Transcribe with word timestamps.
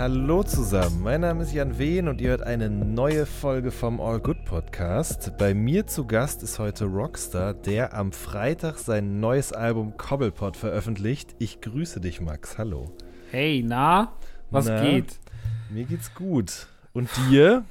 Hallo 0.00 0.42
zusammen, 0.42 1.02
mein 1.02 1.20
Name 1.20 1.42
ist 1.42 1.52
Jan 1.52 1.78
Wehn 1.78 2.08
und 2.08 2.22
ihr 2.22 2.30
hört 2.30 2.42
eine 2.42 2.70
neue 2.70 3.26
Folge 3.26 3.70
vom 3.70 4.00
All 4.00 4.18
Good 4.18 4.46
Podcast. 4.46 5.36
Bei 5.36 5.52
mir 5.52 5.86
zu 5.86 6.06
Gast 6.06 6.42
ist 6.42 6.58
heute 6.58 6.86
Rockstar, 6.86 7.52
der 7.52 7.92
am 7.92 8.10
Freitag 8.10 8.78
sein 8.78 9.20
neues 9.20 9.52
Album 9.52 9.98
Cobblepot 9.98 10.56
veröffentlicht. 10.56 11.36
Ich 11.38 11.60
grüße 11.60 12.00
dich, 12.00 12.22
Max. 12.22 12.56
Hallo. 12.56 12.96
Hey, 13.30 13.62
na? 13.62 14.12
Was 14.50 14.64
na, 14.64 14.80
geht? 14.80 15.18
Mir 15.68 15.84
geht's 15.84 16.14
gut. 16.14 16.68
Und 16.94 17.10
dir? 17.28 17.66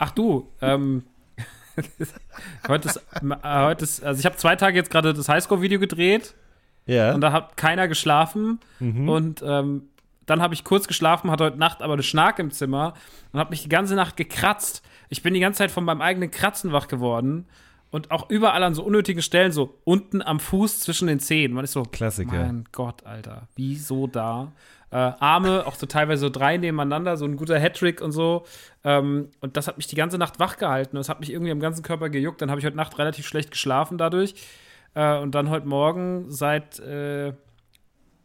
Ach 0.00 0.12
du, 0.12 0.48
ähm, 0.62 1.02
heute 2.66 2.88
ist, 2.88 2.96
äh, 2.96 3.36
heute 3.44 3.84
ist, 3.84 4.02
also 4.02 4.18
ich 4.18 4.24
habe 4.24 4.36
zwei 4.36 4.56
Tage 4.56 4.78
jetzt 4.78 4.88
gerade 4.88 5.12
das 5.12 5.28
Highscore-Video 5.28 5.78
gedreht. 5.78 6.34
Ja. 6.86 7.14
Und 7.14 7.20
da 7.20 7.30
hat 7.30 7.58
keiner 7.58 7.88
geschlafen. 7.88 8.58
Mhm. 8.80 9.06
Und 9.06 9.44
ähm, 9.46 9.90
dann 10.26 10.42
habe 10.42 10.54
ich 10.54 10.64
kurz 10.64 10.86
geschlafen, 10.86 11.30
hatte 11.30 11.44
heute 11.44 11.58
Nacht 11.58 11.82
aber 11.82 11.94
eine 11.94 12.02
Schnark 12.02 12.38
im 12.38 12.50
Zimmer 12.50 12.94
und 13.32 13.40
habe 13.40 13.50
mich 13.50 13.62
die 13.62 13.68
ganze 13.68 13.94
Nacht 13.94 14.16
gekratzt. 14.16 14.82
Ich 15.08 15.22
bin 15.22 15.34
die 15.34 15.40
ganze 15.40 15.58
Zeit 15.58 15.70
von 15.70 15.84
meinem 15.84 16.00
eigenen 16.00 16.30
Kratzen 16.30 16.72
wach 16.72 16.88
geworden 16.88 17.46
und 17.90 18.10
auch 18.10 18.30
überall 18.30 18.62
an 18.62 18.74
so 18.74 18.82
unnötigen 18.82 19.22
Stellen, 19.22 19.52
so 19.52 19.78
unten 19.84 20.22
am 20.22 20.40
Fuß 20.40 20.80
zwischen 20.80 21.08
den 21.08 21.20
Zehen. 21.20 21.52
Man 21.52 21.64
ist 21.64 21.72
so, 21.72 21.82
Klassiker. 21.82 22.38
Mein 22.38 22.64
Gott, 22.72 23.04
Alter, 23.04 23.48
wieso 23.54 24.06
da? 24.06 24.52
Äh, 24.90 24.96
Arme, 24.96 25.66
auch 25.66 25.74
so 25.74 25.86
teilweise 25.86 26.22
so 26.22 26.30
drei 26.30 26.56
nebeneinander, 26.56 27.16
so 27.16 27.24
ein 27.26 27.36
guter 27.36 27.58
Hattrick 27.58 28.00
und 28.00 28.12
so. 28.12 28.44
Ähm, 28.84 29.28
und 29.40 29.56
das 29.56 29.68
hat 29.68 29.76
mich 29.76 29.86
die 29.86 29.96
ganze 29.96 30.18
Nacht 30.18 30.40
wach 30.40 30.56
gehalten. 30.56 30.96
Das 30.96 31.08
hat 31.08 31.20
mich 31.20 31.30
irgendwie 31.30 31.52
am 31.52 31.60
ganzen 31.60 31.82
Körper 31.82 32.08
gejuckt. 32.08 32.40
Dann 32.40 32.50
habe 32.50 32.60
ich 32.60 32.66
heute 32.66 32.76
Nacht 32.76 32.98
relativ 32.98 33.26
schlecht 33.26 33.50
geschlafen 33.50 33.98
dadurch. 33.98 34.34
Äh, 34.94 35.18
und 35.18 35.34
dann 35.34 35.50
heute 35.50 35.66
Morgen 35.66 36.30
seit 36.30 36.78
äh, 36.80 37.32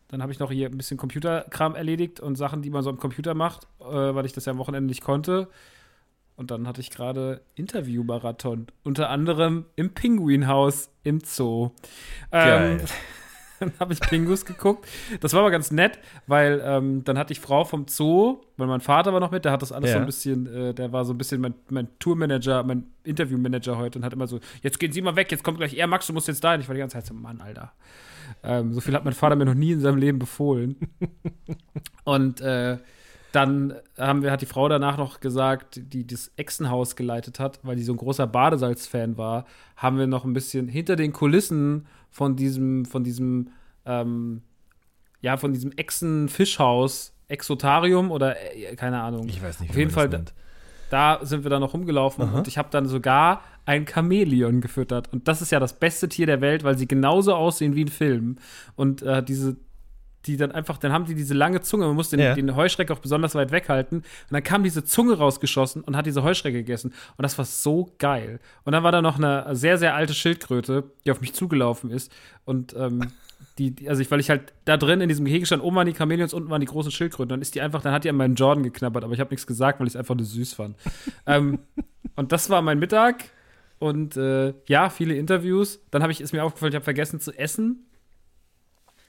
dann 0.10 0.22
habe 0.22 0.32
ich 0.32 0.40
noch 0.40 0.52
hier 0.52 0.68
ein 0.68 0.78
bisschen 0.78 0.98
Computerkram 0.98 1.76
erledigt 1.76 2.20
und 2.20 2.36
Sachen, 2.36 2.62
die 2.62 2.70
man 2.70 2.84
so 2.84 2.90
am 2.90 2.98
Computer 2.98 3.34
macht, 3.34 3.68
äh, 3.80 3.86
weil 3.86 4.26
ich 4.26 4.34
das 4.34 4.46
ja 4.46 4.52
am 4.52 4.58
Wochenende 4.58 4.88
nicht 4.88 5.04
konnte. 5.04 5.50
Und 6.38 6.52
dann 6.52 6.68
hatte 6.68 6.82
ich 6.82 6.92
gerade 6.92 7.42
Interview-Marathon, 7.56 8.68
unter 8.84 9.10
anderem 9.10 9.66
im 9.76 9.94
Pinguinhaus 9.94 10.92
im 11.04 11.20
Zoo. 11.20 11.72
Ähm, 12.32 12.80
dann 13.60 13.74
habe 13.80 13.94
ich 13.94 14.00
Pingus 14.00 14.46
geguckt. 14.46 14.88
Das 15.20 15.34
war 15.34 15.42
aber 15.42 15.52
ganz 15.52 15.72
nett, 15.72 15.98
weil 16.28 16.62
ähm, 16.64 17.04
dann 17.04 17.18
hatte 17.18 17.34
ich 17.34 17.40
Frau 17.40 17.66
vom 17.66 17.88
Zoo, 17.88 18.42
weil 18.56 18.68
mein 18.68 18.82
Vater 18.82 19.14
war 19.14 19.20
noch 19.20 19.32
mit, 19.32 19.46
der 19.46 19.52
hat 19.52 19.64
das 19.64 19.72
alles 19.72 19.90
ja. 19.90 19.96
so 19.96 20.00
ein 20.00 20.06
bisschen, 20.06 20.46
äh, 20.46 20.74
der 20.76 20.94
war 20.94 21.06
so 21.06 21.14
ein 21.14 21.18
bisschen 21.18 21.42
mein, 21.42 21.56
mein 21.70 21.88
Tourmanager, 21.98 22.64
mein 22.64 22.86
Interviewmanager 23.04 23.78
heute 23.78 23.98
und 23.98 24.06
hat 24.06 24.14
immer 24.14 24.28
so, 24.28 24.40
jetzt 24.62 24.80
gehen 24.80 24.92
Sie 24.92 25.02
mal 25.02 25.16
weg, 25.16 25.32
jetzt 25.32 25.44
kommt 25.44 25.58
gleich 25.58 25.74
er, 25.74 25.88
Max, 25.88 26.06
du 26.06 26.14
musst 26.14 26.28
jetzt 26.28 26.44
da. 26.44 26.54
Und 26.54 26.62
ich 26.62 26.68
war 26.68 26.76
die 26.76 26.80
ganze 26.80 26.98
Zeit 26.98 27.08
so, 27.08 27.16
Mann, 27.16 27.42
Alter. 27.42 27.74
Ähm, 28.44 28.74
so 28.74 28.82
viel 28.82 28.94
hat 28.94 29.06
mein 29.06 29.14
Vater 29.14 29.36
mir 29.36 29.46
noch 29.46 29.54
nie 29.54 29.72
in 29.72 29.80
seinem 29.80 29.98
Leben 29.98 30.20
befohlen. 30.20 30.76
Und 32.04 32.42
äh, 32.42 32.78
dann 33.32 33.76
haben 33.98 34.24
wir, 34.24 34.32
hat 34.32 34.42
die 34.42 34.46
Frau 34.46 34.70
danach 34.70 34.98
noch 34.98 35.20
gesagt, 35.20 35.80
die 35.94 36.08
das 36.08 36.32
Echsenhaus 36.38 36.96
geleitet 36.96 37.40
hat, 37.40 37.60
weil 37.64 37.76
die 37.76 37.84
so 37.84 37.94
ein 37.94 37.98
großer 37.98 38.26
Badesalz-Fan 38.26 39.18
war, 39.18 39.46
haben 39.76 40.00
wir 40.00 40.08
noch 40.08 40.26
ein 40.26 40.34
bisschen 40.34 40.68
hinter 40.68 40.96
den 40.96 41.14
Kulissen 41.14 41.88
von 42.10 42.36
diesem, 42.36 42.86
von 42.86 43.04
diesem, 43.04 43.50
ähm, 43.86 44.42
ja, 45.22 45.38
von 45.38 45.54
diesem 45.54 45.72
Echsen-Fischhaus, 45.74 47.14
Exotarium 47.28 48.12
oder 48.12 48.38
äh, 48.56 48.76
keine 48.76 49.02
Ahnung. 49.02 49.28
Ich 49.28 49.42
weiß 49.44 49.60
nicht. 49.60 49.70
Auf 49.70 49.78
jeden 49.78 49.92
Fall, 49.92 50.10
da 50.90 51.20
sind 51.22 51.44
wir 51.44 51.50
dann 51.50 51.62
noch 51.62 51.74
rumgelaufen 51.74 52.24
Aha. 52.24 52.38
und 52.38 52.48
ich 52.48 52.58
habe 52.58 52.70
dann 52.72 52.88
sogar 52.88 53.42
ein 53.68 53.86
Chamäleon 53.86 54.62
gefüttert. 54.62 55.12
Und 55.12 55.28
das 55.28 55.42
ist 55.42 55.52
ja 55.52 55.60
das 55.60 55.74
beste 55.74 56.08
Tier 56.08 56.26
der 56.26 56.40
Welt, 56.40 56.64
weil 56.64 56.78
sie 56.78 56.88
genauso 56.88 57.36
aussehen 57.36 57.76
wie 57.76 57.84
ein 57.84 57.90
Film. 57.90 58.38
Und 58.78 59.02
äh, 59.02 59.22
diese, 59.22 59.58
die 60.26 60.38
dann 60.38 60.54
einfach, 60.54 60.78
dann 60.78 60.94
haben 60.94 61.04
die 61.04 61.16
diese 61.16 61.34
lange 61.34 61.60
Zunge, 61.60 61.86
man 61.86 61.96
muss 61.96 62.10
den, 62.10 62.22
ja. 62.22 62.34
den 62.34 62.56
Heuschreck 62.56 62.90
auch 62.92 63.00
besonders 63.00 63.36
weit 63.36 63.52
weghalten. 63.52 63.98
Und 64.00 64.06
dann 64.32 64.42
kam 64.42 64.64
diese 64.64 64.86
Zunge 64.86 65.18
rausgeschossen 65.18 65.82
und 65.82 65.98
hat 65.98 66.06
diese 66.06 66.24
Heuschrecke 66.24 66.60
gegessen. 66.60 66.94
Und 67.18 67.24
das 67.24 67.38
war 67.38 67.44
so 67.44 67.94
geil. 67.98 68.40
Und 68.64 68.72
dann 68.72 68.84
war 68.84 68.94
da 68.94 69.02
noch 69.02 69.18
eine 69.18 69.54
sehr, 69.54 69.78
sehr 69.78 69.96
alte 69.96 70.14
Schildkröte, 70.14 70.86
die 71.06 71.12
auf 71.12 71.20
mich 71.20 71.34
zugelaufen 71.34 71.92
ist. 71.92 72.10
Und 72.46 72.74
ähm, 72.80 73.02
die, 73.58 73.90
also 73.90 74.02
ich, 74.02 74.10
weil 74.10 74.22
ich 74.22 74.30
halt 74.30 74.54
da 74.64 74.78
drin 74.78 75.02
in 75.02 75.10
diesem 75.10 75.26
Gehege 75.26 75.46
stand, 75.46 75.62
oben 75.62 75.76
waren 75.76 75.88
die 75.88 75.94
Chamäleons, 75.94 76.34
unten 76.34 76.50
waren 76.50 76.62
die 76.62 76.68
großen 76.68 76.92
Schildkröten. 76.92 77.28
Dann 77.28 77.42
ist 77.42 77.54
die 77.54 77.60
einfach, 77.60 77.82
dann 77.82 77.92
hat 77.92 78.06
die 78.06 78.10
an 78.10 78.16
meinen 78.16 78.36
Jordan 78.36 78.64
geknabbert, 78.64 79.04
aber 79.04 79.12
ich 79.12 79.20
habe 79.20 79.32
nichts 79.32 79.46
gesagt, 79.46 79.82
weil 79.82 79.88
ich 79.88 79.92
es 79.96 79.98
einfach 79.98 80.16
nur 80.16 80.26
süß 80.26 80.54
fand. 80.54 80.78
ähm, 81.26 81.60
und 82.16 82.32
das 82.32 82.50
war 82.50 82.62
mein 82.62 82.80
Mittag. 82.80 83.26
Und 83.80 84.18
äh, 84.18 84.54
ja, 84.68 84.90
viele 84.90 85.16
Interviews. 85.16 85.80
Dann 85.92 86.02
habe 86.02 86.12
ich, 86.12 86.22
ist 86.22 86.34
mir 86.34 86.44
aufgefallen, 86.44 86.72
ich 86.72 86.76
habe 86.76 86.84
vergessen 86.84 87.20
zu 87.20 87.32
essen. 87.38 87.86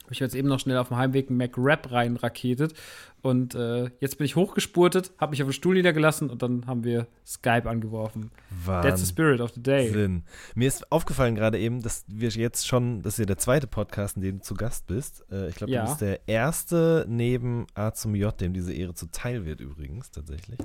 Habe 0.05 0.15
ich 0.15 0.21
jetzt 0.21 0.35
eben 0.35 0.49
noch 0.49 0.59
schnell 0.59 0.79
auf 0.79 0.89
dem 0.89 0.97
Heimweg 0.97 1.29
einen 1.29 1.37
McRap 1.37 1.93
rein 1.93 2.17
raketet. 2.17 2.73
Und 3.21 3.55
äh, 3.55 3.91
jetzt 4.01 4.17
bin 4.17 4.25
ich 4.25 4.37
hochgespurtet, 4.37 5.13
habe 5.19 5.31
mich 5.31 5.43
auf 5.43 5.49
den 5.49 5.53
Stuhl 5.53 5.75
niedergelassen 5.75 6.31
und 6.31 6.41
dann 6.41 6.67
haben 6.67 6.85
wir 6.85 7.09
Skype 7.27 7.69
angeworfen. 7.69 8.31
Wahnsinn. 8.65 8.91
That's 8.91 9.03
the 9.03 9.09
spirit 9.09 9.41
of 9.41 9.51
the 9.55 9.63
day. 9.63 9.91
Sinn. 9.91 10.23
Mir 10.55 10.69
ist 10.69 10.91
aufgefallen 10.91 11.35
gerade 11.35 11.59
eben, 11.59 11.83
dass 11.83 12.05
wir 12.09 12.29
jetzt 12.31 12.67
schon, 12.67 13.03
das 13.03 13.15
ist 13.15 13.19
ja 13.19 13.27
der 13.27 13.39
zweite 13.39 13.67
Podcast, 13.67 14.17
in 14.17 14.23
dem 14.23 14.39
du 14.39 14.45
zu 14.45 14.55
Gast 14.55 14.87
bist. 14.87 15.27
Äh, 15.31 15.49
ich 15.49 15.57
glaube, 15.57 15.73
ja. 15.73 15.83
du 15.83 15.89
bist 15.89 16.01
der 16.01 16.27
erste 16.27 17.05
neben 17.09 17.67
A 17.75 17.93
zum 17.93 18.15
J, 18.15 18.39
dem 18.41 18.55
diese 18.55 18.73
Ehre 18.73 18.95
zuteil 18.95 19.45
wird 19.45 19.61
übrigens, 19.61 20.11
tatsächlich. 20.11 20.59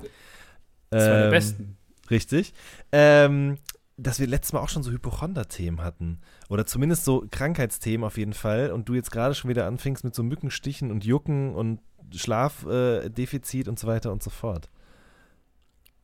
Das 0.90 1.06
war 1.06 1.16
der 1.16 1.24
ähm, 1.24 1.30
besten. 1.30 1.76
Richtig. 2.10 2.54
Ähm, 2.92 3.58
dass 3.96 4.18
wir 4.18 4.26
letztes 4.26 4.52
Mal 4.52 4.60
auch 4.60 4.68
schon 4.68 4.82
so 4.82 4.90
Hypochonder-Themen 4.90 5.82
hatten. 5.82 6.20
Oder 6.48 6.66
zumindest 6.66 7.04
so 7.04 7.24
Krankheitsthemen 7.30 8.04
auf 8.04 8.18
jeden 8.18 8.32
Fall. 8.32 8.72
Und 8.72 8.88
du 8.88 8.94
jetzt 8.94 9.10
gerade 9.10 9.34
schon 9.34 9.50
wieder 9.50 9.66
anfängst 9.66 10.04
mit 10.04 10.14
so 10.14 10.22
Mückenstichen 10.22 10.90
und 10.90 11.04
Jucken 11.04 11.54
und 11.54 11.80
Schlafdefizit 12.12 13.66
äh, 13.66 13.70
und 13.70 13.78
so 13.78 13.86
weiter 13.86 14.12
und 14.12 14.22
so 14.22 14.30
fort. 14.30 14.68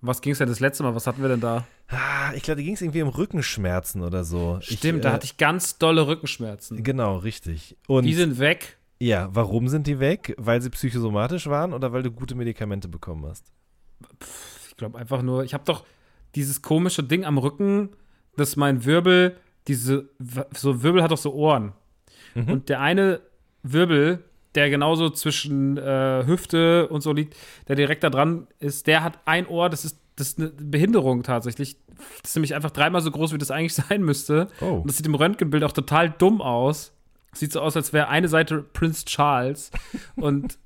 Was 0.02 0.22
ging 0.22 0.32
es 0.32 0.38
denn 0.38 0.48
das 0.48 0.60
letzte 0.60 0.82
Mal? 0.82 0.94
Was 0.94 1.06
hatten 1.06 1.20
wir 1.20 1.28
denn 1.28 1.40
da? 1.40 1.66
Ah, 1.88 2.32
ich 2.34 2.42
glaube, 2.42 2.60
da 2.60 2.64
ging 2.64 2.74
es 2.74 2.80
irgendwie 2.80 3.02
um 3.02 3.08
Rückenschmerzen 3.08 4.02
oder 4.02 4.24
so. 4.24 4.58
Stimmt, 4.62 4.98
ich, 4.98 5.02
da 5.02 5.10
äh, 5.10 5.12
hatte 5.12 5.26
ich 5.26 5.36
ganz 5.36 5.76
dolle 5.78 6.06
Rückenschmerzen. 6.06 6.82
Genau, 6.82 7.18
richtig. 7.18 7.76
Und 7.86 8.04
die 8.04 8.14
sind 8.14 8.38
weg. 8.38 8.78
Ja, 8.98 9.28
warum 9.32 9.68
sind 9.68 9.86
die 9.86 9.98
weg? 9.98 10.34
Weil 10.38 10.62
sie 10.62 10.70
psychosomatisch 10.70 11.48
waren 11.48 11.72
oder 11.72 11.92
weil 11.92 12.02
du 12.02 12.10
gute 12.10 12.34
Medikamente 12.34 12.88
bekommen 12.88 13.26
hast? 13.26 13.52
Pff, 14.22 14.68
ich 14.70 14.76
glaube 14.76 14.98
einfach 14.98 15.22
nur, 15.22 15.44
ich 15.44 15.52
habe 15.52 15.64
doch, 15.64 15.84
dieses 16.34 16.62
komische 16.62 17.02
Ding 17.02 17.24
am 17.24 17.38
Rücken, 17.38 17.90
dass 18.36 18.56
mein 18.56 18.84
Wirbel, 18.84 19.36
diese, 19.66 20.08
so 20.54 20.82
Wirbel 20.82 21.02
hat 21.02 21.10
doch 21.10 21.18
so 21.18 21.32
Ohren. 21.32 21.72
Mhm. 22.34 22.48
Und 22.48 22.68
der 22.68 22.80
eine 22.80 23.20
Wirbel, 23.62 24.24
der 24.54 24.70
genauso 24.70 25.10
zwischen 25.10 25.76
äh, 25.76 26.24
Hüfte 26.26 26.88
und 26.88 27.02
so 27.02 27.12
liegt, 27.12 27.36
der 27.68 27.76
direkt 27.76 28.02
da 28.02 28.10
dran 28.10 28.46
ist, 28.58 28.86
der 28.86 29.02
hat 29.04 29.18
ein 29.24 29.46
Ohr, 29.46 29.68
das 29.68 29.84
ist, 29.84 29.98
das 30.16 30.28
ist 30.28 30.38
eine 30.38 30.48
Behinderung 30.48 31.22
tatsächlich. 31.22 31.76
Das 32.22 32.30
ist 32.30 32.36
nämlich 32.36 32.54
einfach 32.54 32.70
dreimal 32.70 33.00
so 33.00 33.10
groß, 33.10 33.32
wie 33.32 33.38
das 33.38 33.50
eigentlich 33.50 33.74
sein 33.88 34.02
müsste. 34.02 34.48
Oh. 34.60 34.76
Und 34.76 34.88
das 34.88 34.96
sieht 34.96 35.06
im 35.06 35.14
Röntgenbild 35.14 35.64
auch 35.64 35.72
total 35.72 36.10
dumm 36.10 36.40
aus. 36.40 36.92
Sieht 37.32 37.52
so 37.52 37.60
aus, 37.60 37.76
als 37.76 37.92
wäre 37.92 38.08
eine 38.08 38.28
Seite 38.28 38.62
Prince 38.62 39.04
Charles. 39.04 39.70
und 40.16 40.58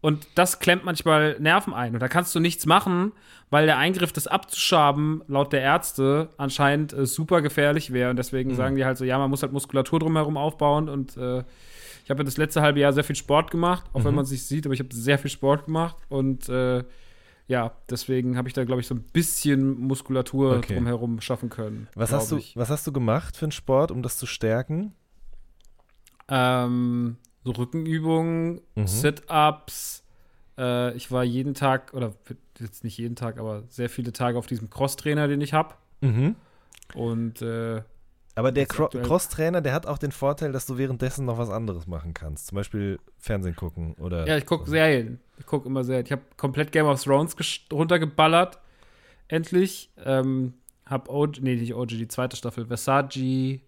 und 0.00 0.26
das 0.34 0.60
klemmt 0.60 0.84
manchmal 0.84 1.36
Nerven 1.40 1.74
ein. 1.74 1.94
Und 1.94 2.00
da 2.00 2.08
kannst 2.08 2.34
du 2.34 2.40
nichts 2.40 2.64
machen, 2.64 3.12
weil 3.50 3.66
der 3.66 3.76
Eingriff, 3.76 4.12
das 4.12 4.26
abzuschaben, 4.26 5.22
laut 5.28 5.52
der 5.52 5.60
Ärzte 5.60 6.30
anscheinend 6.38 6.92
äh, 6.92 7.04
super 7.04 7.42
gefährlich 7.42 7.92
wäre. 7.92 8.10
Und 8.10 8.16
deswegen 8.16 8.50
mhm. 8.50 8.54
sagen 8.54 8.76
die 8.76 8.84
halt 8.84 8.96
so, 8.96 9.04
ja, 9.04 9.18
man 9.18 9.28
muss 9.28 9.42
halt 9.42 9.52
Muskulatur 9.52 9.98
drumherum 9.98 10.36
aufbauen. 10.36 10.88
Und 10.88 11.16
äh, 11.16 11.44
ich 12.04 12.10
habe 12.10 12.20
ja 12.20 12.24
das 12.24 12.38
letzte 12.38 12.62
halbe 12.62 12.80
Jahr 12.80 12.92
sehr 12.92 13.04
viel 13.04 13.16
Sport 13.16 13.50
gemacht, 13.50 13.84
auch 13.92 14.00
mhm. 14.00 14.04
wenn 14.04 14.14
man 14.14 14.24
es 14.24 14.30
nicht 14.30 14.46
sieht, 14.46 14.64
aber 14.66 14.72
ich 14.72 14.80
habe 14.80 14.94
sehr 14.94 15.18
viel 15.18 15.30
Sport 15.30 15.66
gemacht. 15.66 15.96
Und 16.08 16.48
äh, 16.48 16.82
ja, 17.46 17.72
deswegen 17.90 18.38
habe 18.38 18.48
ich 18.48 18.54
da, 18.54 18.64
glaube 18.64 18.80
ich, 18.80 18.86
so 18.86 18.94
ein 18.94 19.02
bisschen 19.02 19.78
Muskulatur 19.80 20.56
okay. 20.56 20.76
drumherum 20.76 21.20
schaffen 21.20 21.50
können. 21.50 21.88
Was 21.94 22.12
hast, 22.12 22.32
du, 22.32 22.40
was 22.54 22.70
hast 22.70 22.86
du 22.86 22.92
gemacht 22.92 23.36
für 23.36 23.44
einen 23.44 23.52
Sport, 23.52 23.90
um 23.90 24.02
das 24.02 24.16
zu 24.16 24.26
stärken? 24.26 24.94
Ähm, 26.28 27.16
so 27.44 27.52
Rückenübungen, 27.52 28.60
Mhm. 28.74 28.86
Sit-Ups. 28.86 30.04
Äh, 30.58 30.94
ich 30.96 31.10
war 31.10 31.24
jeden 31.24 31.54
Tag, 31.54 31.94
oder 31.94 32.12
jetzt 32.58 32.84
nicht 32.84 32.98
jeden 32.98 33.16
Tag, 33.16 33.38
aber 33.38 33.62
sehr 33.68 33.88
viele 33.88 34.12
Tage 34.12 34.38
auf 34.38 34.46
diesem 34.46 34.68
Crosstrainer, 34.70 35.28
den 35.28 35.40
ich 35.40 35.52
habe. 35.54 35.74
Mhm. 36.00 36.36
Und 36.94 37.40
äh, 37.42 37.82
Aber 38.34 38.52
der 38.52 38.66
Cro 38.66 38.88
Cross-Trainer, 38.88 39.60
der 39.60 39.72
hat 39.72 39.86
auch 39.86 39.98
den 39.98 40.12
Vorteil, 40.12 40.52
dass 40.52 40.66
du 40.66 40.76
währenddessen 40.78 41.24
noch 41.26 41.38
was 41.38 41.50
anderes 41.50 41.86
machen 41.86 42.14
kannst. 42.14 42.48
Zum 42.48 42.56
Beispiel 42.56 42.98
Fernsehen 43.18 43.56
gucken 43.56 43.94
oder. 43.94 44.26
ja, 44.26 44.36
ich 44.36 44.46
gucke 44.46 44.68
Serien. 44.68 45.20
Ich 45.38 45.46
gucke 45.46 45.68
immer 45.68 45.84
Serien. 45.84 46.04
Ich 46.06 46.12
habe 46.12 46.22
komplett 46.36 46.72
Game 46.72 46.86
of 46.86 47.02
Thrones 47.02 47.34
runtergeballert. 47.72 48.58
Endlich. 49.28 49.90
Ähm, 50.04 50.54
hab 50.86 51.08
OG, 51.08 51.38
nee, 51.40 51.54
nicht 51.54 51.74
OG, 51.74 51.88
die 51.90 52.08
zweite 52.08 52.36
Staffel. 52.36 52.66
Versace, 52.66 53.60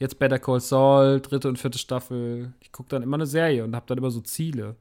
jetzt 0.00 0.18
Better 0.18 0.40
Call 0.40 0.58
Saul, 0.60 1.20
dritte 1.20 1.48
und 1.48 1.58
vierte 1.58 1.78
Staffel. 1.78 2.52
Ich 2.60 2.72
gucke 2.72 2.88
dann 2.88 3.02
immer 3.02 3.16
eine 3.16 3.26
Serie 3.26 3.62
und 3.62 3.76
habe 3.76 3.86
dann 3.86 3.98
immer 3.98 4.10
so 4.10 4.20
Ziele. 4.20 4.74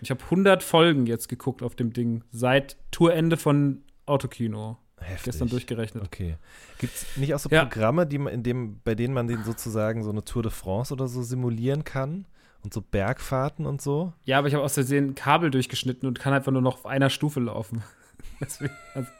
Ich 0.00 0.10
habe 0.10 0.22
100 0.24 0.62
Folgen 0.62 1.06
jetzt 1.06 1.28
geguckt 1.28 1.62
auf 1.62 1.74
dem 1.74 1.92
Ding 1.92 2.22
seit 2.30 2.76
Tourende 2.90 3.36
von 3.36 3.82
Autokino. 4.06 4.78
Heftig. 4.98 5.24
Gestern 5.24 5.48
durchgerechnet. 5.48 6.04
Okay. 6.04 6.36
Gibt 6.78 6.94
es 6.94 7.16
nicht 7.16 7.34
auch 7.34 7.38
so 7.38 7.50
Ja. 7.50 7.64
Programme, 7.64 8.06
die 8.06 8.18
man, 8.18 8.32
in 8.32 8.42
dem, 8.42 8.80
bei 8.84 8.94
denen 8.94 9.12
man 9.12 9.28
den 9.28 9.44
sozusagen 9.44 10.02
so 10.02 10.10
eine 10.10 10.24
Tour 10.24 10.42
de 10.42 10.52
France 10.52 10.92
oder 10.94 11.08
so 11.08 11.22
simulieren 11.22 11.84
kann? 11.84 12.26
Und 12.62 12.72
so 12.72 12.80
Bergfahrten 12.80 13.66
und 13.66 13.82
so? 13.82 14.14
Ja, 14.24 14.38
aber 14.38 14.48
ich 14.48 14.54
habe 14.54 14.64
aus 14.64 14.72
Versehen 14.72 15.10
ein 15.10 15.14
Kabel 15.14 15.50
durchgeschnitten 15.50 16.08
und 16.08 16.18
kann 16.18 16.32
einfach 16.32 16.52
nur 16.52 16.62
noch 16.62 16.76
auf 16.76 16.86
einer 16.86 17.10
Stufe 17.10 17.40
laufen. 17.40 17.82
Deswegen, 18.40 18.72
also, 18.94 19.10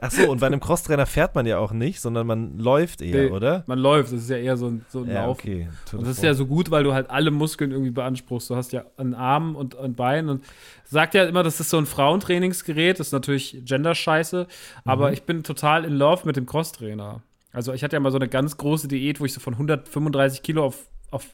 Ach 0.00 0.10
so, 0.10 0.30
und 0.30 0.40
bei 0.40 0.46
einem 0.46 0.60
Crosstrainer 0.60 1.06
fährt 1.06 1.34
man 1.34 1.44
ja 1.46 1.58
auch 1.58 1.72
nicht, 1.72 2.00
sondern 2.00 2.26
man 2.26 2.58
läuft 2.58 3.02
eher, 3.02 3.24
Nee. 3.24 3.30
oder? 3.30 3.64
man 3.66 3.78
läuft, 3.78 4.12
das 4.12 4.20
ist 4.22 4.30
ja 4.30 4.36
eher 4.36 4.56
so 4.56 4.68
ein, 4.68 4.84
so 4.88 5.00
ein 5.02 5.08
Ja, 5.08 5.26
Laufen. 5.26 5.30
okay. 5.40 5.68
Und 5.92 6.02
das 6.02 6.18
ist 6.18 6.22
ja 6.22 6.34
so 6.34 6.46
gut, 6.46 6.70
weil 6.70 6.84
du 6.84 6.92
halt 6.94 7.10
alle 7.10 7.30
Muskeln 7.32 7.72
irgendwie 7.72 7.90
beanspruchst. 7.90 8.48
Du 8.50 8.54
hast 8.56 8.72
ja 8.72 8.84
einen 8.96 9.14
Arm 9.14 9.56
und 9.56 9.76
ein 9.76 9.94
Bein 9.94 10.28
und 10.28 10.44
sagt 10.84 11.14
ja 11.14 11.24
immer, 11.24 11.42
das 11.42 11.58
ist 11.58 11.70
so 11.70 11.78
ein 11.78 11.86
Frauentrainingsgerät. 11.86 13.00
Das 13.00 13.08
ist 13.08 13.12
natürlich 13.12 13.62
Gender-Scheiße. 13.64 14.46
Aber 14.84 15.08
Mhm. 15.08 15.12
ich 15.14 15.22
bin 15.24 15.42
total 15.42 15.84
in 15.84 15.94
Love 15.94 16.22
mit 16.26 16.36
dem 16.36 16.46
Crosstrainer. 16.46 17.22
Also 17.52 17.72
ich 17.72 17.82
hatte 17.82 17.96
ja 17.96 18.00
mal 18.00 18.12
so 18.12 18.18
eine 18.18 18.28
ganz 18.28 18.56
große 18.58 18.86
Diät, 18.86 19.18
wo 19.20 19.24
ich 19.24 19.32
so 19.32 19.40
von 19.40 19.54
135 19.54 20.42
Kilo 20.42 20.64
auf, 20.64 20.86
auf 21.10 21.26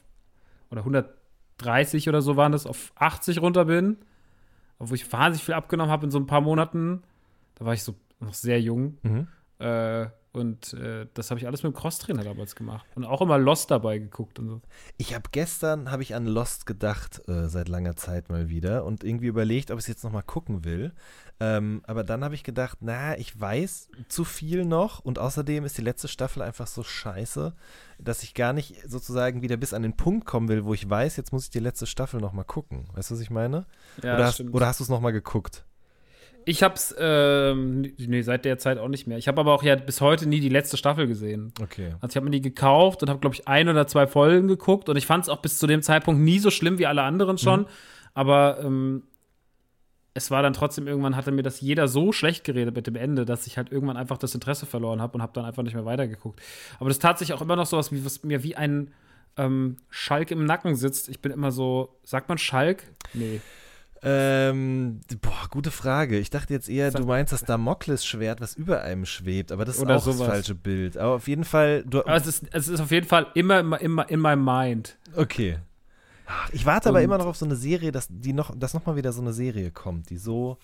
oder 0.71 0.81
130 0.81 2.09
oder 2.09 2.21
so 2.21 2.35
waren 2.35 2.51
das, 2.51 2.65
auf 2.65 2.93
80 2.95 3.41
runter 3.41 3.65
bin. 3.65 3.97
Wo 4.79 4.95
ich 4.95 5.11
wahnsinnig 5.13 5.43
viel 5.45 5.53
abgenommen 5.53 5.91
habe 5.91 6.05
in 6.05 6.11
so 6.11 6.17
ein 6.19 6.25
paar 6.27 6.41
Monaten. 6.41 7.03
Da 7.55 7.65
war 7.65 7.73
ich 7.73 7.83
so 7.83 7.93
noch 8.23 8.33
sehr 8.33 8.61
jung. 8.61 8.97
Mhm. 9.03 9.27
Äh, 9.59 10.07
und 10.33 10.73
äh, 10.73 11.05
das 11.13 11.29
habe 11.29 11.39
ich 11.39 11.45
alles 11.45 11.61
mit 11.61 11.73
dem 11.73 11.75
Crosstrainer 11.75 12.23
damals 12.23 12.55
gemacht. 12.55 12.87
Und 12.95 13.05
auch 13.05 13.21
immer 13.21 13.37
Lost 13.37 13.69
dabei 13.69 13.99
geguckt 13.99 14.39
und 14.39 14.47
so. 14.49 14.61
Ich 14.97 15.13
habe 15.13 15.29
gestern, 15.31 15.91
habe 15.91 16.01
ich 16.01 16.15
an 16.15 16.25
Lost 16.25 16.65
gedacht, 16.65 17.21
äh, 17.29 17.47
seit 17.47 17.69
langer 17.69 17.95
Zeit 17.95 18.29
mal 18.29 18.49
wieder 18.49 18.83
und 18.83 19.03
irgendwie 19.03 19.27
überlegt, 19.27 19.69
ob 19.69 19.77
ich 19.77 19.83
es 19.83 19.87
jetzt 19.87 20.03
nochmal 20.03 20.23
gucken 20.23 20.65
will. 20.65 20.91
Ähm, 21.39 21.83
aber 21.85 22.03
dann 22.03 22.23
habe 22.23 22.33
ich 22.33 22.43
gedacht, 22.43 22.79
na, 22.81 23.15
ich 23.19 23.39
weiß 23.39 23.89
zu 24.07 24.23
viel 24.23 24.65
noch 24.65 24.99
und 25.01 25.19
außerdem 25.19 25.65
ist 25.65 25.77
die 25.77 25.83
letzte 25.83 26.07
Staffel 26.07 26.41
einfach 26.41 26.65
so 26.65 26.81
scheiße, 26.81 27.53
dass 27.99 28.23
ich 28.23 28.33
gar 28.33 28.53
nicht 28.53 28.89
sozusagen 28.89 29.43
wieder 29.43 29.57
bis 29.57 29.73
an 29.73 29.83
den 29.83 29.95
Punkt 29.95 30.25
kommen 30.25 30.47
will, 30.47 30.65
wo 30.65 30.73
ich 30.73 30.89
weiß, 30.89 31.15
jetzt 31.15 31.31
muss 31.31 31.45
ich 31.45 31.51
die 31.51 31.59
letzte 31.59 31.85
Staffel 31.85 32.19
nochmal 32.19 32.45
gucken. 32.45 32.87
Weißt 32.93 33.11
du, 33.11 33.15
was 33.15 33.21
ich 33.21 33.29
meine? 33.29 33.67
Ja, 34.01 34.15
oder, 34.15 34.25
hast, 34.25 34.41
oder 34.41 34.65
hast 34.65 34.79
du 34.79 34.83
es 34.83 34.89
nochmal 34.89 35.13
geguckt? 35.13 35.63
Ich 36.45 36.63
hab's, 36.63 36.93
ähm, 36.97 37.93
nee, 37.97 38.21
seit 38.21 38.45
der 38.45 38.57
Zeit 38.57 38.77
auch 38.77 38.87
nicht 38.87 39.07
mehr. 39.07 39.17
Ich 39.17 39.27
habe 39.27 39.39
aber 39.39 39.53
auch 39.53 39.63
ja 39.63 39.75
bis 39.75 40.01
heute 40.01 40.27
nie 40.27 40.39
die 40.39 40.49
letzte 40.49 40.77
Staffel 40.77 41.07
gesehen. 41.07 41.53
Okay. 41.61 41.95
Also 42.01 42.11
ich 42.11 42.15
habe 42.15 42.25
mir 42.25 42.31
die 42.31 42.41
gekauft 42.41 43.01
und 43.01 43.09
habe, 43.09 43.19
glaube 43.19 43.35
ich, 43.35 43.47
ein 43.47 43.69
oder 43.69 43.87
zwei 43.87 44.07
Folgen 44.07 44.47
geguckt 44.47 44.89
und 44.89 44.97
ich 44.97 45.05
fand 45.05 45.23
es 45.23 45.29
auch 45.29 45.41
bis 45.41 45.59
zu 45.59 45.67
dem 45.67 45.81
Zeitpunkt 45.81 46.21
nie 46.21 46.39
so 46.39 46.51
schlimm 46.51 46.77
wie 46.77 46.85
alle 46.85 47.03
anderen 47.03 47.37
schon. 47.37 47.61
Mhm. 47.61 47.67
Aber 48.13 48.59
ähm, 48.61 49.03
es 50.13 50.29
war 50.29 50.43
dann 50.43 50.53
trotzdem 50.53 50.87
irgendwann, 50.87 51.15
hatte 51.15 51.31
mir 51.31 51.41
das 51.41 51.61
jeder 51.61 51.87
so 51.87 52.11
schlecht 52.11 52.43
geredet 52.43 52.75
mit 52.75 52.87
dem 52.87 52.95
Ende, 52.95 53.25
dass 53.25 53.47
ich 53.47 53.57
halt 53.57 53.71
irgendwann 53.71 53.97
einfach 53.97 54.17
das 54.17 54.35
Interesse 54.35 54.65
verloren 54.65 55.01
habe 55.01 55.15
und 55.15 55.21
habe 55.21 55.33
dann 55.33 55.45
einfach 55.45 55.63
nicht 55.63 55.73
mehr 55.73 55.85
weitergeguckt. 55.85 56.41
Aber 56.79 56.89
das 56.89 56.99
tat 56.99 57.17
sich 57.19 57.33
auch 57.33 57.41
immer 57.41 57.55
noch 57.55 57.65
so 57.65 57.77
was, 57.77 57.91
wie, 57.91 58.05
was 58.05 58.23
mir 58.23 58.43
wie 58.43 58.55
ein 58.55 58.93
ähm, 59.37 59.77
Schalk 59.89 60.29
im 60.31 60.45
Nacken 60.45 60.75
sitzt. 60.75 61.09
Ich 61.09 61.19
bin 61.19 61.31
immer 61.31 61.51
so, 61.51 61.97
sagt 62.03 62.29
man 62.29 62.37
Schalk? 62.37 62.83
Nee. 63.13 63.41
Ähm, 64.05 64.99
boah, 65.21 65.47
gute 65.49 65.71
Frage. 65.71 66.19
Ich 66.19 66.29
dachte 66.29 66.53
jetzt 66.53 66.67
eher, 66.69 66.91
du 66.91 67.05
meinst 67.05 67.31
das 67.31 67.45
Damoklesschwert, 67.45 68.41
was 68.41 68.53
über 68.55 68.81
einem 68.81 69.05
schwebt, 69.05 69.51
aber 69.51 69.63
das 69.65 69.77
ist 69.77 69.81
Oder 69.81 69.97
auch 69.97 70.05
das 70.05 70.15
sowas. 70.17 70.27
falsche 70.27 70.55
Bild. 70.55 70.97
Aber 70.97 71.13
auf 71.15 71.27
jeden 71.27 71.45
Fall, 71.45 71.83
du, 71.85 72.01
Aber 72.01 72.15
es 72.15 72.27
ist, 72.27 72.43
es 72.51 72.67
ist 72.67 72.79
auf 72.81 72.91
jeden 72.91 73.07
Fall 73.07 73.27
immer, 73.33 73.59
immer, 73.79 74.09
in 74.09 74.19
my 74.19 74.35
mind. 74.35 74.97
Okay. 75.15 75.57
Ich 76.51 76.65
warte 76.65 76.89
aber 76.89 76.97
Und- 76.99 77.03
immer 77.05 77.17
noch 77.17 77.27
auf 77.27 77.37
so 77.37 77.45
eine 77.45 77.55
Serie, 77.55 77.91
dass 77.91 78.07
die 78.09 78.33
noch, 78.33 78.53
dass 78.57 78.73
noch 78.73 78.85
mal 78.85 78.95
wieder 78.95 79.13
so 79.13 79.21
eine 79.21 79.33
Serie 79.33 79.71
kommt, 79.71 80.09
die 80.09 80.17
so 80.17 80.57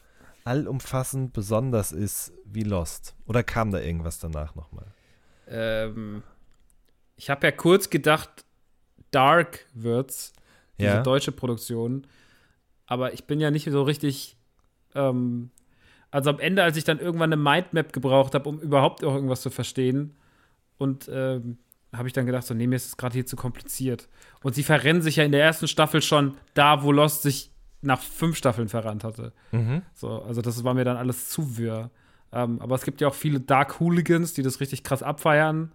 allumfassend 0.43 1.31
besonders 1.33 1.91
ist 1.91 2.31
wie 2.45 2.63
Lost. 2.63 3.15
Oder 3.27 3.43
kam 3.43 3.71
da 3.71 3.79
irgendwas 3.79 4.19
danach 4.19 4.55
noch 4.55 4.71
mal? 4.71 4.85
Ähm, 5.47 6.23
ich 7.15 7.29
habe 7.29 7.45
ja 7.47 7.51
kurz 7.51 7.89
gedacht, 7.89 8.29
Dark 9.11 9.65
wird's, 9.73 10.33
diese 10.77 10.89
Ja. 10.89 11.03
deutsche 11.03 11.31
Produktion. 11.31 12.05
Aber 12.89 13.13
ich 13.13 13.25
bin 13.25 13.39
ja 13.39 13.51
nicht 13.51 13.69
so 13.69 13.83
richtig. 13.83 14.35
Ähm, 14.95 15.51
also 16.11 16.31
am 16.31 16.39
Ende, 16.39 16.63
als 16.63 16.75
ich 16.75 16.83
dann 16.83 16.99
irgendwann 16.99 17.31
eine 17.31 17.41
Mindmap 17.41 17.93
gebraucht 17.93 18.33
habe, 18.33 18.49
um 18.49 18.59
überhaupt 18.59 19.03
auch 19.03 19.13
irgendwas 19.13 19.41
zu 19.41 19.51
verstehen, 19.51 20.15
und 20.79 21.07
ähm, 21.13 21.59
habe 21.93 22.07
ich 22.07 22.13
dann 22.13 22.25
gedacht, 22.25 22.45
so, 22.45 22.55
nee, 22.55 22.65
mir 22.65 22.77
ist 22.77 22.87
es 22.87 22.97
gerade 22.97 23.13
hier 23.13 23.25
zu 23.27 23.35
kompliziert. 23.35 24.09
Und 24.41 24.55
sie 24.55 24.63
verrennen 24.63 25.03
sich 25.03 25.17
ja 25.17 25.23
in 25.23 25.31
der 25.31 25.43
ersten 25.43 25.67
Staffel 25.67 26.01
schon 26.01 26.37
da, 26.55 26.81
wo 26.81 26.91
Lost 26.91 27.21
sich 27.21 27.51
nach 27.81 28.01
fünf 28.01 28.37
Staffeln 28.37 28.69
verrannt 28.69 29.03
hatte. 29.03 29.33
Mhm. 29.51 29.83
So, 29.93 30.21
also 30.23 30.41
das 30.41 30.63
war 30.63 30.73
mir 30.73 30.85
dann 30.85 30.97
alles 30.97 31.29
zu 31.29 31.57
wirr. 31.57 31.91
Ähm, 32.31 32.59
aber 32.61 32.75
es 32.75 32.83
gibt 32.83 33.01
ja 33.01 33.07
auch 33.07 33.13
viele 33.13 33.39
Dark 33.39 33.79
Hooligans, 33.79 34.33
die 34.33 34.41
das 34.41 34.59
richtig 34.59 34.83
krass 34.83 35.03
abfeiern. 35.03 35.73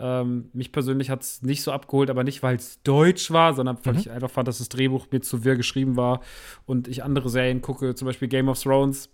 Ähm, 0.00 0.48
mich 0.52 0.72
persönlich 0.72 1.08
hat 1.10 1.22
es 1.22 1.42
nicht 1.42 1.62
so 1.62 1.70
abgeholt, 1.70 2.10
aber 2.10 2.24
nicht, 2.24 2.42
weil 2.42 2.56
es 2.56 2.82
deutsch 2.82 3.30
war, 3.30 3.54
sondern 3.54 3.78
weil 3.84 3.92
Mhm. 3.94 3.98
ich 4.00 4.10
einfach 4.10 4.30
fand, 4.30 4.48
dass 4.48 4.58
das 4.58 4.68
Drehbuch 4.68 5.06
mir 5.12 5.20
zu 5.20 5.44
wirr 5.44 5.56
geschrieben 5.56 5.96
war 5.96 6.20
und 6.66 6.88
ich 6.88 7.04
andere 7.04 7.28
Serien 7.28 7.62
gucke, 7.62 7.94
zum 7.94 8.06
Beispiel 8.06 8.26
Game 8.28 8.48
of 8.48 8.60
Thrones, 8.60 9.08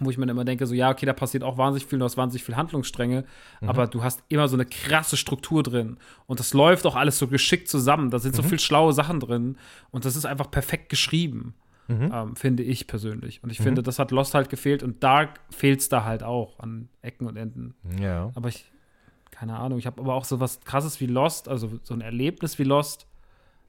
wo 0.00 0.08
ich 0.08 0.16
mir 0.16 0.28
immer 0.28 0.44
denke, 0.46 0.66
so 0.66 0.74
ja, 0.74 0.90
okay, 0.90 1.04
da 1.04 1.12
passiert 1.12 1.44
auch 1.44 1.58
wahnsinnig 1.58 1.86
viel, 1.86 1.98
du 1.98 2.04
hast 2.06 2.16
wahnsinnig 2.16 2.44
viel 2.44 2.56
Handlungsstränge, 2.56 3.24
Mhm. 3.60 3.68
aber 3.68 3.86
du 3.86 4.02
hast 4.02 4.22
immer 4.28 4.48
so 4.48 4.56
eine 4.56 4.64
krasse 4.64 5.18
Struktur 5.18 5.62
drin 5.62 5.98
und 6.26 6.40
das 6.40 6.54
läuft 6.54 6.86
auch 6.86 6.96
alles 6.96 7.18
so 7.18 7.26
geschickt 7.28 7.68
zusammen, 7.68 8.08
da 8.10 8.18
sind 8.18 8.34
so 8.34 8.42
Mhm. 8.42 8.46
viel 8.46 8.58
schlaue 8.60 8.94
Sachen 8.94 9.20
drin 9.20 9.56
und 9.90 10.06
das 10.06 10.16
ist 10.16 10.24
einfach 10.24 10.50
perfekt 10.50 10.88
geschrieben 10.88 11.54
Mhm. 11.88 12.10
ähm, 12.14 12.36
finde 12.36 12.62
ich 12.62 12.86
persönlich. 12.86 13.42
Und 13.42 13.50
ich 13.50 13.60
finde, 13.60 13.82
das 13.82 13.98
hat 13.98 14.12
Lost 14.12 14.34
halt 14.34 14.48
gefehlt 14.48 14.82
und 14.84 15.02
Dark 15.02 15.40
fehlt 15.50 15.80
es 15.80 15.88
da 15.90 16.04
halt 16.04 16.22
auch 16.22 16.58
an 16.60 16.88
Ecken 17.02 17.26
und 17.26 17.36
Enden. 17.36 17.74
Ja. 18.00 18.30
Aber 18.34 18.48
ich, 18.48 18.71
keine 19.42 19.58
Ahnung, 19.58 19.76
ich 19.80 19.86
habe 19.86 20.00
aber 20.00 20.14
auch 20.14 20.24
so 20.24 20.38
was 20.38 20.60
krasses 20.60 21.00
wie 21.00 21.06
Lost, 21.06 21.48
also 21.48 21.68
so 21.82 21.94
ein 21.94 22.00
Erlebnis 22.00 22.60
wie 22.60 22.62
Lost, 22.62 23.08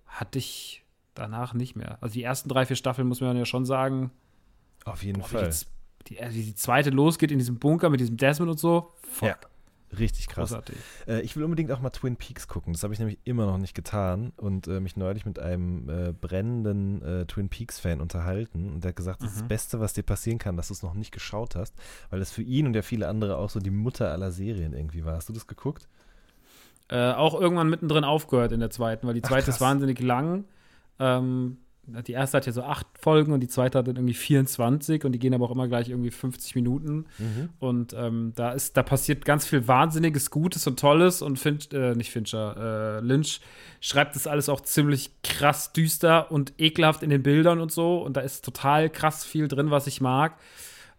hatte 0.06 0.38
ich 0.38 0.84
danach 1.16 1.56
nicht 1.56 1.76
mehr. 1.76 1.98
Also 2.00 2.14
die 2.14 2.22
ersten 2.22 2.48
drei, 2.48 2.68
vier 2.68 2.76
Staffeln 2.76 3.08
muss 3.08 3.22
man 3.22 3.36
ja 3.36 3.44
schon 3.46 3.66
sagen, 3.66 4.12
Auf 4.86 5.04
jeden 5.04 5.22
boah, 5.22 5.28
Fall. 5.30 5.46
jetzt, 5.46 5.66
die, 6.06 6.20
äh, 6.20 6.30
wie 6.32 6.44
die 6.44 6.54
zweite 6.54 6.92
losgeht 6.92 7.32
in 7.32 7.40
diesem 7.40 7.58
Bunker 7.58 7.90
mit 7.90 8.00
diesem 8.02 8.18
Desmond 8.18 8.52
und 8.52 8.60
so. 8.60 8.94
Fuck, 9.02 9.30
Ja. 9.30 9.36
Richtig 10.00 10.28
krass. 10.28 10.50
großartig. 10.50 10.76
Äh, 11.08 11.22
ich 11.22 11.36
will 11.36 11.44
unbedingt 11.44 11.72
auch 11.72 11.80
mal 11.80 11.90
Twin 11.92 12.16
Peaks 12.16 12.48
gucken. 12.48 12.74
Das 12.74 12.84
habe 12.84 12.94
ich 12.94 13.00
nämlich 13.00 13.20
immer 13.24 13.46
noch 13.46 13.58
nicht 13.58 13.74
getan 13.74 14.34
und 14.38 14.68
äh, 14.68 14.80
mich 14.80 14.98
neulich 14.98 15.26
mit 15.26 15.40
einem 15.40 15.90
äh, 15.90 16.14
brennenden 16.14 17.02
äh, 17.02 17.26
Twin 17.26 17.50
Peaks-Fan 17.50 18.02
unterhalten. 18.02 18.74
Und 18.74 18.84
der 18.84 18.90
hat 18.90 18.96
gesagt, 18.96 19.22
das 19.22 19.30
ist 19.30 19.36
das 19.38 19.44
Mhm. 19.44 19.48
Beste, 19.48 19.80
was 19.80 19.94
dir 19.94 20.04
passieren 20.04 20.40
kann, 20.40 20.58
dass 20.58 20.68
du 20.70 20.74
es 20.74 20.84
noch 20.84 20.94
nicht 20.94 21.12
geschaut 21.12 21.56
hast, 21.56 21.76
weil 22.10 22.20
das 22.20 22.32
für 22.32 22.42
ihn 22.44 22.66
und 22.68 22.76
ja 22.76 22.82
viele 22.82 23.08
andere 23.08 23.38
auch 23.38 23.50
so 23.50 23.60
die 23.60 23.70
Mutter 23.72 24.12
aller 24.12 24.32
Serien 24.32 24.74
irgendwie 24.74 25.06
war. 25.06 25.16
Hast 25.16 25.30
du 25.30 25.34
das 25.34 25.48
geguckt? 25.48 25.88
Äh, 26.90 27.14
auch 27.14 27.40
irgendwann 27.40 27.70
mittendrin 27.70 28.04
aufgehört 28.04 28.52
in 28.52 28.60
der 28.60 28.70
zweiten, 28.70 29.08
weil 29.08 29.14
die 29.14 29.24
Ach, 29.24 29.30
zweite 29.30 29.46
krass. 29.46 29.56
ist 29.56 29.62
wahnsinnig 29.62 30.00
lang. 30.02 30.46
Ähm, 31.00 31.58
die 31.86 32.14
erste 32.14 32.38
hat 32.38 32.46
ja 32.46 32.54
so 32.54 32.64
acht 32.64 32.88
Folgen 32.98 33.34
und 33.34 33.42
die 33.42 33.48
zweite 33.50 33.78
hat 33.78 33.88
dann 33.88 33.98
irgendwie 33.98 34.14
24 34.14 35.04
und 35.04 35.12
die 35.12 35.20
gehen 35.20 35.34
aber 35.34 35.46
auch 35.46 35.52
immer 35.52 35.68
gleich 35.68 35.90
irgendwie 35.90 36.12
50 36.12 36.56
Minuten. 36.56 37.06
Und 37.60 37.94
ähm, 37.94 38.32
da 38.36 38.52
ist, 38.54 38.78
da 38.78 38.84
passiert 38.84 39.26
ganz 39.26 39.46
viel 39.46 39.68
Wahnsinniges, 39.68 40.32
Gutes 40.32 40.66
und 40.66 40.80
Tolles 40.80 41.22
und 41.22 41.38
Finch, 41.40 41.70
äh, 41.74 41.94
nicht 41.96 42.10
Fincher, 42.12 42.56
äh, 42.58 43.00
Lynch 43.06 43.42
schreibt 43.82 44.16
das 44.16 44.28
alles 44.28 44.48
auch 44.48 44.62
ziemlich 44.62 45.12
krass 45.24 45.74
düster 45.74 46.32
und 46.32 46.54
ekelhaft 46.58 47.04
in 47.04 47.10
den 47.10 47.22
Bildern 47.22 47.60
und 47.60 47.72
so. 47.72 48.02
Und 48.02 48.16
da 48.16 48.22
ist 48.22 48.46
total 48.46 48.90
krass 48.90 49.26
viel 49.26 49.48
drin, 49.50 49.70
was 49.70 49.86
ich 49.88 50.00
mag. 50.00 50.38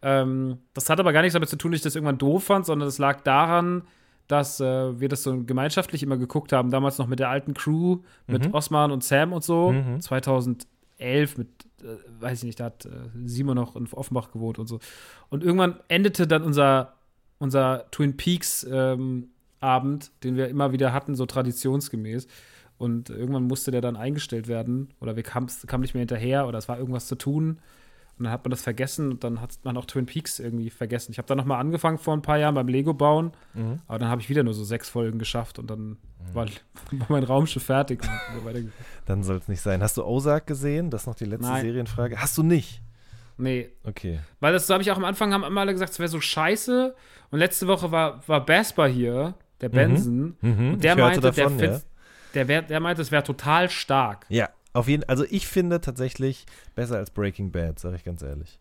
Ähm, 0.03 0.59
das 0.75 0.91
hat 0.91 1.01
aber 1.01 1.15
gar 1.15 1.23
nichts 1.23 1.33
damit 1.33 1.49
zu 1.49 1.57
tun, 1.57 1.73
dass 1.73 1.79
ich 1.79 1.85
das 1.85 1.95
irgendwann 1.95 2.19
doof 2.19 2.45
fand, 2.45 2.67
sondern 2.67 2.89
es 2.89 2.99
lag 2.99 3.23
daran, 3.23 3.83
dass 4.29 4.61
äh, 4.61 4.99
wir 5.01 5.09
das 5.09 5.23
so 5.23 5.45
gemeinschaftlich 5.45 6.03
immer 6.03 6.17
geguckt 6.17 6.53
haben, 6.53 6.71
damals 6.71 6.99
noch 6.99 7.07
mit 7.07 7.19
der 7.21 7.29
alten 7.29 7.53
Crew, 7.55 7.99
mit 8.27 8.47
Mhm. 8.49 8.55
Osman 8.55 8.91
und 8.91 9.05
Sam 9.05 9.33
und 9.33 9.45
so, 9.45 9.73
Mhm. 9.73 10.01
2011 10.99 11.39
mit, 11.39 11.49
äh, 11.83 11.97
weiß 12.21 12.39
ich 12.39 12.45
nicht, 12.45 12.61
da 12.61 12.65
hat 12.67 12.87
äh, 12.87 12.91
Simon 13.25 13.57
noch 13.57 13.77
in 13.77 13.87
Offenbach 13.93 14.31
gewohnt 14.33 14.59
und 14.59 14.67
so. 14.67 14.81
Und 15.29 15.43
irgendwann 15.43 15.81
endete 15.89 16.27
dann 16.27 16.43
unser, 16.43 16.95
unser 17.39 17.87
Twin 17.91 18.17
Peaks 18.17 18.67
ähm, 18.71 19.29
Abend, 19.61 20.11
den 20.23 20.37
wir 20.37 20.49
immer 20.49 20.73
wieder 20.73 20.93
hatten, 20.93 21.15
so 21.15 21.27
traditionsgemäß. 21.27 22.27
Und 22.77 23.09
irgendwann 23.09 23.45
musste 23.45 23.71
der 23.71 23.81
dann 23.81 23.97
eingestellt 23.97 24.49
werden 24.49 24.89
oder 25.01 25.17
wir 25.17 25.23
kam, 25.23 25.47
kam 25.67 25.81
nicht 25.81 25.95
mehr 25.95 26.01
hinterher 26.01 26.47
oder 26.47 26.59
es 26.59 26.69
war 26.69 26.79
irgendwas 26.79 27.07
zu 27.07 27.15
tun. 27.15 27.59
Und 28.19 28.25
dann 28.25 28.33
hat 28.33 28.45
man 28.45 28.51
das 28.51 28.63
vergessen 28.63 29.11
und 29.11 29.25
dann 29.25 29.41
hat 29.41 29.51
man 29.65 29.77
auch 29.77 29.87
Twin 29.87 30.07
Peaks 30.07 30.39
irgendwie 30.39 30.71
vergessen. 30.71 31.11
Ich 31.11 31.19
habe 31.19 31.27
dann 31.27 31.37
nochmal 31.39 31.59
angefangen 31.61 31.99
vor 31.99 32.15
ein 32.15 32.23
paar 32.23 32.39
Jahren 32.39 32.55
beim 32.55 32.69
Lego 32.69 32.95
bauen, 32.95 33.33
Mhm. 33.55 33.81
aber 33.89 33.99
dann 33.99 34.09
habe 34.09 34.21
ich 34.21 34.29
wieder 34.29 34.43
nur 34.45 34.55
so 34.55 34.63
sechs 34.63 34.89
Folgen 34.89 35.19
geschafft 35.19 35.59
und 35.59 35.69
dann 35.69 35.97
war, 36.33 36.47
war 36.93 37.07
mein 37.09 37.25
Raumschiff 37.25 37.65
fertig. 37.65 38.03
Dann 39.07 39.23
soll 39.23 39.37
es 39.39 39.49
nicht 39.49 39.61
sein. 39.61 39.83
Hast 39.83 39.97
du 39.97 40.05
Ozark 40.05 40.47
gesehen? 40.47 40.91
Das 40.91 41.03
ist 41.03 41.07
noch 41.07 41.15
die 41.15 41.25
letzte 41.25 41.47
Nein. 41.49 41.63
Serienfrage. 41.65 42.21
Hast 42.21 42.39
du 42.39 42.43
nicht? 42.43 42.81
nee, 43.37 43.69
Okay. 43.83 44.21
weil 44.39 44.53
das 44.53 44.69
so 44.69 44.75
habe 44.75 44.83
ich 44.85 44.93
auch 44.93 44.97
am 44.97 45.05
Anfang, 45.05 45.33
haben 45.33 45.43
immer 45.43 45.63
alle 45.63 45.73
gesagt, 45.73 45.91
es 45.93 45.99
wäre 45.99 46.09
so 46.09 46.21
scheiße. 46.21 46.95
Und 47.33 47.39
letzte 47.41 47.67
Woche 47.67 47.91
war, 47.91 48.27
war 48.29 48.47
Basper 48.47 48.87
hier, 48.87 49.35
der 49.61 49.71
Benson. 49.71 50.37
Mhm. 50.41 50.75
Und 50.75 50.85
der 50.85 50.95
meinte, 50.97 51.21
davon, 51.21 51.59
der, 51.59 51.73
ja. 51.73 51.81
der, 52.35 52.47
wär, 52.49 52.63
der 52.63 52.79
meinte, 52.79 53.03
es 53.03 53.11
wäre 53.11 53.25
total 53.25 53.69
stark. 53.71 54.25
Ja, 54.29 54.51
auf 54.75 54.89
jeden 54.89 55.05
Also 55.05 55.25
ich 55.31 55.47
finde 55.47 55.81
tatsächlich 55.81 56.45
besser 56.75 56.97
als 56.97 57.11
Breaking 57.11 57.51
Bad, 57.51 57.79
sage 57.79 57.97
ich 57.97 58.05
ganz 58.05 58.23
ehrlich. 58.23 58.59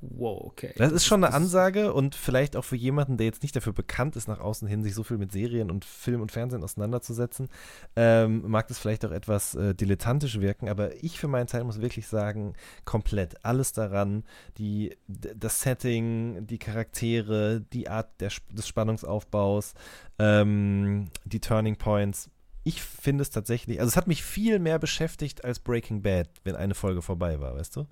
Wow, 0.00 0.44
okay. 0.44 0.72
Das 0.76 0.92
ist 0.92 1.04
schon 1.04 1.24
eine 1.24 1.34
Ansage 1.34 1.92
und 1.92 2.14
vielleicht 2.14 2.56
auch 2.56 2.64
für 2.64 2.76
jemanden, 2.76 3.16
der 3.16 3.26
jetzt 3.26 3.42
nicht 3.42 3.56
dafür 3.56 3.72
bekannt 3.72 4.14
ist, 4.14 4.28
nach 4.28 4.38
außen 4.38 4.68
hin 4.68 4.82
sich 4.82 4.94
so 4.94 5.02
viel 5.02 5.18
mit 5.18 5.32
Serien 5.32 5.70
und 5.70 5.84
Film 5.84 6.20
und 6.20 6.30
Fernsehen 6.30 6.62
auseinanderzusetzen, 6.62 7.48
ähm, 7.96 8.48
mag 8.48 8.68
das 8.68 8.78
vielleicht 8.78 9.04
auch 9.04 9.10
etwas 9.10 9.56
äh, 9.56 9.74
dilettantisch 9.74 10.40
wirken, 10.40 10.68
aber 10.68 11.02
ich 11.02 11.18
für 11.18 11.26
meinen 11.26 11.48
Teil 11.48 11.64
muss 11.64 11.80
wirklich 11.80 12.06
sagen, 12.06 12.54
komplett 12.84 13.44
alles 13.44 13.72
daran, 13.72 14.24
die, 14.56 14.96
das 15.08 15.62
Setting, 15.62 16.46
die 16.46 16.58
Charaktere, 16.58 17.60
die 17.72 17.88
Art 17.88 18.20
der, 18.20 18.30
des 18.52 18.68
Spannungsaufbaus, 18.68 19.74
ähm, 20.18 21.08
die 21.24 21.40
Turning 21.40 21.76
Points. 21.76 22.30
Ich 22.64 22.80
finde 22.82 23.22
es 23.22 23.30
tatsächlich, 23.30 23.80
also 23.80 23.88
es 23.88 23.96
hat 23.96 24.06
mich 24.06 24.22
viel 24.22 24.58
mehr 24.58 24.78
beschäftigt 24.78 25.44
als 25.44 25.58
Breaking 25.58 26.02
Bad, 26.02 26.28
wenn 26.44 26.54
eine 26.56 26.74
Folge 26.74 27.02
vorbei 27.02 27.40
war, 27.40 27.56
weißt 27.56 27.76
du? 27.76 27.86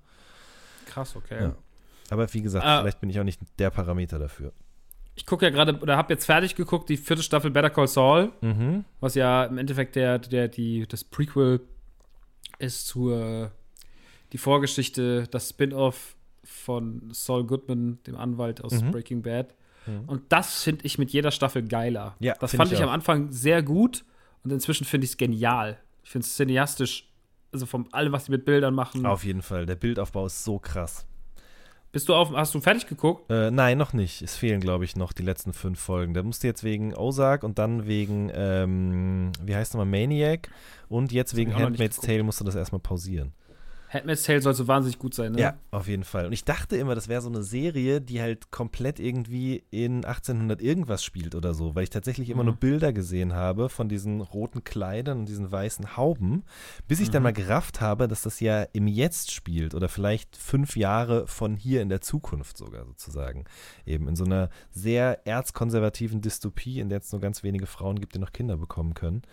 Krass, 0.85 1.15
okay. 1.15 1.41
Ja. 1.41 1.55
Aber 2.09 2.33
wie 2.33 2.41
gesagt, 2.41 2.65
Ah. 2.65 2.81
vielleicht 2.81 3.01
bin 3.01 3.09
ich 3.09 3.19
auch 3.19 3.23
nicht 3.25 3.39
der 3.59 3.69
Parameter 3.69 4.17
dafür. 4.19 4.51
Ich 5.15 5.25
gucke 5.25 5.45
ja 5.45 5.51
gerade, 5.51 5.77
oder 5.79 5.97
habe 5.97 6.13
jetzt 6.13 6.25
fertig 6.25 6.55
geguckt, 6.55 6.87
die 6.89 6.95
vierte 6.97 7.21
Staffel 7.23 7.51
Better 7.51 7.69
Call 7.69 7.87
Saul, 7.87 8.31
Mhm. 8.41 8.85
was 9.01 9.15
ja 9.15 9.43
im 9.45 9.57
Endeffekt 9.57 9.95
der, 9.95 10.19
der, 10.19 10.47
die, 10.47 10.87
das 10.87 11.03
Prequel 11.03 11.61
ist 12.59 12.87
zur 12.87 13.51
die 14.31 14.37
Vorgeschichte, 14.37 15.27
das 15.29 15.49
Spin-off 15.49 16.15
von 16.45 17.09
Saul 17.13 17.45
Goodman, 17.45 17.99
dem 18.07 18.15
Anwalt 18.15 18.63
aus 18.63 18.81
Mhm. 18.81 18.91
Breaking 18.91 19.21
Bad. 19.21 19.53
Mhm. 19.85 20.03
Und 20.07 20.21
das 20.31 20.63
finde 20.63 20.85
ich 20.85 20.97
mit 20.97 21.11
jeder 21.11 21.31
Staffel 21.31 21.63
geiler. 21.67 22.15
Ja, 22.19 22.35
das 22.39 22.55
fand 22.55 22.71
ich 22.71 22.79
ich, 22.79 22.83
am. 22.83 22.89
Anfang 22.89 23.31
sehr 23.31 23.61
gut 23.61 24.05
und 24.43 24.51
inzwischen 24.51 24.85
finde 24.85 25.05
ich 25.05 25.11
es 25.11 25.17
genial. 25.17 25.77
Ich 26.03 26.09
finde 26.09 26.25
es 26.25 26.35
cineastisch, 26.35 27.09
also 27.51 27.65
von 27.65 27.91
allem, 27.93 28.11
was 28.11 28.25
sie 28.25 28.31
mit 28.31 28.45
Bildern 28.45 28.73
machen. 28.73 29.05
Auf 29.05 29.23
jeden 29.23 29.41
Fall. 29.41 29.65
Der 29.65 29.75
Bildaufbau 29.75 30.25
ist 30.25 30.43
so 30.43 30.59
krass. 30.59 31.05
Bist 31.91 32.07
du 32.07 32.15
auf, 32.15 32.31
hast 32.31 32.55
du 32.55 32.61
fertig 32.61 32.87
geguckt? 32.87 33.29
Äh, 33.29 33.51
nein, 33.51 33.77
noch 33.77 33.91
nicht. 33.91 34.21
Es 34.21 34.37
fehlen, 34.37 34.61
glaube 34.61 34.85
ich, 34.85 34.95
noch 34.95 35.11
die 35.11 35.23
letzten 35.23 35.51
fünf 35.51 35.77
Folgen. 35.77 36.13
Da 36.13 36.23
musste 36.23 36.47
jetzt 36.47 36.63
wegen 36.63 36.95
Ozark 36.95 37.43
und 37.43 37.59
dann 37.59 37.85
wegen, 37.85 38.31
ähm, 38.33 39.33
wie 39.43 39.55
heißt 39.55 39.73
nochmal, 39.73 39.87
Maniac 39.87 40.49
und 40.87 41.11
jetzt 41.11 41.35
wegen 41.35 41.53
Handmaid's. 41.53 41.99
Tale 41.99 42.23
musst 42.23 42.39
du 42.39 42.45
das 42.45 42.55
erstmal 42.55 42.79
pausieren. 42.79 43.33
Handmaid's 43.93 44.23
Tale 44.23 44.41
soll 44.41 44.53
so 44.53 44.67
wahnsinnig 44.69 44.97
gut 44.99 45.13
sein, 45.13 45.33
ne? 45.33 45.41
Ja, 45.41 45.53
auf 45.71 45.87
jeden 45.87 46.05
Fall. 46.05 46.25
Und 46.25 46.31
ich 46.31 46.45
dachte 46.45 46.77
immer, 46.77 46.95
das 46.95 47.09
wäre 47.09 47.21
so 47.21 47.27
eine 47.27 47.43
Serie, 47.43 47.99
die 47.99 48.21
halt 48.21 48.49
komplett 48.49 48.99
irgendwie 49.01 49.65
in 49.69 50.05
1800 50.05 50.61
irgendwas 50.61 51.03
spielt 51.03 51.35
oder 51.35 51.53
so, 51.53 51.75
weil 51.75 51.83
ich 51.83 51.89
tatsächlich 51.89 52.29
immer 52.29 52.43
Mhm. 52.43 52.47
nur 52.49 52.55
Bilder 52.55 52.93
gesehen 52.93 53.33
habe 53.33 53.67
von 53.67 53.89
diesen 53.89 54.21
roten 54.21 54.63
Kleidern 54.63 55.19
und 55.19 55.25
diesen 55.27 55.51
weißen 55.51 55.97
Hauben, 55.97 56.43
bis 56.87 57.01
ich 57.01 57.09
dann 57.09 57.21
Mhm. 57.21 57.25
mal 57.25 57.33
gerafft 57.33 57.81
habe, 57.81 58.07
dass 58.07 58.21
das 58.21 58.39
ja 58.39 58.63
im 58.71 58.87
Jetzt 58.87 59.31
spielt 59.31 59.75
oder 59.75 59.89
vielleicht 59.89 60.37
fünf 60.37 60.77
Jahre 60.77 61.27
von 61.27 61.57
hier 61.57 61.81
in 61.81 61.89
der 61.89 61.99
Zukunft 61.99 62.55
sogar 62.57 62.85
sozusagen. 62.85 63.43
Eben 63.85 64.07
in 64.07 64.15
so 64.15 64.23
einer 64.23 64.49
sehr 64.69 65.27
erzkonservativen 65.27 66.21
Dystopie, 66.21 66.79
in 66.79 66.87
der 66.87 66.99
es 66.99 67.11
nur 67.11 67.19
ganz 67.19 67.43
wenige 67.43 67.65
Frauen 67.67 67.99
gibt, 67.99 68.15
die 68.15 68.19
noch 68.19 68.31
Kinder 68.31 68.55
bekommen 68.55 68.93
können. 68.93 69.23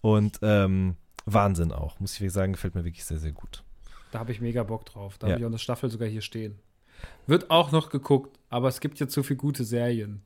Und 0.00 0.40
ähm, 0.42 0.96
Wahnsinn 1.24 1.70
auch, 1.72 2.00
muss 2.00 2.14
ich 2.14 2.20
wirklich 2.20 2.32
sagen, 2.32 2.52
gefällt 2.54 2.74
mir 2.74 2.84
wirklich 2.84 3.04
sehr, 3.04 3.18
sehr 3.18 3.32
gut. 3.32 3.62
Da 4.12 4.18
habe 4.20 4.32
ich 4.32 4.40
mega 4.40 4.62
Bock 4.62 4.84
drauf. 4.86 5.18
Da 5.18 5.26
Ja. 5.26 5.32
habe 5.32 5.40
ich 5.40 5.44
auch 5.46 5.50
eine 5.50 5.58
Staffel 5.58 5.90
sogar 5.90 6.08
hier 6.08 6.22
stehen. 6.22 6.58
Wird 7.26 7.50
auch 7.50 7.70
noch 7.72 7.90
geguckt, 7.90 8.38
aber 8.50 8.68
es 8.68 8.80
gibt 8.80 8.98
jetzt 9.00 9.14
so 9.14 9.22
viele 9.22 9.36
gute 9.36 9.64
Serien. 9.64 10.22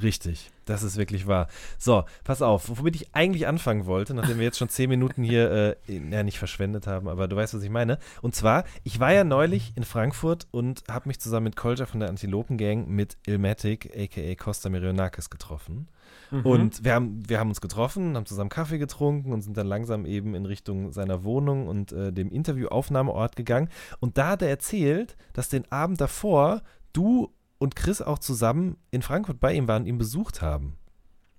Richtig, 0.00 0.50
das 0.64 0.82
ist 0.82 0.96
wirklich 0.96 1.26
wahr. 1.26 1.48
So, 1.78 2.04
pass 2.24 2.40
auf, 2.40 2.78
womit 2.78 2.96
ich 2.96 3.14
eigentlich 3.14 3.46
anfangen 3.46 3.84
wollte, 3.84 4.14
nachdem 4.14 4.38
wir 4.38 4.44
jetzt 4.44 4.56
schon 4.56 4.70
zehn 4.70 4.88
Minuten 4.88 5.22
hier, 5.22 5.76
äh, 5.86 5.98
ja, 6.10 6.22
nicht 6.22 6.38
verschwendet 6.38 6.86
haben, 6.86 7.08
aber 7.08 7.28
du 7.28 7.36
weißt, 7.36 7.52
was 7.52 7.62
ich 7.62 7.68
meine. 7.68 7.98
Und 8.22 8.34
zwar, 8.34 8.64
ich 8.84 9.00
war 9.00 9.12
ja 9.12 9.22
neulich 9.22 9.72
in 9.76 9.84
Frankfurt 9.84 10.46
und 10.50 10.82
habe 10.88 11.08
mich 11.10 11.20
zusammen 11.20 11.44
mit 11.44 11.56
Kolja 11.56 11.84
von 11.84 12.00
der 12.00 12.08
Antilopen-Gang 12.08 12.88
mit 12.88 13.18
Ilmatic, 13.26 13.90
a.k.a. 13.94 14.34
Costa 14.34 14.70
Mirionakis, 14.70 15.28
getroffen. 15.28 15.88
Mhm. 16.32 16.46
Und 16.46 16.84
wir 16.84 16.94
haben, 16.94 17.28
wir 17.28 17.38
haben 17.38 17.50
uns 17.50 17.60
getroffen, 17.60 18.16
haben 18.16 18.24
zusammen 18.26 18.48
Kaffee 18.48 18.78
getrunken 18.78 19.32
und 19.32 19.42
sind 19.42 19.56
dann 19.56 19.66
langsam 19.66 20.06
eben 20.06 20.34
in 20.34 20.46
Richtung 20.46 20.90
seiner 20.90 21.24
Wohnung 21.24 21.68
und 21.68 21.92
äh, 21.92 22.10
dem 22.12 22.30
Interviewaufnahmeort 22.32 23.36
gegangen. 23.36 23.68
Und 24.00 24.16
da 24.16 24.30
hat 24.30 24.42
er 24.42 24.48
erzählt, 24.48 25.16
dass 25.34 25.50
den 25.50 25.70
Abend 25.70 26.00
davor 26.00 26.62
du 26.94 27.30
und 27.58 27.76
Chris 27.76 28.00
auch 28.00 28.18
zusammen 28.18 28.76
in 28.90 29.02
Frankfurt 29.02 29.40
bei 29.40 29.52
ihm 29.52 29.68
waren 29.68 29.82
und 29.82 29.88
ihn 29.88 29.98
besucht 29.98 30.40
haben. 30.42 30.78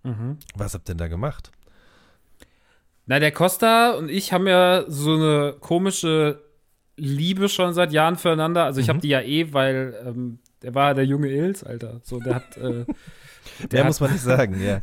Mhm. 0.03 0.37
Was 0.55 0.73
habt 0.75 0.87
ihr 0.87 0.93
denn 0.93 0.99
da 0.99 1.07
gemacht? 1.07 1.51
Na, 3.05 3.19
der 3.19 3.31
Costa 3.31 3.91
und 3.95 4.09
ich 4.09 4.31
haben 4.31 4.47
ja 4.47 4.85
so 4.87 5.15
eine 5.15 5.55
komische 5.59 6.41
Liebe 6.95 7.49
schon 7.49 7.73
seit 7.73 7.91
Jahren 7.91 8.15
füreinander. 8.15 8.63
Also 8.63 8.79
ich 8.79 8.87
Mhm. 8.87 8.89
habe 8.91 8.99
die 8.99 9.07
ja 9.09 9.21
eh, 9.21 9.51
weil 9.53 9.95
ähm, 10.05 10.39
der 10.63 10.73
war 10.73 10.93
der 10.93 11.05
junge 11.05 11.29
Ilz, 11.29 11.63
Alter. 11.63 11.99
So, 12.03 12.19
der 12.19 12.35
hat, 12.35 12.57
äh, 12.57 12.61
der, 12.61 12.85
Mehr 13.71 13.79
hat, 13.81 13.87
muss 13.87 13.99
man 13.99 14.11
nicht 14.11 14.21
sagen, 14.23 14.61
ja. 14.61 14.79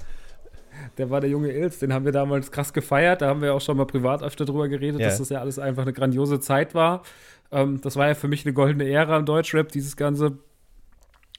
der 0.99 1.11
war 1.11 1.21
der 1.21 1.31
junge 1.31 1.51
Ilz. 1.51 1.79
Den 1.79 1.93
haben 1.93 2.05
wir 2.05 2.13
damals 2.13 2.51
krass 2.51 2.73
gefeiert. 2.73 3.23
Da 3.23 3.29
haben 3.29 3.43
wir 3.43 3.55
auch 3.55 3.61
schon 3.61 3.77
mal 3.77 3.87
privat 3.87 4.23
öfter 4.23 4.45
drüber 4.45 4.69
geredet, 4.69 5.01
Ja. 5.01 5.09
dass 5.09 5.19
das 5.19 5.29
ja 5.31 5.41
alles 5.41 5.59
einfach 5.59 5.83
eine 5.83 5.93
grandiose 5.93 6.41
Zeit 6.41 6.75
war. 6.75 7.03
Ähm, 7.51 7.81
das 7.81 7.97
war 7.97 8.09
ja 8.09 8.15
für 8.15 8.29
mich 8.29 8.45
eine 8.47 8.53
goldene 8.53 8.89
Ära 8.89 9.17
im 9.17 9.25
Deutschrap, 9.27 9.71
dieses 9.73 9.97
ganze 9.97 10.39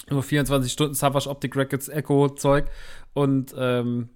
nur 0.10 0.24
24 0.24 0.72
Stunden 0.72 0.94
Savage 0.94 1.30
Optic 1.30 1.56
Records 1.56 1.88
Echo 1.88 2.30
Zeug. 2.30 2.66
Und 3.14 3.54
ähm, 3.58 4.10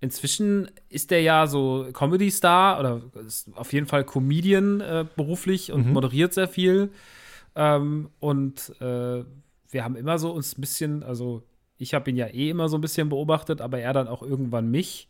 inzwischen 0.00 0.70
ist 0.88 1.10
der 1.10 1.22
ja 1.22 1.46
so 1.46 1.86
Comedy-Star 1.92 2.78
oder 2.80 3.02
ist 3.26 3.48
auf 3.54 3.72
jeden 3.72 3.86
Fall 3.86 4.04
Comedian 4.04 4.80
äh, 4.80 5.04
beruflich 5.16 5.72
und 5.72 5.86
Mhm. 5.88 5.92
moderiert 5.92 6.32
sehr 6.32 6.48
viel. 6.48 6.90
Ähm, 7.56 8.08
und 8.20 8.72
äh, 8.80 9.24
wir 9.74 9.84
haben 9.84 9.96
immer 9.96 10.18
so 10.18 10.32
uns 10.32 10.56
ein 10.56 10.60
bisschen, 10.62 11.02
also 11.02 11.42
ich 11.76 11.92
habe 11.92 12.08
ihn 12.08 12.16
ja 12.16 12.28
eh 12.28 12.48
immer 12.50 12.68
so 12.68 12.78
ein 12.78 12.80
bisschen 12.80 13.08
beobachtet, 13.10 13.60
aber 13.60 13.78
er 13.80 13.92
dann 13.92 14.08
auch 14.08 14.22
irgendwann 14.22 14.70
mich. 14.70 15.08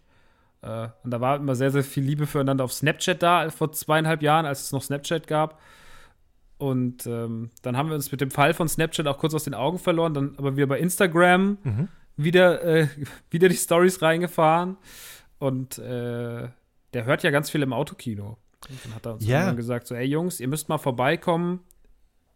Äh, 0.62 0.88
und 1.04 1.10
da 1.10 1.20
war 1.20 1.36
immer 1.36 1.54
sehr, 1.54 1.70
sehr 1.70 1.84
viel 1.84 2.02
Liebe 2.02 2.26
füreinander 2.26 2.64
auf 2.64 2.72
Snapchat 2.72 3.22
da, 3.22 3.50
vor 3.50 3.70
zweieinhalb 3.72 4.22
Jahren, 4.22 4.46
als 4.46 4.62
es 4.62 4.72
noch 4.72 4.82
Snapchat 4.82 5.26
gab. 5.26 5.60
Und 6.58 7.06
ähm, 7.06 7.50
dann 7.62 7.76
haben 7.76 7.88
wir 7.88 7.94
uns 7.96 8.10
mit 8.10 8.20
dem 8.20 8.30
Fall 8.30 8.54
von 8.54 8.68
Snapchat 8.68 9.06
auch 9.06 9.18
kurz 9.18 9.34
aus 9.34 9.44
den 9.44 9.54
Augen 9.54 9.78
verloren, 9.78 10.14
dann 10.14 10.34
aber 10.38 10.56
wir 10.56 10.66
bei 10.66 10.78
Instagram 10.78 11.58
Mhm. 11.62 11.88
wieder, 12.16 12.62
äh, 12.64 12.88
wieder 13.30 13.48
die 13.48 13.56
Stories 13.56 14.00
reingefahren. 14.02 14.76
Und 15.38 15.78
äh, 15.78 16.48
der 16.94 17.04
hört 17.04 17.22
ja 17.22 17.30
ganz 17.30 17.50
viel 17.50 17.62
im 17.62 17.72
Autokino. 17.72 18.38
Und 18.70 18.84
dann 18.84 18.94
hat 18.94 19.04
er 19.04 19.14
uns 19.14 19.26
Ja. 19.26 19.52
gesagt: 19.52 19.86
so, 19.88 19.94
ey 19.94 20.06
Jungs, 20.06 20.40
ihr 20.40 20.48
müsst 20.48 20.68
mal 20.70 20.78
vorbeikommen. 20.78 21.60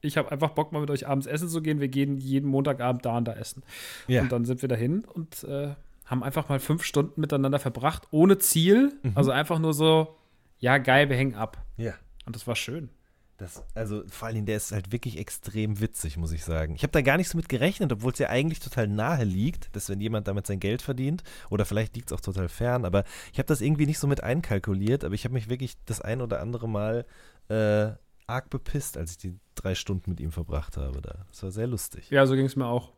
Ich 0.00 0.16
habe 0.16 0.30
einfach 0.30 0.50
Bock, 0.50 0.72
mal 0.72 0.80
mit 0.80 0.90
euch 0.90 1.08
abends 1.08 1.26
essen 1.26 1.48
zu 1.48 1.60
gehen. 1.60 1.80
Wir 1.80 1.88
gehen 1.88 2.18
jeden 2.18 2.48
Montagabend 2.48 3.04
da 3.04 3.16
und 3.16 3.26
da 3.26 3.32
essen. 3.34 3.62
Ja. 4.06 4.22
Und 4.22 4.32
dann 4.32 4.44
sind 4.44 4.62
wir 4.62 4.68
dahin 4.68 5.04
und 5.04 5.44
äh, 5.44 5.74
haben 6.06 6.22
einfach 6.22 6.48
mal 6.48 6.60
fünf 6.60 6.84
Stunden 6.84 7.20
miteinander 7.20 7.58
verbracht, 7.58 8.08
ohne 8.10 8.38
Ziel. 8.38 8.92
Mhm. 9.02 9.12
Also 9.14 9.30
einfach 9.30 9.58
nur 9.58 9.74
so, 9.74 10.16
ja, 10.58 10.78
geil, 10.78 11.08
wir 11.08 11.16
hängen 11.16 11.34
ab. 11.34 11.58
ja. 11.76 11.94
Und 12.26 12.36
das 12.36 12.46
war 12.46 12.56
schön. 12.56 12.90
Das, 13.38 13.62
also 13.74 14.02
vor 14.08 14.26
allen 14.26 14.34
Dingen, 14.34 14.46
der 14.46 14.56
ist 14.56 14.72
halt 14.72 14.90
wirklich 14.90 15.16
extrem 15.16 15.80
witzig, 15.80 16.16
muss 16.16 16.32
ich 16.32 16.44
sagen. 16.44 16.74
Ich 16.74 16.82
habe 16.82 16.90
da 16.90 17.02
gar 17.02 17.16
nicht 17.16 17.28
so 17.28 17.38
mit 17.38 17.48
gerechnet, 17.48 17.90
obwohl 17.92 18.12
es 18.12 18.18
ja 18.18 18.28
eigentlich 18.28 18.58
total 18.58 18.88
nahe 18.88 19.24
liegt, 19.24 19.74
dass 19.74 19.88
wenn 19.88 20.00
jemand 20.00 20.26
damit 20.26 20.46
sein 20.46 20.60
Geld 20.60 20.82
verdient, 20.82 21.22
oder 21.48 21.64
vielleicht 21.64 21.94
liegt 21.94 22.10
es 22.10 22.12
auch 22.12 22.20
total 22.20 22.48
fern, 22.48 22.84
aber 22.84 23.04
ich 23.32 23.38
habe 23.38 23.46
das 23.46 23.60
irgendwie 23.60 23.86
nicht 23.86 24.00
so 24.00 24.08
mit 24.08 24.24
einkalkuliert, 24.24 25.04
aber 25.04 25.14
ich 25.14 25.24
habe 25.24 25.34
mich 25.34 25.48
wirklich 25.48 25.74
das 25.86 26.00
ein 26.00 26.20
oder 26.20 26.40
andere 26.40 26.68
Mal 26.68 27.06
äh, 27.48 27.92
arg 28.28 28.50
bepisst, 28.50 28.96
als 28.96 29.12
ich 29.12 29.18
die 29.18 29.38
drei 29.54 29.74
Stunden 29.74 30.10
mit 30.10 30.20
ihm 30.20 30.32
verbracht 30.32 30.76
habe 30.76 31.00
da. 31.00 31.24
Das 31.30 31.42
war 31.42 31.50
sehr 31.50 31.66
lustig. 31.66 32.10
Ja, 32.10 32.26
so 32.26 32.34
ging 32.34 32.46
es 32.46 32.56
mir 32.56 32.66
auch. 32.66 32.92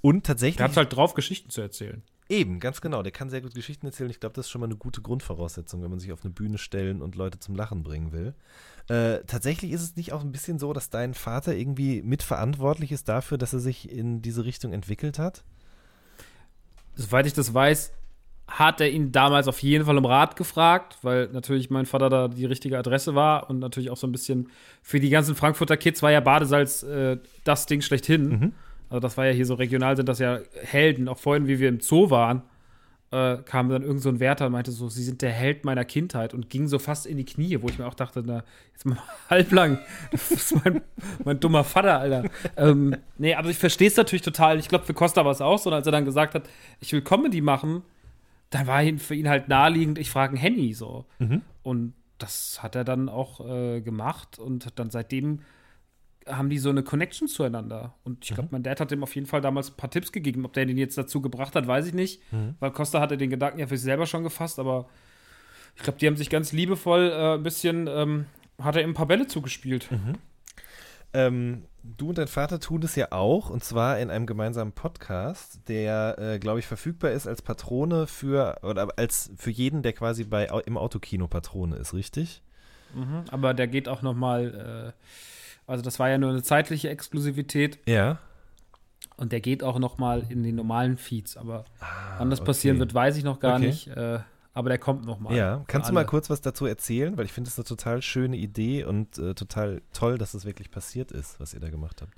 Und 0.00 0.26
tatsächlich. 0.26 0.56
Der 0.56 0.68
hat 0.68 0.76
halt 0.76 0.94
drauf, 0.94 1.14
Geschichten 1.14 1.50
zu 1.50 1.60
erzählen. 1.60 2.02
Eben, 2.28 2.58
ganz 2.58 2.80
genau. 2.80 3.02
Der 3.02 3.12
kann 3.12 3.30
sehr 3.30 3.40
gut 3.40 3.54
Geschichten 3.54 3.86
erzählen. 3.86 4.10
Ich 4.10 4.18
glaube, 4.18 4.34
das 4.34 4.46
ist 4.46 4.50
schon 4.50 4.60
mal 4.60 4.66
eine 4.66 4.76
gute 4.76 5.00
Grundvoraussetzung, 5.00 5.82
wenn 5.82 5.90
man 5.90 6.00
sich 6.00 6.12
auf 6.12 6.24
eine 6.24 6.32
Bühne 6.32 6.58
stellen 6.58 7.00
und 7.00 7.14
Leute 7.14 7.38
zum 7.38 7.54
Lachen 7.54 7.84
bringen 7.84 8.12
will. 8.12 8.34
Äh, 8.88 9.24
tatsächlich 9.26 9.70
ist 9.70 9.82
es 9.82 9.96
nicht 9.96 10.12
auch 10.12 10.22
ein 10.22 10.32
bisschen 10.32 10.58
so, 10.58 10.72
dass 10.72 10.90
dein 10.90 11.14
Vater 11.14 11.54
irgendwie 11.54 12.02
mitverantwortlich 12.02 12.90
ist 12.90 13.08
dafür, 13.08 13.38
dass 13.38 13.52
er 13.52 13.60
sich 13.60 13.90
in 13.90 14.22
diese 14.22 14.44
Richtung 14.44 14.72
entwickelt 14.72 15.18
hat? 15.20 15.44
Soweit 16.96 17.26
ich 17.26 17.32
das 17.32 17.54
weiß, 17.54 17.92
hat 18.48 18.80
er 18.80 18.90
ihn 18.90 19.10
damals 19.10 19.48
auf 19.48 19.60
jeden 19.62 19.84
Fall 19.84 19.98
um 19.98 20.04
Rat 20.04 20.36
gefragt, 20.36 20.98
weil 21.02 21.28
natürlich 21.32 21.68
mein 21.68 21.84
Vater 21.84 22.08
da 22.08 22.28
die 22.28 22.44
richtige 22.44 22.78
Adresse 22.78 23.14
war 23.14 23.50
und 23.50 23.58
natürlich 23.58 23.90
auch 23.90 23.96
so 23.96 24.06
ein 24.06 24.12
bisschen 24.12 24.50
für 24.82 25.00
die 25.00 25.10
ganzen 25.10 25.34
Frankfurter 25.34 25.76
Kids 25.76 26.02
war 26.02 26.12
ja 26.12 26.20
Badesalz 26.20 26.82
äh, 26.84 27.18
das 27.44 27.66
Ding 27.66 27.80
schlechthin. 27.80 28.28
Mhm. 28.28 28.52
Also 28.88 29.00
das 29.00 29.16
war 29.16 29.26
ja 29.26 29.32
hier 29.32 29.46
so 29.46 29.54
regional, 29.54 29.96
sind 29.96 30.08
das 30.08 30.20
ja 30.20 30.38
Helden. 30.62 31.08
Auch 31.08 31.18
vorhin, 31.18 31.48
wie 31.48 31.58
wir 31.58 31.68
im 31.68 31.80
Zoo 31.80 32.10
waren, 32.10 32.42
äh, 33.10 33.38
kam 33.38 33.68
dann 33.68 33.82
irgend 33.82 34.02
so 34.02 34.08
ein 34.08 34.20
Wärter 34.20 34.46
und 34.46 34.52
meinte 34.52 34.70
so, 34.70 34.88
sie 34.88 35.02
sind 35.02 35.22
der 35.22 35.32
Held 35.32 35.64
meiner 35.64 35.84
Kindheit 35.84 36.32
und 36.32 36.48
ging 36.48 36.68
so 36.68 36.78
fast 36.78 37.06
in 37.06 37.16
die 37.16 37.24
Knie, 37.24 37.60
wo 37.62 37.68
ich 37.68 37.78
mir 37.78 37.86
auch 37.86 37.94
dachte, 37.94 38.22
na, 38.24 38.44
jetzt 38.72 38.86
mal 38.86 38.98
halblang, 39.30 39.78
das 40.12 40.30
ist 40.30 40.64
mein, 40.64 40.82
mein 41.24 41.40
dummer 41.40 41.64
Vater, 41.64 41.98
Alter. 41.98 42.24
ähm, 42.56 42.96
nee, 43.18 43.34
aber 43.34 43.50
ich 43.50 43.58
verstehe 43.58 43.88
es 43.88 43.96
natürlich 43.96 44.22
total. 44.22 44.58
Ich 44.60 44.68
glaube, 44.68 44.84
für 44.84 44.94
Costa 44.94 45.24
war 45.24 45.32
es 45.32 45.40
auch 45.40 45.58
so, 45.58 45.70
und 45.70 45.74
als 45.74 45.86
er 45.86 45.92
dann 45.92 46.04
gesagt 46.04 46.34
hat, 46.34 46.48
ich 46.80 46.92
will 46.92 47.02
Comedy 47.02 47.40
machen, 47.40 47.82
dann 48.50 48.66
war 48.66 48.82
für 48.98 49.14
ihn 49.14 49.28
halt 49.28 49.48
naheliegend, 49.48 49.98
ich 49.98 50.10
frage 50.10 50.30
einen 50.30 50.40
Henny 50.40 50.72
so. 50.74 51.06
Mhm. 51.18 51.42
Und 51.62 51.94
das 52.18 52.62
hat 52.62 52.74
er 52.74 52.84
dann 52.84 53.08
auch 53.08 53.46
äh, 53.46 53.80
gemacht 53.80 54.38
und 54.38 54.78
dann 54.78 54.90
seitdem 54.90 55.40
haben 56.26 56.50
die 56.50 56.58
so 56.58 56.70
eine 56.70 56.82
Connection 56.82 57.28
zueinander. 57.28 57.94
Und 58.02 58.24
ich 58.24 58.34
glaube, 58.34 58.44
mhm. 58.44 58.48
mein 58.52 58.62
Dad 58.62 58.80
hat 58.80 58.90
ihm 58.90 59.02
auf 59.02 59.14
jeden 59.14 59.26
Fall 59.26 59.40
damals 59.40 59.70
ein 59.70 59.76
paar 59.76 59.90
Tipps 59.90 60.10
gegeben. 60.10 60.44
Ob 60.44 60.52
der 60.54 60.66
den 60.66 60.76
jetzt 60.76 60.98
dazu 60.98 61.20
gebracht 61.20 61.54
hat, 61.54 61.66
weiß 61.66 61.86
ich 61.86 61.94
nicht. 61.94 62.20
Mhm. 62.32 62.56
Weil 62.58 62.72
Costa 62.72 63.00
hatte 63.00 63.16
den 63.16 63.30
Gedanken 63.30 63.60
ja 63.60 63.66
für 63.66 63.76
sich 63.76 63.84
selber 63.84 64.06
schon 64.06 64.24
gefasst, 64.24 64.58
aber 64.58 64.88
ich 65.76 65.82
glaube, 65.82 65.98
die 65.98 66.06
haben 66.06 66.16
sich 66.16 66.30
ganz 66.30 66.52
liebevoll 66.52 67.10
äh, 67.12 67.34
ein 67.34 67.42
bisschen, 67.42 67.86
ähm, 67.86 68.26
hat 68.60 68.76
er 68.76 68.82
ihm 68.82 68.90
ein 68.90 68.94
paar 68.94 69.06
Bälle 69.06 69.26
zugespielt. 69.26 69.90
Mhm. 69.90 70.14
Ähm, 71.16 71.64
du 71.82 72.10
und 72.10 72.18
dein 72.18 72.28
Vater 72.28 72.60
tun 72.60 72.82
es 72.82 72.94
ja 72.96 73.12
auch, 73.12 73.50
und 73.50 73.64
zwar 73.64 73.98
in 73.98 74.10
einem 74.10 74.26
gemeinsamen 74.26 74.72
Podcast, 74.72 75.60
der, 75.68 76.18
äh, 76.18 76.38
glaube 76.38 76.58
ich, 76.58 76.66
verfügbar 76.66 77.12
ist 77.12 77.26
als 77.26 77.42
Patrone 77.42 78.06
für, 78.06 78.58
oder 78.62 78.88
als 78.96 79.30
für 79.36 79.50
jeden, 79.50 79.82
der 79.82 79.92
quasi 79.92 80.24
bei, 80.24 80.46
im 80.66 80.76
Autokino 80.76 81.26
Patrone 81.26 81.76
ist, 81.76 81.94
richtig? 81.94 82.42
Mhm, 82.94 83.24
aber 83.30 83.54
der 83.54 83.66
geht 83.66 83.88
auch 83.88 84.02
noch 84.02 84.14
mal 84.14 84.92
äh, 84.94 85.02
also 85.66 85.82
das 85.82 85.98
war 85.98 86.08
ja 86.08 86.18
nur 86.18 86.30
eine 86.30 86.42
zeitliche 86.42 86.88
Exklusivität. 86.88 87.78
Ja. 87.86 88.18
Und 89.16 89.32
der 89.32 89.40
geht 89.40 89.62
auch 89.62 89.78
noch 89.78 89.98
mal 89.98 90.24
in 90.28 90.42
die 90.42 90.52
normalen 90.52 90.96
Feeds. 90.96 91.36
Aber 91.36 91.64
ah, 91.80 92.18
wann 92.18 92.30
das 92.30 92.40
okay. 92.40 92.46
passieren 92.46 92.78
wird, 92.78 92.94
weiß 92.94 93.16
ich 93.16 93.24
noch 93.24 93.40
gar 93.40 93.56
okay. 93.56 93.66
nicht. 93.66 93.88
Äh, 93.88 94.20
aber 94.56 94.70
der 94.70 94.78
kommt 94.78 95.04
noch 95.04 95.20
mal. 95.20 95.36
Ja, 95.36 95.62
kannst 95.66 95.90
du 95.90 95.92
mal 95.92 96.06
kurz 96.06 96.30
was 96.30 96.40
dazu 96.40 96.64
erzählen? 96.64 97.18
Weil 97.18 97.26
ich 97.26 97.32
finde 97.32 97.48
es 97.48 97.58
eine 97.58 97.66
total 97.66 98.00
schöne 98.00 98.38
Idee 98.38 98.84
und 98.84 99.18
äh, 99.18 99.34
total 99.34 99.82
toll, 99.92 100.16
dass 100.16 100.28
es 100.28 100.40
das 100.40 100.46
wirklich 100.46 100.70
passiert 100.70 101.12
ist, 101.12 101.38
was 101.38 101.52
ihr 101.52 101.60
da 101.60 101.68
gemacht 101.68 102.00
habt. 102.00 102.14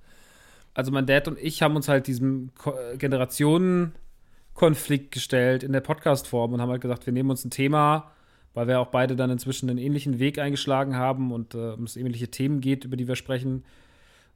Also 0.73 0.93
mein 0.93 1.05
Dad 1.05 1.27
und 1.27 1.37
ich 1.41 1.63
haben 1.63 1.75
uns 1.75 1.89
halt 1.89 2.07
diesem 2.07 2.53
Ko 2.57 2.75
Generationenkonflikt 2.97 5.11
gestellt 5.11 5.65
in 5.65 5.73
der 5.73 5.81
Podcast-Form 5.81 6.53
und 6.53 6.61
haben 6.61 6.71
halt 6.71 6.81
gesagt, 6.81 7.07
wir 7.07 7.13
nehmen 7.13 7.29
uns 7.29 7.45
ein 7.45 7.51
Thema, 7.51 8.13
weil 8.55 8.69
wir 8.69 8.79
auch 8.79 8.87
beide 8.87 9.17
dann 9.17 9.31
inzwischen 9.31 9.69
einen 9.69 9.81
ähnlichen 9.81 10.21
Weg 10.21 10.39
eingeschlagen 10.39 10.95
haben 10.95 11.33
und 11.33 11.57
äh, 11.57 11.73
um 11.73 11.83
es 11.83 11.97
ähnliche 11.97 12.29
Themen 12.29 12.61
geht, 12.61 12.85
über 12.85 12.97
die 12.97 13.09
wir 13.09 13.17
sprechen, 13.17 13.65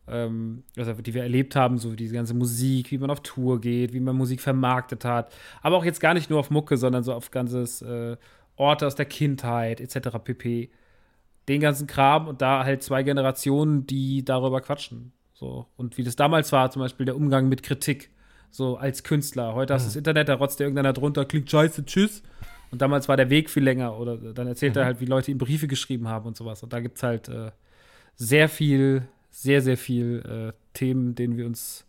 ähm, 0.09 0.64
also 0.76 0.92
die 0.94 1.14
wir 1.14 1.23
erlebt 1.23 1.56
haben, 1.56 1.78
so 1.78 1.94
diese 1.94 2.14
ganze 2.14 2.35
Musik, 2.35 2.90
wie 2.90 2.99
man 2.99 3.11
auf 3.11 3.21
Tour 3.21 3.61
geht, 3.61 3.92
wie 3.92 4.00
man 4.00 4.16
Musik 4.16 4.40
vermarktet 4.40 5.04
hat, 5.04 5.35
aber 5.62 5.76
auch 5.76 5.85
jetzt 5.85 6.00
gar 6.00 6.14
nicht 6.14 6.30
nur 6.30 6.40
auf 6.40 6.50
Mucke, 6.50 6.76
sondern 6.76 7.02
so 7.02 7.12
auf 7.12 7.30
ganzes 7.30 7.82
äh, 7.82 8.16
Orte 8.56 8.87
aus 8.87 8.94
der 8.94 9.06
Kindheit 9.06 9.80
etc. 9.80 10.18
pp. 10.23 10.71
Den 11.49 11.61
ganzen 11.61 11.87
Kram 11.87 12.28
und 12.28 12.40
da 12.40 12.64
halt 12.64 12.82
zwei 12.82 13.02
Generationen, 13.02 13.87
die 13.87 14.25
darüber 14.25 14.61
quatschen. 14.61 15.12
So. 15.35 15.66
Und 15.76 15.99
wie 15.99 16.04
das 16.04 16.14
damals 16.14 16.52
war, 16.52 16.71
zum 16.71 16.82
Beispiel 16.82 17.06
der 17.06 17.16
Umgang 17.16 17.49
mit 17.49 17.62
Kritik, 17.64 18.11
so 18.52 18.76
als 18.76 19.02
Künstler. 19.02 19.54
Heute 19.54 19.75
hast 19.75 19.82
du 19.82 19.87
mhm. 19.87 19.88
das 19.88 19.97
Internet, 19.97 20.28
da 20.28 20.35
rotzt 20.35 20.61
dir 20.61 20.64
irgendeiner 20.64 20.92
drunter, 20.92 21.25
klingt 21.25 21.50
scheiße, 21.50 21.85
tschüss. 21.85 22.23
Und 22.71 22.80
damals 22.80 23.09
war 23.09 23.16
der 23.16 23.28
Weg 23.28 23.50
viel 23.50 23.64
länger. 23.64 23.99
Oder 23.99 24.16
dann 24.16 24.47
erzählt 24.47 24.75
mhm. 24.75 24.80
er 24.80 24.85
halt, 24.85 25.00
wie 25.00 25.06
Leute 25.06 25.30
ihm 25.30 25.38
Briefe 25.38 25.66
geschrieben 25.66 26.09
haben 26.09 26.26
und 26.26 26.37
sowas. 26.37 26.62
Und 26.62 26.73
da 26.73 26.80
gibt 26.80 26.99
es 26.99 27.02
halt 27.02 27.28
äh, 27.28 27.50
sehr 28.14 28.49
viel, 28.49 29.02
sehr, 29.33 29.62
sehr 29.62 29.77
viel 29.77 30.52
äh, 30.52 30.52
Themen, 30.75 31.17
denen 31.17 31.37
wir 31.37 31.47
uns 31.47 31.85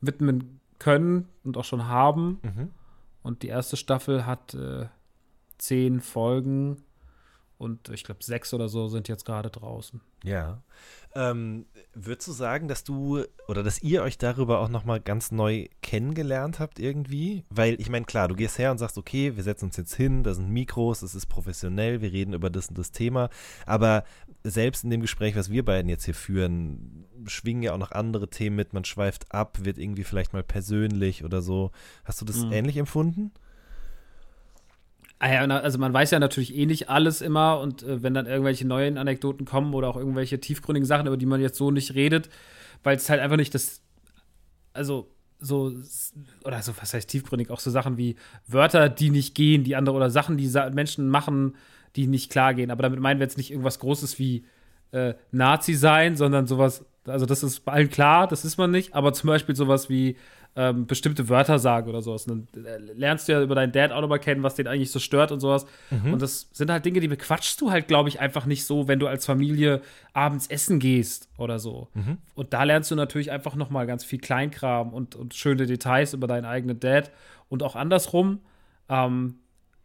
widmen 0.00 0.60
können 0.78 1.28
und 1.44 1.56
auch 1.56 1.64
schon 1.64 1.86
haben. 1.86 2.40
Mhm. 2.42 2.70
Und 3.22 3.42
die 3.42 3.48
erste 3.48 3.76
Staffel 3.76 4.26
hat 4.26 4.54
äh, 4.54 4.86
zehn 5.58 6.00
Folgen 6.00 6.82
und 7.58 7.88
ich 7.88 8.04
glaube 8.04 8.22
sechs 8.22 8.52
oder 8.52 8.68
so 8.68 8.88
sind 8.88 9.08
jetzt 9.08 9.24
gerade 9.24 9.50
draußen. 9.50 10.00
Ja. 10.24 10.62
Ähm, 11.14 11.64
würdest 11.94 12.28
du 12.28 12.32
sagen, 12.32 12.68
dass 12.68 12.84
du 12.84 13.24
oder 13.48 13.62
dass 13.62 13.82
ihr 13.82 14.02
euch 14.02 14.18
darüber 14.18 14.58
auch 14.60 14.68
nochmal 14.68 15.00
ganz 15.00 15.32
neu 15.32 15.68
kennengelernt 15.80 16.60
habt 16.60 16.78
irgendwie? 16.78 17.44
Weil 17.48 17.80
ich 17.80 17.88
meine, 17.88 18.04
klar, 18.04 18.28
du 18.28 18.34
gehst 18.34 18.58
her 18.58 18.70
und 18.70 18.78
sagst, 18.78 18.98
okay, 18.98 19.36
wir 19.36 19.42
setzen 19.42 19.66
uns 19.66 19.78
jetzt 19.78 19.94
hin, 19.94 20.22
da 20.22 20.34
sind 20.34 20.50
Mikros, 20.50 21.00
es 21.00 21.14
ist 21.14 21.26
professionell, 21.26 22.02
wir 22.02 22.12
reden 22.12 22.34
über 22.34 22.50
das 22.50 22.68
und 22.68 22.76
das 22.76 22.92
Thema. 22.92 23.30
Aber 23.64 24.04
selbst 24.50 24.84
in 24.84 24.90
dem 24.90 25.00
Gespräch, 25.00 25.36
was 25.36 25.50
wir 25.50 25.64
beiden 25.64 25.88
jetzt 25.88 26.04
hier 26.04 26.14
führen, 26.14 27.04
schwingen 27.26 27.62
ja 27.62 27.72
auch 27.72 27.78
noch 27.78 27.92
andere 27.92 28.28
Themen 28.28 28.56
mit, 28.56 28.72
man 28.72 28.84
schweift 28.84 29.32
ab, 29.32 29.58
wird 29.62 29.78
irgendwie 29.78 30.04
vielleicht 30.04 30.32
mal 30.32 30.42
persönlich 30.42 31.24
oder 31.24 31.42
so. 31.42 31.72
Hast 32.04 32.20
du 32.20 32.24
das 32.24 32.44
mhm. 32.44 32.52
ähnlich 32.52 32.76
empfunden? 32.76 33.32
Ah 35.18 35.28
also 35.28 35.78
man 35.78 35.94
weiß 35.94 36.10
ja 36.10 36.18
natürlich 36.18 36.54
eh 36.54 36.66
nicht 36.66 36.90
alles 36.90 37.22
immer 37.22 37.58
und 37.60 37.82
äh, 37.82 38.02
wenn 38.02 38.12
dann 38.12 38.26
irgendwelche 38.26 38.66
neuen 38.66 38.98
Anekdoten 38.98 39.46
kommen 39.46 39.72
oder 39.72 39.88
auch 39.88 39.96
irgendwelche 39.96 40.40
tiefgründigen 40.40 40.86
Sachen, 40.86 41.06
über 41.06 41.16
die 41.16 41.24
man 41.24 41.40
jetzt 41.40 41.56
so 41.56 41.70
nicht 41.70 41.94
redet, 41.94 42.28
weil 42.82 42.96
es 42.96 43.08
halt 43.08 43.20
einfach 43.20 43.38
nicht 43.38 43.54
das, 43.54 43.80
also 44.74 45.10
so, 45.38 45.72
oder 46.44 46.60
so, 46.62 46.72
was 46.78 46.92
heißt 46.92 47.08
tiefgründig, 47.08 47.50
auch 47.50 47.60
so 47.60 47.70
Sachen 47.70 47.96
wie 47.96 48.16
Wörter, 48.46 48.90
die 48.90 49.10
nicht 49.10 49.34
gehen, 49.34 49.64
die 49.64 49.76
andere 49.76 49.96
oder 49.96 50.10
Sachen, 50.10 50.36
die 50.36 50.50
Menschen 50.72 51.08
machen, 51.08 51.56
die 51.96 52.06
nicht 52.06 52.30
klar 52.30 52.54
gehen. 52.54 52.70
Aber 52.70 52.82
damit 52.82 53.00
meinen 53.00 53.18
wir 53.18 53.24
jetzt 53.24 53.38
nicht 53.38 53.50
irgendwas 53.50 53.78
Großes 53.78 54.18
wie 54.18 54.44
äh, 54.92 55.14
Nazi 55.32 55.74
sein, 55.74 56.16
sondern 56.16 56.46
sowas, 56.46 56.84
also 57.06 57.26
das 57.26 57.42
ist 57.42 57.60
bei 57.60 57.72
allen 57.72 57.90
klar, 57.90 58.26
das 58.28 58.44
ist 58.44 58.56
man 58.58 58.70
nicht, 58.70 58.94
aber 58.94 59.12
zum 59.12 59.28
Beispiel 59.28 59.56
sowas 59.56 59.88
wie 59.88 60.16
ähm, 60.58 60.86
bestimmte 60.86 61.28
Wörter 61.28 61.58
sagen 61.58 61.88
oder 61.88 62.00
sowas. 62.00 62.26
Und 62.26 62.48
dann 62.52 62.64
äh, 62.64 62.78
lernst 62.78 63.28
du 63.28 63.32
ja 63.32 63.42
über 63.42 63.54
deinen 63.54 63.72
Dad 63.72 63.92
auch 63.92 64.00
nochmal 64.00 64.18
kennen, 64.18 64.42
was 64.42 64.54
den 64.54 64.66
eigentlich 64.66 64.90
so 64.90 64.98
stört 64.98 65.30
und 65.30 65.40
sowas. 65.40 65.66
Mhm. 65.90 66.14
Und 66.14 66.22
das 66.22 66.48
sind 66.52 66.70
halt 66.70 66.84
Dinge, 66.84 67.00
die 67.00 67.08
bequatschst 67.08 67.60
du 67.60 67.70
halt, 67.70 67.88
glaube 67.88 68.08
ich, 68.08 68.20
einfach 68.20 68.46
nicht 68.46 68.64
so, 68.64 68.88
wenn 68.88 68.98
du 68.98 69.06
als 69.06 69.26
Familie 69.26 69.82
abends 70.14 70.46
essen 70.46 70.78
gehst 70.78 71.28
oder 71.36 71.58
so. 71.58 71.88
Mhm. 71.92 72.18
Und 72.34 72.54
da 72.54 72.64
lernst 72.64 72.90
du 72.90 72.94
natürlich 72.94 73.30
einfach 73.30 73.54
nochmal 73.54 73.86
ganz 73.86 74.02
viel 74.02 74.18
Kleinkram 74.18 74.94
und, 74.94 75.14
und 75.14 75.34
schöne 75.34 75.66
Details 75.66 76.14
über 76.14 76.26
deinen 76.26 76.46
eigenen 76.46 76.80
Dad 76.80 77.10
und 77.50 77.62
auch 77.62 77.76
andersrum. 77.76 78.40
Ähm, 78.88 79.34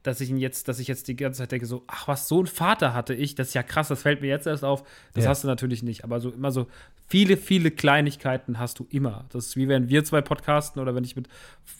dass 0.03 0.19
ich 0.21 0.29
ihn 0.29 0.37
jetzt, 0.37 0.67
dass 0.67 0.79
ich 0.79 0.87
jetzt 0.87 1.07
die 1.07 1.15
ganze 1.15 1.39
Zeit 1.39 1.51
denke, 1.51 1.65
so, 1.65 1.83
ach 1.87 2.07
was, 2.07 2.27
so 2.27 2.41
ein 2.41 2.47
Vater 2.47 2.93
hatte 2.93 3.13
ich, 3.13 3.35
das 3.35 3.49
ist 3.49 3.53
ja 3.53 3.63
krass, 3.63 3.89
das 3.89 4.01
fällt 4.01 4.21
mir 4.21 4.27
jetzt 4.27 4.47
erst 4.47 4.63
auf. 4.63 4.83
Das 5.13 5.25
ja. 5.25 5.29
hast 5.29 5.43
du 5.43 5.47
natürlich 5.47 5.83
nicht. 5.83 6.03
Aber 6.03 6.19
so 6.19 6.31
immer 6.31 6.51
so 6.51 6.67
viele, 7.07 7.37
viele 7.37 7.71
Kleinigkeiten 7.71 8.57
hast 8.57 8.79
du 8.79 8.87
immer. 8.89 9.25
Das 9.29 9.47
ist 9.47 9.55
wie 9.57 9.67
wenn 9.67 9.89
wir 9.89 10.03
zwei 10.03 10.21
podcasten 10.21 10.81
oder 10.81 10.95
wenn 10.95 11.03
ich 11.03 11.15
mit, 11.15 11.27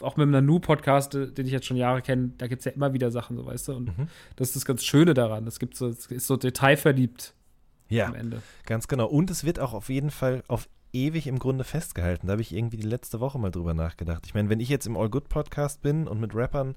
auch 0.02 0.18
mit 0.18 0.24
einem 0.24 0.32
Nanu 0.32 0.60
podcaste, 0.60 1.32
den 1.32 1.46
ich 1.46 1.52
jetzt 1.52 1.66
schon 1.66 1.78
Jahre 1.78 2.02
kenne, 2.02 2.32
da 2.38 2.48
gibt 2.48 2.60
es 2.60 2.66
ja 2.66 2.72
immer 2.72 2.94
wieder 2.94 3.12
Sachen, 3.12 3.38
so 3.38 3.46
weißt 3.46 3.70
du. 3.70 3.74
Und 3.74 3.98
mhm. 3.98 4.08
das 4.36 4.50
ist 4.50 4.56
das 4.58 4.66
ganz 4.66 4.84
Schöne 4.84 5.14
daran. 5.14 5.46
Das 5.46 5.60
gibt 5.60 5.76
so, 5.76 5.88
es 5.88 6.06
ist 6.08 6.28
so 6.28 6.38
detailverliebt. 6.38 7.34
Ja, 7.90 8.06
am 8.06 8.16
Ende. 8.16 8.42
ganz 8.66 8.88
genau. 8.88 9.08
Und 9.08 9.30
es 9.30 9.44
wird 9.44 9.60
auch 9.60 9.74
auf 9.74 9.90
jeden 9.90 10.12
Fall 10.12 10.44
auf 10.48 10.70
ewig 10.94 11.28
im 11.28 11.40
Grunde 11.40 11.64
festgehalten. 11.64 12.28
Da 12.28 12.32
habe 12.34 12.42
ich 12.42 12.54
irgendwie 12.54 12.78
die 12.78 12.88
letzte 12.88 13.20
Woche 13.20 13.40
mal 13.40 13.52
drüber 13.52 13.74
nachgedacht. 13.74 14.26
Ich 14.26 14.34
meine, 14.34 14.50
wenn 14.50 14.60
ich 14.60 14.70
jetzt 14.70 14.88
im 14.88 14.98
All 14.98 15.10
Good 15.10 15.30
Podcast 15.30 15.82
bin 15.82 16.08
und 16.08 16.20
mit 16.20 16.36
Rappern 16.36 16.76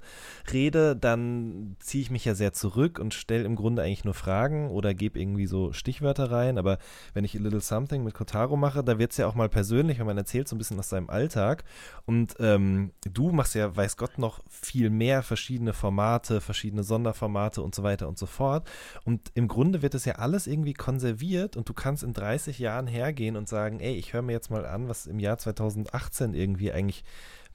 rede, 0.51 0.95
dann 0.95 1.75
ziehe 1.79 2.01
ich 2.01 2.11
mich 2.11 2.25
ja 2.25 2.35
sehr 2.35 2.53
zurück 2.53 2.99
und 2.99 3.13
stelle 3.13 3.43
im 3.43 3.55
Grunde 3.55 3.81
eigentlich 3.81 4.05
nur 4.05 4.13
Fragen 4.13 4.69
oder 4.69 4.93
gebe 4.93 5.19
irgendwie 5.19 5.47
so 5.47 5.73
Stichwörter 5.73 6.31
rein. 6.31 6.57
Aber 6.57 6.77
wenn 7.13 7.25
ich 7.25 7.35
A 7.35 7.41
Little 7.41 7.61
Something 7.61 8.03
mit 8.03 8.13
Kotaro 8.13 8.55
mache, 8.55 8.83
da 8.83 8.99
wird 8.99 9.11
es 9.11 9.17
ja 9.17 9.27
auch 9.27 9.35
mal 9.35 9.49
persönlich, 9.49 9.99
wenn 9.99 10.05
man 10.05 10.17
erzählt 10.17 10.47
so 10.47 10.55
ein 10.55 10.59
bisschen 10.59 10.79
aus 10.79 10.89
seinem 10.89 11.09
Alltag. 11.09 11.63
Und 12.05 12.35
ähm, 12.39 12.91
du 13.11 13.31
machst 13.31 13.55
ja, 13.55 13.75
weiß 13.75 13.97
Gott, 13.97 14.17
noch 14.17 14.41
viel 14.49 14.89
mehr 14.89 15.23
verschiedene 15.23 15.73
Formate, 15.73 16.41
verschiedene 16.41 16.83
Sonderformate 16.83 17.61
und 17.61 17.75
so 17.75 17.83
weiter 17.83 18.07
und 18.07 18.17
so 18.17 18.25
fort. 18.25 18.67
Und 19.03 19.31
im 19.33 19.47
Grunde 19.47 19.81
wird 19.81 19.95
es 19.95 20.05
ja 20.05 20.15
alles 20.15 20.47
irgendwie 20.47 20.73
konserviert 20.73 21.57
und 21.57 21.67
du 21.67 21.73
kannst 21.73 22.03
in 22.03 22.13
30 22.13 22.59
Jahren 22.59 22.87
hergehen 22.87 23.35
und 23.35 23.49
sagen, 23.49 23.79
ey, 23.79 23.95
ich 23.95 24.04
ich 24.05 24.13
höre 24.13 24.21
mir 24.21 24.33
jetzt 24.33 24.51
mal 24.51 24.65
an, 24.65 24.87
was 24.87 25.07
im 25.07 25.19
Jahr 25.19 25.37
2018 25.37 26.35
irgendwie 26.35 26.71
eigentlich 26.71 27.03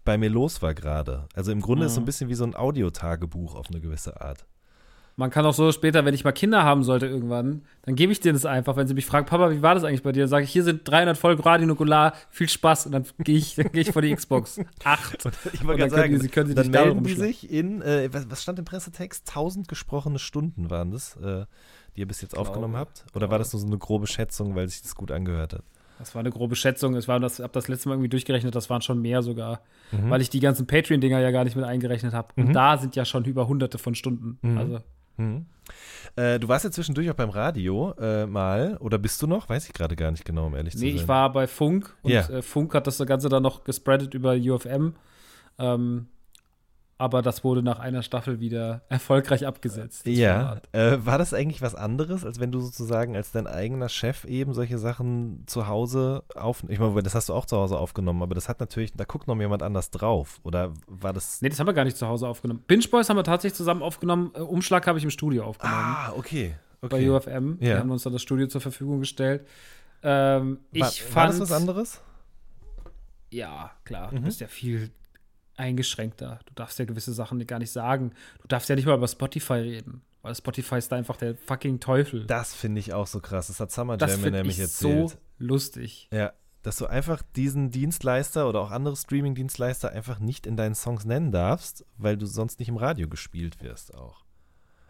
bei 0.04 0.18
mir 0.18 0.30
los 0.30 0.62
war 0.62 0.74
gerade. 0.74 1.28
Also 1.34 1.52
im 1.52 1.60
Grunde 1.60 1.82
mhm. 1.82 1.86
ist 1.86 1.92
es 1.92 1.94
so 1.94 2.00
ein 2.00 2.02
mhm. 2.02 2.06
bisschen 2.06 2.28
wie 2.28 2.34
so 2.34 2.44
ein 2.44 2.56
Audiotagebuch 2.56 3.54
auf 3.54 3.66
eine 3.70 3.80
gewisse 3.80 4.20
Art. 4.20 4.46
Man 5.16 5.30
kann 5.30 5.44
auch 5.44 5.52
so 5.52 5.70
später, 5.70 6.04
wenn 6.04 6.14
ich 6.14 6.24
mal 6.24 6.32
Kinder 6.32 6.64
haben 6.64 6.82
sollte 6.82 7.06
irgendwann, 7.06 7.62
dann 7.82 7.94
gebe 7.94 8.10
ich 8.10 8.20
denen 8.20 8.34
das 8.34 8.46
einfach, 8.46 8.76
wenn 8.76 8.86
sie 8.86 8.94
mich 8.94 9.04
fragen, 9.04 9.26
Papa, 9.26 9.50
wie 9.50 9.60
war 9.60 9.74
das 9.74 9.84
eigentlich 9.84 10.02
bei 10.02 10.12
dir? 10.12 10.20
Dann 10.20 10.30
sage 10.30 10.44
ich, 10.44 10.50
hier 10.50 10.64
sind 10.64 10.88
300 10.88 11.18
Folgen 11.18 11.42
Radio 11.42 11.66
Nukular, 11.66 12.14
viel 12.30 12.48
Spaß 12.48 12.86
und 12.86 12.92
dann 12.92 13.04
gehe 13.18 13.36
ich, 13.36 13.54
dann 13.56 13.68
ich 13.72 13.92
vor 13.92 14.02
die 14.02 14.14
Xbox. 14.14 14.60
Acht. 14.82 15.28
ich 15.52 15.64
wollte 15.64 15.80
gerade 15.80 15.94
sagen, 15.94 16.14
die, 16.14 16.20
sie 16.20 16.28
können 16.28 16.48
sie 16.48 16.54
dann 16.54 16.70
melden 16.70 17.04
die 17.04 17.14
sich 17.14 17.50
in, 17.50 17.82
äh, 17.82 18.08
was, 18.12 18.30
was, 18.30 18.42
stand 18.42 18.58
im 18.58 18.64
Pressetext? 18.64 19.28
1000 19.28 19.68
gesprochene 19.68 20.18
Stunden 20.18 20.70
waren 20.70 20.90
das, 20.90 21.16
äh, 21.16 21.44
die 21.94 22.00
ihr 22.00 22.08
bis 22.08 22.22
jetzt 22.22 22.32
genau. 22.32 22.42
aufgenommen 22.42 22.76
habt? 22.76 23.04
Oder 23.10 23.26
genau. 23.26 23.32
war 23.32 23.38
das 23.38 23.52
nur 23.52 23.60
so 23.60 23.66
eine 23.66 23.78
grobe 23.78 24.06
Schätzung, 24.06 24.54
weil 24.54 24.68
sich 24.68 24.80
das 24.80 24.94
gut 24.94 25.10
angehört 25.10 25.52
hat? 25.52 25.64
Das 26.00 26.14
war 26.14 26.20
eine 26.20 26.30
grobe 26.30 26.56
Schätzung. 26.56 26.96
Ich 26.96 27.06
habe 27.08 27.20
das, 27.20 27.40
hab 27.40 27.52
das 27.52 27.68
letzte 27.68 27.88
Mal 27.88 27.96
irgendwie 27.96 28.08
durchgerechnet, 28.08 28.54
das 28.54 28.70
waren 28.70 28.80
schon 28.80 29.02
mehr 29.02 29.22
sogar. 29.22 29.60
Mhm. 29.92 30.08
Weil 30.08 30.22
ich 30.22 30.30
die 30.30 30.40
ganzen 30.40 30.66
Patreon-Dinger 30.66 31.20
ja 31.20 31.30
gar 31.30 31.44
nicht 31.44 31.56
mit 31.56 31.64
eingerechnet 31.66 32.14
habe. 32.14 32.28
Und 32.36 32.48
mhm. 32.48 32.52
da 32.54 32.78
sind 32.78 32.96
ja 32.96 33.04
schon 33.04 33.26
über 33.26 33.46
hunderte 33.46 33.76
von 33.76 33.94
Stunden. 33.94 34.38
Mhm. 34.40 34.58
Also. 34.58 34.78
Mhm. 35.18 35.44
Äh, 36.16 36.38
du 36.40 36.48
warst 36.48 36.64
ja 36.64 36.70
zwischendurch 36.70 37.10
auch 37.10 37.14
beim 37.14 37.28
Radio 37.28 37.92
äh, 38.00 38.24
mal, 38.24 38.78
oder 38.78 38.96
bist 38.96 39.20
du 39.20 39.26
noch? 39.26 39.50
Weiß 39.50 39.66
ich 39.66 39.74
gerade 39.74 39.94
gar 39.94 40.10
nicht 40.10 40.24
genau, 40.24 40.46
um 40.46 40.56
ehrlich 40.56 40.72
zu 40.72 40.80
nee, 40.80 40.86
sein. 40.86 40.94
Nee, 40.94 41.02
ich 41.02 41.08
war 41.08 41.30
bei 41.32 41.46
Funk 41.46 41.94
und 42.00 42.10
yeah. 42.10 42.28
äh, 42.30 42.40
Funk 42.40 42.74
hat 42.74 42.86
das 42.86 42.96
Ganze 43.06 43.28
dann 43.28 43.42
noch 43.42 43.64
gespreadet 43.64 44.14
über 44.14 44.32
UFM. 44.32 44.94
Ähm, 45.58 46.06
aber 47.00 47.22
das 47.22 47.44
wurde 47.44 47.62
nach 47.62 47.78
einer 47.78 48.02
Staffel 48.02 48.40
wieder 48.40 48.82
erfolgreich 48.90 49.46
abgesetzt. 49.46 50.06
Ja. 50.06 50.60
Äh, 50.72 50.98
war 51.00 51.16
das 51.16 51.32
eigentlich 51.32 51.62
was 51.62 51.74
anderes, 51.74 52.26
als 52.26 52.40
wenn 52.40 52.52
du 52.52 52.60
sozusagen 52.60 53.16
als 53.16 53.32
dein 53.32 53.46
eigener 53.46 53.88
Chef 53.88 54.26
eben 54.26 54.52
solche 54.52 54.76
Sachen 54.76 55.44
zu 55.46 55.66
Hause 55.66 56.24
aufnimmst? 56.34 56.74
Ich 56.74 56.78
meine, 56.78 57.02
das 57.02 57.14
hast 57.14 57.30
du 57.30 57.32
auch 57.32 57.46
zu 57.46 57.56
Hause 57.56 57.78
aufgenommen, 57.78 58.22
aber 58.22 58.34
das 58.34 58.50
hat 58.50 58.60
natürlich, 58.60 58.92
da 58.92 59.04
guckt 59.04 59.28
noch 59.28 59.40
jemand 59.40 59.62
anders 59.62 59.90
drauf. 59.90 60.40
Oder 60.42 60.74
war 60.88 61.14
das. 61.14 61.40
Nee, 61.40 61.48
das 61.48 61.58
haben 61.58 61.68
wir 61.68 61.72
gar 61.72 61.84
nicht 61.84 61.96
zu 61.96 62.06
Hause 62.06 62.28
aufgenommen. 62.28 62.62
Binge 62.66 62.86
Boys 62.90 63.08
haben 63.08 63.16
wir 63.16 63.24
tatsächlich 63.24 63.56
zusammen 63.56 63.82
aufgenommen. 63.82 64.32
Äh, 64.34 64.40
Umschlag 64.40 64.86
habe 64.86 64.98
ich 64.98 65.04
im 65.04 65.10
Studio 65.10 65.44
aufgenommen. 65.44 65.82
Ah, 65.82 66.12
okay. 66.14 66.54
okay. 66.82 66.88
Bei 66.90 67.10
UFM. 67.10 67.56
Ja. 67.60 67.68
Wir 67.68 67.78
haben 67.78 67.90
uns 67.90 68.02
da 68.02 68.10
das 68.10 68.20
Studio 68.20 68.46
zur 68.46 68.60
Verfügung 68.60 69.00
gestellt. 69.00 69.46
Ähm, 70.02 70.58
ich 70.70 70.82
war, 70.82 70.90
fand. 70.90 71.14
War 71.14 71.26
das 71.28 71.40
was 71.40 71.52
anderes? 71.52 72.02
Ja, 73.30 73.70
klar. 73.84 74.12
Mhm. 74.12 74.16
Du 74.16 74.22
bist 74.24 74.40
ja 74.40 74.48
viel 74.48 74.90
eingeschränkter. 75.60 76.40
Du 76.46 76.54
darfst 76.54 76.78
ja 76.78 76.84
gewisse 76.84 77.12
Sachen 77.12 77.44
gar 77.46 77.58
nicht 77.58 77.70
sagen. 77.70 78.12
Du 78.42 78.48
darfst 78.48 78.68
ja 78.68 78.74
nicht 78.74 78.86
mal 78.86 78.96
über 78.96 79.08
Spotify 79.08 79.54
reden. 79.54 80.02
Weil 80.22 80.34
Spotify 80.34 80.76
ist 80.76 80.92
da 80.92 80.96
einfach 80.96 81.16
der 81.16 81.34
fucking 81.34 81.80
Teufel. 81.80 82.26
Das 82.26 82.54
finde 82.54 82.80
ich 82.80 82.92
auch 82.92 83.06
so 83.06 83.20
krass. 83.20 83.46
Das 83.46 83.60
hat 83.60 83.70
Summer 83.70 83.96
Jam 83.98 84.20
mir 84.20 84.30
nämlich 84.30 84.58
erzählt. 84.58 85.10
so 85.10 85.16
lustig. 85.38 86.08
Ja, 86.12 86.32
dass 86.62 86.76
du 86.76 86.86
einfach 86.86 87.22
diesen 87.36 87.70
Dienstleister 87.70 88.48
oder 88.48 88.60
auch 88.60 88.70
andere 88.70 88.96
Streaming-Dienstleister 88.96 89.90
einfach 89.90 90.18
nicht 90.18 90.46
in 90.46 90.56
deinen 90.56 90.74
Songs 90.74 91.04
nennen 91.04 91.32
darfst, 91.32 91.86
weil 91.96 92.18
du 92.18 92.26
sonst 92.26 92.58
nicht 92.58 92.68
im 92.68 92.76
Radio 92.76 93.08
gespielt 93.08 93.62
wirst 93.62 93.94
auch. 93.94 94.24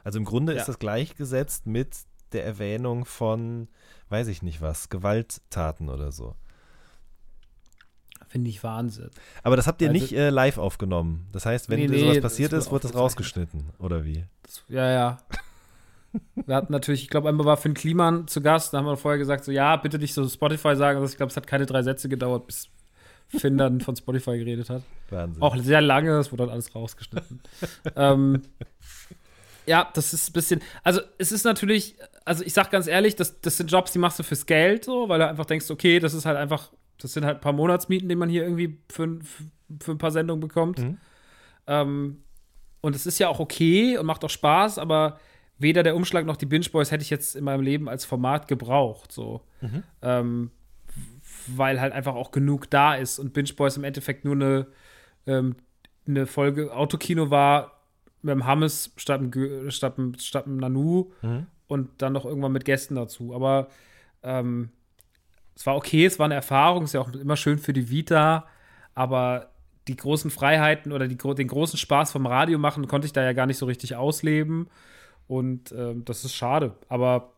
Also 0.02 0.18
im 0.18 0.24
Grunde 0.24 0.54
ja. 0.54 0.60
ist 0.60 0.66
das 0.66 0.78
gleichgesetzt 0.78 1.66
mit 1.66 1.96
der 2.32 2.44
Erwähnung 2.44 3.04
von, 3.04 3.68
weiß 4.08 4.28
ich 4.28 4.42
nicht 4.42 4.60
was, 4.60 4.88
Gewalttaten 4.88 5.88
oder 5.88 6.10
so. 6.10 6.34
Finde 8.30 8.48
ich 8.48 8.62
Wahnsinn. 8.62 9.10
Aber 9.42 9.56
das 9.56 9.66
habt 9.66 9.82
ihr 9.82 9.88
also, 9.88 10.00
nicht 10.00 10.12
äh, 10.12 10.30
live 10.30 10.56
aufgenommen. 10.56 11.26
Das 11.32 11.46
heißt, 11.46 11.68
wenn 11.68 11.80
nee, 11.80 11.88
nee, 11.88 11.98
sowas 11.98 12.20
passiert 12.20 12.52
ist, 12.52 12.70
wird 12.70 12.84
das 12.84 12.94
rausgeschnitten, 12.94 13.70
oder 13.80 14.04
wie? 14.04 14.24
Das, 14.44 14.62
ja, 14.68 14.88
ja. 14.88 15.18
Wir 16.46 16.54
hatten 16.54 16.72
natürlich, 16.72 17.02
ich 17.02 17.08
glaube, 17.08 17.28
einmal 17.28 17.44
war 17.44 17.56
Finn 17.56 17.74
Kliman 17.74 18.28
zu 18.28 18.40
Gast, 18.40 18.72
da 18.72 18.78
haben 18.78 18.86
wir 18.86 18.96
vorher 18.96 19.18
gesagt, 19.18 19.44
so, 19.44 19.50
ja, 19.50 19.74
bitte 19.74 19.98
nicht 19.98 20.14
so 20.14 20.28
Spotify 20.28 20.76
sagen. 20.76 21.00
Also 21.00 21.10
ich 21.10 21.16
glaube, 21.16 21.30
es 21.30 21.36
hat 21.36 21.48
keine 21.48 21.66
drei 21.66 21.82
Sätze 21.82 22.08
gedauert, 22.08 22.46
bis 22.46 22.68
Finn 23.26 23.58
dann 23.58 23.80
von 23.80 23.96
Spotify 23.96 24.38
geredet 24.38 24.70
hat. 24.70 24.82
Wahnsinn. 25.08 25.42
Auch 25.42 25.56
sehr 25.56 25.80
lange, 25.80 26.16
es 26.18 26.30
wurde 26.30 26.44
dann 26.44 26.52
alles 26.52 26.72
rausgeschnitten. 26.72 27.40
ähm, 27.96 28.42
ja, 29.66 29.90
das 29.92 30.14
ist 30.14 30.30
ein 30.30 30.32
bisschen, 30.34 30.62
also 30.84 31.00
es 31.18 31.32
ist 31.32 31.44
natürlich, 31.44 31.96
also 32.24 32.44
ich 32.44 32.52
sag 32.52 32.70
ganz 32.70 32.86
ehrlich, 32.86 33.16
das, 33.16 33.40
das 33.40 33.56
sind 33.56 33.72
Jobs, 33.72 33.90
die 33.90 33.98
machst 33.98 34.20
du 34.20 34.22
fürs 34.22 34.46
Geld, 34.46 34.84
so, 34.84 35.08
weil 35.08 35.18
du 35.18 35.28
einfach 35.28 35.46
denkst, 35.46 35.68
okay, 35.68 35.98
das 35.98 36.14
ist 36.14 36.26
halt 36.26 36.36
einfach 36.36 36.70
das 37.02 37.12
sind 37.12 37.24
halt 37.24 37.38
ein 37.38 37.40
paar 37.40 37.52
Monatsmieten, 37.52 38.08
die 38.08 38.16
man 38.16 38.28
hier 38.28 38.44
irgendwie 38.44 38.78
für, 38.90 39.18
für 39.80 39.92
ein 39.92 39.98
paar 39.98 40.10
Sendungen 40.10 40.40
bekommt. 40.40 40.78
Mhm. 40.78 40.98
Ähm, 41.66 42.22
und 42.80 42.96
es 42.96 43.06
ist 43.06 43.18
ja 43.18 43.28
auch 43.28 43.40
okay 43.40 43.98
und 43.98 44.06
macht 44.06 44.24
auch 44.24 44.30
Spaß, 44.30 44.78
aber 44.78 45.18
weder 45.58 45.82
der 45.82 45.94
Umschlag 45.94 46.24
noch 46.24 46.36
die 46.36 46.46
Binge 46.46 46.66
Boys 46.72 46.90
hätte 46.90 47.02
ich 47.02 47.10
jetzt 47.10 47.36
in 47.36 47.44
meinem 47.44 47.62
Leben 47.62 47.88
als 47.88 48.04
Format 48.04 48.48
gebraucht. 48.48 49.12
So. 49.12 49.42
Mhm. 49.60 49.82
Ähm, 50.02 50.50
weil 51.46 51.80
halt 51.80 51.92
einfach 51.92 52.14
auch 52.14 52.30
genug 52.30 52.70
da 52.70 52.94
ist 52.94 53.18
und 53.18 53.32
Binge 53.32 53.52
Boys 53.54 53.76
im 53.76 53.84
Endeffekt 53.84 54.24
nur 54.24 54.34
eine, 54.34 54.66
ähm, 55.26 55.56
eine 56.06 56.26
Folge 56.26 56.74
Autokino 56.74 57.30
war 57.30 57.80
mit 58.22 58.32
dem 58.32 58.46
Hammes 58.46 58.92
statt 58.96 59.20
dem, 59.20 59.70
statt 59.70 59.98
dem, 59.98 60.14
statt 60.18 60.46
dem 60.46 60.56
Nanu 60.56 61.12
mhm. 61.22 61.46
und 61.68 62.02
dann 62.02 62.12
noch 62.12 62.24
irgendwann 62.24 62.52
mit 62.52 62.64
Gästen 62.64 62.94
dazu. 62.94 63.34
Aber 63.34 63.68
ähm, 64.22 64.70
es 65.60 65.66
war 65.66 65.76
okay, 65.76 66.06
es 66.06 66.18
war 66.18 66.24
eine 66.24 66.36
Erfahrung, 66.36 66.84
ist 66.84 66.94
ja 66.94 67.02
auch 67.02 67.12
immer 67.12 67.36
schön 67.36 67.58
für 67.58 67.74
die 67.74 67.90
Vita, 67.90 68.46
aber 68.94 69.50
die 69.88 69.96
großen 69.96 70.30
Freiheiten 70.30 70.90
oder 70.90 71.06
die, 71.06 71.18
den 71.18 71.48
großen 71.48 71.78
Spaß 71.78 72.12
vom 72.12 72.24
Radio 72.24 72.58
machen 72.58 72.88
konnte 72.88 73.04
ich 73.04 73.12
da 73.12 73.22
ja 73.22 73.34
gar 73.34 73.44
nicht 73.44 73.58
so 73.58 73.66
richtig 73.66 73.94
ausleben. 73.94 74.68
Und 75.28 75.70
äh, 75.72 75.94
das 76.02 76.24
ist 76.24 76.32
schade. 76.32 76.76
Aber 76.88 77.34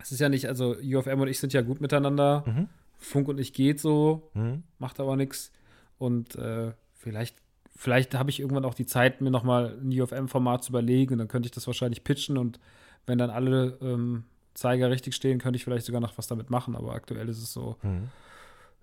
es 0.00 0.10
ist 0.10 0.18
ja 0.18 0.28
nicht, 0.28 0.48
also 0.48 0.74
UFM 0.74 1.20
und 1.20 1.28
ich 1.28 1.38
sind 1.38 1.52
ja 1.52 1.62
gut 1.62 1.80
miteinander. 1.80 2.42
Mhm. 2.44 2.68
Funk 2.98 3.28
und 3.28 3.38
ich 3.38 3.52
geht 3.52 3.78
so, 3.78 4.32
mhm. 4.34 4.64
macht 4.80 4.98
aber 4.98 5.14
nichts. 5.14 5.52
Und 5.98 6.34
äh, 6.34 6.72
vielleicht, 6.92 7.36
vielleicht 7.76 8.16
habe 8.16 8.30
ich 8.30 8.40
irgendwann 8.40 8.64
auch 8.64 8.74
die 8.74 8.86
Zeit, 8.86 9.20
mir 9.20 9.30
nochmal 9.30 9.78
ein 9.80 9.92
UFM-Format 9.92 10.64
zu 10.64 10.72
überlegen. 10.72 11.12
Und 11.12 11.18
dann 11.20 11.28
könnte 11.28 11.46
ich 11.46 11.52
das 11.52 11.68
wahrscheinlich 11.68 12.02
pitchen. 12.02 12.36
Und 12.36 12.58
wenn 13.06 13.18
dann 13.18 13.30
alle 13.30 13.78
ähm, 13.80 14.24
Zeiger 14.54 14.90
richtig 14.90 15.14
stehen, 15.14 15.38
könnte 15.38 15.56
ich 15.56 15.64
vielleicht 15.64 15.86
sogar 15.86 16.00
noch 16.00 16.16
was 16.16 16.26
damit 16.26 16.50
machen, 16.50 16.76
aber 16.76 16.94
aktuell 16.94 17.28
ist 17.28 17.42
es 17.42 17.52
so, 17.52 17.76
mhm. 17.82 18.08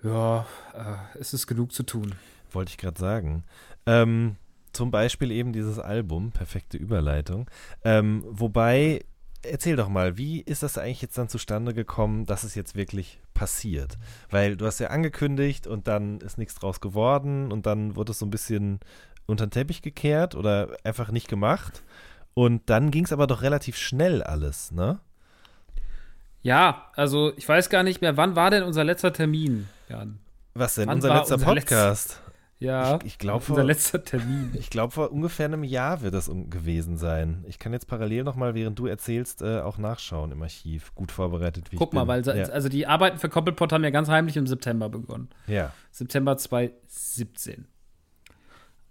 ja, 0.04 0.46
äh, 0.74 1.20
es 1.20 1.34
ist 1.34 1.48
genug 1.48 1.72
zu 1.72 1.84
tun. 1.84 2.14
Wollte 2.52 2.72
ich 2.72 2.78
gerade 2.78 3.00
sagen. 3.00 3.44
Ähm, 3.86 4.36
zum 4.74 4.92
Beispiel 4.92 5.32
eben 5.32 5.54
dieses 5.54 5.80
Album, 5.80 6.32
perfekte 6.32 6.78
Überleitung. 6.78 7.50
Ähm, 7.84 8.24
wobei, 8.28 9.04
erzähl 9.44 9.76
doch 9.76 9.90
mal, 9.90 10.18
wie 10.18 10.42
ist 10.42 10.64
das 10.64 10.78
eigentlich 10.78 11.02
jetzt 11.02 11.18
dann 11.18 11.30
zustande 11.30 11.74
gekommen, 11.74 12.26
dass 12.26 12.44
es 12.44 12.56
jetzt 12.56 12.76
wirklich 12.76 13.20
passiert? 13.34 13.98
Weil 14.30 14.56
du 14.56 14.66
hast 14.66 14.80
ja 14.80 14.88
angekündigt 14.88 15.68
und 15.68 15.88
dann 15.88 16.20
ist 16.20 16.38
nichts 16.38 16.56
draus 16.56 16.80
geworden 16.80 17.52
und 17.52 17.66
dann 17.66 17.96
wurde 17.96 18.12
es 18.12 18.20
so 18.20 18.26
ein 18.26 18.32
bisschen 18.32 18.80
unter 19.26 19.46
den 19.48 19.52
Teppich 19.52 19.82
gekehrt 19.82 20.36
oder 20.36 20.76
einfach 20.84 21.12
nicht 21.12 21.28
gemacht. 21.28 21.84
Und 22.34 22.70
dann 22.70 22.92
ging 22.92 23.04
es 23.06 23.12
aber 23.12 23.28
doch 23.28 23.42
relativ 23.42 23.78
schnell 23.78 24.24
alles, 24.24 24.72
ne? 24.72 25.00
Ja, 26.42 26.88
also 26.96 27.34
ich 27.38 27.48
weiß 27.48 27.70
gar 27.70 27.84
nicht 27.84 28.02
mehr, 28.02 28.18
wann 28.18 28.36
war 28.36 28.50
denn 28.50 28.64
unser 28.64 28.84
letzter 28.84 29.14
Termin, 29.14 29.68
Jan? 29.90 30.20
Was 30.54 30.76
denn? 30.76 30.88
Wann 30.88 30.96
unser 30.96 31.14
letzter 31.14 31.36
unser 31.36 31.46
Podcast? 31.46 32.10
Letz 32.10 32.32
ja, 32.62 32.98
ich, 32.98 33.06
ich 33.06 33.18
glaube 33.18 33.44
unser 33.50 33.64
letzter 33.64 34.04
Termin. 34.04 34.52
Ich 34.60 34.70
glaube, 34.70 34.94
vor 34.94 35.12
ungefähr 35.12 35.48
einem 35.48 35.64
Jahr 35.64 36.02
wird 36.02 36.14
das 36.14 36.30
gewesen 36.50 36.96
sein. 36.96 37.44
Ich 37.48 37.58
kann 37.58 37.74
jetzt 37.74 37.88
parallel 37.88 38.24
nochmal, 38.24 38.54
während 38.54 38.78
du 38.78 38.86
erzählst, 38.86 39.42
äh, 39.42 39.62
auch 39.62 39.80
nachschauen 39.80 40.32
im 40.32 40.44
Archiv. 40.44 40.94
Gut 40.94 41.12
vorbereitet, 41.12 41.72
wie 41.72 41.78
Guck 41.78 41.90
ich 41.90 41.94
mal, 41.94 42.02
bin. 42.06 42.28
weil 42.28 42.38
ja. 42.38 42.46
also 42.46 42.70
die 42.70 42.86
Arbeiten 42.86 43.18
für 43.18 43.30
Koppelpot 43.30 43.74
haben 43.74 43.84
ja 43.84 43.90
ganz 43.90 44.10
heimlich 44.10 44.38
im 44.38 44.46
September 44.46 44.90
begonnen. 44.90 45.30
Ja. 45.48 45.74
September 45.90 46.38
2017. 46.38 47.66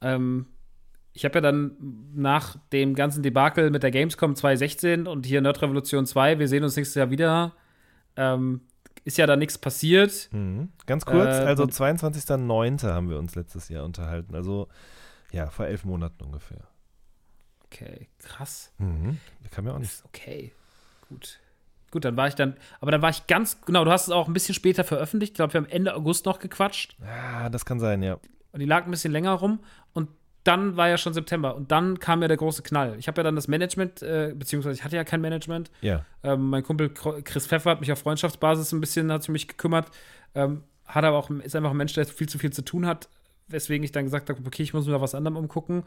Ähm, 0.00 0.46
ich 1.12 1.24
habe 1.24 1.36
ja 1.36 1.40
dann 1.40 1.76
nach 2.14 2.56
dem 2.72 2.94
ganzen 2.94 3.22
Debakel 3.22 3.70
mit 3.70 3.82
der 3.82 3.90
Gamescom 3.90 4.36
2016 4.36 5.06
und 5.06 5.26
hier 5.26 5.40
Nerd 5.40 5.60
Revolution 5.60 6.06
2, 6.06 6.38
wir 6.38 6.48
sehen 6.48 6.62
uns 6.62 6.76
nächstes 6.76 6.94
Jahr 6.94 7.10
wieder, 7.10 7.54
ähm, 8.16 8.60
ist 9.04 9.18
ja 9.18 9.26
da 9.26 9.36
nichts 9.36 9.58
passiert. 9.58 10.28
Mhm. 10.32 10.70
Ganz 10.86 11.04
kurz, 11.04 11.38
äh, 11.38 11.44
also 11.44 11.64
22.09. 11.64 12.84
haben 12.84 13.10
wir 13.10 13.18
uns 13.18 13.34
letztes 13.34 13.68
Jahr 13.68 13.84
unterhalten, 13.84 14.34
also 14.34 14.68
ja, 15.32 15.48
vor 15.48 15.66
elf 15.66 15.84
Monaten 15.84 16.24
ungefähr. 16.24 16.68
Okay, 17.66 18.08
krass. 18.18 18.72
Mhm. 18.78 19.18
Kann 19.50 19.64
mir 19.64 19.74
auch 19.74 19.78
nicht. 19.78 20.02
Okay, 20.06 20.52
gut. 21.08 21.40
Gut, 21.90 22.04
dann 22.04 22.16
war 22.16 22.28
ich 22.28 22.34
dann, 22.34 22.56
aber 22.80 22.92
dann 22.92 23.02
war 23.02 23.10
ich 23.10 23.26
ganz, 23.26 23.60
genau, 23.62 23.84
du 23.84 23.90
hast 23.90 24.06
es 24.06 24.10
auch 24.10 24.28
ein 24.28 24.32
bisschen 24.32 24.54
später 24.54 24.84
veröffentlicht. 24.84 25.32
Ich 25.32 25.36
glaube, 25.36 25.54
wir 25.54 25.60
haben 25.60 25.68
Ende 25.68 25.94
August 25.94 26.24
noch 26.24 26.38
gequatscht. 26.38 26.96
Ja, 27.04 27.48
das 27.48 27.64
kann 27.64 27.80
sein, 27.80 28.02
ja. 28.02 28.18
Und 28.52 28.60
die 28.60 28.66
lag 28.66 28.84
ein 28.84 28.90
bisschen 28.90 29.12
länger 29.12 29.32
rum. 29.32 29.60
Und 29.92 30.08
dann 30.44 30.76
war 30.76 30.88
ja 30.88 30.96
schon 30.96 31.12
September 31.12 31.54
und 31.54 31.70
dann 31.70 31.98
kam 31.98 32.22
ja 32.22 32.28
der 32.28 32.36
große 32.36 32.62
Knall. 32.62 32.96
Ich 32.98 33.08
habe 33.08 33.18
ja 33.20 33.24
dann 33.24 33.36
das 33.36 33.48
Management, 33.48 34.02
äh, 34.02 34.34
beziehungsweise 34.34 34.74
ich 34.74 34.84
hatte 34.84 34.96
ja 34.96 35.04
kein 35.04 35.20
Management. 35.20 35.70
Ja. 35.82 36.04
Ähm, 36.22 36.48
mein 36.48 36.62
Kumpel 36.62 36.90
Chris 36.90 37.46
Pfeffer 37.46 37.72
hat 37.72 37.80
mich 37.80 37.92
auf 37.92 37.98
Freundschaftsbasis 37.98 38.72
ein 38.72 38.80
bisschen, 38.80 39.12
hat 39.12 39.22
sich 39.22 39.28
um 39.28 39.34
mich 39.34 39.48
gekümmert. 39.48 39.88
Ähm, 40.34 40.62
hat 40.86 41.04
aber 41.04 41.18
auch, 41.18 41.30
ist 41.30 41.54
einfach 41.54 41.70
ein 41.70 41.76
Mensch, 41.76 41.92
der 41.92 42.06
viel 42.06 42.28
zu 42.28 42.38
viel 42.38 42.52
zu 42.52 42.62
tun 42.62 42.86
hat, 42.86 43.08
weswegen 43.48 43.84
ich 43.84 43.92
dann 43.92 44.04
gesagt 44.04 44.28
habe, 44.30 44.40
okay, 44.46 44.62
ich 44.62 44.74
muss 44.74 44.86
mir 44.86 45.00
was 45.00 45.14
anderem 45.14 45.36
umgucken 45.36 45.84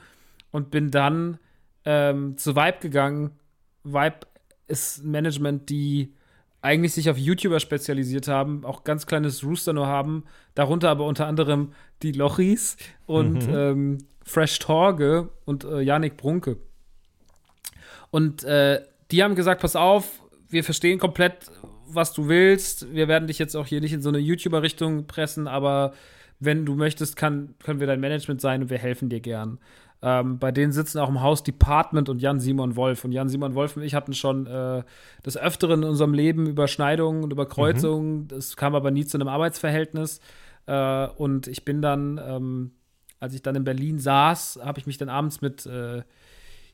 und 0.52 0.72
bin 0.72 0.92
dann 0.92 1.40
ähm, 1.86 2.38
zu 2.38 2.56
Vibe 2.56 2.78
gegangen. 2.80 3.32
Vibe 3.84 4.20
ist 4.68 5.04
ein 5.04 5.12
Management, 5.12 5.70
die 5.70 6.14
eigentlich 6.62 6.94
sich 6.94 7.10
auf 7.10 7.18
YouTuber 7.18 7.60
spezialisiert 7.60 8.30
haben, 8.30 8.64
auch 8.64 8.86
ganz 8.86 9.06
kleines 9.06 9.44
Rooster 9.44 9.74
nur 9.74 9.88
haben, 9.88 10.24
darunter 10.56 10.90
aber 10.90 11.06
unter 11.06 11.28
anderem 11.28 11.74
die 12.02 12.14
Lochis 12.14 12.78
und 13.06 13.48
mhm. 13.48 13.54
ähm, 13.54 13.98
Fresh 14.24 14.60
Torge 14.60 15.30
und 15.46 15.64
äh, 15.64 15.82
Janik 15.82 16.18
Brunke. 16.18 16.58
Und 18.12 18.44
äh, 18.44 18.82
die 19.12 19.24
haben 19.24 19.36
gesagt, 19.36 19.62
pass 19.62 19.76
auf, 19.76 20.22
wir 20.50 20.64
verstehen 20.64 21.00
komplett, 21.00 21.52
was 21.88 22.14
du 22.14 22.28
willst. 22.28 22.94
Wir 22.94 23.08
werden 23.08 23.28
dich 23.28 23.40
jetzt 23.40 23.56
auch 23.56 23.68
hier 23.68 23.82
nicht 23.82 23.94
in 23.94 24.02
so 24.02 24.10
eine 24.10 24.20
YouTuber-Richtung 24.20 25.08
pressen, 25.08 25.48
aber 25.48 25.94
wenn 26.40 26.66
du 26.66 26.76
möchtest, 26.76 27.16
kann, 27.16 27.56
können 27.64 27.80
wir 27.80 27.88
dein 27.88 28.00
Management 28.00 28.42
sein 28.42 28.62
und 28.62 28.70
wir 28.70 28.78
helfen 28.78 29.10
dir 29.10 29.20
gern. 29.20 29.60
Ähm, 30.02 30.38
bei 30.38 30.52
denen 30.52 30.74
sitzen 30.74 31.00
auch 31.00 31.08
im 31.08 31.22
Haus 31.22 31.44
Department 31.44 32.10
und 32.10 32.22
Jan-Simon 32.22 32.76
Wolf. 32.76 33.06
Und 33.06 33.14
Jan-Simon 33.14 33.56
Wolf 33.56 33.78
und 33.78 33.84
ich 33.84 33.96
hatten 33.96 34.14
schon 34.14 34.48
äh, 34.48 34.84
des 35.26 35.38
Öfteren 35.38 35.84
in 35.84 35.90
unserem 35.90 36.14
Leben 36.14 36.46
Überschneidungen 36.46 37.24
und 37.24 37.32
Überkreuzungen. 37.32 38.24
Mhm. 38.24 38.28
Das 38.28 38.58
kam 38.58 38.76
aber 38.76 38.92
nie 38.92 39.06
zu 39.06 39.18
einem 39.18 39.30
Arbeitsverhältnis. 39.30 40.20
Äh, 40.66 41.08
und 41.08 41.48
ich 41.48 41.64
bin 41.64 41.82
dann, 41.82 42.20
ähm, 42.22 42.72
als 43.24 43.34
ich 43.34 43.42
dann 43.42 43.56
in 43.56 43.64
Berlin 43.64 44.00
saß, 44.00 44.60
habe 44.62 44.80
ich 44.80 44.86
mich 44.86 44.98
dann 44.98 45.08
abends 45.08 45.40
mit 45.40 45.66
äh, 45.66 46.04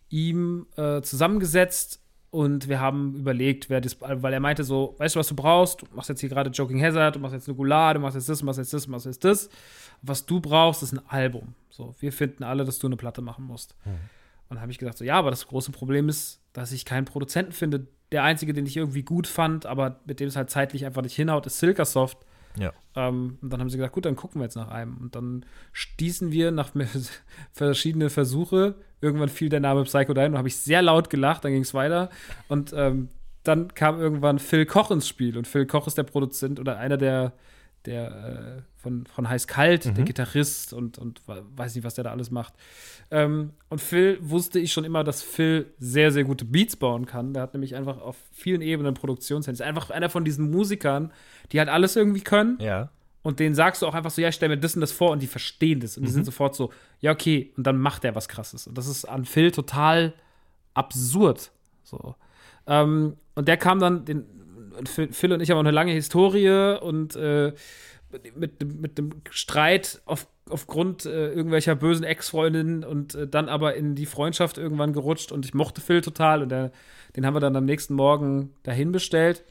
ihm 0.10 0.66
äh, 0.76 1.02
zusammengesetzt 1.02 2.02
und 2.32 2.68
wir 2.68 2.80
haben 2.80 3.16
überlegt, 3.16 3.70
wer 3.70 3.82
das, 3.82 3.98
weil 4.02 4.34
er 4.34 4.40
meinte 4.40 4.64
so, 4.64 4.96
weißt 4.98 5.16
du, 5.16 5.20
was 5.20 5.28
du 5.28 5.36
brauchst? 5.36 5.84
Du 5.84 5.86
machst 5.94 6.10
jetzt 6.10 6.22
hier 6.22 6.30
gerade 6.30 6.50
Joking 6.50 6.82
Hazard, 6.82 7.16
du 7.16 7.20
machst 7.20 7.36
jetzt 7.36 7.48
eine 7.48 7.56
Goulart, 7.56 7.98
du 7.98 8.00
machst 8.02 8.16
jetzt 8.16 8.30
das, 8.30 8.42
machst 8.42 8.58
jetzt 8.58 8.74
das, 8.74 8.88
machst 8.88 9.06
jetzt 9.06 9.24
das. 9.24 9.50
Was 10.02 10.26
du 10.26 10.40
brauchst, 10.40 10.82
ist 10.82 10.92
ein 10.92 11.02
Album. 11.08 11.54
So, 11.70 11.96
wir 12.00 12.12
finden 12.12 12.44
alle, 12.44 12.66
dass 12.66 12.80
du 12.80 12.88
eine 12.88 12.98
Platte 12.98 13.22
machen 13.22 13.46
musst. 13.46 13.76
Mhm. 13.86 13.92
Und 13.92 14.56
dann 14.56 14.62
habe 14.62 14.72
ich 14.72 14.80
gesagt, 14.80 14.98
so, 14.98 15.06
ja, 15.06 15.16
aber 15.16 15.30
das 15.30 15.48
große 15.48 15.72
Problem 15.72 16.10
ist, 16.10 16.42
dass 16.54 16.72
ich 16.72 16.84
keinen 16.84 17.06
Produzenten 17.06 17.52
finde. 17.52 17.86
Der 18.12 18.24
einzige, 18.24 18.54
den 18.54 18.66
ich 18.66 18.76
irgendwie 18.76 19.04
gut 19.04 19.28
fand, 19.28 19.68
aber 19.68 20.00
mit 20.06 20.20
dem 20.20 20.28
es 20.28 20.36
halt 20.36 20.50
zeitlich 20.50 20.86
einfach 20.86 21.04
nicht 21.04 21.16
hinhaut, 21.16 21.46
ist 21.46 21.60
Silkasoft. 21.60 22.18
Ja. 22.60 22.74
Ähm, 22.96 23.38
und 23.42 23.52
dann 23.52 23.60
haben 23.60 23.70
sie 23.70 23.78
gesagt, 23.78 23.94
gut, 23.94 24.06
dann 24.06 24.16
gucken 24.16 24.42
wir 24.42 24.46
jetzt 24.46 24.56
nach 24.56 24.70
einem. 24.70 24.98
Und 24.98 25.16
dann 25.16 25.46
stießen 25.72 26.32
wir 26.32 26.52
nach 26.52 26.72
verschiedene 27.54 28.10
Versuche. 28.10 28.76
Irgendwann 29.02 29.30
fiel 29.30 29.50
der 29.50 29.60
Name 29.60 29.84
Psycho 29.84 30.14
Dine 30.14 30.30
und 30.30 30.38
habe 30.38 30.48
ich 30.48 30.58
sehr 30.58 30.82
laut 30.82 31.10
gelacht, 31.10 31.46
dann 31.46 31.54
ging 31.54 31.62
es 31.62 31.74
weiter. 31.74 32.10
Und 32.48 32.74
ähm, 32.76 33.10
dann 33.44 33.74
kam 33.74 34.00
irgendwann 34.00 34.40
Phil 34.40 34.66
Koch 34.66 34.92
ins 34.92 35.08
Spiel. 35.08 35.38
Und 35.38 35.48
Phil 35.48 35.66
Koch 35.66 35.88
ist 35.88 35.98
der 35.98 36.04
Produzent 36.04 36.60
oder 36.60 36.78
einer 36.78 36.98
der, 36.98 37.34
der 37.86 38.58
äh, 38.58 38.69
von, 38.82 39.06
von 39.06 39.28
Heiß 39.28 39.48
Kalt, 39.48 39.86
mhm. 39.86 39.96
der 39.96 40.06
Gitarrist 40.06 40.74
und, 40.74 40.98
und 40.98 41.22
weiß 41.28 41.76
nicht, 41.76 41.84
was 41.84 41.96
der 41.96 42.06
da 42.06 42.12
alles 42.12 42.32
macht. 42.32 42.54
Ähm, 43.12 43.52
und 43.70 43.82
Phil 43.82 44.18
wusste 44.22 44.60
ich 44.60 44.72
schon 44.72 44.86
immer, 44.86 45.04
dass 45.04 45.22
Phil 45.22 45.74
sehr, 45.80 46.12
sehr 46.12 46.24
gute 46.24 46.46
Beats 46.46 46.78
bauen 46.78 47.06
kann. 47.06 47.34
Der 47.34 47.44
hat 47.44 47.54
nämlich 47.54 47.76
einfach 47.76 48.00
auf 48.00 48.16
vielen 48.32 48.62
Ebenen 48.62 48.94
Produktionshände. 48.94 49.62
Ist 49.62 49.62
einfach 49.62 49.90
einer 49.90 50.10
von 50.10 50.24
diesen 50.24 50.50
Musikern, 50.50 51.12
die 51.52 51.60
halt 51.60 51.68
alles 51.68 51.98
irgendwie 51.98 52.22
können. 52.22 52.58
Ja. 52.62 52.90
Und 53.22 53.40
denen 53.40 53.54
sagst 53.54 53.82
du 53.82 53.88
auch 53.88 53.96
einfach 53.96 54.12
so, 54.12 54.22
ja, 54.22 54.30
ich 54.30 54.36
stell 54.36 54.48
mir 54.48 54.58
das 54.58 54.76
und 54.76 54.82
das 54.82 54.94
vor 54.94 55.12
und 55.12 55.22
die 55.22 55.28
verstehen 55.28 55.82
das. 55.82 55.98
Und 55.98 56.04
die 56.04 56.10
mhm. 56.10 56.14
sind 56.14 56.26
sofort 56.26 56.56
so, 56.56 56.72
ja, 57.02 57.12
okay. 57.12 57.52
Und 57.58 57.68
dann 57.68 57.78
macht 57.78 58.06
er 58.06 58.16
was 58.16 58.30
krasses. 58.30 58.66
Und 58.66 58.78
das 58.78 58.88
ist 58.88 59.04
an 59.04 59.26
Phil 59.26 59.52
total 59.52 60.14
absurd. 60.74 61.52
So. 61.84 62.16
Ähm, 62.66 63.18
und 63.36 63.48
der 63.50 63.58
kam 63.58 63.80
dann, 63.80 64.06
den, 64.06 64.26
Phil 64.86 65.34
und 65.34 65.42
ich 65.42 65.50
haben 65.50 65.58
auch 65.58 65.62
eine 65.62 65.72
lange 65.72 65.92
Historie 65.92 66.78
und 66.80 67.18
äh, 67.18 67.54
mit, 68.36 68.64
mit 68.64 68.98
dem 68.98 69.22
Streit 69.30 70.02
auf, 70.06 70.28
aufgrund 70.50 71.06
äh, 71.06 71.32
irgendwelcher 71.32 71.76
bösen 71.76 72.04
Ex-Freundinnen 72.04 72.84
und 72.84 73.16
äh, 73.16 73.28
dann 73.28 73.50
aber 73.50 73.76
in 73.76 73.96
die 73.96 74.06
Freundschaft 74.06 74.58
irgendwann 74.58 74.94
gerutscht 74.94 75.32
und 75.32 75.46
ich 75.46 75.54
mochte 75.54 75.82
Phil 75.82 76.02
total 76.02 76.42
und 76.42 76.50
der, 76.50 76.72
den 77.16 77.26
haben 77.26 77.36
wir 77.36 77.40
dann 77.40 77.56
am 77.56 77.66
nächsten 77.66 77.94
Morgen 77.94 78.54
dahin 78.64 78.92
bestellt. 78.92 79.44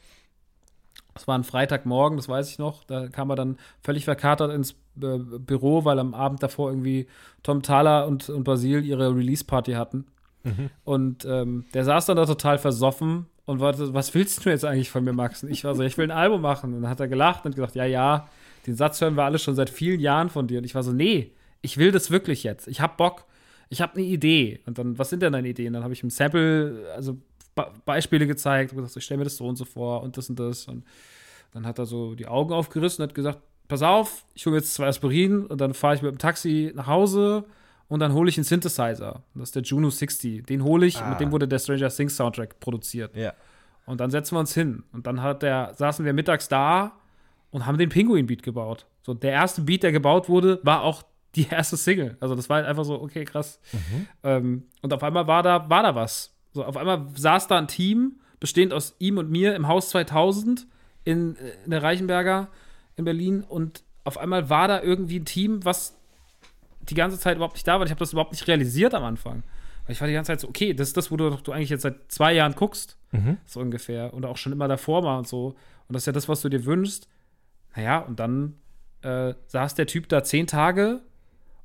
Das 1.15 1.27
war 1.27 1.37
ein 1.37 1.45
Freitagmorgen, 1.45 2.17
das 2.17 2.29
weiß 2.29 2.49
ich 2.51 2.59
noch. 2.59 2.85
Da 2.85 3.09
kam 3.09 3.31
er 3.31 3.37
dann 3.37 3.59
völlig 3.83 4.05
verkatert 4.05 4.53
ins 4.53 4.73
äh, 5.03 5.19
Büro, 5.19 5.85
weil 5.85 5.99
am 5.99 6.15
Abend 6.15 6.43
davor 6.43 6.71
irgendwie 6.71 7.09
Tom 7.43 7.63
Thaler 7.63 8.07
und, 8.07 8.29
und 8.29 8.45
Basil 8.45 8.85
ihre 8.85 9.15
Release-Party 9.15 9.73
hatten. 9.73 10.07
Mhm. 10.45 10.71
Und 10.85 11.25
ähm, 11.25 11.65
der 11.75 11.85
saß 11.85 12.07
dann 12.07 12.17
da 12.17 12.25
total 12.25 12.59
versoffen 12.59 13.27
und 13.47 13.61
war, 13.61 13.75
was 13.95 14.15
willst 14.15 14.45
du 14.45 14.51
jetzt 14.51 14.65
eigentlich 14.65 14.91
von 14.91 15.03
mir, 15.03 15.13
Max? 15.13 15.43
Und 15.43 15.51
ich 15.51 15.65
war 15.65 15.75
so, 15.75 15.83
ich 15.83 15.99
will 15.99 16.05
ein 16.05 16.17
Album 16.17 16.41
machen. 16.41 16.75
Und 16.75 16.83
dann 16.83 16.91
hat 16.91 17.01
er 17.01 17.09
gelacht 17.09 17.45
und 17.47 17.55
gesagt, 17.55 17.75
ja, 17.75 17.85
ja, 17.85 18.29
den 18.69 18.77
Satz 18.77 19.01
hören 19.01 19.17
wir 19.17 19.25
alle 19.25 19.39
schon 19.39 19.55
seit 19.55 19.71
vielen 19.71 19.99
Jahren 19.99 20.29
von 20.29 20.47
dir. 20.47 20.59
Und 20.59 20.65
ich 20.65 20.75
war 20.75 20.83
so, 20.83 20.93
nee, 20.93 21.33
ich 21.63 21.79
will 21.79 21.91
das 21.91 22.11
wirklich 22.11 22.45
jetzt. 22.45 22.69
Ich 22.69 22.81
hab 22.81 22.97
Bock. 22.97 23.25
Ich 23.71 23.81
habe 23.81 23.95
eine 23.95 24.05
Idee. 24.05 24.61
Und 24.67 24.79
dann, 24.79 24.99
was 24.99 25.11
sind 25.11 25.23
denn 25.23 25.33
deine 25.33 25.49
Ideen? 25.49 25.73
Dann 25.73 25.83
habe 25.83 25.93
ich 25.93 26.03
im 26.03 26.11
Sample, 26.11 26.87
also 26.95 27.17
Be 27.55 27.67
Beispiele 27.85 28.27
gezeigt 28.27 28.73
und 28.73 28.79
gesagt, 28.79 28.97
ich 28.97 29.05
stelle 29.05 29.19
mir 29.19 29.25
das 29.25 29.37
so 29.37 29.47
und 29.47 29.57
so 29.57 29.65
vor 29.65 30.03
und 30.03 30.17
das 30.17 30.29
und 30.31 30.39
das. 30.39 30.69
Und 30.69 30.85
dann 31.53 31.67
hat 31.67 31.79
er 31.79 31.87
so 31.87 32.15
die 32.15 32.27
Augen 32.27 32.53
aufgerissen 32.53 33.03
und 33.03 33.09
hat 33.09 33.15
gesagt, 33.15 33.41
pass 33.67 33.83
auf, 33.83 34.25
ich 34.35 34.47
hole 34.47 34.57
jetzt 34.57 34.75
zwei 34.75 34.87
Aspirin 34.87 35.47
und 35.47 35.61
dann 35.61 35.75
fahre 35.75 35.95
ich 35.97 36.03
mit 36.03 36.13
dem 36.13 36.19
Taxi 36.19 36.73
nach 36.75 36.87
Hause 36.87 37.45
und 37.89 38.01
dann 38.01 38.13
hole 38.13 38.29
ich 38.29 38.37
einen 38.37 38.45
Synthesizer. 38.45 39.23
Das 39.35 39.49
ist 39.49 39.57
der 39.57 39.63
Juno 39.63 39.91
60. 39.91 40.47
Den 40.47 40.63
hole 40.63 40.87
ich, 40.87 40.99
ah. 41.01 41.11
mit 41.11 41.21
dem 41.21 41.33
wurde 41.33 41.49
der 41.49 41.59
Stranger 41.59 41.89
Things 41.89 42.17
Soundtrack 42.17 42.61
produziert. 42.61 43.17
Ja. 43.17 43.33
Und 43.87 44.01
dann 44.01 44.11
setzen 44.11 44.37
wir 44.37 44.41
uns 44.41 44.55
hin. 44.55 44.85
Und 44.93 45.07
dann 45.07 45.23
hat 45.23 45.43
der, 45.43 45.73
saßen 45.75 46.05
wir 46.05 46.13
mittags 46.13 46.49
da 46.49 46.93
und 47.51 47.67
haben 47.67 47.79
den 47.79 47.89
Pinguin-Beat 47.89 48.43
gebaut. 48.43 48.87
So, 49.03 49.15
der 49.15 49.33
erste 49.33 49.63
Beat, 49.63 49.83
der 49.83 49.93
gebaut 49.93 50.29
wurde, 50.29 50.61
war 50.63 50.83
auch 50.83 51.03
die 51.35 51.47
erste 51.51 51.77
Single. 51.77 52.17
Also, 52.21 52.35
das 52.35 52.49
war 52.49 52.57
halt 52.57 52.67
einfach 52.67 52.85
so, 52.85 53.01
okay, 53.01 53.25
krass. 53.25 53.61
Mhm. 53.73 54.07
Ähm, 54.23 54.63
und 54.83 54.93
auf 54.93 55.03
einmal 55.03 55.27
war 55.27 55.43
da, 55.43 55.69
war 55.69 55.83
da 55.83 55.95
was. 55.95 56.35
So, 56.53 56.65
auf 56.65 56.77
einmal 56.77 57.07
saß 57.15 57.47
da 57.47 57.59
ein 57.59 57.69
Team, 57.69 58.21
bestehend 58.41 58.73
aus 58.73 58.97
ihm 58.99 59.19
und 59.19 59.31
mir 59.31 59.55
im 59.55 59.69
Haus 59.69 59.91
2000 59.91 60.67
in, 61.05 61.37
in 61.65 61.71
der 61.71 61.83
Reichenberger 61.83 62.49
in 62.97 63.05
Berlin. 63.05 63.43
Und 63.43 63.83
auf 64.05 64.19
einmal 64.19 64.51
war 64.51 64.69
da 64.69 64.83
irgendwie 64.83 65.19
ein 65.19 65.25
Team, 65.25 65.65
was 65.65 65.95
die 66.81 66.95
ganze 66.95 67.19
Zeit 67.19 67.37
überhaupt 67.37 67.55
nicht 67.55 67.67
da 67.67 67.79
war. 67.79 67.85
Ich 67.85 67.91
habe 67.91 67.99
das 67.99 68.13
überhaupt 68.13 68.33
nicht 68.33 68.47
realisiert 68.47 68.95
am 68.95 69.05
Anfang. 69.05 69.43
Weil 69.85 69.93
ich 69.93 70.01
war 70.01 70.09
die 70.09 70.15
ganze 70.15 70.33
Zeit 70.33 70.41
so, 70.41 70.49
okay, 70.49 70.75
das 70.75 70.89
ist 70.89 70.97
das, 70.97 71.11
wo 71.11 71.17
du, 71.17 71.31
du 71.31 71.53
eigentlich 71.53 71.71
jetzt 71.71 71.83
seit 71.83 72.11
zwei 72.13 72.33
Jahren 72.35 72.55
guckst, 72.55 72.99
mhm. 73.13 73.39
so 73.47 73.61
ungefähr. 73.61 74.13
Und 74.13 74.27
auch 74.27 74.37
schon 74.37 74.53
immer 74.53 74.69
davor 74.69 75.03
mal 75.03 75.19
und 75.19 75.27
so. 75.27 75.57
Und 75.89 75.95
das 75.95 76.03
ist 76.03 76.07
ja 76.07 76.13
das, 76.13 76.29
was 76.29 76.43
du 76.43 76.49
dir 76.49 76.65
wünschst. 76.65 77.09
Naja, 77.77 77.99
und 77.99 78.19
dann 78.19 78.55
äh, 79.03 79.35
saß 79.47 79.75
der 79.75 79.87
Typ 79.87 80.09
da 80.09 80.25
zehn 80.25 80.47
Tage 80.47 81.01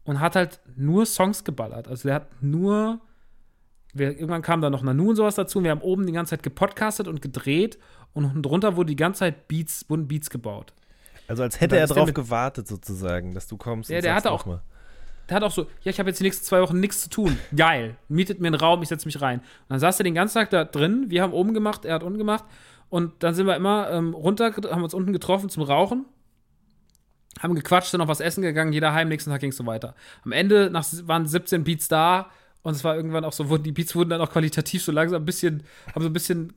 und 0.03 0.19
hat 0.19 0.35
halt 0.35 0.59
nur 0.75 1.05
Songs 1.05 1.43
geballert. 1.43 1.87
Also 1.87 2.07
der 2.07 2.15
hat 2.15 2.41
nur. 2.41 3.01
Wir, 3.95 4.11
irgendwann 4.11 4.41
kam 4.41 4.59
da 4.61 4.71
noch 4.71 4.81
Nanu 4.81 5.11
und 5.11 5.15
sowas 5.15 5.35
dazu. 5.35 5.59
Und 5.59 5.65
wir 5.65 5.71
haben 5.71 5.81
oben 5.81 6.07
die 6.07 6.13
ganze 6.13 6.31
Zeit 6.31 6.41
gepodcastet 6.41 7.07
und 7.07 7.21
gedreht 7.21 7.77
und 8.13 8.25
unten 8.25 8.41
drunter 8.41 8.75
wurde 8.75 8.87
die 8.87 8.95
ganze 8.95 9.19
Zeit 9.19 9.47
Beats, 9.47 9.87
wurden 9.87 10.07
Beats 10.07 10.29
gebaut. 10.29 10.73
Also 11.27 11.43
als 11.43 11.61
hätte 11.61 11.77
er 11.77 11.87
drauf 11.87 12.13
gewartet 12.13 12.67
sozusagen, 12.67 13.33
dass 13.33 13.47
du 13.47 13.57
kommst. 13.57 13.89
Ja, 13.89 14.01
der 14.01 14.15
hat 14.15 14.27
auch. 14.27 14.45
Mal. 14.45 14.61
Der 15.29 15.37
hat 15.37 15.43
auch 15.43 15.51
so, 15.51 15.63
ja, 15.81 15.91
ich 15.91 15.99
habe 15.99 16.09
jetzt 16.09 16.19
die 16.19 16.25
nächsten 16.25 16.43
zwei 16.43 16.61
Wochen 16.61 16.79
nichts 16.79 17.01
zu 17.01 17.09
tun. 17.09 17.37
Geil. 17.55 17.95
Mietet 18.09 18.41
mir 18.41 18.47
einen 18.47 18.55
Raum, 18.55 18.81
ich 18.81 18.89
setze 18.89 19.07
mich 19.07 19.21
rein. 19.21 19.39
Und 19.39 19.69
dann 19.69 19.79
saß 19.79 19.99
er 19.99 20.03
den 20.03 20.15
ganzen 20.15 20.35
Tag 20.35 20.49
da 20.49 20.65
drin. 20.65 21.05
Wir 21.09 21.21
haben 21.21 21.33
oben 21.33 21.53
gemacht, 21.53 21.85
er 21.85 21.95
hat 21.95 22.03
unten 22.03 22.17
gemacht. 22.17 22.43
Und 22.93 23.23
dann 23.23 23.33
sind 23.33 23.47
wir 23.47 23.55
immer 23.55 23.89
ähm, 23.89 24.13
runter, 24.13 24.53
haben 24.69 24.83
uns 24.83 24.93
unten 24.93 25.13
getroffen 25.13 25.49
zum 25.49 25.63
Rauchen, 25.63 26.05
haben 27.39 27.55
gequatscht, 27.55 27.89
sind 27.89 27.97
noch 27.97 28.07
was 28.07 28.19
essen 28.19 28.43
gegangen, 28.43 28.71
jeder 28.71 28.93
heim, 28.93 29.09
nächsten 29.09 29.31
Tag 29.31 29.41
ging 29.41 29.49
es 29.49 29.57
so 29.57 29.65
weiter. 29.65 29.95
Am 30.23 30.31
Ende 30.31 30.69
nach, 30.69 30.85
waren 31.07 31.25
17 31.25 31.63
Beats 31.63 31.87
da 31.87 32.29
und 32.61 32.75
es 32.75 32.83
war 32.83 32.95
irgendwann 32.95 33.25
auch 33.25 33.33
so, 33.33 33.49
wurden 33.49 33.63
die 33.63 33.71
Beats 33.71 33.95
wurden 33.95 34.11
dann 34.11 34.21
auch 34.21 34.29
qualitativ 34.29 34.83
so 34.83 34.91
langsam 34.91 35.23
ein 35.23 35.25
bisschen, 35.25 35.63
haben 35.95 36.03
so 36.03 36.09
ein 36.09 36.13
bisschen, 36.13 36.53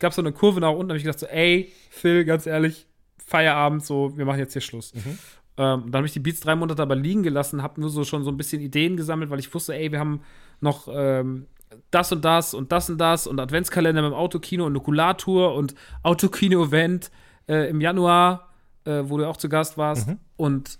gab 0.00 0.12
so 0.12 0.22
eine 0.22 0.32
Kurve 0.32 0.58
nach 0.58 0.72
unten, 0.72 0.90
habe 0.90 0.96
ich 0.96 1.04
gedacht 1.04 1.20
so, 1.20 1.26
ey, 1.26 1.72
Phil, 1.90 2.24
ganz 2.24 2.46
ehrlich, 2.46 2.88
Feierabend, 3.24 3.86
so, 3.86 4.18
wir 4.18 4.24
machen 4.24 4.40
jetzt 4.40 4.54
hier 4.54 4.62
Schluss. 4.62 4.92
Mhm. 4.92 5.18
Ähm, 5.56 5.84
dann 5.86 5.94
habe 5.94 6.06
ich 6.06 6.14
die 6.14 6.18
Beats 6.18 6.40
drei 6.40 6.56
Monate 6.56 6.82
aber 6.82 6.96
liegen 6.96 7.22
gelassen, 7.22 7.62
habe 7.62 7.80
nur 7.80 7.90
so 7.90 8.02
schon 8.02 8.24
so 8.24 8.32
ein 8.32 8.36
bisschen 8.36 8.60
Ideen 8.60 8.96
gesammelt, 8.96 9.30
weil 9.30 9.38
ich 9.38 9.54
wusste, 9.54 9.76
ey, 9.76 9.92
wir 9.92 10.00
haben 10.00 10.22
noch 10.60 10.88
ähm, 10.92 11.46
das 11.90 12.12
und 12.12 12.24
das 12.24 12.54
und 12.54 12.72
das 12.72 12.90
und 12.90 12.98
das 12.98 13.26
und 13.26 13.40
Adventskalender 13.40 14.02
mit 14.02 14.12
dem 14.12 14.14
Autokino 14.14 14.66
und 14.66 14.72
Nukulartour 14.72 15.54
und 15.54 15.74
Autokino-Event 16.02 17.10
äh, 17.48 17.70
im 17.70 17.80
Januar, 17.80 18.52
äh, 18.84 19.02
wo 19.04 19.18
du 19.18 19.26
auch 19.26 19.36
zu 19.36 19.48
Gast 19.48 19.78
warst. 19.78 20.08
Mhm. 20.08 20.18
Und 20.36 20.78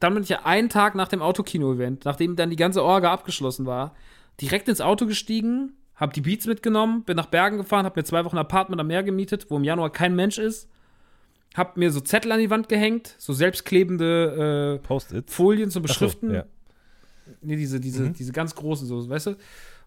dann 0.00 0.14
bin 0.14 0.22
ich 0.22 0.28
ja 0.28 0.44
einen 0.44 0.68
Tag 0.68 0.94
nach 0.94 1.08
dem 1.08 1.22
Autokino-Event, 1.22 2.04
nachdem 2.04 2.36
dann 2.36 2.50
die 2.50 2.56
ganze 2.56 2.82
Orga 2.82 3.12
abgeschlossen 3.12 3.66
war, 3.66 3.94
direkt 4.40 4.68
ins 4.68 4.80
Auto 4.80 5.06
gestiegen, 5.06 5.72
hab 5.94 6.12
die 6.12 6.20
Beats 6.20 6.46
mitgenommen, 6.46 7.04
bin 7.04 7.16
nach 7.16 7.26
Bergen 7.26 7.58
gefahren, 7.58 7.86
hab 7.86 7.96
mir 7.96 8.04
zwei 8.04 8.24
Wochen 8.24 8.36
ein 8.36 8.40
Apartment 8.40 8.80
am 8.80 8.88
Meer 8.88 9.02
gemietet, 9.02 9.46
wo 9.48 9.56
im 9.56 9.64
Januar 9.64 9.90
kein 9.90 10.16
Mensch 10.16 10.38
ist. 10.38 10.68
Hab 11.54 11.76
mir 11.76 11.92
so 11.92 12.00
Zettel 12.00 12.32
an 12.32 12.40
die 12.40 12.50
Wand 12.50 12.68
gehängt, 12.68 13.14
so 13.16 13.32
selbstklebende 13.32 14.80
äh, 14.84 15.22
Folien 15.26 15.70
zum 15.70 15.82
Beschriften. 15.82 16.30
So, 16.30 16.34
ja. 16.34 16.44
Nee, 17.42 17.56
diese, 17.56 17.78
diese, 17.78 18.02
mhm. 18.02 18.12
diese 18.12 18.32
ganz 18.32 18.56
großen, 18.56 18.88
so, 18.88 19.08
weißt 19.08 19.28
du? 19.28 19.36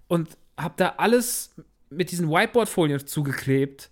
Und 0.08 0.38
habe 0.58 0.74
da 0.78 0.96
alles 0.98 1.56
mit 1.90 2.12
diesen 2.12 2.30
Whiteboard-Folien 2.30 3.06
zugeklebt 3.06 3.90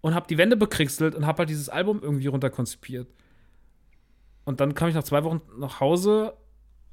und 0.00 0.14
habe 0.14 0.26
die 0.28 0.38
Wände 0.38 0.56
bekriegselt 0.56 1.14
und 1.14 1.26
habe 1.26 1.38
halt 1.38 1.48
dieses 1.48 1.68
Album 1.68 2.00
irgendwie 2.02 2.26
runterkonzipiert. 2.26 3.08
Und 4.44 4.60
dann 4.60 4.74
kam 4.74 4.88
ich 4.88 4.94
nach 4.94 5.04
zwei 5.04 5.22
Wochen 5.24 5.40
nach 5.58 5.80
Hause 5.80 6.36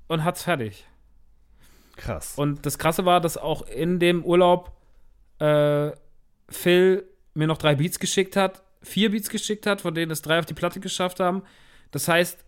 und 0.08 0.24
hat's 0.24 0.44
fertig. 0.44 0.86
Krass. 1.96 2.34
Und 2.38 2.66
das 2.66 2.78
Krasse 2.78 3.06
war, 3.06 3.20
dass 3.20 3.38
auch 3.38 3.64
in 3.64 4.00
dem 4.00 4.24
Urlaub 4.24 4.78
äh, 5.40 5.92
Phil 6.48 7.04
mir 7.34 7.48
noch 7.48 7.58
drei 7.58 7.76
Beats 7.76 8.00
geschickt 8.00 8.36
hat, 8.36 8.64
vier 8.82 9.12
Beats 9.12 9.30
geschickt 9.30 9.66
hat, 9.66 9.82
von 9.82 9.94
denen 9.94 10.12
es 10.12 10.22
drei 10.22 10.40
auf 10.40 10.46
die 10.46 10.54
Platte 10.54 10.80
geschafft 10.80 11.20
haben. 11.20 11.44
Das 11.92 12.08
heißt, 12.08 12.46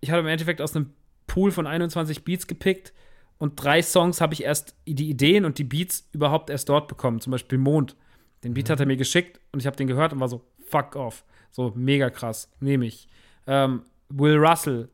ich 0.00 0.10
habe 0.10 0.20
im 0.20 0.26
Endeffekt 0.26 0.60
aus 0.60 0.74
einem 0.74 0.92
Pool 1.26 1.52
von 1.52 1.66
21 1.66 2.24
Beats 2.24 2.46
gepickt 2.46 2.92
und 3.38 3.62
drei 3.62 3.82
Songs 3.82 4.20
habe 4.20 4.34
ich 4.34 4.44
erst 4.44 4.76
die 4.86 5.10
Ideen 5.10 5.44
und 5.44 5.58
die 5.58 5.64
Beats 5.64 6.08
überhaupt 6.12 6.50
erst 6.50 6.68
dort 6.68 6.88
bekommen. 6.88 7.20
Zum 7.20 7.30
Beispiel 7.30 7.58
Mond. 7.58 7.96
Den 8.42 8.54
Beat 8.54 8.68
mhm. 8.68 8.72
hat 8.72 8.80
er 8.80 8.86
mir 8.86 8.96
geschickt 8.96 9.40
und 9.52 9.60
ich 9.60 9.66
habe 9.66 9.76
den 9.76 9.86
gehört 9.86 10.12
und 10.12 10.20
war 10.20 10.28
so, 10.28 10.44
fuck 10.66 10.96
off. 10.96 11.24
So, 11.50 11.72
mega 11.74 12.10
krass, 12.10 12.50
nehme 12.60 12.86
ich. 12.86 13.08
Ähm, 13.46 13.82
Will 14.08 14.36
Russell 14.36 14.88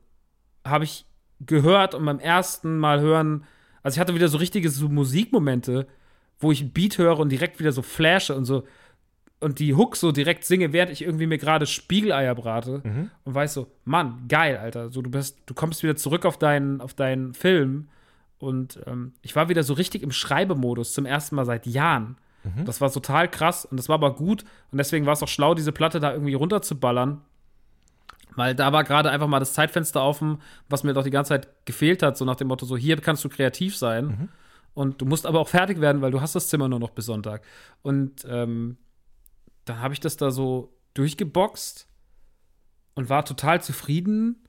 habe 0.65 0.83
ich 0.83 1.05
gehört 1.45 1.95
und 1.95 2.05
beim 2.05 2.19
ersten 2.19 2.77
Mal 2.77 3.01
hören 3.01 3.45
Also 3.83 3.95
ich 3.95 3.99
hatte 3.99 4.13
wieder 4.13 4.27
so 4.27 4.37
richtige 4.37 4.69
so 4.69 4.89
Musikmomente, 4.89 5.87
wo 6.39 6.51
ich 6.51 6.61
ein 6.61 6.71
Beat 6.71 6.97
höre 6.97 7.19
und 7.19 7.29
direkt 7.29 7.59
wieder 7.59 7.71
so 7.71 7.81
flashe 7.81 8.35
und 8.35 8.45
so 8.45 8.63
und 9.39 9.57
die 9.57 9.73
Hook 9.73 9.95
so 9.95 10.11
direkt 10.11 10.45
singe, 10.45 10.71
während 10.71 10.91
ich 10.91 11.01
irgendwie 11.01 11.25
mir 11.25 11.39
gerade 11.39 11.65
Spiegeleier 11.65 12.35
brate 12.35 12.81
Mhm. 12.83 13.09
und 13.23 13.33
weiß 13.33 13.55
so, 13.55 13.67
Mann, 13.85 14.25
geil, 14.27 14.57
Alter. 14.57 14.91
So, 14.91 15.01
du 15.01 15.09
bist, 15.09 15.39
du 15.47 15.55
kommst 15.55 15.81
wieder 15.81 15.95
zurück 15.95 16.25
auf 16.25 16.37
deinen, 16.37 16.79
auf 16.79 16.93
deinen 16.93 17.33
Film. 17.33 17.89
Und 18.41 18.79
ähm, 18.87 19.13
ich 19.21 19.35
war 19.35 19.49
wieder 19.49 19.61
so 19.63 19.73
richtig 19.73 20.01
im 20.01 20.11
Schreibemodus 20.11 20.93
zum 20.93 21.05
ersten 21.05 21.35
Mal 21.35 21.45
seit 21.45 21.67
Jahren. 21.67 22.17
Mhm. 22.43 22.65
Das 22.65 22.81
war 22.81 22.91
total 22.91 23.29
krass 23.29 23.65
und 23.65 23.77
das 23.77 23.87
war 23.87 23.95
aber 23.95 24.15
gut. 24.15 24.43
Und 24.71 24.79
deswegen 24.79 25.05
war 25.05 25.13
es 25.13 25.21
auch 25.21 25.27
schlau, 25.27 25.53
diese 25.53 25.71
Platte 25.71 25.99
da 25.99 26.11
irgendwie 26.11 26.33
runterzuballern. 26.33 27.21
Weil 28.35 28.55
da 28.55 28.73
war 28.73 28.83
gerade 28.83 29.11
einfach 29.11 29.27
mal 29.27 29.39
das 29.39 29.53
Zeitfenster 29.53 30.03
offen, 30.03 30.41
was 30.69 30.83
mir 30.83 30.93
doch 30.93 31.03
die 31.03 31.11
ganze 31.11 31.29
Zeit 31.29 31.65
gefehlt 31.65 32.01
hat, 32.01 32.17
so 32.17 32.25
nach 32.25 32.35
dem 32.35 32.47
Motto, 32.47 32.65
so 32.65 32.77
hier 32.77 32.99
kannst 32.99 33.23
du 33.23 33.29
kreativ 33.29 33.77
sein. 33.77 34.05
Mhm. 34.05 34.29
Und 34.73 35.01
du 35.01 35.05
musst 35.05 35.27
aber 35.27 35.39
auch 35.39 35.49
fertig 35.49 35.79
werden, 35.79 36.01
weil 36.01 36.11
du 36.11 36.21
hast 36.21 36.33
das 36.33 36.47
Zimmer 36.47 36.67
nur 36.67 36.79
noch 36.79 36.91
bis 36.91 37.05
Sonntag. 37.05 37.43
Und 37.83 38.25
ähm, 38.27 38.77
dann 39.65 39.81
habe 39.81 39.93
ich 39.93 39.99
das 39.99 40.17
da 40.17 40.31
so 40.31 40.73
durchgeboxt 40.95 41.87
und 42.95 43.09
war 43.09 43.23
total 43.23 43.61
zufrieden 43.61 44.47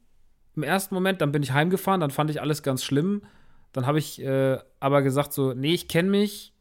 im 0.54 0.62
ersten 0.62 0.94
Moment. 0.94 1.20
Dann 1.20 1.32
bin 1.32 1.42
ich 1.42 1.52
heimgefahren, 1.52 2.00
dann 2.00 2.10
fand 2.10 2.30
ich 2.30 2.40
alles 2.40 2.62
ganz 2.62 2.84
schlimm. 2.84 3.22
Dann 3.72 3.86
habe 3.86 3.98
ich 3.98 4.20
äh, 4.22 4.58
aber 4.80 5.02
gesagt 5.02 5.32
so, 5.32 5.54
nee, 5.54 5.74
ich 5.74 5.88
kenne 5.88 6.10
mich. 6.10 6.52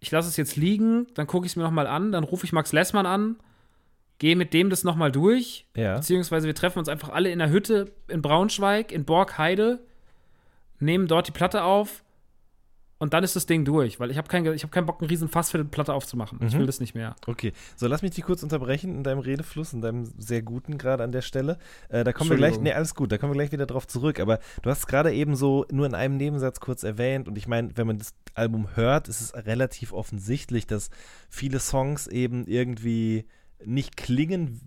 Ich 0.00 0.10
lasse 0.12 0.28
es 0.28 0.36
jetzt 0.36 0.54
liegen, 0.56 1.08
dann 1.14 1.26
gucke 1.26 1.44
ich 1.46 1.52
es 1.52 1.56
mir 1.56 1.64
noch 1.64 1.72
mal 1.72 1.88
an, 1.88 2.12
dann 2.12 2.22
rufe 2.22 2.46
ich 2.46 2.52
Max 2.52 2.70
Lessmann 2.72 3.04
an, 3.06 3.36
gehe 4.18 4.36
mit 4.36 4.54
dem 4.54 4.70
das 4.70 4.84
noch 4.84 4.94
mal 4.94 5.10
durch, 5.10 5.66
Ja. 5.76 5.96
beziehungsweise 5.96 6.46
wir 6.46 6.54
treffen 6.54 6.78
uns 6.78 6.88
einfach 6.88 7.08
alle 7.08 7.32
in 7.32 7.40
der 7.40 7.50
Hütte 7.50 7.90
in 8.06 8.22
Braunschweig, 8.22 8.92
in 8.92 9.04
Borgheide, 9.04 9.80
nehmen 10.78 11.08
dort 11.08 11.26
die 11.26 11.32
Platte 11.32 11.64
auf 11.64 12.04
und 12.98 13.14
dann 13.14 13.22
ist 13.24 13.36
das 13.36 13.46
Ding 13.46 13.64
durch, 13.64 14.00
weil 14.00 14.10
ich 14.10 14.18
habe 14.18 14.28
keinen 14.28 14.52
ich 14.54 14.62
hab 14.64 14.72
keinen 14.72 14.86
Bock, 14.86 15.00
einen 15.00 15.08
riesen 15.08 15.28
Fass 15.28 15.50
für 15.50 15.58
die 15.58 15.64
Platte 15.64 15.94
aufzumachen. 15.94 16.38
Ich 16.46 16.54
Mhm. 16.54 16.58
will 16.60 16.66
das 16.66 16.80
nicht 16.80 16.94
mehr. 16.94 17.14
Okay, 17.26 17.52
so 17.76 17.86
lass 17.86 18.02
mich 18.02 18.10
dich 18.12 18.24
kurz 18.24 18.42
unterbrechen 18.42 18.94
in 18.94 19.04
deinem 19.04 19.20
Redefluss, 19.20 19.72
in 19.72 19.80
deinem 19.80 20.04
sehr 20.18 20.42
guten 20.42 20.78
gerade 20.78 21.04
an 21.04 21.12
der 21.12 21.22
Stelle. 21.22 21.58
Äh, 21.88 22.04
da 22.04 22.12
kommen 22.12 22.30
wir 22.30 22.36
gleich, 22.36 22.58
nee, 22.60 22.72
alles 22.72 22.94
gut, 22.94 23.12
da 23.12 23.18
kommen 23.18 23.32
wir 23.32 23.36
gleich 23.38 23.52
wieder 23.52 23.66
drauf 23.66 23.86
zurück. 23.86 24.18
Aber 24.20 24.40
du 24.62 24.70
hast 24.70 24.80
es 24.80 24.86
gerade 24.86 25.12
eben 25.12 25.36
so 25.36 25.64
nur 25.70 25.86
in 25.86 25.94
einem 25.94 26.16
Nebensatz 26.16 26.60
kurz 26.60 26.82
erwähnt 26.82 27.28
und 27.28 27.38
ich 27.38 27.46
meine, 27.46 27.76
wenn 27.76 27.86
man 27.86 27.98
das 27.98 28.14
Album 28.34 28.76
hört, 28.76 29.08
ist 29.08 29.20
es 29.20 29.34
relativ 29.34 29.92
offensichtlich, 29.92 30.66
dass 30.66 30.90
viele 31.28 31.60
Songs 31.60 32.06
eben 32.08 32.46
irgendwie 32.46 33.26
nicht 33.64 33.96
klingen 33.96 34.60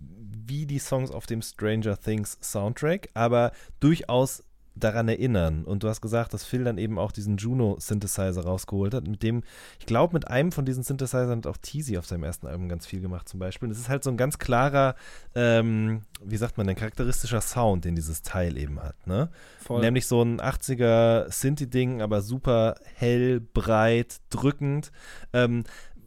wie 0.46 0.66
die 0.66 0.78
Songs 0.78 1.10
auf 1.10 1.26
dem 1.26 1.40
Stranger 1.40 1.98
Things 1.98 2.36
Soundtrack, 2.42 3.08
aber 3.14 3.52
durchaus 3.80 4.42
daran 4.74 5.08
erinnern. 5.08 5.64
Und 5.64 5.82
du 5.82 5.88
hast 5.88 6.00
gesagt, 6.00 6.32
dass 6.32 6.44
Phil 6.44 6.64
dann 6.64 6.78
eben 6.78 6.98
auch 6.98 7.12
diesen 7.12 7.36
Juno-Synthesizer 7.36 8.44
rausgeholt 8.44 8.94
hat, 8.94 9.06
mit 9.06 9.22
dem, 9.22 9.42
ich 9.78 9.86
glaube, 9.86 10.14
mit 10.14 10.28
einem 10.28 10.52
von 10.52 10.64
diesen 10.64 10.82
Synthesizern 10.82 11.38
hat 11.38 11.46
auch 11.46 11.56
Teasy 11.56 11.98
auf 11.98 12.06
seinem 12.06 12.24
ersten 12.24 12.46
Album 12.46 12.68
ganz 12.68 12.86
viel 12.86 13.00
gemacht 13.00 13.28
zum 13.28 13.40
Beispiel. 13.40 13.68
Und 13.68 13.72
es 13.72 13.78
ist 13.78 13.88
halt 13.88 14.04
so 14.04 14.10
ein 14.10 14.16
ganz 14.16 14.38
klarer, 14.38 14.94
ähm, 15.34 16.02
wie 16.24 16.36
sagt 16.36 16.56
man, 16.56 16.68
ein 16.68 16.76
charakteristischer 16.76 17.40
Sound, 17.40 17.84
den 17.84 17.94
dieses 17.94 18.22
Teil 18.22 18.56
eben 18.56 18.80
hat, 18.82 19.06
ne? 19.06 19.28
Voll. 19.60 19.80
Nämlich 19.80 20.06
so 20.06 20.22
ein 20.22 20.40
80er 20.40 21.30
Synthi-Ding, 21.30 22.00
aber 22.02 22.22
super 22.22 22.76
hell, 22.94 23.40
breit, 23.40 24.20
drückend. 24.30 24.90
Ähm, 25.32 25.64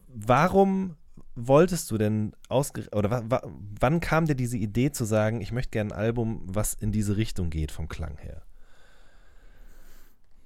warum 0.08 0.95
wolltest 1.36 1.91
du 1.91 1.97
denn 1.97 2.34
ausge 2.47 2.88
oder 2.93 3.12
wa 3.12 3.23
wa 3.28 3.41
wann 3.80 3.99
kam 3.99 4.25
dir 4.25 4.36
diese 4.36 4.58
Idee 4.58 4.91
zu 4.91 5.04
sagen, 5.04 5.41
ich 5.41 5.51
möchte 5.51 5.71
gerne 5.71 5.93
ein 5.93 5.99
Album, 5.99 6.41
was 6.45 6.73
in 6.73 6.91
diese 6.91 7.17
Richtung 7.17 7.49
geht 7.49 7.71
vom 7.71 7.89
Klang 7.89 8.17
her? 8.17 8.41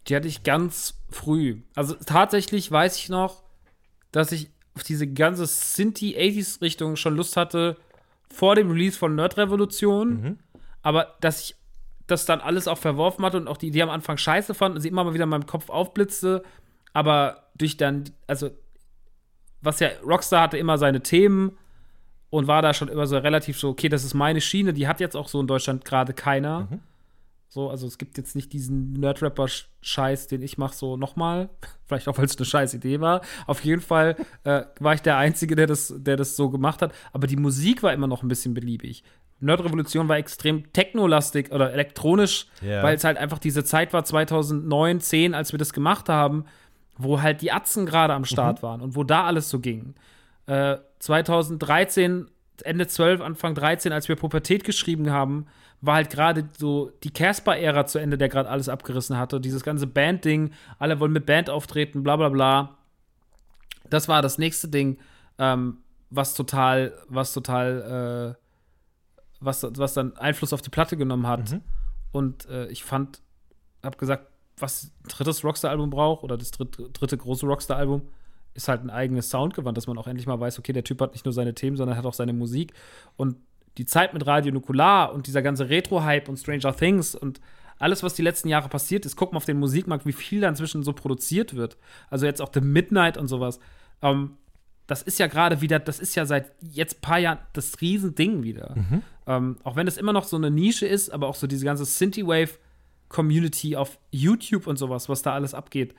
Die 0.10 0.16
hatte 0.16 0.28
ich 0.28 0.44
ganz 0.44 1.00
früh. 1.10 1.62
Also 1.76 1.94
tatsächlich 1.94 2.70
weiß 2.72 2.98
ich 2.98 3.10
noch, 3.10 3.44
dass 4.12 4.32
ich 4.32 4.50
auf 4.76 4.84
diese 4.84 5.08
ganze 5.08 5.46
Sinti-80s-Richtung 5.46 6.96
schon 6.96 7.16
Lust 7.16 7.38
hatte 7.38 7.78
vor 8.32 8.56
dem 8.56 8.72
Release 8.72 8.98
von 8.98 9.16
Nerd 9.16 9.38
Revolution. 9.38 10.10
Mhm. 10.22 10.40
Aber 10.82 11.16
dass 11.22 11.42
ich 11.42 11.56
das 12.08 12.26
dann 12.26 12.42
alles 12.42 12.68
auch 12.68 12.78
verworfen 12.78 13.24
hatte 13.24 13.38
und 13.38 13.48
auch 13.48 13.58
die 13.58 13.68
Idee 13.68 13.84
am 13.84 13.90
Anfang 13.90 14.18
scheiße 14.18 14.54
fand 14.54 14.76
und 14.76 14.82
sie 14.82 14.88
immer 14.88 15.04
mal 15.04 15.14
wieder 15.14 15.26
in 15.26 15.30
meinem 15.30 15.46
Kopf 15.46 15.70
aufblitzte. 15.70 16.44
Aber 16.94 17.50
durch 17.56 17.78
dann, 17.78 18.06
also, 18.26 18.50
was 19.62 19.80
ja, 19.80 19.90
Rockstar 20.04 20.42
hatte 20.42 20.58
immer 20.58 20.78
seine 20.78 21.02
Themen 21.02 21.58
und 22.30 22.48
war 22.48 22.62
da 22.62 22.74
schon 22.74 22.88
immer 22.88 23.06
so 23.06 23.18
relativ 23.18 23.60
so, 23.60 23.70
okay, 23.70 23.90
das 23.90 24.04
ist 24.04 24.14
meine 24.14 24.42
Schiene, 24.42 24.74
die 24.74 24.88
hat 24.88 25.00
jetzt 25.00 25.16
auch 25.16 25.28
so 25.28 25.40
in 25.40 25.48
Deutschland 25.48 25.86
gerade 25.86 26.14
keiner. 26.14 26.68
Mhm. 26.72 26.80
So, 27.52 27.70
also 27.72 27.88
es 27.88 27.98
gibt 27.98 28.18
jetzt 28.20 28.36
nicht 28.36 28.54
diesen 28.54 28.94
Nerd-Rapper-Scheiß, 28.94 30.28
den 30.28 30.44
ich 30.44 30.58
mache, 30.60 30.76
so 30.76 30.98
nochmal. 30.98 31.50
Vielleicht 31.86 32.08
auch, 32.08 32.18
weil 32.18 32.26
es 32.26 32.38
eine 32.38 32.46
scheiß 32.46 32.76
Idee 32.76 33.00
war. 33.02 33.22
Auf 33.48 33.64
jeden 33.66 33.82
Fall 33.82 34.16
äh, 34.44 34.64
war 34.80 34.94
ich 34.94 35.02
der 35.02 35.18
Einzige, 35.18 35.56
der 35.56 35.66
das, 35.66 35.92
der 35.98 36.16
das 36.16 36.36
so 36.36 36.50
gemacht 36.52 36.82
hat. 36.84 36.94
Aber 37.12 37.26
die 37.26 37.36
Musik 37.38 37.82
war 37.82 37.92
immer 37.92 38.06
noch 38.06 38.22
ein 38.22 38.28
bisschen 38.28 38.54
beliebig. 38.54 39.04
Nerd-Revolution 39.40 40.08
war 40.08 40.18
extrem 40.18 40.72
technolastig 40.74 41.52
oder 41.52 41.74
elektronisch, 41.74 42.46
Ja. 42.62 42.84
weil 42.84 42.96
es 42.98 43.04
halt 43.04 43.18
einfach 43.18 43.40
diese 43.40 43.64
Zeit 43.64 43.94
war, 43.94 44.04
2009, 44.06 45.00
10, 45.00 45.34
als 45.34 45.52
wir 45.52 45.58
das 45.58 45.74
gemacht 45.74 46.08
haben, 46.10 46.46
wo 46.98 47.22
halt 47.22 47.42
die 47.42 47.52
Atzen 47.52 47.86
gerade 47.88 48.14
am 48.14 48.26
Start 48.26 48.62
waren 48.62 48.82
und 48.82 48.96
wo 48.96 49.04
da 49.04 49.24
alles 49.24 49.50
so 49.50 49.60
ging. 49.60 49.96
Äh, 50.46 50.78
2013, 51.00 52.30
Ende 52.64 52.88
12, 52.88 53.22
Anfang 53.22 53.56
13, 53.56 53.92
als 53.94 54.10
wir 54.10 54.18
Pubertät 54.18 54.64
geschrieben 54.66 55.10
haben, 55.10 55.48
war 55.82 55.96
halt 55.96 56.10
gerade 56.10 56.50
so 56.58 56.92
die 57.04 57.12
Casper-Ära 57.12 57.86
zu 57.86 58.00
Ende, 58.00 58.18
der 58.18 58.30
gerade 58.30 58.50
alles 58.50 58.70
abgerissen 58.70 59.18
hatte. 59.18 59.40
Dieses 59.40 59.64
ganze 59.64 59.88
Band-Ding, 59.88 60.52
alle 60.78 61.00
wollen 61.00 61.14
mit 61.14 61.26
Band 61.26 61.50
auftreten, 61.50 62.04
bla 62.04 62.18
bla 62.18 62.30
bla. 62.30 62.78
Das 63.90 64.08
war 64.08 64.22
das 64.22 64.38
nächste 64.38 64.68
Ding, 64.68 64.98
ähm, 65.38 65.78
was 66.10 66.34
total, 66.34 66.94
was 67.08 67.34
total, 67.34 68.36
äh, 68.36 68.44
was, 69.40 69.64
was 69.64 69.94
dann 69.94 70.18
Einfluss 70.18 70.54
auf 70.54 70.62
die 70.62 70.70
Platte 70.70 70.98
genommen 70.98 71.28
hat. 71.28 71.52
Mhm. 71.52 71.62
Und 72.12 72.46
äh, 72.50 72.68
ich 72.68 72.84
fand, 72.84 73.22
hab 73.82 73.98
gesagt, 73.98 74.28
was 74.58 74.92
ein 75.04 75.08
drittes 75.08 75.44
Rockstar-Album 75.44 75.90
braucht 75.90 76.24
oder 76.24 76.38
das 76.38 76.52
dritte, 76.52 76.90
dritte 76.90 77.18
große 77.18 77.46
Rockstar-Album, 77.46 78.02
ist 78.54 78.68
halt 78.68 78.84
ein 78.84 78.90
eigenes 78.90 79.30
Soundgewand, 79.30 79.78
dass 79.78 79.88
man 79.88 79.98
auch 79.98 80.08
endlich 80.08 80.28
mal 80.28 80.40
weiß, 80.40 80.60
okay, 80.60 80.74
der 80.74 80.84
Typ 80.84 81.00
hat 81.00 81.14
nicht 81.14 81.24
nur 81.24 81.34
seine 81.34 81.54
Themen, 81.54 81.78
sondern 81.78 81.98
hat 81.98 82.06
auch 82.06 82.14
seine 82.14 82.34
Musik. 82.34 82.74
Und 83.16 83.38
die 83.80 83.86
Zeit 83.86 84.14
mit 84.14 84.28
Radio 84.28 84.52
Nukular 84.52 85.14
und 85.14 85.26
dieser 85.26 85.42
ganze 85.42 85.70
Retro-Hype 85.70 86.28
und 86.28 86.38
Stranger 86.38 86.76
Things 86.76 87.16
und 87.16 87.40
alles, 87.80 88.04
was 88.04 88.14
die 88.14 88.22
letzten 88.22 88.50
Jahre 88.50 88.68
passiert 88.68 89.06
ist, 89.06 89.16
guck 89.16 89.32
mal 89.32 89.38
auf 89.38 89.46
den 89.46 89.58
Musikmarkt, 89.58 90.06
wie 90.06 90.12
viel 90.12 90.42
da 90.42 90.50
inzwischen 90.50 90.84
so 90.84 90.92
produziert 90.92 91.56
wird. 91.56 91.78
Also 92.10 92.26
jetzt 92.26 92.42
auch 92.42 92.52
The 92.54 92.60
Midnight 92.60 93.18
und 93.18 93.30
sowas. 93.30 93.62
Ähm, 94.02 94.36
das 94.86 95.02
ist 95.02 95.18
ja 95.18 95.28
gerade 95.28 95.62
wieder, 95.62 95.80
das 95.80 96.00
ist 96.00 96.14
ja 96.16 96.26
seit 96.26 96.52
jetzt 96.60 96.98
ein 96.98 97.02
paar 97.02 97.20
Jahren 97.20 97.40
das 97.54 97.80
Riesending 97.80 98.44
wieder. 98.44 98.76
Ähm, 99.28 99.58
auch 99.64 99.78
wenn 99.78 99.88
es 99.88 99.96
immer 99.96 100.12
noch 100.12 100.26
so 100.26 100.36
eine 100.36 100.52
Nische 100.52 100.86
ist, 100.86 101.10
aber 101.10 101.28
auch 101.28 101.36
so 101.36 101.48
diese 101.48 101.64
ganze 101.64 101.86
Synthwave-Community 101.86 103.78
auf 103.78 103.98
YouTube 104.12 104.68
und 104.68 104.76
sowas, 104.76 105.08
was 105.08 105.22
da 105.22 105.34
alles 105.34 105.54
abgeht. 105.54 105.96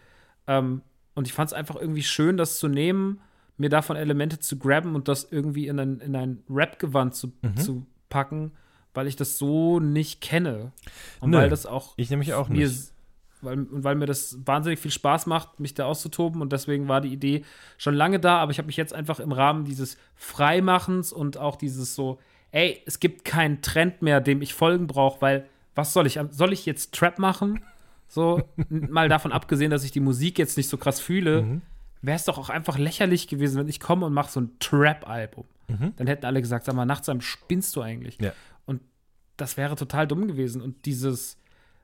Ähm, 0.46 0.82
und 1.14 1.26
ich 1.26 1.32
fand 1.32 1.48
es 1.48 1.54
einfach 1.54 1.76
irgendwie 1.76 2.02
schön, 2.02 2.36
das 2.36 2.58
zu 2.58 2.68
nehmen, 2.68 3.20
mir 3.60 3.68
davon 3.68 3.96
Elemente 3.96 4.38
zu 4.38 4.58
grabben 4.58 4.94
und 4.94 5.06
das 5.08 5.28
irgendwie 5.30 5.66
in 5.68 5.78
ein, 5.78 6.00
in 6.00 6.16
ein 6.16 6.42
Rap-Gewand 6.48 7.14
zu, 7.14 7.32
zu 7.56 7.86
packen, 8.08 8.52
weil 8.94 9.06
ich 9.06 9.16
das 9.16 9.38
so 9.38 9.78
nicht 9.80 10.20
kenne. 10.20 10.72
Und 11.20 11.30
Nö, 11.30 11.36
weil 11.38 11.48
das 11.50 11.66
auch 11.66 11.92
Ich 11.96 12.10
nämlich 12.10 12.32
auch 12.34 12.48
mir, 12.48 12.66
nicht. 12.66 12.92
weil, 13.42 13.58
und 13.60 13.84
weil 13.84 13.94
mir 13.96 14.06
das 14.06 14.38
wahnsinnig 14.44 14.78
viel 14.80 14.90
Spaß 14.90 15.26
macht, 15.26 15.60
mich 15.60 15.74
da 15.74 15.84
auszutoben 15.84 16.40
und 16.42 16.52
deswegen 16.52 16.88
war 16.88 17.00
die 17.00 17.12
Idee 17.12 17.44
schon 17.78 17.94
lange 17.94 18.18
da, 18.18 18.38
aber 18.38 18.50
ich 18.50 18.58
habe 18.58 18.66
mich 18.66 18.76
jetzt 18.78 18.94
einfach 18.94 19.20
im 19.20 19.30
Rahmen 19.32 19.64
dieses 19.64 19.96
Freimachens 20.16 21.12
und 21.12 21.36
auch 21.36 21.56
dieses 21.56 21.94
so, 21.94 22.18
ey, 22.52 22.80
es 22.86 22.98
gibt 22.98 23.24
keinen 23.24 23.62
Trend 23.62 24.00
mehr, 24.02 24.20
dem 24.20 24.42
ich 24.42 24.54
folgen 24.54 24.86
brauche, 24.86 25.20
weil 25.20 25.46
was 25.74 25.92
soll 25.92 26.06
ich, 26.06 26.18
soll 26.30 26.52
ich 26.52 26.66
jetzt 26.66 26.94
Trap 26.94 27.18
machen? 27.18 27.60
So, 28.08 28.42
mal 28.68 29.08
davon 29.08 29.30
abgesehen, 29.32 29.70
dass 29.70 29.84
ich 29.84 29.92
die 29.92 30.00
Musik 30.00 30.38
jetzt 30.38 30.56
nicht 30.56 30.68
so 30.68 30.76
krass 30.78 30.98
fühle, 30.98 31.42
Mhm. 31.42 31.62
Wäre 32.02 32.16
es 32.16 32.24
doch 32.24 32.38
auch 32.38 32.48
einfach 32.48 32.78
lächerlich 32.78 33.28
gewesen, 33.28 33.58
wenn 33.58 33.68
ich 33.68 33.80
komme 33.80 34.06
und 34.06 34.12
mache 34.12 34.30
so 34.30 34.40
ein 34.40 34.58
Trap-Album. 34.58 35.44
Dann 35.96 36.06
hätten 36.06 36.26
alle 36.26 36.40
gesagt, 36.40 36.64
sag 36.64 36.74
mal, 36.74 36.84
nachts 36.84 37.08
am 37.08 37.20
spinnst 37.20 37.76
du 37.76 37.82
eigentlich? 37.82 38.18
Mhm. 38.18 38.26
Ja. 38.26 38.32
Und 38.66 38.80
das 39.36 39.56
wäre 39.56 39.76
total 39.76 40.06
dumm 40.06 40.26
gewesen. 40.26 40.60
Und 40.60 40.84
dieses, 40.84 41.38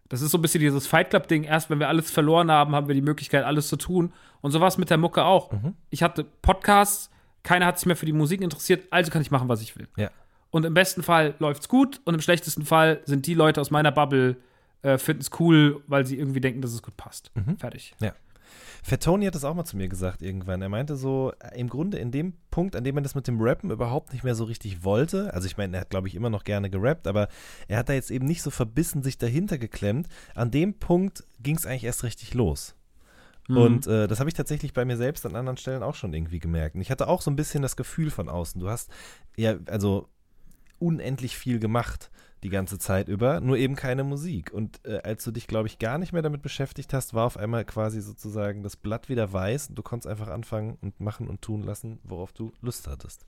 das 0.09 0.23
ist 0.23 0.33
so 0.33 0.39
ein 0.39 0.43
bisschen 0.43 0.61
dieses 0.61 0.87
Fight 0.87 1.11
Club-Ding. 1.11 1.45
Erst 1.45 1.71
wenn 1.71 1.79
wir 1.79 1.89
alles 1.89 2.11
verloren 2.11 2.51
haben, 2.51 2.75
haben 2.75 2.89
wir 2.89 2.95
die 2.95 3.03
Möglichkeit, 3.03 3.45
alles 3.45 3.69
zu 3.69 3.77
tun. 3.77 4.13
Und 4.41 4.51
so 4.51 4.61
war 4.61 4.69
es 4.69 4.79
mit 4.79 4.91
der 4.91 4.99
Mucke 4.99 5.25
auch. 5.25 5.53
Mhm. 5.53 5.75
Ich 5.91 6.03
hatte 6.03 6.25
Podcasts, 6.25 7.11
keiner 7.43 7.67
hat 7.67 7.79
sich 7.79 7.87
mehr 7.87 7.97
für 7.97 8.07
die 8.07 8.13
Musik 8.13 8.41
interessiert, 8.41 8.87
also 8.91 9.11
kann 9.11 9.23
ich 9.23 9.31
machen, 9.31 9.49
was 9.49 9.63
ich 9.63 9.77
will. 9.79 9.87
Ja. 9.97 10.11
Und 10.51 10.65
im 10.65 10.75
besten 10.75 11.03
Fall 11.03 11.35
läuft's 11.39 11.69
gut 11.69 12.01
und 12.05 12.15
im 12.15 12.21
schlechtesten 12.21 12.65
Fall 12.65 13.01
sind 13.05 13.27
die 13.27 13.35
Leute 13.35 13.61
aus 13.61 13.71
meiner 13.71 13.93
Bubble, 13.93 14.37
äh, 14.83 14.99
finden 14.99 15.23
es 15.23 15.31
cool, 15.39 15.83
weil 15.87 16.07
sie 16.07 16.19
irgendwie 16.19 16.41
denken, 16.41 16.61
dass 16.61 16.73
es 16.73 16.83
gut 16.83 16.97
passt. 16.97 17.31
Mhm. 17.35 17.57
Fertig. 17.59 17.95
Ja. 18.01 18.15
Fettoni 18.87 19.27
hat 19.27 19.35
das 19.35 19.43
auch 19.43 19.55
mal 19.55 19.65
zu 19.65 19.77
mir 19.77 19.89
gesagt 19.89 20.23
irgendwann. 20.23 20.63
Er 20.63 20.69
meinte 20.69 20.95
so, 20.95 21.33
äh, 21.41 21.59
im 21.59 21.69
Grunde 21.69 21.99
in 21.99 22.13
dem 22.13 22.35
Punkt, 22.53 22.77
an 22.77 22.85
dem 22.85 22.97
er 22.97 23.03
das 23.03 23.17
mit 23.17 23.27
dem 23.27 23.41
Rappen 23.41 23.73
überhaupt 23.73 24.13
nicht 24.13 24.23
mehr 24.23 24.37
so 24.37 24.45
richtig 24.45 24.85
wollte, 24.85 25.35
also 25.35 25.47
ich 25.47 25.57
meine, 25.57 25.77
er 25.77 25.81
hat, 25.81 25.91
glaube 25.91 26.07
ich, 26.07 26.15
immer 26.15 26.31
noch 26.31 26.45
gerne 26.45 26.71
gerappt, 26.71 27.09
aber 27.09 27.29
er 27.67 27.79
hat 27.79 27.89
da 27.89 27.95
jetzt 27.95 28.13
eben 28.13 28.27
nicht 28.27 28.43
so 28.43 28.51
verbissen 28.53 29.03
sich 29.03 29.19
dahinter 29.19 29.59
geklemmt. 29.59 30.07
An 30.37 30.53
dem 30.53 30.75
Punkt 30.75 31.25
ging 31.41 31.57
es 31.57 31.67
eigentlich 31.67 31.83
erst 31.83 32.05
richtig 32.05 32.33
los. 32.35 32.77
Mhm. 33.49 33.57
Und 33.57 33.87
äh, 33.89 34.07
das 34.07 34.21
habe 34.21 34.31
ich 34.31 34.35
tatsächlich 34.35 34.73
bei 34.73 34.85
mir 34.85 34.97
selbst 34.97 35.27
an 35.27 35.35
anderen 35.35 35.57
Stellen 35.57 35.83
auch 35.83 35.97
schon 35.97 36.15
irgendwie 36.15 36.39
gemerkt. 36.39 36.77
Und 36.77 36.81
ich 36.81 36.93
hatte 36.93 37.09
auch 37.09 37.23
so 37.23 37.31
ein 37.31 37.37
bisschen 37.37 37.63
das 37.63 37.75
Gefühl 37.75 38.11
von 38.13 38.29
außen. 38.29 38.61
Du 38.61 38.69
hast 38.69 38.89
ja, 39.37 39.57
also 39.67 40.09
unendlich 40.79 41.37
viel 41.37 41.59
gemacht 41.59 42.11
die 42.47 42.51
ganze 42.51 42.79
Zeit 42.79 43.09
über, 43.09 43.41
nur 43.41 43.57
eben 43.57 43.75
keine 43.75 44.05
Musik. 44.05 44.53
Und 44.53 44.81
äh, 44.85 45.01
als 45.03 45.25
du 45.25 45.33
dich, 45.33 45.49
glaube 45.49 45.67
ich, 45.67 45.81
gar 45.81 45.99
nicht 45.99 46.13
mehr 46.13 46.23
damit 46.23 46.43
beschäftigt 46.43 46.95
hast, 46.95 47.13
war 47.13 47.27
auf 47.27 47.37
einmal 47.37 47.65
quasi 47.65 48.01
sozusagen 48.01 48.63
das 48.63 48.77
Blatt 48.77 49.09
wieder 49.09 49.33
weiß 49.33 49.71
und 49.71 49.75
du 49.77 49.83
konntest 49.83 50.09
einfach 50.09 50.29
anfangen 50.29 50.79
und 50.81 51.01
machen 51.01 51.27
und 51.27 51.43
tun 51.43 51.65
lassen, 51.65 51.99
worauf 52.05 52.33
du 52.33 52.53
Lust 52.63 52.87
hattest. 52.87 53.27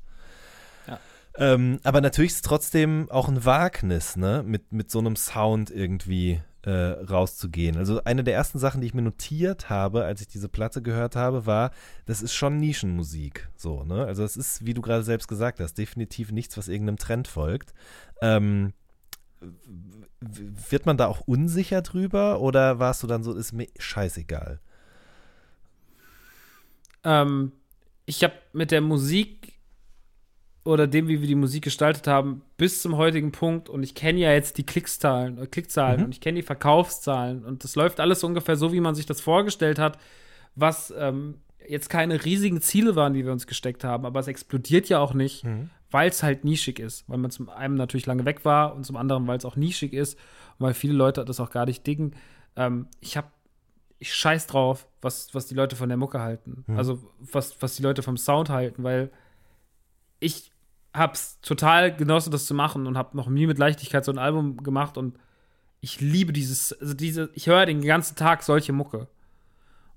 Ja. 0.87 1.01
Ähm, 1.37 1.81
aber 1.83 2.01
natürlich 2.01 2.31
ist 2.31 2.37
es 2.37 2.43
trotzdem 2.43 3.11
auch 3.11 3.29
ein 3.29 3.45
Wagnis, 3.45 4.17
ne, 4.17 4.45
mit, 4.47 4.73
mit 4.73 4.91
so 4.91 5.01
einem 5.01 5.17
Sound 5.17 5.71
irgendwie 5.71 6.41
äh, 6.63 6.71
rauszugehen. 6.71 7.77
Also 7.77 8.05
eine 8.05 8.23
der 8.23 8.35
ersten 8.35 8.61
Sachen, 8.61 8.81
die 8.81 8.87
ich 8.87 8.95
mir 8.95 9.03
notiert 9.03 9.69
habe, 9.69 10.05
als 10.05 10.21
ich 10.21 10.29
diese 10.29 10.49
Platte 10.49 10.81
gehört 10.81 11.17
habe, 11.17 11.45
war, 11.45 11.73
das 12.07 12.23
ist 12.23 12.35
schon 12.35 12.59
Nischenmusik. 12.59 13.49
So, 13.57 13.85
ne? 13.85 14.05
Also 14.05 14.23
es 14.23 14.37
ist, 14.37 14.65
wie 14.65 14.75
du 14.75 14.81
gerade 14.81 15.03
selbst 15.03 15.29
gesagt 15.29 15.59
hast, 15.59 15.75
definitiv 15.75 16.31
nichts, 16.31 16.57
was 16.57 16.69
irgendeinem 16.69 16.99
Trend 16.99 17.27
folgt. 17.27 17.75
Ähm, 18.21 18.73
wird 20.21 20.87
man 20.87 20.97
da 20.97 21.07
auch 21.07 21.21
unsicher 21.23 21.83
drüber 21.83 22.41
oder 22.41 22.79
warst 22.79 23.03
du 23.03 23.07
dann 23.07 23.23
so, 23.23 23.35
ist 23.35 23.53
mir 23.53 23.69
scheißegal? 23.79 24.61
Ähm, 27.05 27.53
ich 28.07 28.25
habe 28.25 28.35
mit 28.53 28.71
der 28.71 28.81
Musik 28.81 29.55
oder 30.65 30.87
dem, 30.87 31.09
wie 31.09 31.21
wir 31.21 31.29
die 31.29 31.35
Musik 31.35 31.65
gestaltet 31.65 32.07
haben, 32.07 32.43
bis 32.57 32.83
zum 32.83 32.97
heutigen 32.97 33.33
Punkt 33.33 33.69
und 33.69 33.83
ich 33.83 33.95
kenne 33.95 34.19
ja 34.19 34.33
jetzt 34.33 34.59
die 34.59 34.67
Klickzahlen, 34.67 35.39
äh, 35.39 35.47
Klickzahlen 35.47 36.01
mhm. 36.01 36.07
und 36.07 36.15
ich 36.15 36.21
kenne 36.21 36.37
die 36.37 36.47
Verkaufszahlen 36.47 37.45
und 37.45 37.65
das 37.65 37.77
läuft 37.77 38.01
alles 38.01 38.25
ungefähr 38.25 38.57
so, 38.57 38.73
wie 38.73 38.81
man 38.81 38.95
sich 38.95 39.07
das 39.07 39.21
vorgestellt 39.21 39.79
hat, 39.79 39.99
was 40.57 40.93
ähm, 40.99 41.37
jetzt 41.67 41.89
keine 41.89 42.25
riesigen 42.25 42.61
Ziele 42.61 42.97
waren, 42.97 43.15
die 43.15 43.25
wir 43.25 43.33
uns 43.33 43.47
gesteckt 43.47 43.85
haben, 43.85 44.05
aber 44.05 44.21
es 44.21 44.27
explodiert 44.27 44.89
ja 44.89 44.99
auch 44.99 45.15
nicht. 45.15 45.45
Mhm 45.45 45.71
weil 45.91 46.09
es 46.09 46.23
halt 46.23 46.45
nischig 46.45 46.79
ist. 46.79 47.09
Weil 47.09 47.19
man 47.19 47.31
zum 47.31 47.49
einen 47.49 47.75
natürlich 47.75 48.07
lange 48.07 48.25
weg 48.25 48.45
war 48.45 48.75
und 48.75 48.85
zum 48.85 48.97
anderen, 48.97 49.27
weil 49.27 49.39
es 49.39 49.45
auch 49.45 49.57
nischig 49.57 49.93
ist 49.93 50.15
und 50.59 50.67
weil 50.67 50.75
viele 50.75 50.95
Leute 50.95 51.25
das 51.25 51.41
auch 51.41 51.51
gar 51.51 51.67
nicht 51.67 51.87
dicken. 51.87 52.13
Ähm, 52.57 52.87
ich 53.01 53.17
habe 53.17 53.29
ich 54.01 54.15
scheiß 54.15 54.47
drauf, 54.47 54.87
was, 55.01 55.35
was 55.35 55.47
die 55.47 55.55
Leute 55.55 55.77
von 55.77 55.89
der 55.89 55.99
Mucke 55.99 56.21
halten. 56.21 56.65
Hm. 56.67 56.77
Also 56.77 57.03
was, 57.19 57.61
was 57.61 57.77
die 57.77 57.83
Leute 57.83 58.03
vom 58.03 58.17
Sound 58.17 58.49
halten, 58.49 58.85
weil 58.85 59.11
ich 60.21 60.53
hab's 60.95 61.41
total 61.41 61.95
genossen, 61.95 62.31
das 62.31 62.47
zu 62.47 62.55
machen 62.55 62.87
und 62.87 62.97
hab 62.97 63.15
noch 63.15 63.29
nie 63.29 63.47
mit 63.47 63.59
Leichtigkeit 63.59 64.05
so 64.05 64.13
ein 64.13 64.19
Album 64.19 64.57
gemacht 64.59 64.97
und 64.97 65.19
ich 65.81 66.01
liebe 66.01 66.33
dieses, 66.33 66.73
also 66.81 66.95
diese, 66.95 67.31
ich 67.35 67.47
höre 67.47 67.67
den 67.67 67.83
ganzen 67.83 68.17
Tag 68.17 68.43
solche 68.43 68.73
Mucke. 68.73 69.09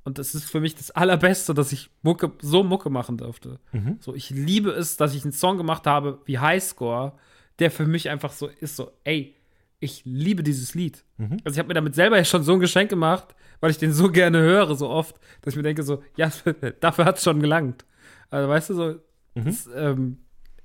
Und 0.03 0.17
das 0.17 0.33
ist 0.33 0.45
für 0.45 0.59
mich 0.59 0.75
das 0.75 0.91
Allerbeste, 0.91 1.53
dass 1.53 1.71
ich 1.71 1.89
Mucke, 2.01 2.31
so 2.41 2.63
Mucke 2.63 2.89
machen 2.89 3.17
durfte. 3.17 3.59
Mhm. 3.71 3.97
So, 3.99 4.15
ich 4.15 4.31
liebe 4.31 4.71
es, 4.71 4.97
dass 4.97 5.13
ich 5.13 5.23
einen 5.23 5.33
Song 5.33 5.57
gemacht 5.57 5.85
habe 5.85 6.19
wie 6.25 6.39
Highscore, 6.39 7.13
der 7.59 7.69
für 7.69 7.85
mich 7.85 8.09
einfach 8.09 8.31
so 8.31 8.47
ist, 8.47 8.75
so, 8.75 8.91
ey, 9.03 9.35
ich 9.79 10.01
liebe 10.05 10.43
dieses 10.43 10.73
Lied. 10.73 11.03
Mhm. 11.17 11.37
Also 11.43 11.55
ich 11.55 11.59
habe 11.59 11.67
mir 11.67 11.73
damit 11.75 11.95
selber 11.95 12.17
ja 12.17 12.25
schon 12.25 12.43
so 12.43 12.53
ein 12.53 12.59
Geschenk 12.59 12.89
gemacht, 12.89 13.35
weil 13.59 13.71
ich 13.71 13.77
den 13.77 13.93
so 13.93 14.09
gerne 14.11 14.39
höre, 14.39 14.75
so 14.75 14.89
oft, 14.89 15.19
dass 15.41 15.53
ich 15.53 15.57
mir 15.57 15.63
denke, 15.63 15.83
so, 15.83 16.01
ja, 16.15 16.31
dafür 16.79 17.05
hat 17.05 17.17
es 17.17 17.23
schon 17.23 17.39
gelangt. 17.39 17.85
Also 18.29 18.49
weißt 18.49 18.69
du, 18.71 18.73
so, 18.73 18.85
mhm. 19.35 19.45
das, 19.45 19.69
ähm, 19.75 20.17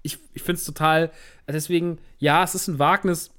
ich, 0.02 0.18
ich 0.32 0.42
finde 0.42 0.60
es 0.60 0.64
total, 0.64 1.10
deswegen, 1.48 1.98
ja, 2.18 2.44
es 2.44 2.54
ist 2.54 2.68
ein 2.68 2.78
Wagnis, 2.78 3.32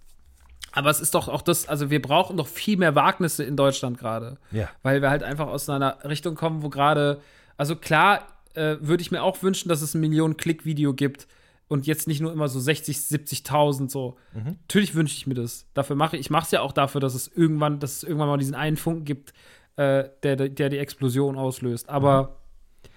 aber 0.77 0.91
es 0.91 0.99
ist 0.99 1.15
doch 1.15 1.27
auch 1.27 1.41
das, 1.41 1.67
also 1.67 1.89
wir 1.89 1.99
brauchen 1.99 2.37
doch 2.37 2.45
viel 2.45 2.77
mehr 2.77 2.93
Wagnisse 2.93 3.43
in 3.43 3.57
Deutschland 3.57 3.97
gerade. 3.97 4.37
Ja. 4.51 4.69
Weil 4.83 5.01
wir 5.01 5.09
halt 5.09 5.23
einfach 5.23 5.47
aus 5.47 5.67
einer 5.67 5.97
Richtung 6.03 6.35
kommen, 6.35 6.61
wo 6.61 6.69
gerade, 6.69 7.19
also 7.57 7.75
klar, 7.75 8.27
äh, 8.53 8.75
würde 8.79 9.01
ich 9.01 9.09
mir 9.09 9.23
auch 9.23 9.41
wünschen, 9.41 9.69
dass 9.69 9.81
es 9.81 9.95
ein 9.95 10.01
Millionen-Klick-Video 10.01 10.93
gibt 10.93 11.27
und 11.67 11.87
jetzt 11.87 12.07
nicht 12.07 12.21
nur 12.21 12.31
immer 12.31 12.47
so 12.47 12.59
60, 12.59 12.95
70.000 12.95 13.89
so. 13.89 14.17
Mhm. 14.35 14.57
Natürlich 14.61 14.93
wünsche 14.93 15.15
ich 15.15 15.25
mir 15.25 15.33
das. 15.33 15.65
Dafür 15.73 15.95
mache 15.95 16.15
ich, 16.15 16.19
ich 16.19 16.29
mache 16.29 16.45
es 16.45 16.51
ja 16.51 16.61
auch 16.61 16.73
dafür, 16.73 17.01
dass 17.01 17.15
es 17.15 17.27
irgendwann, 17.27 17.79
dass 17.79 17.93
es 17.93 18.03
irgendwann 18.03 18.27
mal 18.27 18.37
diesen 18.37 18.53
einen 18.53 18.77
Funken 18.77 19.03
gibt, 19.03 19.33
äh, 19.77 20.03
der, 20.21 20.35
der 20.35 20.69
die 20.69 20.77
Explosion 20.77 21.39
auslöst. 21.39 21.89
Aber 21.89 22.37
mhm. 22.83 22.87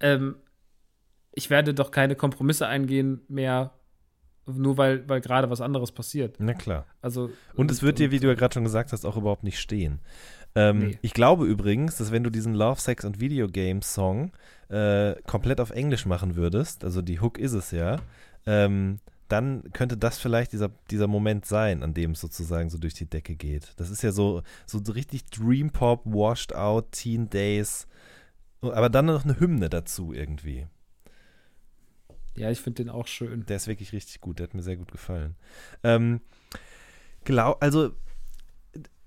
ähm, 0.00 0.36
ich 1.32 1.48
werde 1.48 1.72
doch 1.72 1.90
keine 1.90 2.14
Kompromisse 2.14 2.66
eingehen 2.66 3.22
mehr 3.28 3.72
nur 4.46 4.76
weil, 4.76 5.08
weil 5.08 5.20
gerade 5.20 5.50
was 5.50 5.60
anderes 5.60 5.92
passiert. 5.92 6.36
Na 6.38 6.54
klar. 6.54 6.86
Also, 7.02 7.30
und 7.54 7.70
es 7.70 7.82
wird 7.82 7.98
dir, 7.98 8.10
wie 8.10 8.20
du 8.20 8.28
ja 8.28 8.34
gerade 8.34 8.54
schon 8.54 8.64
gesagt 8.64 8.92
hast, 8.92 9.04
auch 9.04 9.16
überhaupt 9.16 9.42
nicht 9.42 9.58
stehen. 9.58 10.00
Ähm, 10.54 10.78
nee. 10.78 10.98
Ich 11.02 11.12
glaube 11.12 11.46
übrigens, 11.46 11.96
dass 11.96 12.12
wenn 12.12 12.24
du 12.24 12.30
diesen 12.30 12.54
Love, 12.54 12.80
Sex 12.80 13.04
und 13.04 13.20
Video 13.20 13.46
Game 13.48 13.82
Song 13.82 14.32
äh, 14.68 15.14
komplett 15.26 15.60
auf 15.60 15.70
Englisch 15.70 16.06
machen 16.06 16.36
würdest, 16.36 16.82
also 16.82 17.02
die 17.02 17.20
Hook 17.20 17.38
ist 17.38 17.52
es 17.52 17.72
ja, 17.72 18.00
ähm, 18.46 19.00
dann 19.28 19.64
könnte 19.72 19.96
das 19.96 20.18
vielleicht 20.18 20.52
dieser, 20.52 20.70
dieser 20.90 21.08
Moment 21.08 21.44
sein, 21.44 21.82
an 21.82 21.94
dem 21.94 22.12
es 22.12 22.20
sozusagen 22.20 22.70
so 22.70 22.78
durch 22.78 22.94
die 22.94 23.10
Decke 23.10 23.34
geht. 23.34 23.72
Das 23.76 23.90
ist 23.90 24.02
ja 24.02 24.12
so, 24.12 24.42
so 24.66 24.78
richtig 24.92 25.26
Dream 25.26 25.70
Pop, 25.70 26.06
Washed 26.06 26.54
Out, 26.54 26.92
Teen 26.92 27.28
Days, 27.28 27.86
aber 28.62 28.88
dann 28.88 29.06
noch 29.06 29.24
eine 29.24 29.38
Hymne 29.38 29.68
dazu 29.68 30.12
irgendwie. 30.12 30.66
Ja, 32.36 32.50
ich 32.50 32.60
finde 32.60 32.84
den 32.84 32.90
auch 32.90 33.06
schön. 33.06 33.46
Der 33.46 33.56
ist 33.56 33.66
wirklich 33.66 33.92
richtig 33.92 34.20
gut, 34.20 34.38
der 34.38 34.44
hat 34.44 34.54
mir 34.54 34.62
sehr 34.62 34.76
gut 34.76 34.92
gefallen. 34.92 35.36
Ähm, 35.82 36.20
glaub, 37.24 37.62
also 37.62 37.92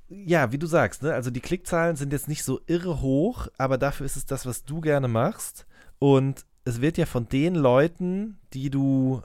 ja, 0.10 0.52
wie 0.52 0.58
du 0.58 0.66
sagst, 0.66 1.04
ne? 1.04 1.14
also 1.14 1.30
die 1.30 1.40
Klickzahlen 1.40 1.96
sind 1.96 2.12
jetzt 2.12 2.28
nicht 2.28 2.44
so 2.44 2.60
irre 2.66 3.02
hoch, 3.02 3.48
aber 3.58 3.78
dafür 3.78 4.06
ist 4.06 4.18
es 4.18 4.26
das, 4.26 4.46
was 4.46 4.66
du 4.66 4.82
gerne 4.82 5.08
machst. 5.08 5.68
Und 6.00 6.46
es 6.66 6.82
wird 6.82 6.98
ja 6.98 7.06
von 7.06 7.28
den 7.30 7.56
Leuten, 7.56 8.40
die 8.54 8.72
du 8.72 9.22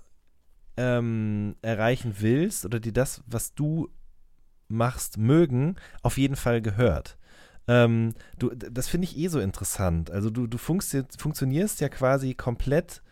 ähm, 0.76 1.56
erreichen 1.62 2.16
willst 2.18 2.64
oder 2.64 2.80
die 2.80 2.92
das, 2.92 3.22
was 3.26 3.54
du 3.54 3.88
machst, 4.68 5.16
mögen, 5.16 5.76
auf 6.02 6.18
jeden 6.18 6.36
Fall 6.36 6.60
gehört. 6.60 7.16
Ähm, 7.66 8.14
du, 8.38 8.50
das 8.50 8.88
finde 8.88 9.06
ich 9.06 9.16
eh 9.16 9.28
so 9.28 9.40
interessant. 9.40 10.10
Also 10.10 10.28
du, 10.28 10.46
du 10.46 10.58
funktionierst 10.58 11.80
ja 11.80 11.88
quasi 11.88 12.34
komplett 12.34 13.02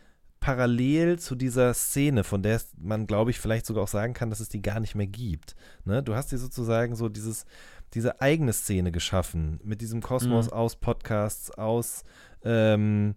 parallel 0.43 1.21
zu 1.21 1.37
dieser 1.37 1.73
Szene, 1.73 2.25
von 2.25 2.43
der 2.43 2.61
man, 2.77 3.07
glaube 3.07 3.31
ich, 3.31 3.39
vielleicht 3.39 3.65
sogar 3.65 3.85
auch 3.85 3.89
sagen 3.89 4.13
kann, 4.13 4.29
dass 4.29 4.41
es 4.41 4.49
die 4.49 4.61
gar 4.61 4.81
nicht 4.81 4.97
mehr 4.97 5.07
gibt. 5.07 5.55
Ne? 5.85 6.03
Du 6.03 6.17
hast 6.17 6.33
dir 6.33 6.39
sozusagen 6.39 6.97
so 6.97 7.09
dieses, 7.09 7.47
diese 7.95 8.21
eigene 8.21 8.53
Szene 8.53 8.91
geschaffen, 8.91 9.61
mit 9.63 9.81
diesem 9.81 10.03
Kosmos 10.03 10.47
mhm. 10.47 10.53
aus 10.53 10.77
Podcasts, 10.77 11.53
aus 11.53 12.03
ähm, 12.45 13.15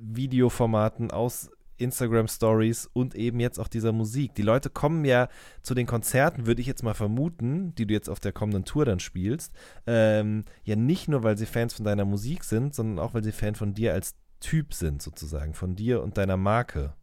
Videoformaten, 0.00 1.12
aus 1.12 1.50
Instagram 1.78 2.26
Stories 2.26 2.90
und 2.92 3.14
eben 3.14 3.38
jetzt 3.38 3.60
auch 3.60 3.68
dieser 3.68 3.92
Musik. 3.92 4.34
Die 4.34 4.42
Leute 4.42 4.68
kommen 4.68 5.04
ja 5.04 5.28
zu 5.62 5.72
den 5.74 5.86
Konzerten, 5.86 6.46
würde 6.46 6.62
ich 6.62 6.66
jetzt 6.66 6.82
mal 6.82 6.94
vermuten, 6.94 7.76
die 7.76 7.86
du 7.86 7.94
jetzt 7.94 8.08
auf 8.08 8.18
der 8.18 8.32
kommenden 8.32 8.64
Tour 8.64 8.84
dann 8.84 8.98
spielst, 8.98 9.52
ähm, 9.86 10.44
ja 10.64 10.74
nicht 10.74 11.06
nur, 11.06 11.22
weil 11.22 11.38
sie 11.38 11.46
Fans 11.46 11.74
von 11.74 11.84
deiner 11.84 12.04
Musik 12.04 12.42
sind, 12.42 12.74
sondern 12.74 12.98
auch, 12.98 13.14
weil 13.14 13.22
sie 13.22 13.30
Fan 13.30 13.54
von 13.54 13.72
dir 13.72 13.92
als 13.92 14.16
Typ 14.40 14.74
sind, 14.74 15.02
sozusagen, 15.02 15.54
von 15.54 15.76
dir 15.76 16.02
und 16.02 16.18
deiner 16.18 16.36
Marke 16.36 16.94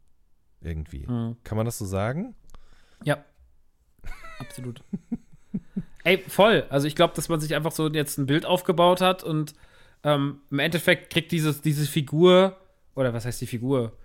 irgendwie. 0.60 1.06
Mhm. 1.06 1.36
Kann 1.44 1.56
man 1.56 1.66
das 1.66 1.78
so 1.78 1.84
sagen? 1.84 2.34
Ja. 3.02 3.24
Absolut. 4.38 4.82
Ey, 6.04 6.18
voll. 6.28 6.66
Also 6.68 6.86
ich 6.86 6.96
glaube, 6.96 7.14
dass 7.14 7.28
man 7.28 7.40
sich 7.40 7.54
einfach 7.54 7.72
so 7.72 7.88
jetzt 7.88 8.18
ein 8.18 8.26
Bild 8.26 8.44
aufgebaut 8.44 9.00
hat 9.00 9.24
und 9.24 9.54
ähm, 10.02 10.40
im 10.50 10.58
Endeffekt 10.58 11.10
kriegt 11.12 11.32
dieses, 11.32 11.62
diese 11.62 11.86
Figur, 11.86 12.58
oder 12.94 13.14
was 13.14 13.24
heißt 13.24 13.40
die 13.40 13.46
Figur? 13.46 13.96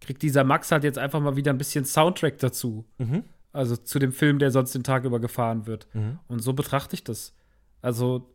Kriegt 0.00 0.22
dieser 0.22 0.44
Max 0.44 0.70
halt 0.70 0.84
jetzt 0.84 0.98
einfach 0.98 1.20
mal 1.20 1.36
wieder 1.36 1.52
ein 1.52 1.58
bisschen 1.58 1.84
Soundtrack 1.84 2.38
dazu. 2.38 2.84
Mhm. 2.98 3.24
Also 3.52 3.76
zu 3.76 3.98
dem 3.98 4.12
Film, 4.12 4.38
der 4.38 4.50
sonst 4.50 4.74
den 4.74 4.84
Tag 4.84 5.04
über 5.04 5.18
gefahren 5.18 5.66
wird. 5.66 5.88
Mhm. 5.94 6.18
Und 6.28 6.40
so 6.40 6.52
betrachte 6.52 6.94
ich 6.94 7.04
das. 7.04 7.34
Also, 7.80 8.34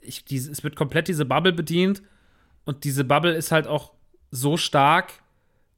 ich, 0.00 0.24
die, 0.24 0.36
es 0.36 0.64
wird 0.64 0.74
komplett 0.74 1.08
diese 1.08 1.26
Bubble 1.26 1.52
bedient 1.52 2.02
und 2.66 2.84
diese 2.84 3.04
Bubble 3.04 3.34
ist 3.34 3.50
halt 3.50 3.66
auch 3.66 3.92
so 4.30 4.58
stark, 4.58 5.12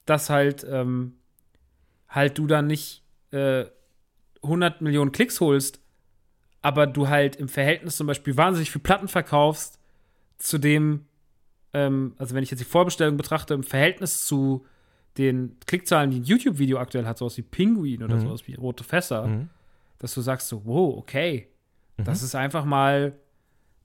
dass 0.04 0.30
halt, 0.30 0.66
ähm, 0.68 1.14
halt 2.08 2.36
du 2.38 2.46
dann 2.46 2.66
nicht 2.66 3.04
äh, 3.30 3.66
100 4.42 4.80
Millionen 4.80 5.12
Klicks 5.12 5.40
holst, 5.40 5.80
aber 6.60 6.86
du 6.86 7.08
halt 7.08 7.36
im 7.36 7.48
Verhältnis 7.48 7.96
zum 7.96 8.08
Beispiel 8.08 8.36
wahnsinnig 8.36 8.72
viel 8.72 8.80
Platten 8.80 9.06
verkaufst, 9.06 9.78
zu 10.38 10.58
dem, 10.58 11.06
ähm, 11.72 12.14
also 12.18 12.34
wenn 12.34 12.42
ich 12.42 12.50
jetzt 12.50 12.60
die 12.60 12.64
Vorbestellung 12.64 13.16
betrachte, 13.16 13.54
im 13.54 13.62
Verhältnis 13.62 14.24
zu 14.24 14.66
den 15.18 15.56
Klickzahlen, 15.66 16.10
die 16.10 16.20
ein 16.20 16.24
YouTube-Video 16.24 16.78
aktuell 16.78 17.06
hat, 17.06 17.18
sowas 17.18 17.36
wie 17.36 17.42
Pinguin 17.42 18.02
oder 18.02 18.16
mhm. 18.16 18.20
sowas 18.20 18.46
wie 18.46 18.54
Rote 18.54 18.84
Fässer, 18.84 19.26
mhm. 19.26 19.50
dass 19.98 20.14
du 20.14 20.20
sagst 20.20 20.48
so, 20.48 20.64
wow, 20.64 20.96
okay, 20.96 21.48
mhm. 21.96 22.04
das 22.04 22.22
ist 22.22 22.34
einfach 22.34 22.64
mal 22.64 23.14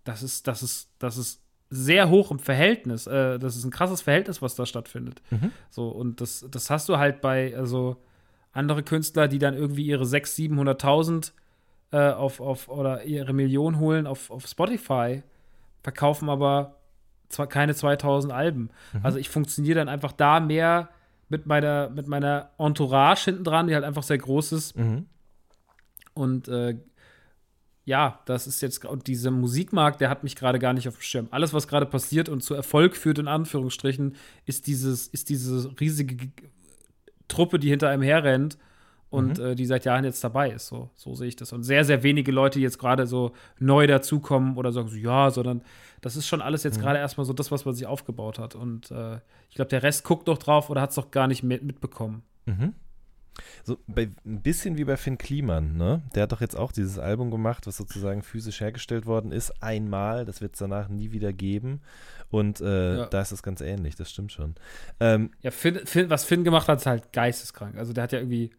das 0.03 0.23
ist, 0.23 0.47
das 0.47 0.63
ist, 0.63 0.89
das 0.99 1.17
ist 1.17 1.41
sehr 1.73 2.09
hoch 2.09 2.31
im 2.31 2.39
Verhältnis. 2.39 3.07
Äh, 3.07 3.39
das 3.39 3.55
ist 3.55 3.63
ein 3.63 3.71
krasses 3.71 4.01
Verhältnis, 4.01 4.41
was 4.41 4.55
da 4.55 4.65
stattfindet. 4.65 5.21
Mhm. 5.31 5.51
So, 5.69 5.89
und 5.89 6.21
das, 6.21 6.45
das 6.49 6.69
hast 6.69 6.87
du 6.89 6.97
halt 6.97 7.21
bei, 7.21 7.55
also 7.57 7.97
andere 8.51 8.83
Künstler, 8.83 9.27
die 9.27 9.39
dann 9.39 9.55
irgendwie 9.55 9.85
ihre 9.85 10.03
600.000, 10.03 10.51
700.000 10.51 11.31
äh, 11.91 12.13
auf, 12.13 12.39
auf, 12.39 12.69
oder 12.69 13.03
ihre 13.03 13.33
Million 13.33 13.79
holen 13.79 14.07
auf, 14.07 14.29
auf 14.29 14.45
Spotify, 14.45 15.23
verkaufen 15.81 16.29
aber 16.29 16.75
zwar 17.29 17.47
keine 17.47 17.73
2000 17.73 18.31
Alben. 18.31 18.69
Mhm. 18.93 18.99
Also 19.03 19.17
ich 19.17 19.29
funktioniere 19.29 19.79
dann 19.79 19.89
einfach 19.89 20.11
da 20.11 20.39
mehr 20.39 20.89
mit 21.29 21.47
meiner, 21.47 21.89
mit 21.89 22.07
meiner 22.07 22.51
Entourage 22.59 23.25
hinten 23.25 23.43
dran, 23.43 23.67
die 23.67 23.73
halt 23.73 23.83
einfach 23.83 24.03
sehr 24.03 24.19
groß 24.19 24.51
ist. 24.51 24.77
Mhm. 24.77 25.07
Und 26.13 26.47
äh, 26.47 26.77
ja, 27.85 28.19
das 28.25 28.47
ist 28.47 28.61
jetzt, 28.61 28.85
und 28.85 29.07
dieser 29.07 29.31
Musikmarkt, 29.31 29.99
der 29.99 30.09
hat 30.09 30.23
mich 30.23 30.35
gerade 30.35 30.59
gar 30.59 30.73
nicht 30.73 30.87
auf 30.87 30.95
dem 30.95 31.01
Schirm. 31.01 31.27
Alles, 31.31 31.53
was 31.53 31.67
gerade 31.67 31.85
passiert 31.85 32.29
und 32.29 32.41
zu 32.41 32.53
Erfolg 32.53 32.95
führt, 32.95 33.19
in 33.19 33.27
Anführungsstrichen, 33.27 34.15
ist 34.45 34.67
dieses, 34.67 35.07
ist 35.07 35.29
diese 35.29 35.69
riesige 35.79 36.29
Truppe, 37.27 37.59
die 37.59 37.69
hinter 37.69 37.89
einem 37.89 38.03
herrennt 38.03 38.57
und 39.09 39.37
äh, 39.37 39.55
die 39.55 39.65
seit 39.65 39.85
Jahren 39.85 40.05
jetzt 40.05 40.23
dabei 40.23 40.51
ist. 40.51 40.67
So, 40.67 40.89
so 40.95 41.13
sehe 41.13 41.27
ich 41.27 41.35
das. 41.35 41.51
Und 41.51 41.63
sehr, 41.63 41.83
sehr 41.83 42.03
wenige 42.03 42.31
Leute, 42.31 42.59
die 42.59 42.63
jetzt 42.63 42.79
gerade 42.79 43.05
so 43.05 43.33
neu 43.59 43.85
dazukommen 43.85 44.57
oder 44.57 44.71
sagen 44.71 44.87
so, 44.87 44.95
ja, 44.95 45.29
sondern 45.29 45.61
das 46.01 46.15
ist 46.15 46.27
schon 46.27 46.41
alles 46.41 46.63
jetzt 46.63 46.79
gerade 46.79 46.99
erstmal 46.99 47.25
so 47.25 47.33
das, 47.33 47.51
was 47.51 47.65
man 47.65 47.75
sich 47.75 47.85
aufgebaut 47.85 48.39
hat. 48.39 48.55
Und 48.55 48.91
äh, 48.91 49.19
ich 49.49 49.55
glaube, 49.55 49.69
der 49.69 49.83
Rest 49.83 50.03
guckt 50.03 50.27
doch 50.27 50.37
drauf 50.37 50.69
oder 50.69 50.81
hat 50.81 50.89
es 50.89 50.95
doch 50.95 51.11
gar 51.11 51.27
nicht 51.27 51.43
mit, 51.43 51.63
mitbekommen. 51.63 52.23
Mhm. 52.45 52.73
So 53.63 53.77
bei, 53.87 54.09
ein 54.25 54.41
bisschen 54.41 54.77
wie 54.77 54.83
bei 54.83 54.97
Finn 54.97 55.17
Kliman, 55.17 55.75
ne? 55.75 56.01
Der 56.15 56.23
hat 56.23 56.31
doch 56.31 56.41
jetzt 56.41 56.55
auch 56.55 56.71
dieses 56.71 56.99
Album 56.99 57.31
gemacht, 57.31 57.65
was 57.67 57.77
sozusagen 57.77 58.21
physisch 58.21 58.61
hergestellt 58.61 59.05
worden 59.05 59.31
ist, 59.31 59.61
einmal. 59.63 60.25
Das 60.25 60.41
wird 60.41 60.53
es 60.53 60.59
danach 60.59 60.87
nie 60.89 61.11
wieder 61.11 61.33
geben. 61.33 61.81
Und 62.29 62.61
äh, 62.61 62.97
Ja. 62.97 63.05
da 63.07 63.21
ist 63.21 63.31
das 63.31 63.43
ganz 63.43 63.61
ähnlich, 63.61 63.95
das 63.95 64.09
stimmt 64.11 64.31
schon. 64.31 64.55
Ähm, 64.99 65.31
Ja, 65.41 65.51
Finn, 65.51 65.79
Finn, 65.85 66.09
was 66.09 66.25
Finn 66.25 66.43
gemacht 66.43 66.67
hat, 66.67 66.79
ist 66.79 66.85
halt 66.85 67.11
geisteskrank. 67.13 67.77
Also 67.77 67.93
der 67.93 68.03
hat 68.03 68.11
ja 68.11 68.19
irgendwie, 68.19 68.51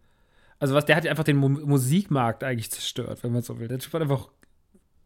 also 0.58 0.74
was, 0.74 0.84
der 0.84 0.96
hat 0.96 1.04
ja 1.04 1.10
einfach 1.10 1.24
den 1.24 1.36
Mu 1.36 1.48
Musikmarkt 1.48 2.42
eigentlich 2.44 2.70
zerstört, 2.70 3.22
wenn 3.22 3.32
man 3.32 3.42
so 3.42 3.58
will. 3.58 3.68
Der 3.68 3.78
Typ 3.78 3.92
hat 3.92 4.02
einfach 4.02 4.28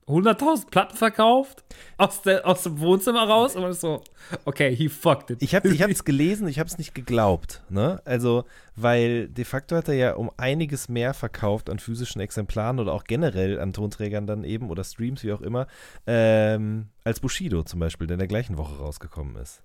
100.000 0.08 0.70
Platten 0.70 0.96
verkauft 0.96 1.64
aus, 1.98 2.22
der, 2.22 2.46
aus 2.46 2.62
dem 2.62 2.80
Wohnzimmer 2.80 3.28
raus 3.28 3.54
und 3.54 3.62
man 3.62 3.70
ist 3.72 3.82
so, 3.82 4.02
okay, 4.44 4.74
he 4.74 4.88
fucked 4.88 5.30
it. 5.30 5.42
Ich 5.42 5.54
habe 5.54 5.68
ich 5.68 5.80
es 5.80 6.04
gelesen, 6.04 6.48
ich 6.48 6.58
habe 6.58 6.68
es 6.68 6.78
nicht 6.78 6.94
geglaubt. 6.94 7.62
Ne? 7.68 8.00
Also, 8.04 8.44
weil 8.74 9.28
de 9.28 9.44
facto 9.44 9.76
hat 9.76 9.88
er 9.88 9.94
ja 9.94 10.14
um 10.14 10.30
einiges 10.36 10.88
mehr 10.88 11.12
verkauft 11.12 11.68
an 11.68 11.78
physischen 11.78 12.20
Exemplaren 12.20 12.80
oder 12.80 12.92
auch 12.92 13.04
generell 13.04 13.60
an 13.60 13.72
Tonträgern 13.72 14.26
dann 14.26 14.44
eben 14.44 14.70
oder 14.70 14.82
Streams, 14.82 15.22
wie 15.22 15.32
auch 15.32 15.42
immer, 15.42 15.66
ähm, 16.06 16.88
als 17.04 17.20
Bushido 17.20 17.62
zum 17.62 17.80
Beispiel, 17.80 18.06
der 18.06 18.14
in 18.14 18.20
der 18.20 18.28
gleichen 18.28 18.56
Woche 18.56 18.78
rausgekommen 18.78 19.36
ist. 19.36 19.62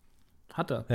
Hat 0.54 0.72
er. 0.72 0.86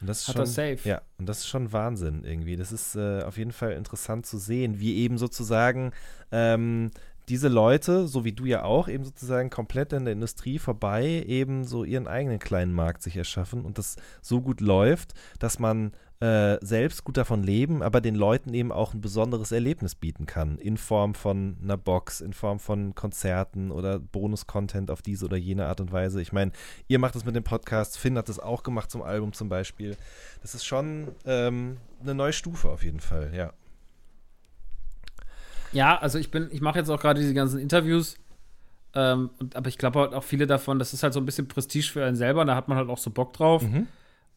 Und 0.00 0.06
das 0.06 0.20
ist 0.20 0.28
Hat 0.28 0.34
schon, 0.36 0.42
er 0.42 0.46
safe. 0.46 0.88
Ja, 0.88 1.02
und 1.18 1.28
das 1.28 1.38
ist 1.38 1.48
schon 1.48 1.72
Wahnsinn 1.72 2.22
irgendwie. 2.24 2.56
Das 2.56 2.70
ist 2.72 2.94
äh, 2.94 3.22
auf 3.22 3.36
jeden 3.36 3.52
Fall 3.52 3.72
interessant 3.72 4.26
zu 4.26 4.38
sehen, 4.38 4.78
wie 4.78 4.96
eben 4.98 5.18
sozusagen 5.18 5.92
ähm, 6.30 6.90
diese 7.28 7.48
Leute, 7.48 8.08
so 8.08 8.24
wie 8.24 8.32
du 8.32 8.44
ja 8.44 8.64
auch, 8.64 8.88
eben 8.88 9.04
sozusagen 9.04 9.50
komplett 9.50 9.92
an 9.92 10.04
der 10.04 10.14
Industrie 10.14 10.58
vorbei, 10.58 11.24
eben 11.26 11.64
so 11.64 11.84
ihren 11.84 12.06
eigenen 12.06 12.38
kleinen 12.38 12.72
Markt 12.72 13.02
sich 13.02 13.16
erschaffen 13.16 13.64
und 13.64 13.78
das 13.78 13.96
so 14.22 14.40
gut 14.40 14.60
läuft, 14.60 15.14
dass 15.38 15.58
man 15.58 15.92
äh, 16.20 16.58
selbst 16.62 17.04
gut 17.04 17.16
davon 17.16 17.42
leben, 17.44 17.82
aber 17.82 18.00
den 18.00 18.16
Leuten 18.16 18.52
eben 18.52 18.72
auch 18.72 18.92
ein 18.92 19.00
besonderes 19.00 19.52
Erlebnis 19.52 19.94
bieten 19.94 20.26
kann, 20.26 20.58
in 20.58 20.76
Form 20.76 21.14
von 21.14 21.56
einer 21.62 21.76
Box, 21.76 22.20
in 22.20 22.32
Form 22.32 22.58
von 22.58 22.94
Konzerten 22.94 23.70
oder 23.70 24.00
Bonus-Content 24.00 24.90
auf 24.90 25.00
diese 25.00 25.26
oder 25.26 25.36
jene 25.36 25.66
Art 25.66 25.80
und 25.80 25.92
Weise. 25.92 26.20
Ich 26.20 26.32
meine, 26.32 26.50
ihr 26.88 26.98
macht 26.98 27.14
das 27.14 27.24
mit 27.24 27.36
dem 27.36 27.44
Podcast, 27.44 27.98
Finn 27.98 28.18
hat 28.18 28.28
das 28.28 28.40
auch 28.40 28.64
gemacht 28.64 28.90
zum 28.90 29.02
Album 29.02 29.32
zum 29.32 29.48
Beispiel. 29.48 29.96
Das 30.42 30.54
ist 30.54 30.64
schon 30.64 31.08
ähm, 31.24 31.76
eine 32.02 32.14
neue 32.14 32.32
Stufe 32.32 32.68
auf 32.68 32.82
jeden 32.82 33.00
Fall, 33.00 33.32
ja. 33.34 33.52
Ja, 35.72 35.98
also 35.98 36.18
ich 36.18 36.30
bin, 36.30 36.48
ich 36.50 36.60
mache 36.60 36.78
jetzt 36.78 36.88
auch 36.90 37.00
gerade 37.00 37.20
diese 37.20 37.34
ganzen 37.34 37.58
Interviews, 37.60 38.16
ähm, 38.94 39.30
und, 39.38 39.54
aber 39.56 39.68
ich 39.68 39.78
glaube 39.78 40.00
halt 40.00 40.14
auch 40.14 40.24
viele 40.24 40.46
davon, 40.46 40.78
das 40.78 40.92
ist 40.94 41.02
halt 41.02 41.12
so 41.12 41.20
ein 41.20 41.26
bisschen 41.26 41.46
Prestige 41.48 41.86
für 41.86 42.04
einen 42.04 42.16
selber, 42.16 42.40
und 42.40 42.46
da 42.46 42.54
hat 42.56 42.68
man 42.68 42.78
halt 42.78 42.88
auch 42.88 42.98
so 42.98 43.10
Bock 43.10 43.32
drauf. 43.34 43.62
Mhm. 43.62 43.86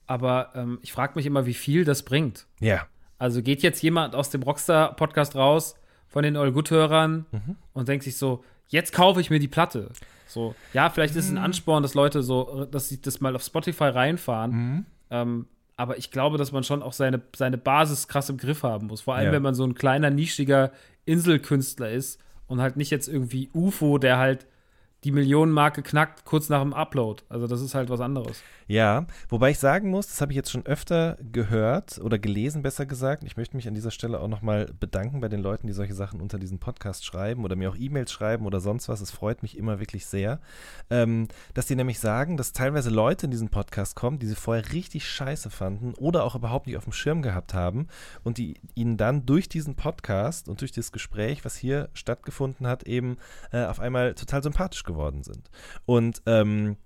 Aber 0.07 0.49
ähm, 0.55 0.79
ich 0.81 0.91
frage 0.91 1.13
mich 1.15 1.25
immer, 1.25 1.45
wie 1.45 1.53
viel 1.53 1.85
das 1.85 2.03
bringt. 2.03 2.45
Ja. 2.59 2.85
Also 3.17 3.41
geht 3.41 3.61
jetzt 3.61 3.81
jemand 3.81 4.15
aus 4.15 4.29
dem 4.29 4.43
Rockstar-Podcast 4.43 5.35
raus 5.35 5.75
von 6.07 6.23
den 6.23 6.35
All 6.35 6.51
Good-Hörern 6.51 7.25
Mhm. 7.31 7.55
und 7.73 7.87
denkt 7.87 8.03
sich 8.03 8.17
so, 8.17 8.43
jetzt 8.67 8.93
kaufe 8.93 9.21
ich 9.21 9.29
mir 9.29 9.39
die 9.39 9.47
Platte. 9.47 9.89
So, 10.27 10.55
ja, 10.73 10.89
vielleicht 10.89 11.15
ist 11.15 11.25
es 11.25 11.31
Mhm. 11.31 11.37
ein 11.37 11.43
Ansporn, 11.45 11.83
dass 11.83 11.93
Leute 11.93 12.23
so, 12.23 12.65
dass 12.69 12.89
sie 12.89 13.01
das 13.01 13.21
mal 13.21 13.35
auf 13.35 13.43
Spotify 13.43 13.85
reinfahren. 13.85 14.51
Mhm. 14.51 14.85
Ähm, 15.11 15.45
aber 15.77 15.97
ich 15.97 16.11
glaube, 16.11 16.37
dass 16.37 16.51
man 16.51 16.63
schon 16.63 16.83
auch 16.83 16.93
seine, 16.93 17.21
seine 17.35 17.57
Basis 17.57 18.07
krass 18.07 18.29
im 18.29 18.37
Griff 18.37 18.63
haben 18.63 18.87
muss. 18.87 19.01
Vor 19.01 19.15
allem, 19.15 19.27
Ja. 19.27 19.31
wenn 19.31 19.41
man 19.41 19.55
so 19.55 19.63
ein 19.65 19.75
kleiner, 19.75 20.09
nischiger 20.09 20.71
Inselkünstler 21.05 21.91
ist 21.91 22.19
und 22.47 22.61
halt 22.61 22.77
nicht 22.77 22.91
jetzt 22.91 23.07
irgendwie 23.07 23.49
UFO, 23.53 23.97
der 23.97 24.17
halt 24.17 24.47
die 25.03 25.11
Millionenmarke 25.11 25.81
knackt 25.81 26.25
kurz 26.25 26.49
nach 26.49 26.61
dem 26.61 26.73
Upload. 26.73 27.23
Also 27.27 27.47
das 27.47 27.61
ist 27.61 27.73
halt 27.73 27.89
was 27.89 28.01
anderes. 28.01 28.43
Ja, 28.67 29.07
wobei 29.29 29.49
ich 29.49 29.59
sagen 29.59 29.89
muss, 29.89 30.07
das 30.07 30.21
habe 30.21 30.31
ich 30.31 30.35
jetzt 30.35 30.51
schon 30.51 30.65
öfter 30.65 31.17
gehört 31.31 31.99
oder 31.99 32.19
gelesen, 32.19 32.61
besser 32.61 32.85
gesagt. 32.85 33.23
Ich 33.23 33.35
möchte 33.35 33.55
mich 33.55 33.67
an 33.67 33.73
dieser 33.73 33.89
Stelle 33.89 34.19
auch 34.19 34.27
nochmal 34.27 34.67
bedanken 34.79 35.19
bei 35.19 35.27
den 35.27 35.41
Leuten, 35.41 35.65
die 35.65 35.73
solche 35.73 35.95
Sachen 35.95 36.21
unter 36.21 36.37
diesen 36.37 36.59
Podcast 36.59 37.03
schreiben 37.03 37.43
oder 37.43 37.55
mir 37.55 37.71
auch 37.71 37.75
E-Mails 37.75 38.11
schreiben 38.11 38.45
oder 38.45 38.59
sonst 38.59 38.89
was. 38.89 39.01
Es 39.01 39.09
freut 39.11 39.41
mich 39.41 39.57
immer 39.57 39.79
wirklich 39.79 40.05
sehr, 40.05 40.39
ähm, 40.91 41.27
dass 41.55 41.65
die 41.65 41.75
nämlich 41.75 41.99
sagen, 41.99 42.37
dass 42.37 42.53
teilweise 42.53 42.91
Leute 42.91 43.25
in 43.25 43.31
diesen 43.31 43.49
Podcast 43.49 43.95
kommen, 43.95 44.19
die 44.19 44.27
sie 44.27 44.35
vorher 44.35 44.71
richtig 44.71 45.09
scheiße 45.09 45.49
fanden 45.49 45.95
oder 45.95 46.23
auch 46.23 46.35
überhaupt 46.35 46.67
nicht 46.67 46.77
auf 46.77 46.83
dem 46.83 46.93
Schirm 46.93 47.23
gehabt 47.23 47.55
haben 47.55 47.87
und 48.23 48.37
die 48.37 48.53
ihnen 48.75 48.97
dann 48.97 49.25
durch 49.25 49.49
diesen 49.49 49.75
Podcast 49.75 50.47
und 50.47 50.61
durch 50.61 50.71
das 50.71 50.91
Gespräch, 50.91 51.43
was 51.43 51.55
hier 51.55 51.89
stattgefunden 51.93 52.67
hat, 52.67 52.83
eben 52.83 53.17
äh, 53.51 53.65
auf 53.65 53.79
einmal 53.79 54.13
total 54.13 54.43
sympathisch 54.43 54.83
geworden 54.83 54.90
sind. 55.23 55.49
Und 55.85 56.21
ähm, 56.25 56.77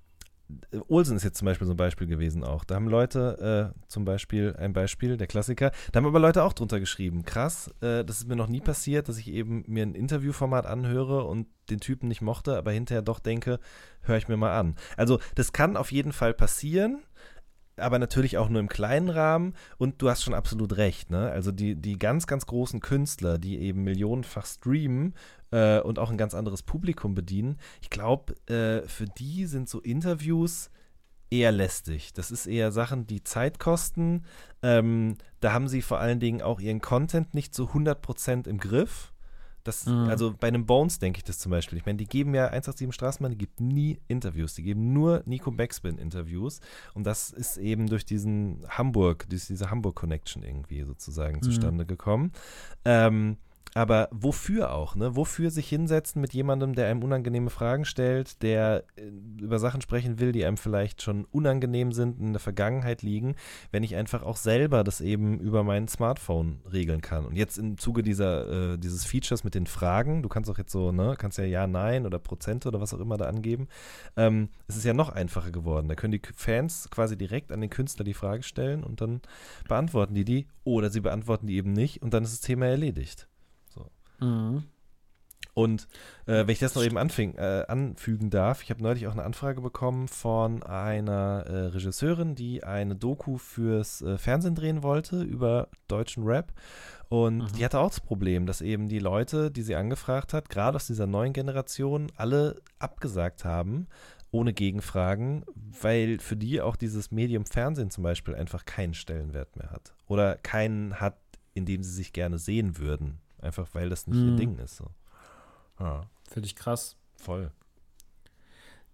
Olsen 0.87 1.17
ist 1.17 1.23
jetzt 1.23 1.37
zum 1.37 1.47
Beispiel 1.47 1.65
so 1.65 1.73
ein 1.73 1.77
Beispiel 1.77 2.07
gewesen 2.07 2.43
auch. 2.43 2.63
Da 2.63 2.75
haben 2.75 2.87
Leute, 2.87 3.73
äh, 3.75 3.87
zum 3.87 4.05
Beispiel 4.05 4.55
ein 4.57 4.73
Beispiel, 4.73 5.17
der 5.17 5.27
Klassiker, 5.27 5.71
da 5.91 5.97
haben 5.97 6.05
aber 6.05 6.19
Leute 6.19 6.43
auch 6.43 6.53
drunter 6.53 6.79
geschrieben, 6.79 7.23
krass, 7.23 7.69
äh, 7.81 8.03
das 8.05 8.19
ist 8.19 8.27
mir 8.27 8.35
noch 8.35 8.47
nie 8.47 8.61
passiert, 8.61 9.09
dass 9.09 9.17
ich 9.17 9.29
eben 9.29 9.63
mir 9.67 9.83
ein 9.83 9.95
Interviewformat 9.95 10.65
anhöre 10.65 11.23
und 11.23 11.47
den 11.69 11.79
Typen 11.79 12.07
nicht 12.07 12.21
mochte, 12.21 12.57
aber 12.57 12.71
hinterher 12.71 13.01
doch 13.01 13.19
denke, 13.19 13.59
höre 14.01 14.17
ich 14.17 14.27
mir 14.27 14.37
mal 14.37 14.57
an. 14.57 14.75
Also 14.97 15.19
das 15.33 15.51
kann 15.51 15.77
auf 15.77 15.91
jeden 15.91 16.13
Fall 16.13 16.33
passieren, 16.35 17.01
aber 17.77 17.99
natürlich 17.99 18.37
auch 18.37 18.49
nur 18.49 18.59
im 18.59 18.69
kleinen 18.69 19.09
Rahmen 19.09 19.53
und 19.77 20.01
du 20.01 20.09
hast 20.09 20.23
schon 20.23 20.33
absolut 20.33 20.77
recht, 20.77 21.09
ne? 21.09 21.29
Also 21.31 21.51
die, 21.51 21.75
die 21.75 21.97
ganz, 21.97 22.27
ganz 22.27 22.45
großen 22.45 22.79
Künstler, 22.79 23.37
die 23.37 23.59
eben 23.59 23.83
millionenfach 23.83 24.45
streamen 24.45 25.13
äh, 25.55 25.79
und 25.79 25.99
auch 25.99 26.11
ein 26.11 26.17
ganz 26.17 26.33
anderes 26.35 26.63
Publikum 26.63 27.15
bedienen, 27.15 27.57
ich 27.81 27.89
glaube, 27.89 28.35
äh, 28.47 28.85
für 28.87 29.05
die 29.05 29.45
sind 29.45 29.69
so 29.69 29.79
Interviews 29.79 30.69
eher 31.31 31.53
lästig. 31.53 32.11
Das 32.13 32.29
ist 32.29 32.45
eher 32.45 32.71
Sachen, 32.71 33.07
die 33.07 33.23
Zeit 33.23 33.57
kosten. 33.57 34.25
Ähm, 34.61 35.15
da 35.39 35.53
haben 35.53 35.69
sie 35.69 35.81
vor 35.81 35.99
allen 35.99 36.19
Dingen 36.19 36.41
auch 36.41 36.59
ihren 36.59 36.81
Content 36.81 37.33
nicht 37.33 37.55
so 37.55 37.69
100% 37.69 38.47
im 38.47 38.57
Griff. 38.57 39.13
Das, 39.63 39.85
Mhm. 39.87 40.09
Also 40.09 40.35
bei 40.37 40.49
einem 40.49 40.65
Bones 40.65 40.99
denke 40.99 41.17
ich 41.17 41.23
das 41.23 41.39
zum 41.39 41.51
Beispiel. 41.51 41.77
Ich 41.77 41.85
meine, 41.85 41.97
die 41.97 42.05
geben 42.05 42.35
ja 42.35 42.47
187 42.47 42.93
Straßenbahn, 42.93 43.31
die 43.31 43.37
gibt 43.37 43.61
nie 43.61 43.99
Interviews. 44.07 44.53
Die 44.55 44.61
geben 44.61 44.93
nur 44.93 45.23
Nico 45.25 45.51
Backspin 45.51 45.97
Interviews. 45.97 46.59
Und 46.93 47.05
das 47.05 47.31
ist 47.31 47.57
eben 47.57 47.87
durch 47.87 48.05
diesen 48.05 48.63
Hamburg, 48.69 49.27
durch 49.29 49.47
diese 49.47 49.71
Hamburg-Connection 49.71 50.43
irgendwie 50.43 50.83
sozusagen 50.83 51.41
zustande 51.41 51.85
gekommen. 51.85 52.33
Ähm, 52.83 53.37
aber 53.75 54.07
wofür 54.11 54.73
auch, 54.73 54.95
ne? 54.95 55.17
Wofür 55.17 55.51
sich 55.51 55.67
hinsetzen 55.67 56.21
mit 56.21 56.33
jemandem, 56.33 56.75
der 56.75 56.87
einem 56.87 57.03
unangenehme 57.03 57.49
Fragen 57.49 57.83
stellt, 57.83 58.41
der 58.41 58.85
äh, 58.95 59.11
über 59.41 59.59
Sachen 59.59 59.81
sprechen 59.81 60.17
will, 60.17 60.31
die 60.31 60.45
einem 60.45 60.55
vielleicht 60.55 61.01
schon 61.01 61.25
unangenehm 61.25 61.91
sind, 61.91 62.17
in 62.21 62.31
der 62.31 62.39
Vergangenheit 62.39 63.01
liegen, 63.01 63.35
wenn 63.71 63.83
ich 63.83 63.97
einfach 63.97 64.23
auch 64.23 64.37
selber 64.37 64.85
das 64.85 65.01
eben 65.01 65.39
über 65.41 65.63
mein 65.65 65.89
Smartphone 65.89 66.61
regeln 66.71 67.01
kann. 67.01 67.25
Und 67.25 67.35
jetzt 67.35 67.57
im 67.57 67.77
Zuge 67.77 68.01
dieser, 68.01 68.73
äh, 68.73 68.77
dieses 68.77 69.03
Features 69.03 69.43
mit 69.43 69.55
den 69.55 69.67
Fragen, 69.67 70.23
du 70.23 70.29
kannst 70.29 70.49
auch 70.49 70.57
jetzt 70.57 70.71
so, 70.71 70.93
ne, 70.93 71.15
kannst 71.17 71.37
ja 71.37 71.43
Ja, 71.43 71.67
Nein 71.67 72.05
oder 72.05 72.17
Prozente 72.17 72.69
oder 72.69 72.79
was 72.79 72.93
auch 72.93 73.01
immer 73.01 73.17
da 73.17 73.25
angeben, 73.25 73.67
ähm, 74.15 74.47
es 74.69 74.77
ist 74.77 74.85
ja 74.85 74.93
noch 74.93 75.09
einfacher 75.09 75.51
geworden. 75.51 75.89
Da 75.89 75.95
können 75.95 76.13
die 76.13 76.21
Fans 76.33 76.87
quasi 76.91 77.17
direkt 77.17 77.51
an 77.51 77.59
den 77.59 77.69
Künstler 77.69 78.05
die 78.05 78.13
Frage 78.13 78.43
stellen 78.43 78.85
und 78.85 79.01
dann 79.01 79.21
beantworten 79.67 80.13
die 80.13 80.23
die 80.23 80.47
oder 80.63 80.89
sie 80.89 81.01
beantworten 81.01 81.47
die 81.47 81.57
eben 81.57 81.73
nicht 81.73 82.01
und 82.01 82.13
dann 82.13 82.23
ist 82.23 82.31
das 82.31 82.41
Thema 82.41 82.67
erledigt. 82.67 83.27
Mhm. 84.19 84.63
Und 85.55 85.87
äh, 86.25 86.45
wenn 86.45 86.49
ich 86.49 86.59
das 86.59 86.75
noch 86.75 86.83
eben 86.83 86.97
anfing, 86.97 87.35
äh, 87.35 87.63
anfügen 87.69 88.29
darf, 88.29 88.61
ich 88.61 88.69
habe 88.71 88.83
neulich 88.83 89.07
auch 89.07 89.13
eine 89.13 89.23
Anfrage 89.23 89.61
bekommen 89.61 90.09
von 90.09 90.63
einer 90.63 91.45
äh, 91.47 91.57
Regisseurin, 91.67 92.35
die 92.35 92.65
eine 92.65 92.97
Doku 92.97 93.37
fürs 93.37 94.01
äh, 94.01 94.17
Fernsehen 94.17 94.55
drehen 94.55 94.83
wollte 94.83 95.21
über 95.21 95.69
deutschen 95.87 96.25
Rap. 96.25 96.51
Und 97.07 97.37
mhm. 97.37 97.51
die 97.57 97.63
hatte 97.63 97.79
auch 97.79 97.89
das 97.89 98.01
Problem, 98.01 98.45
dass 98.45 98.59
eben 98.59 98.89
die 98.89 98.99
Leute, 98.99 99.49
die 99.49 99.61
sie 99.61 99.75
angefragt 99.75 100.33
hat, 100.33 100.49
gerade 100.49 100.75
aus 100.75 100.87
dieser 100.87 101.07
neuen 101.07 101.31
Generation, 101.31 102.11
alle 102.17 102.61
abgesagt 102.77 103.45
haben, 103.45 103.87
ohne 104.31 104.51
Gegenfragen, 104.51 105.45
weil 105.55 106.19
für 106.19 106.35
die 106.35 106.59
auch 106.59 106.75
dieses 106.75 107.11
Medium 107.11 107.45
Fernsehen 107.45 107.91
zum 107.91 108.03
Beispiel 108.03 108.35
einfach 108.35 108.65
keinen 108.65 108.93
Stellenwert 108.93 109.55
mehr 109.55 109.71
hat. 109.71 109.95
Oder 110.07 110.35
keinen 110.35 110.99
hat, 110.99 111.17
in 111.53 111.65
dem 111.65 111.81
sie 111.81 111.93
sich 111.93 112.11
gerne 112.11 112.39
sehen 112.39 112.77
würden. 112.77 113.21
Einfach 113.45 113.67
weil 113.73 113.89
das 113.89 114.07
nicht 114.07 114.17
mhm. 114.17 114.29
ihr 114.29 114.35
Ding 114.35 114.57
ist. 114.57 114.77
So. 114.77 114.85
Ja. 115.79 116.01
Finde 116.29 116.47
ich 116.47 116.55
krass. 116.55 116.95
Voll. 117.15 117.51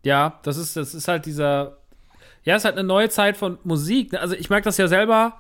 Ja, 0.04 0.40
das 0.44 0.58
ist, 0.58 0.76
das 0.76 0.94
ist 0.94 1.08
halt 1.08 1.26
dieser. 1.26 1.78
Ja, 2.44 2.56
es 2.56 2.62
ist 2.62 2.66
halt 2.66 2.78
eine 2.78 2.88
neue 2.88 3.10
Zeit 3.10 3.38
von 3.38 3.60
Musik. 3.64 4.12
Ne? 4.12 4.20
Also 4.20 4.36
ich 4.36 4.50
merke 4.50 4.66
das 4.66 4.78
ja 4.78 4.88
selber. 4.88 5.38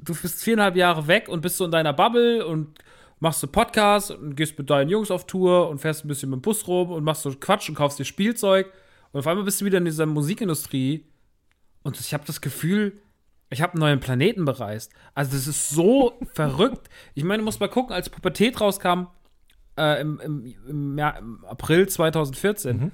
Du 0.00 0.14
bist 0.14 0.42
viereinhalb 0.42 0.76
Jahre 0.76 1.06
weg 1.06 1.28
und 1.28 1.40
bist 1.40 1.56
so 1.56 1.64
in 1.64 1.70
deiner 1.70 1.92
Bubble 1.92 2.46
und 2.46 2.78
machst 3.18 3.42
du 3.42 3.46
Podcasts 3.46 4.10
und 4.10 4.36
gehst 4.36 4.58
mit 4.58 4.70
deinen 4.70 4.90
Jungs 4.90 5.10
auf 5.10 5.26
Tour 5.26 5.68
und 5.70 5.78
fährst 5.78 6.04
ein 6.04 6.08
bisschen 6.08 6.30
mit 6.30 6.38
dem 6.38 6.42
Bus 6.42 6.68
rum 6.68 6.90
und 6.90 7.02
machst 7.02 7.22
so 7.22 7.32
Quatsch 7.34 7.68
und 7.68 7.74
kaufst 7.74 7.98
dir 7.98 8.04
Spielzeug. 8.04 8.70
Und 9.12 9.20
auf 9.20 9.26
einmal 9.26 9.44
bist 9.44 9.60
du 9.60 9.64
wieder 9.64 9.78
in 9.78 9.84
dieser 9.84 10.06
Musikindustrie 10.06 11.04
und 11.82 11.98
ich 11.98 12.12
habe 12.12 12.24
das 12.26 12.40
Gefühl, 12.40 13.00
ich 13.50 13.62
habe 13.62 13.74
einen 13.74 13.80
neuen 13.80 14.00
Planeten 14.00 14.44
bereist. 14.44 14.92
Also 15.14 15.32
das 15.32 15.46
ist 15.46 15.70
so 15.70 16.18
verrückt. 16.34 16.88
Ich 17.14 17.24
meine, 17.24 17.38
du 17.38 17.44
musst 17.44 17.60
mal 17.60 17.68
gucken, 17.68 17.94
als 17.94 18.10
Pubertät 18.10 18.60
rauskam, 18.60 19.06
äh, 19.76 20.00
im, 20.00 20.20
im, 20.20 20.54
im, 20.68 20.98
ja, 20.98 21.10
im, 21.10 21.44
April 21.44 21.88
2014, 21.88 22.76
mhm. 22.76 22.90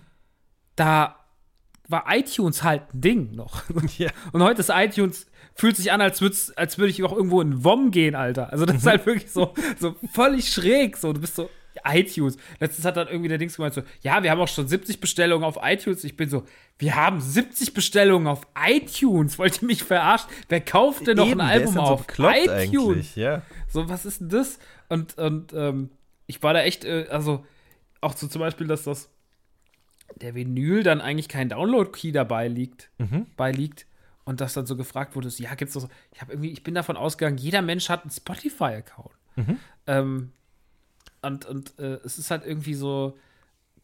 da 0.76 1.16
war 1.88 2.04
iTunes 2.08 2.62
halt 2.62 2.94
ein 2.94 3.00
Ding 3.00 3.32
noch. 3.32 3.62
Ja. 3.98 4.10
Und 4.32 4.42
heute 4.42 4.60
ist 4.60 4.70
iTunes, 4.70 5.26
fühlt 5.54 5.76
sich 5.76 5.92
an, 5.92 6.00
als, 6.00 6.22
als 6.56 6.78
würde 6.78 6.90
ich 6.90 7.02
auch 7.02 7.12
irgendwo 7.12 7.40
in 7.40 7.62
WOM 7.62 7.90
gehen, 7.90 8.14
Alter. 8.14 8.52
Also 8.52 8.64
das 8.64 8.76
ist 8.76 8.84
mhm. 8.84 8.90
halt 8.90 9.06
wirklich 9.06 9.30
so, 9.30 9.54
so 9.78 9.94
völlig 10.12 10.50
schräg. 10.50 10.96
So, 10.96 11.12
du 11.12 11.20
bist 11.20 11.36
so, 11.36 11.50
iTunes. 11.84 12.36
Letztens 12.60 12.84
hat 12.84 12.96
dann 12.96 13.08
irgendwie 13.08 13.28
der 13.28 13.38
Dings 13.38 13.56
gemeint 13.56 13.74
so, 13.74 13.82
ja, 14.02 14.22
wir 14.22 14.30
haben 14.30 14.40
auch 14.40 14.48
schon 14.48 14.68
70 14.68 15.00
Bestellungen 15.00 15.44
auf 15.44 15.58
iTunes. 15.62 16.04
Ich 16.04 16.16
bin 16.16 16.28
so, 16.28 16.44
wir 16.78 16.94
haben 16.94 17.20
70 17.20 17.74
Bestellungen 17.74 18.26
auf 18.26 18.46
iTunes. 18.58 19.38
Wollt 19.38 19.62
ihr 19.62 19.66
mich 19.66 19.82
verarschen? 19.82 20.30
Wer 20.48 20.60
kauft 20.60 21.06
denn 21.06 21.16
noch 21.16 21.26
Eben, 21.26 21.40
ein 21.40 21.48
Album 21.48 21.78
auf 21.78 22.06
so 22.16 22.28
iTunes? 22.28 23.14
Ja. 23.14 23.42
So, 23.68 23.88
was 23.88 24.06
ist 24.06 24.20
denn 24.20 24.28
das? 24.28 24.58
Und, 24.88 25.18
und 25.18 25.52
ähm, 25.52 25.90
ich 26.26 26.42
war 26.42 26.54
da 26.54 26.62
echt, 26.62 26.84
äh, 26.84 27.06
also 27.10 27.44
auch 28.00 28.16
so 28.16 28.28
zum 28.28 28.40
Beispiel, 28.40 28.66
dass 28.66 28.84
das 28.84 29.08
der 30.16 30.34
Vinyl 30.34 30.82
dann 30.82 31.00
eigentlich 31.00 31.28
kein 31.28 31.48
Download-Key 31.48 32.12
dabei 32.12 32.48
liegt, 32.48 32.90
mhm. 32.98 33.26
beiliegt 33.36 33.86
und 34.24 34.40
das 34.40 34.54
dann 34.54 34.66
so 34.66 34.76
gefragt 34.76 35.16
wurde, 35.16 35.30
so, 35.30 35.42
ja, 35.42 35.54
gibt's 35.54 35.74
das 35.74 35.84
so, 35.84 35.88
ich 36.12 36.20
habe 36.20 36.32
irgendwie, 36.32 36.50
ich 36.50 36.62
bin 36.62 36.74
davon 36.74 36.96
ausgegangen, 36.96 37.38
jeder 37.38 37.62
Mensch 37.62 37.88
hat 37.88 38.02
einen 38.02 38.10
Spotify-Account. 38.10 39.10
Mhm. 39.36 39.58
Ähm, 39.86 40.32
und 41.24 41.46
und 41.46 41.78
äh, 41.78 41.98
es 42.04 42.18
ist 42.18 42.30
halt 42.30 42.44
irgendwie 42.46 42.74
so 42.74 43.16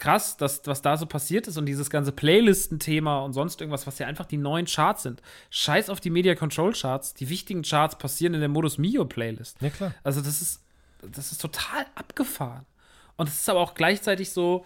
krass, 0.00 0.36
dass, 0.36 0.62
was 0.64 0.82
da 0.82 0.96
so 0.96 1.06
passiert 1.06 1.46
ist 1.46 1.56
und 1.56 1.66
dieses 1.66 1.90
ganze 1.90 2.10
Playlisten-Thema 2.10 3.20
und 3.20 3.34
sonst 3.34 3.60
irgendwas, 3.60 3.86
was 3.86 3.98
ja 3.98 4.06
einfach 4.06 4.26
die 4.26 4.38
neuen 4.38 4.66
Charts 4.66 5.04
sind. 5.04 5.22
Scheiß 5.50 5.90
auf 5.90 6.00
die 6.00 6.10
Media 6.10 6.34
Control 6.34 6.72
Charts. 6.72 7.14
Die 7.14 7.28
wichtigen 7.28 7.62
Charts 7.62 7.98
passieren 7.98 8.34
in 8.34 8.40
der 8.40 8.48
Modus 8.48 8.78
Mio 8.78 9.04
Playlist. 9.04 9.60
Ja, 9.60 9.70
klar. 9.70 9.94
Also, 10.02 10.22
das 10.22 10.42
ist, 10.42 10.64
das 11.02 11.30
ist 11.30 11.40
total 11.40 11.86
abgefahren. 11.94 12.66
Und 13.16 13.28
es 13.28 13.34
ist 13.34 13.48
aber 13.48 13.60
auch 13.60 13.74
gleichzeitig 13.74 14.30
so, 14.30 14.64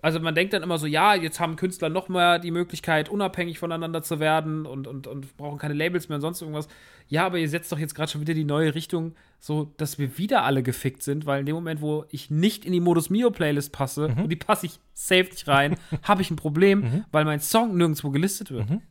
also 0.00 0.20
man 0.20 0.34
denkt 0.34 0.52
dann 0.52 0.62
immer 0.62 0.78
so, 0.78 0.86
ja, 0.86 1.14
jetzt 1.14 1.40
haben 1.40 1.56
Künstler 1.56 1.88
noch 1.88 2.08
mehr 2.08 2.38
die 2.38 2.52
Möglichkeit, 2.52 3.08
unabhängig 3.08 3.58
voneinander 3.58 4.02
zu 4.02 4.20
werden 4.20 4.64
und, 4.64 4.86
und, 4.86 5.06
und 5.06 5.36
brauchen 5.36 5.58
keine 5.58 5.74
Labels 5.74 6.08
mehr 6.08 6.16
und 6.16 6.22
sonst 6.22 6.40
irgendwas. 6.40 6.68
Ja, 7.08 7.26
aber 7.26 7.38
ihr 7.38 7.48
setzt 7.48 7.72
doch 7.72 7.78
jetzt 7.78 7.94
gerade 7.94 8.10
schon 8.10 8.20
wieder 8.20 8.34
die 8.34 8.44
neue 8.44 8.74
Richtung, 8.74 9.14
so 9.40 9.72
dass 9.76 9.98
wir 9.98 10.16
wieder 10.16 10.44
alle 10.44 10.62
gefickt 10.62 11.02
sind, 11.02 11.26
weil 11.26 11.40
in 11.40 11.46
dem 11.46 11.54
Moment, 11.56 11.80
wo 11.80 12.04
ich 12.10 12.30
nicht 12.30 12.64
in 12.64 12.72
die 12.72 12.80
Modus 12.80 13.10
Mio 13.10 13.30
Playlist 13.30 13.72
passe 13.72 14.08
mhm. 14.08 14.24
und 14.24 14.28
die 14.28 14.36
passe 14.36 14.66
ich 14.66 14.78
safe 14.94 15.30
nicht 15.30 15.48
rein, 15.48 15.76
habe 16.02 16.22
ich 16.22 16.30
ein 16.30 16.36
Problem, 16.36 16.80
mhm. 16.80 17.04
weil 17.10 17.24
mein 17.24 17.40
Song 17.40 17.76
nirgendwo 17.76 18.10
gelistet 18.10 18.50
wird. 18.52 18.70
Mhm. 18.70 18.82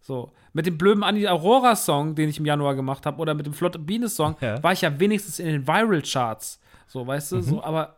So, 0.00 0.32
mit 0.52 0.66
dem 0.66 0.78
blöden 0.78 1.02
Andy 1.02 1.26
Aurora 1.26 1.76
Song, 1.76 2.14
den 2.14 2.28
ich 2.28 2.38
im 2.38 2.46
Januar 2.46 2.74
gemacht 2.74 3.06
habe, 3.06 3.18
oder 3.20 3.34
mit 3.34 3.46
dem 3.46 3.54
Flotte 3.54 3.78
Biene 3.78 4.08
Song, 4.08 4.36
ja. 4.40 4.62
war 4.62 4.72
ich 4.72 4.82
ja 4.82 5.00
wenigstens 5.00 5.38
in 5.38 5.46
den 5.46 5.66
Viral 5.66 6.02
Charts. 6.02 6.60
So, 6.86 7.06
weißt 7.06 7.32
du, 7.32 7.40
so, 7.40 7.56
mhm. 7.56 7.60
aber 7.60 7.96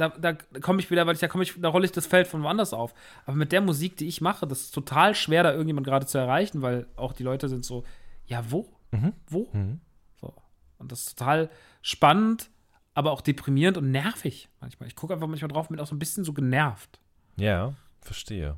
da, 0.00 0.08
da 0.08 0.32
komme 0.60 0.80
ich 0.80 0.90
wieder, 0.90 1.06
weil 1.06 1.14
ich 1.14 1.20
da 1.20 1.28
komme 1.28 1.44
ich, 1.44 1.54
da 1.60 1.68
rolle 1.68 1.84
ich 1.84 1.92
das 1.92 2.06
Feld 2.06 2.26
von 2.26 2.42
woanders 2.42 2.72
auf. 2.72 2.94
Aber 3.26 3.36
mit 3.36 3.52
der 3.52 3.60
Musik, 3.60 3.96
die 3.96 4.08
ich 4.08 4.20
mache, 4.20 4.46
das 4.46 4.62
ist 4.62 4.70
total 4.72 5.14
schwer, 5.14 5.42
da 5.42 5.52
irgendjemand 5.52 5.86
gerade 5.86 6.06
zu 6.06 6.18
erreichen, 6.18 6.62
weil 6.62 6.86
auch 6.96 7.12
die 7.12 7.22
Leute 7.22 7.48
sind 7.48 7.64
so, 7.64 7.84
ja, 8.26 8.50
wo? 8.50 8.68
Mhm. 8.90 9.12
Wo? 9.28 9.48
Mhm. 9.52 9.80
So. 10.20 10.34
Und 10.78 10.92
das 10.92 11.00
ist 11.00 11.18
total 11.18 11.50
spannend, 11.82 12.50
aber 12.94 13.12
auch 13.12 13.20
deprimierend 13.20 13.76
und 13.76 13.90
nervig 13.90 14.48
manchmal. 14.60 14.88
Ich 14.88 14.96
gucke 14.96 15.14
einfach 15.14 15.28
manchmal 15.28 15.48
drauf 15.48 15.68
und 15.68 15.76
bin 15.76 15.82
auch 15.82 15.88
so 15.88 15.94
ein 15.94 15.98
bisschen 16.00 16.24
so 16.24 16.32
genervt. 16.32 16.98
Ja, 17.36 17.74
verstehe. 18.00 18.56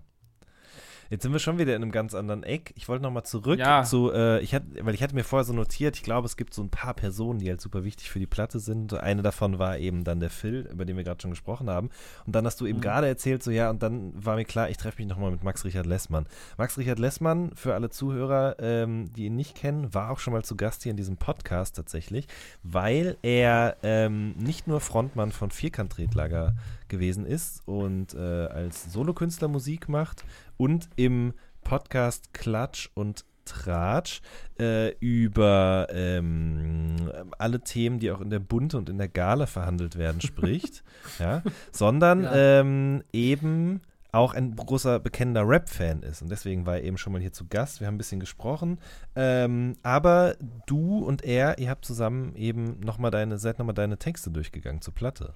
Jetzt 1.12 1.24
sind 1.24 1.32
wir 1.34 1.40
schon 1.40 1.58
wieder 1.58 1.76
in 1.76 1.82
einem 1.82 1.92
ganz 1.92 2.14
anderen 2.14 2.42
Eck. 2.42 2.72
Ich 2.74 2.88
wollte 2.88 3.02
nochmal 3.02 3.24
zurück 3.24 3.58
ja. 3.58 3.84
zu, 3.84 4.10
äh, 4.10 4.40
ich 4.40 4.54
hatte, 4.54 4.66
weil 4.80 4.94
ich 4.94 5.02
hatte 5.02 5.14
mir 5.14 5.24
vorher 5.24 5.44
so 5.44 5.52
notiert, 5.52 5.94
ich 5.94 6.02
glaube, 6.02 6.24
es 6.24 6.38
gibt 6.38 6.54
so 6.54 6.62
ein 6.62 6.70
paar 6.70 6.94
Personen, 6.94 7.38
die 7.38 7.50
halt 7.50 7.60
super 7.60 7.84
wichtig 7.84 8.10
für 8.10 8.18
die 8.18 8.26
Platte 8.26 8.58
sind. 8.60 8.94
Eine 8.94 9.20
davon 9.20 9.58
war 9.58 9.76
eben 9.76 10.04
dann 10.04 10.20
der 10.20 10.30
Phil, 10.30 10.66
über 10.72 10.86
den 10.86 10.96
wir 10.96 11.04
gerade 11.04 11.20
schon 11.20 11.32
gesprochen 11.32 11.68
haben. 11.68 11.90
Und 12.24 12.34
dann 12.34 12.46
hast 12.46 12.62
du 12.62 12.66
eben 12.66 12.78
mhm. 12.78 12.82
gerade 12.82 13.08
erzählt, 13.08 13.42
so 13.42 13.50
ja, 13.50 13.68
und 13.68 13.82
dann 13.82 14.14
war 14.14 14.36
mir 14.36 14.46
klar, 14.46 14.70
ich 14.70 14.78
treffe 14.78 15.02
mich 15.02 15.06
nochmal 15.06 15.30
mit 15.30 15.44
Max 15.44 15.66
Richard 15.66 15.84
Lessmann. 15.84 16.24
Max 16.56 16.78
Richard 16.78 16.98
Lessmann, 16.98 17.50
für 17.56 17.74
alle 17.74 17.90
Zuhörer, 17.90 18.56
ähm, 18.58 19.12
die 19.12 19.26
ihn 19.26 19.36
nicht 19.36 19.54
kennen, 19.54 19.92
war 19.92 20.12
auch 20.12 20.18
schon 20.18 20.32
mal 20.32 20.44
zu 20.44 20.56
Gast 20.56 20.82
hier 20.82 20.92
in 20.92 20.96
diesem 20.96 21.18
Podcast 21.18 21.76
tatsächlich, 21.76 22.26
weil 22.62 23.18
er 23.20 23.76
ähm, 23.82 24.32
nicht 24.38 24.66
nur 24.66 24.80
Frontmann 24.80 25.30
von 25.30 25.50
Vierkant-Tretlager 25.50 26.54
gewesen 26.88 27.26
ist 27.26 27.66
und 27.66 28.14
äh, 28.14 28.18
als 28.18 28.92
Solokünstler 28.92 29.48
Musik 29.48 29.90
macht 29.90 30.24
und 30.62 30.88
im 30.94 31.34
Podcast 31.64 32.32
Klatsch 32.32 32.88
und 32.94 33.24
Tratsch 33.44 34.20
äh, 34.60 34.90
über 35.00 35.88
ähm, 35.90 37.10
alle 37.36 37.62
Themen, 37.62 37.98
die 37.98 38.12
auch 38.12 38.20
in 38.20 38.30
der 38.30 38.38
Bunte 38.38 38.78
und 38.78 38.88
in 38.88 38.96
der 38.96 39.08
Gala 39.08 39.46
verhandelt 39.46 39.98
werden, 39.98 40.20
spricht, 40.20 40.84
ja, 41.18 41.42
sondern 41.72 42.22
ja. 42.22 42.60
Ähm, 42.60 43.02
eben 43.12 43.80
auch 44.12 44.34
ein 44.34 44.54
großer 44.54 45.00
bekennender 45.00 45.48
Rap-Fan 45.48 46.04
ist. 46.04 46.22
Und 46.22 46.30
deswegen 46.30 46.64
war 46.64 46.76
er 46.76 46.84
eben 46.84 46.96
schon 46.96 47.12
mal 47.12 47.20
hier 47.20 47.32
zu 47.32 47.48
Gast. 47.48 47.80
Wir 47.80 47.88
haben 47.88 47.96
ein 47.96 47.98
bisschen 47.98 48.20
gesprochen. 48.20 48.78
Ähm, 49.16 49.74
aber 49.82 50.36
du 50.66 50.98
und 50.98 51.24
er, 51.24 51.58
ihr 51.58 51.70
habt 51.70 51.84
zusammen 51.84 52.36
eben 52.36 52.78
nochmal 52.78 53.10
deine, 53.10 53.38
seid 53.38 53.58
nochmal 53.58 53.74
deine 53.74 53.98
Texte 53.98 54.30
durchgegangen 54.30 54.80
zur 54.80 54.94
Platte. 54.94 55.34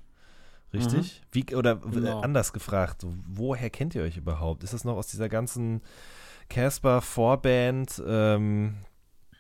Richtig? 0.73 1.23
Mhm. 1.23 1.27
Wie, 1.33 1.57
oder 1.57 1.77
genau. 1.77 2.21
anders 2.21 2.53
gefragt, 2.53 3.07
woher 3.27 3.71
kennt 3.71 3.95
ihr 3.95 4.03
euch 4.03 4.17
überhaupt? 4.17 4.65
Ist 4.65 4.75
das 4.75 4.85
noch 4.85 4.97
aus 4.97 5.07
dieser 5.07 5.29
ganzen 5.29 5.81
Casper 6.49 7.01
Vorband 7.01 8.03
ähm, 8.07 8.77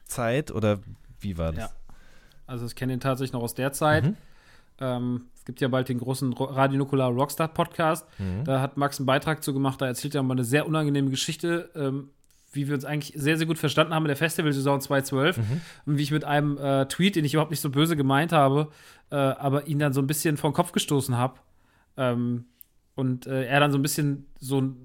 Zeit 0.07 0.51
oder 0.51 0.81
wie 1.20 1.39
war 1.39 1.53
das? 1.53 1.70
Ja. 1.70 1.77
Also 2.47 2.66
ich 2.66 2.74
kenne 2.74 2.93
ihn 2.93 3.01
tatsächlich 3.01 3.33
noch 3.33 3.43
aus 3.43 3.55
der 3.55 3.72
Zeit. 3.72 4.05
Mhm. 4.05 4.16
Ähm, 4.79 5.27
es 5.35 5.45
gibt 5.45 5.61
ja 5.61 5.68
bald 5.68 5.89
den 5.89 5.99
großen 5.99 6.33
Radio 6.33 6.79
Nukular 6.79 7.11
Rockstar 7.11 7.49
Podcast. 7.49 8.07
Mhm. 8.18 8.45
Da 8.45 8.61
hat 8.61 8.77
Max 8.77 8.99
einen 8.99 9.07
Beitrag 9.07 9.43
zu 9.43 9.53
gemacht. 9.53 9.81
Da 9.81 9.87
erzählt 9.87 10.14
er 10.14 10.22
mal 10.22 10.35
eine 10.35 10.45
sehr 10.45 10.66
unangenehme 10.66 11.11
Geschichte, 11.11 11.70
ähm, 11.74 12.11
wie 12.57 12.66
wir 12.66 12.74
uns 12.74 12.84
eigentlich 12.84 13.12
sehr, 13.16 13.36
sehr 13.36 13.46
gut 13.46 13.59
verstanden 13.59 13.94
haben 13.94 14.04
in 14.04 14.09
der 14.09 14.16
Festivalsaison 14.16 14.80
2012 14.80 15.36
mhm. 15.36 15.61
und 15.86 15.98
wie 15.98 16.02
ich 16.02 16.11
mit 16.11 16.24
einem 16.24 16.59
äh, 16.59 16.86
Tweet, 16.86 17.16
den 17.16 17.24
ich 17.24 17.34
überhaupt 17.34 17.50
nicht 17.50 17.61
so 17.61 17.70
böse 17.70 17.96
gemeint 17.96 18.32
habe, 18.32 18.70
äh, 19.11 19.16
aber 19.16 19.66
ihn 19.66 19.78
dann 19.78 19.92
so 19.92 20.00
ein 20.00 20.07
bisschen 20.07 20.36
vor 20.36 20.50
den 20.50 20.54
Kopf 20.54 20.72
gestoßen 20.72 21.16
habe. 21.16 21.40
Ähm, 21.96 22.46
und 22.94 23.26
äh, 23.26 23.44
er 23.44 23.61
dann 23.61 23.70
so 23.70 23.78
ein 23.78 23.82
bisschen 23.82 24.26
so 24.40 24.61
ein 24.61 24.76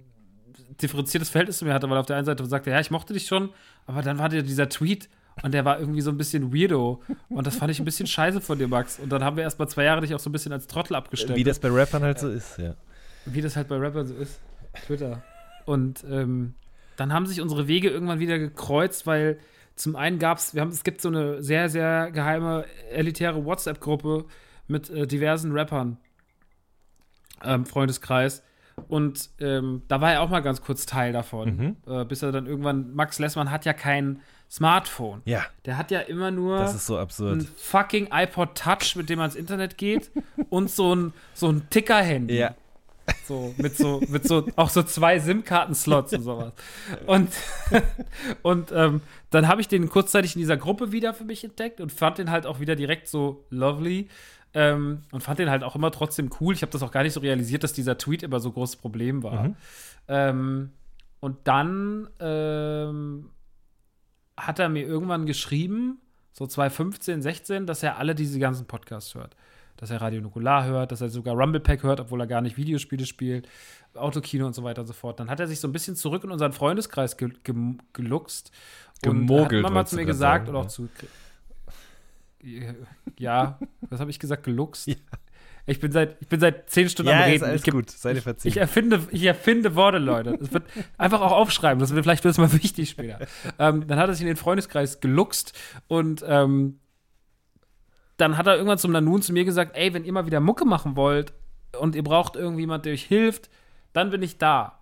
differenziertes 0.81 1.29
Verhältnis 1.29 1.57
zu 1.57 1.65
mir 1.65 1.73
hatte, 1.73 1.89
weil 1.89 1.97
auf 1.97 2.05
der 2.05 2.17
einen 2.17 2.25
Seite 2.25 2.45
sagte, 2.45 2.69
ja, 2.69 2.79
ich 2.79 2.91
mochte 2.91 3.13
dich 3.13 3.25
schon, 3.25 3.49
aber 3.85 4.01
dann 4.01 4.19
war 4.19 4.29
dir 4.29 4.43
dieser 4.43 4.69
Tweet 4.69 5.09
und 5.43 5.53
der 5.53 5.65
war 5.65 5.79
irgendwie 5.79 6.01
so 6.01 6.11
ein 6.11 6.17
bisschen 6.17 6.53
weirdo. 6.53 7.01
Und 7.29 7.47
das 7.47 7.55
fand 7.55 7.71
ich 7.71 7.79
ein 7.79 7.85
bisschen 7.85 8.07
scheiße 8.07 8.41
von 8.41 8.59
dir, 8.59 8.67
Max. 8.67 8.99
Und 8.99 9.09
dann 9.09 9.23
haben 9.23 9.37
wir 9.37 9.43
erst 9.43 9.59
mal 9.59 9.67
zwei 9.67 9.85
Jahre 9.85 10.01
dich 10.01 10.13
auch 10.13 10.19
so 10.19 10.29
ein 10.29 10.33
bisschen 10.33 10.51
als 10.51 10.67
Trottel 10.67 10.95
abgestellt. 10.95 11.37
Wie 11.37 11.43
das 11.43 11.59
bei 11.59 11.69
Rappern 11.69 12.03
halt 12.03 12.19
so 12.19 12.29
ist, 12.29 12.57
ja. 12.57 12.75
Wie 13.25 13.41
das 13.41 13.55
halt 13.55 13.67
bei 13.67 13.77
Rappern 13.77 14.07
so 14.07 14.15
ist. 14.15 14.39
Twitter. 14.85 15.23
Und 15.65 16.03
ähm, 16.09 16.55
dann 17.01 17.13
haben 17.13 17.25
sich 17.25 17.41
unsere 17.41 17.67
Wege 17.67 17.89
irgendwann 17.89 18.19
wieder 18.19 18.37
gekreuzt, 18.37 19.07
weil 19.07 19.39
zum 19.75 19.95
einen 19.95 20.19
gab 20.19 20.37
es, 20.37 20.53
wir 20.53 20.61
haben, 20.61 20.69
es 20.69 20.83
gibt 20.83 21.01
so 21.01 21.09
eine 21.09 21.41
sehr, 21.41 21.67
sehr 21.67 22.11
geheime, 22.11 22.65
elitäre 22.91 23.43
WhatsApp-Gruppe 23.43 24.25
mit 24.67 24.91
äh, 24.91 25.07
diversen 25.07 25.51
Rappern, 25.51 25.97
ähm, 27.43 27.65
Freundeskreis. 27.65 28.43
Und 28.87 29.31
ähm, 29.39 29.81
da 29.87 29.99
war 29.99 30.13
er 30.13 30.21
auch 30.21 30.29
mal 30.29 30.41
ganz 30.41 30.61
kurz 30.61 30.85
Teil 30.85 31.11
davon. 31.11 31.57
Mhm. 31.57 31.75
Äh, 31.91 32.05
bis 32.05 32.21
er 32.21 32.31
dann 32.31 32.45
irgendwann, 32.45 32.93
Max 32.93 33.17
Lessmann 33.17 33.49
hat 33.49 33.65
ja 33.65 33.73
keinen 33.73 34.21
Smartphone. 34.49 35.23
Ja. 35.25 35.43
Der 35.65 35.79
hat 35.79 35.89
ja 35.89 36.01
immer 36.01 36.29
nur 36.29 36.59
Das 36.59 36.75
ist 36.75 36.85
so 36.85 36.99
absurd. 36.99 37.39
ein 37.39 37.47
fucking 37.57 38.09
iPod 38.11 38.55
Touch, 38.55 38.95
mit 38.95 39.09
dem 39.09 39.17
man 39.17 39.25
ins 39.25 39.35
Internet 39.35 39.79
geht 39.79 40.11
und 40.49 40.69
so 40.69 40.93
ein, 40.95 41.13
so 41.33 41.49
ein 41.49 41.67
Ticker-Handy. 41.71 42.37
Ja. 42.37 42.53
So, 43.25 43.53
mit 43.57 43.77
so, 43.77 44.01
mit 44.07 44.27
so, 44.27 44.47
auch 44.55 44.69
so 44.69 44.83
zwei 44.83 45.19
SIM-Karten-Slots 45.19 46.13
und 46.13 46.21
sowas. 46.23 46.53
Und, 47.05 47.29
und 48.41 48.71
ähm, 48.71 49.01
dann 49.29 49.47
habe 49.47 49.61
ich 49.61 49.67
den 49.67 49.89
kurzzeitig 49.89 50.35
in 50.35 50.39
dieser 50.39 50.57
Gruppe 50.57 50.91
wieder 50.91 51.13
für 51.13 51.23
mich 51.23 51.43
entdeckt 51.43 51.81
und 51.81 51.91
fand 51.91 52.17
den 52.17 52.29
halt 52.29 52.45
auch 52.45 52.59
wieder 52.59 52.75
direkt 52.75 53.07
so 53.07 53.45
lovely. 53.49 54.09
Ähm, 54.53 55.03
und 55.11 55.21
fand 55.21 55.39
den 55.39 55.49
halt 55.49 55.63
auch 55.63 55.75
immer 55.75 55.91
trotzdem 55.91 56.29
cool. 56.41 56.53
Ich 56.53 56.61
habe 56.61 56.71
das 56.71 56.83
auch 56.83 56.91
gar 56.91 57.03
nicht 57.03 57.13
so 57.13 57.21
realisiert, 57.21 57.63
dass 57.63 57.71
dieser 57.71 57.97
Tweet 57.97 58.21
immer 58.21 58.39
so 58.41 58.49
ein 58.49 58.53
großes 58.53 58.75
Problem 58.75 59.23
war. 59.23 59.43
Mhm. 59.43 59.55
Ähm, 60.09 60.69
und 61.21 61.37
dann 61.45 62.09
ähm, 62.19 63.29
hat 64.35 64.59
er 64.59 64.67
mir 64.67 64.85
irgendwann 64.85 65.25
geschrieben, 65.25 66.01
so 66.33 66.47
2015, 66.47 67.21
16, 67.21 67.65
dass 67.65 67.83
er 67.83 67.97
alle 67.97 68.15
diese 68.15 68.39
ganzen 68.39 68.65
Podcasts 68.65 69.15
hört. 69.15 69.35
Dass 69.81 69.89
er 69.89 69.99
Radio 69.99 70.21
Nukular 70.21 70.65
hört, 70.65 70.91
dass 70.91 71.01
er 71.01 71.09
sogar 71.09 71.35
Rumble 71.35 71.59
Pack 71.59 71.81
hört, 71.83 71.99
obwohl 71.99 72.21
er 72.21 72.27
gar 72.27 72.39
nicht 72.41 72.55
Videospiele 72.55 73.05
spielt, 73.05 73.49
Autokino 73.95 74.45
und 74.45 74.53
so 74.53 74.63
weiter 74.63 74.81
und 74.81 74.87
so 74.87 74.93
fort. 74.93 75.19
Dann 75.19 75.29
hat 75.29 75.39
er 75.39 75.47
sich 75.47 75.59
so 75.59 75.67
ein 75.67 75.71
bisschen 75.73 75.95
zurück 75.95 76.23
in 76.23 76.29
unseren 76.31 76.53
Freundeskreis 76.53 77.17
ge 77.17 77.31
ge 77.43 77.55
geluchst. 77.91 78.51
Gemogelt, 79.01 79.51
Und 79.59 79.65
hat 79.65 79.71
mal 79.73 79.77
wolltest 79.79 79.89
zu 79.89 79.95
mir 79.97 80.05
gesagt 80.05 80.45
sagen, 80.45 80.49
oder 80.49 80.59
auch 80.59 80.63
ja. 80.65 80.69
zu. 80.69 80.87
Ja, 83.19 83.59
was 83.89 83.99
habe 83.99 84.09
ich 84.09 84.17
gesagt? 84.19 84.43
Geluchst? 84.43 84.89
Ich 85.67 85.79
bin 85.79 85.91
seit, 85.91 86.17
ich 86.21 86.27
bin 86.27 86.39
seit 86.39 86.69
zehn 86.71 86.89
Stunden 86.89 87.11
am 87.11 87.19
Ja, 87.19 87.25
Reden. 87.25 87.35
ist 87.35 87.43
alles 87.43 87.65
ich 87.65 87.71
gut. 87.71 87.89
Sei 87.91 88.13
dir 88.13 88.17
ich, 88.17 88.23
verziehen. 88.23 88.49
ich, 88.49 88.57
erfinde, 88.57 89.07
ich 89.11 89.23
erfinde 89.23 89.75
Worte, 89.75 89.99
Leute. 89.99 90.37
Das 90.39 90.51
wird 90.51 90.63
einfach 90.97 91.21
auch 91.21 91.31
aufschreiben. 91.31 91.79
Das 91.79 91.93
wird 91.93 92.03
vielleicht 92.03 92.23
wird 92.23 92.31
es 92.31 92.37
mal 92.39 92.51
wichtig 92.53 92.89
später. 92.89 93.19
ähm, 93.59 93.85
dann 93.87 93.99
hat 93.99 94.09
er 94.09 94.13
sich 94.13 94.21
in 94.21 94.27
den 94.27 94.37
Freundeskreis 94.37 94.99
geluchst 95.01 95.57
und 95.87 96.23
ähm, 96.27 96.79
dann 98.21 98.37
hat 98.37 98.47
er 98.47 98.55
irgendwann 98.55 98.77
zum 98.77 98.91
Nanun 98.91 99.21
zu 99.21 99.33
mir 99.33 99.45
gesagt: 99.45 99.75
Ey, 99.75 99.93
wenn 99.93 100.05
ihr 100.05 100.13
mal 100.13 100.25
wieder 100.25 100.39
Mucke 100.39 100.65
machen 100.65 100.95
wollt 100.95 101.33
und 101.79 101.95
ihr 101.95 102.03
braucht 102.03 102.35
irgendjemand, 102.35 102.85
der 102.85 102.93
euch 102.93 103.03
hilft, 103.03 103.49
dann 103.93 104.09
bin 104.09 104.21
ich 104.21 104.37
da. 104.37 104.79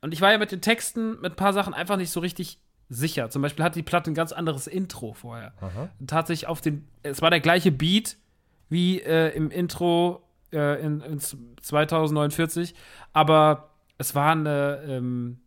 Und 0.00 0.14
ich 0.14 0.20
war 0.20 0.30
ja 0.30 0.38
mit 0.38 0.52
den 0.52 0.60
Texten, 0.60 1.20
mit 1.20 1.32
ein 1.32 1.36
paar 1.36 1.52
Sachen 1.52 1.74
einfach 1.74 1.96
nicht 1.96 2.10
so 2.10 2.20
richtig 2.20 2.60
sicher. 2.88 3.30
Zum 3.30 3.42
Beispiel 3.42 3.64
hat 3.64 3.74
die 3.74 3.82
Platte 3.82 4.10
ein 4.10 4.14
ganz 4.14 4.32
anderes 4.32 4.66
Intro 4.66 5.12
vorher. 5.12 5.52
Aha. 5.60 5.88
Tatsächlich 6.06 6.48
auf 6.48 6.60
den, 6.60 6.86
es 7.02 7.20
war 7.20 7.30
der 7.30 7.40
gleiche 7.40 7.72
Beat 7.72 8.16
wie 8.68 9.00
äh, 9.00 9.34
im 9.34 9.50
Intro 9.50 10.22
äh, 10.52 10.80
in, 10.80 11.00
in 11.00 11.18
2049, 11.20 12.74
aber 13.12 13.70
es 13.98 14.14
war 14.14 14.32
eine, 14.32 14.82
ähm, 14.86 15.40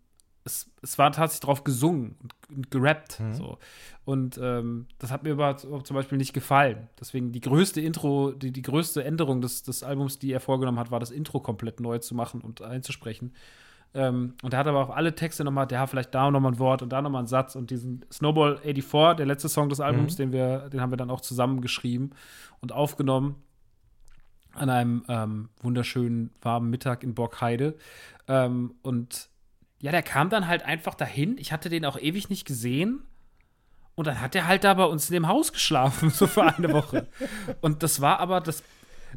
es, 0.44 0.70
es 0.82 0.98
war 0.98 1.12
tatsächlich 1.12 1.42
drauf 1.42 1.64
gesungen 1.64 2.16
und, 2.22 2.36
und 2.50 2.72
gerappt. 2.72 3.20
Mhm. 3.20 3.34
So. 3.34 3.58
Und 4.04 4.40
ähm, 4.42 4.88
das 4.98 5.12
hat 5.12 5.24
mir 5.24 5.34
aber 5.34 5.58
zum 5.58 5.94
Beispiel 5.94 6.18
nicht 6.18 6.34
gefallen. 6.34 6.90
Deswegen 7.00 7.32
die 7.32 7.42
größte 7.42 7.82
Intro, 7.82 8.32
die, 8.32 8.52
die 8.52 8.64
größte 8.64 9.04
Änderung 9.04 9.42
des, 9.42 9.64
des 9.64 9.84
Albums, 9.84 10.18
die 10.18 10.32
er 10.32 10.40
vorgenommen 10.40 10.80
hat, 10.80 10.90
war 10.90 11.00
das 11.00 11.12
Intro 11.12 11.40
komplett 11.40 11.80
neu 11.80 12.00
zu 12.00 12.16
machen 12.16 12.42
und 12.42 12.62
einzusprechen. 12.64 13.34
Ähm, 13.94 14.36
und 14.42 14.54
er 14.54 14.60
hat 14.60 14.68
aber 14.68 14.82
auf 14.82 14.90
alle 14.90 15.14
Texte 15.14 15.44
nochmal, 15.44 15.68
der 15.68 15.82
hat 15.82 15.90
vielleicht 15.90 16.16
da 16.16 16.32
nochmal 16.32 16.54
ein 16.54 16.60
Wort 16.60 16.82
und 16.82 16.90
da 16.90 17.02
nochmal 17.02 17.20
einen 17.20 17.28
Satz 17.28 17.56
und 17.56 17.70
diesen 17.70 18.06
Snowball 18.12 18.58
84, 18.58 19.18
der 19.18 19.26
letzte 19.26 19.50
Song 19.50 19.70
des 19.70 19.82
Albums, 19.82 20.16
den 20.16 20.32
wir, 20.32 20.70
den 20.70 20.82
haben 20.82 20.92
wir 20.92 20.98
dann 20.98 21.12
auch 21.12 21.22
zusammen 21.22 21.62
geschrieben 21.62 22.12
und 22.62 22.72
aufgenommen 22.72 23.36
an 24.54 24.70
einem 24.70 25.04
ähm, 25.08 25.50
wunderschönen 25.62 26.32
warmen 26.42 26.70
Mittag 26.70 27.04
in 27.04 27.14
Borgheide. 27.14 27.76
Ähm, 28.28 28.76
und 28.82 29.30
ja, 29.82 29.92
der 29.92 30.04
kam 30.04 30.30
dann 30.30 30.48
halt 30.48 30.64
einfach 30.64 30.96
dahin. 30.96 31.38
Ich 31.38 31.52
hatte 31.52 31.70
den 31.70 31.86
auch 31.86 32.00
ewig 32.00 32.30
nicht 32.30 32.46
gesehen. 32.46 33.02
Und 33.96 34.08
dann 34.08 34.22
hat 34.22 34.36
er 34.36 34.48
halt 34.48 34.64
da 34.64 34.74
bei 34.74 34.86
uns 34.86 35.10
in 35.10 35.14
dem 35.14 35.28
Haus 35.28 35.54
geschlafen, 35.54 36.10
so 36.12 36.28
für 36.28 36.44
eine 36.44 36.72
Woche. 36.74 37.08
Und 37.62 37.84
das 37.84 38.02
war 38.02 38.20
aber 38.20 38.42
das, 38.42 38.64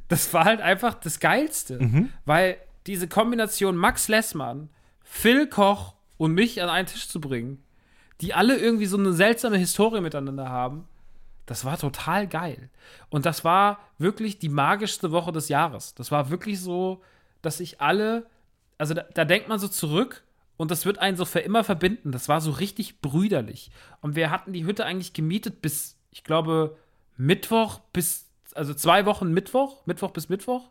das 0.09 0.33
war 0.35 0.45
halt 0.45 0.61
einfach 0.61 0.95
das 0.95 1.21
Geilste. 1.21 1.79
Weil 2.25 2.57
diese 2.87 3.09
Kombination 3.09 3.77
Max 3.77 4.09
Lessmann, 4.09 4.69
Phil 5.03 5.47
Koch 5.47 5.95
und 6.17 6.33
mich 6.33 6.63
an 6.63 6.69
einen 6.69 6.87
Tisch 6.87 7.09
zu 7.09 7.21
bringen, 7.21 7.63
die 8.21 8.35
alle 8.35 8.57
irgendwie 8.57 8.87
so 8.87 8.97
eine 8.97 9.13
seltsame 9.13 9.57
Historie 9.59 10.01
miteinander 10.01 10.49
haben, 10.49 10.87
das 11.47 11.65
war 11.65 11.79
total 11.79 12.27
geil. 12.27 12.71
Und 13.11 13.27
das 13.27 13.45
war 13.45 13.79
wirklich 13.99 14.39
die 14.39 14.49
magischste 14.49 15.13
Woche 15.13 15.33
des 15.33 15.49
Jahres. 15.49 15.95
Das 15.95 16.11
war 16.11 16.31
wirklich 16.31 16.61
so, 16.61 17.03
dass 17.43 17.59
sich 17.59 17.81
alle, 17.81 18.27
also 18.79 18.95
da, 18.95 19.03
da 19.15 19.25
denkt 19.25 19.49
man 19.49 19.59
so 19.59 19.69
zurück 19.69 20.24
und 20.57 20.71
das 20.71 20.87
wird 20.87 20.99
einen 20.99 21.17
so 21.17 21.25
für 21.25 21.41
immer 21.41 21.65
verbinden. 21.65 22.13
Das 22.13 22.29
war 22.29 22.41
so 22.41 22.51
richtig 22.53 23.01
brüderlich. 23.01 23.71
Und 24.01 24.17
wir 24.17 24.31
hatten 24.31 24.53
die 24.53 24.65
Hütte 24.65 24.85
eigentlich 24.85 25.13
gemietet 25.13 25.63
bis, 25.63 25.99
ich 26.11 26.25
glaube, 26.25 26.77
Mittwoch 27.17 27.81
bis, 27.93 28.31
also 28.55 28.75
zwei 28.75 29.07
Wochen 29.07 29.33
Mittwoch, 29.33 29.85
Mittwoch 29.87 30.13
bis 30.13 30.29
Mittwoch. 30.29 30.71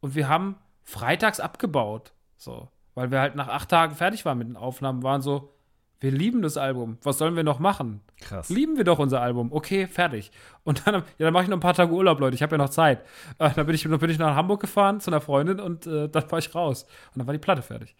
Und 0.00 0.14
wir 0.14 0.28
haben 0.28 0.56
freitags 0.84 1.40
abgebaut. 1.40 2.12
So. 2.36 2.68
Weil 2.94 3.10
wir 3.10 3.20
halt 3.20 3.34
nach 3.34 3.48
acht 3.48 3.68
Tagen 3.68 3.94
fertig 3.94 4.24
waren 4.24 4.38
mit 4.38 4.48
den 4.48 4.56
Aufnahmen, 4.56 5.02
waren 5.02 5.22
so, 5.22 5.52
wir 6.00 6.12
lieben 6.12 6.42
das 6.42 6.56
Album. 6.56 6.98
Was 7.02 7.18
sollen 7.18 7.34
wir 7.34 7.42
noch 7.42 7.58
machen? 7.58 8.02
Krass. 8.20 8.48
Lieben 8.50 8.76
wir 8.76 8.84
doch 8.84 9.00
unser 9.00 9.20
Album. 9.20 9.52
Okay, 9.52 9.88
fertig. 9.88 10.30
Und 10.62 10.86
dann, 10.86 10.94
ja, 10.94 11.02
dann 11.18 11.32
mache 11.32 11.44
ich 11.44 11.48
noch 11.48 11.56
ein 11.56 11.60
paar 11.60 11.74
Tage 11.74 11.92
Urlaub, 11.92 12.20
Leute. 12.20 12.36
Ich 12.36 12.42
habe 12.42 12.54
ja 12.54 12.58
noch 12.58 12.68
Zeit. 12.68 13.02
Äh, 13.38 13.50
dann, 13.50 13.66
bin 13.66 13.74
ich, 13.74 13.82
bin 13.82 14.10
ich 14.10 14.18
nach 14.18 14.36
Hamburg 14.36 14.60
gefahren 14.60 15.00
zu 15.00 15.10
einer 15.10 15.20
Freundin 15.20 15.58
und 15.58 15.88
äh, 15.88 16.08
dann 16.08 16.30
war 16.30 16.38
ich 16.38 16.54
raus. 16.54 16.84
Und 17.14 17.18
dann 17.18 17.26
war 17.26 17.32
die 17.32 17.40
Platte 17.40 17.62
fertig. 17.62 17.96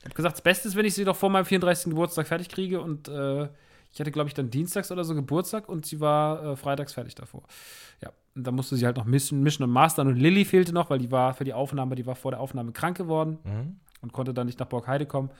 Ich 0.00 0.04
habe 0.06 0.14
gesagt, 0.14 0.34
das 0.36 0.42
Beste 0.42 0.68
ist, 0.68 0.76
wenn 0.76 0.84
ich 0.86 0.94
sie 0.94 1.04
doch 1.04 1.16
vor 1.16 1.30
meinem 1.30 1.44
34. 1.44 1.90
Geburtstag 1.90 2.26
fertig 2.26 2.48
kriege. 2.48 2.80
Und 2.80 3.08
äh, 3.08 3.48
ich 3.92 4.00
hatte, 4.00 4.10
glaube 4.10 4.28
ich, 4.28 4.34
dann 4.34 4.50
dienstags 4.50 4.90
oder 4.90 5.04
so 5.04 5.14
Geburtstag 5.14 5.68
und 5.68 5.84
sie 5.86 6.00
war 6.00 6.42
äh, 6.52 6.56
freitags 6.56 6.94
fertig 6.94 7.14
davor. 7.14 7.42
Ja, 8.02 8.10
und 8.34 8.46
dann 8.46 8.54
musste 8.54 8.76
sie 8.76 8.86
halt 8.86 8.96
noch 8.96 9.04
mischen, 9.04 9.42
mischen 9.42 9.62
und 9.64 9.70
mastern. 9.70 10.06
Und 10.08 10.16
Lilly 10.16 10.44
fehlte 10.44 10.72
noch, 10.72 10.88
weil 10.90 10.98
die 10.98 11.10
war 11.10 11.34
für 11.34 11.44
die 11.44 11.52
Aufnahme, 11.52 11.96
die 11.96 12.06
war 12.06 12.14
vor 12.14 12.30
der 12.30 12.40
Aufnahme 12.40 12.72
krank 12.72 12.96
geworden 12.96 13.38
Mhm. 13.44 13.80
und 14.00 14.12
konnte 14.12 14.32
dann 14.32 14.46
nicht 14.46 14.58
nach 14.58 14.66
Borgheide 14.68 15.04
kommen. 15.06 15.30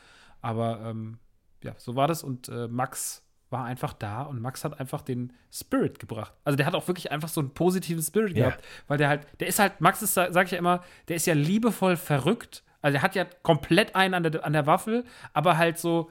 Aber 0.42 0.80
ähm, 0.84 1.18
ja, 1.62 1.74
so 1.78 1.96
war 1.96 2.06
das. 2.08 2.22
Und 2.22 2.48
äh, 2.48 2.68
Max 2.68 3.24
war 3.48 3.64
einfach 3.64 3.94
da 3.94 4.22
und 4.22 4.40
Max 4.40 4.62
hat 4.64 4.78
einfach 4.78 5.00
den 5.02 5.32
Spirit 5.50 5.98
gebracht. 5.98 6.34
Also 6.44 6.56
der 6.56 6.66
hat 6.66 6.74
auch 6.74 6.86
wirklich 6.86 7.10
einfach 7.10 7.28
so 7.28 7.40
einen 7.40 7.50
positiven 7.50 8.02
Spirit 8.02 8.36
Ja. 8.36 8.46
gehabt, 8.50 8.64
weil 8.88 8.98
der 8.98 9.08
halt, 9.08 9.26
der 9.40 9.48
ist 9.48 9.58
halt, 9.58 9.80
Max 9.80 10.02
ist, 10.02 10.14
sag 10.14 10.44
ich 10.44 10.52
ja 10.52 10.58
immer, 10.58 10.82
der 11.08 11.16
ist 11.16 11.26
ja 11.26 11.34
liebevoll 11.34 11.96
verrückt. 11.96 12.62
Also 12.82 12.92
der 12.94 13.02
hat 13.02 13.14
ja 13.14 13.26
komplett 13.42 13.94
einen 13.94 14.14
an 14.14 14.22
der, 14.22 14.44
an 14.44 14.52
der 14.52 14.66
Waffel, 14.66 15.04
aber 15.32 15.58
halt 15.58 15.78
so 15.78 16.10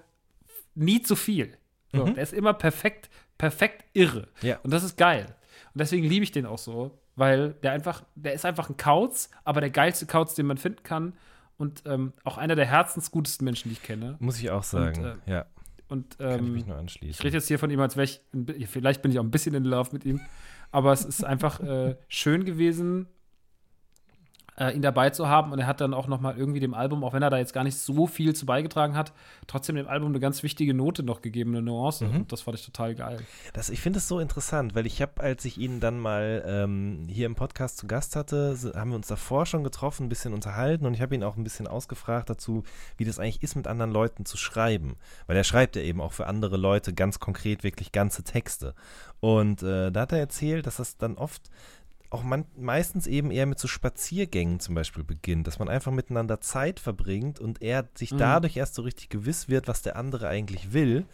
nie 0.76 1.02
zu 1.02 1.16
viel. 1.16 1.58
So, 1.92 2.06
Der 2.06 2.22
ist 2.22 2.34
immer 2.34 2.54
perfekt, 2.54 3.10
perfekt 3.38 3.84
irre. 3.94 4.28
Ja. 4.42 4.60
Und 4.64 4.72
das 4.72 4.84
ist 4.84 4.98
geil. 4.98 5.26
Und 5.74 5.80
deswegen 5.80 6.06
liebe 6.08 6.24
ich 6.24 6.32
den 6.32 6.46
auch 6.46 6.60
so, 6.60 7.00
weil 7.16 7.54
der 7.64 7.72
einfach, 7.72 8.04
der 8.16 8.34
ist 8.34 8.46
einfach 8.46 8.70
ein 8.70 8.78
Kauz, 8.78 9.30
aber 9.44 9.62
der 9.62 9.72
geilste 9.72 10.06
Kauz, 10.06 10.36
den 10.36 10.46
man 10.46 10.58
finden 10.58 10.84
kann. 10.84 11.14
Und 11.58 11.84
ähm, 11.86 12.14
auch 12.24 12.38
einer 12.38 12.56
der 12.56 12.66
herzensgutesten 12.68 13.44
Menschen, 13.44 13.70
die 13.70 13.74
ich 13.74 13.84
kenne. 13.84 14.16
Muss 14.20 14.40
ich 14.40 14.50
auch 14.52 14.64
sagen. 14.64 15.04
Und, 15.04 15.22
ja, 15.26 15.46
Und 15.90 16.18
kann 16.20 16.30
ich 16.32 16.38
ähm, 16.38 16.54
mich 16.54 16.66
nur 16.66 16.76
ich 16.76 16.80
anschließen. 16.82 17.24
rede 17.24 17.38
jetzt 17.38 17.48
hier 17.48 17.60
von 17.60 17.70
ihm, 17.72 17.80
als 17.82 17.98
wäre 17.98 18.06
ich, 18.06 18.22
vielleicht 18.70 19.02
bin 19.02 19.12
ich 19.12 19.20
auch 19.20 19.24
ein 19.24 19.32
bisschen 19.32 19.56
in 19.56 19.66
Love 19.66 19.90
mit 19.92 20.06
ihm, 20.06 20.22
aber 20.72 20.94
es 20.94 21.04
ist 21.04 21.26
einfach 21.26 21.60
äh, 21.60 21.96
schön 22.08 22.46
gewesen, 22.46 23.08
äh, 24.60 24.72
ihn 24.72 24.82
dabei 24.82 25.10
zu 25.10 25.28
haben. 25.28 25.52
Und 25.52 25.60
er 25.60 25.68
hat 25.68 25.82
dann 25.82 25.94
auch 25.94 26.08
noch 26.08 26.20
mal 26.20 26.38
irgendwie 26.38 26.60
dem 26.60 26.74
Album, 26.74 27.04
auch 27.04 27.14
wenn 27.14 27.24
er 27.24 27.30
da 27.30 27.38
jetzt 27.38 27.54
gar 27.54 27.64
nicht 27.64 27.78
so 27.78 28.08
viel 28.08 28.36
zu 28.36 28.46
beigetragen 28.46 28.96
hat, 28.96 29.14
trotzdem 29.48 29.76
dem 29.76 29.88
Album 29.88 30.10
eine 30.10 30.20
ganz 30.20 30.44
wichtige 30.44 30.74
Note 30.74 31.04
noch 31.04 31.22
gegeben, 31.22 31.52
eine 31.52 31.62
Nuance. 31.62 32.06
Mhm. 32.06 32.16
Und 32.16 32.32
das 32.32 32.42
fand 32.42 32.60
ich 32.60 32.66
total 32.66 32.96
geil. 32.96 33.20
Das, 33.54 33.70
ich 33.70 33.80
finde 33.80 34.00
es 34.00 34.08
so 34.08 34.20
interessant, 34.20 34.76
weil 34.76 34.86
ich 34.86 35.02
habe, 35.02 35.22
als 35.22 35.46
ich 35.46 35.58
ihn 35.58 35.80
dann 35.80 36.00
mal 36.00 36.44
ähm, 36.46 37.08
hier 37.10 37.26
im 37.26 37.36
Podcast 37.36 37.78
zu 37.78 37.88
Gast 37.88 38.16
hatte, 38.16 38.58
haben 38.76 38.92
wir 38.92 38.96
uns 38.96 39.08
davor 39.08 39.46
schon 39.46 39.64
getroffen, 39.64 40.06
ein 40.06 40.10
bisschen 40.10 40.34
unterhalten 40.34 40.86
und 40.86 40.94
ich 40.94 41.02
habe 41.02 41.16
ihn 41.16 41.24
auch 41.24 41.38
ein 41.38 41.44
bisschen 41.44 41.68
ausgefragt 41.68 42.30
dazu, 42.30 42.64
wie 42.98 43.06
das 43.06 43.20
eigentlich 43.20 43.42
ist, 43.42 43.56
mit 43.56 43.68
anderen 43.68 43.92
Leuten 43.92 44.26
zu 44.26 44.38
schreiben. 44.38 44.98
Weil 45.28 45.38
er 45.38 45.44
schreibt 45.44 45.76
ja 45.76 45.82
eben 45.82 46.02
auch 46.02 46.12
für 46.12 46.28
andere 46.28 46.58
Leute 46.58 46.94
ganz 46.94 47.20
konkret 47.20 47.64
wirklich 47.64 47.92
ganze 47.92 48.24
Texte. 48.24 48.76
Und 49.20 49.64
äh, 49.64 49.92
da 49.92 50.02
hat 50.02 50.12
er 50.12 50.20
erzählt, 50.20 50.66
dass 50.66 50.78
das 50.78 50.98
dann 50.98 51.16
oft 51.16 51.50
auch 52.12 52.24
man, 52.24 52.46
meistens 52.58 53.06
eben 53.08 53.30
eher 53.32 53.46
mit 53.46 53.60
so 53.60 53.68
Spaziergängen 53.68 54.60
zum 54.60 54.74
Beispiel 54.76 55.04
beginnt, 55.04 55.46
dass 55.48 55.60
man 55.60 55.70
einfach 55.70 55.92
miteinander 55.92 56.42
Zeit 56.42 56.80
verbringt 56.80 57.40
und 57.40 57.62
er 57.62 57.88
sich 57.96 58.12
Mhm. 58.12 58.18
dadurch 58.18 58.58
erst 58.58 58.76
so 58.76 58.82
richtig 58.82 59.10
gewiss 59.10 59.48
wird, 59.48 59.68
was 59.68 59.82
der 59.84 59.96
andere 59.96 60.28
eigentlich 60.28 60.74
will. 60.74 61.06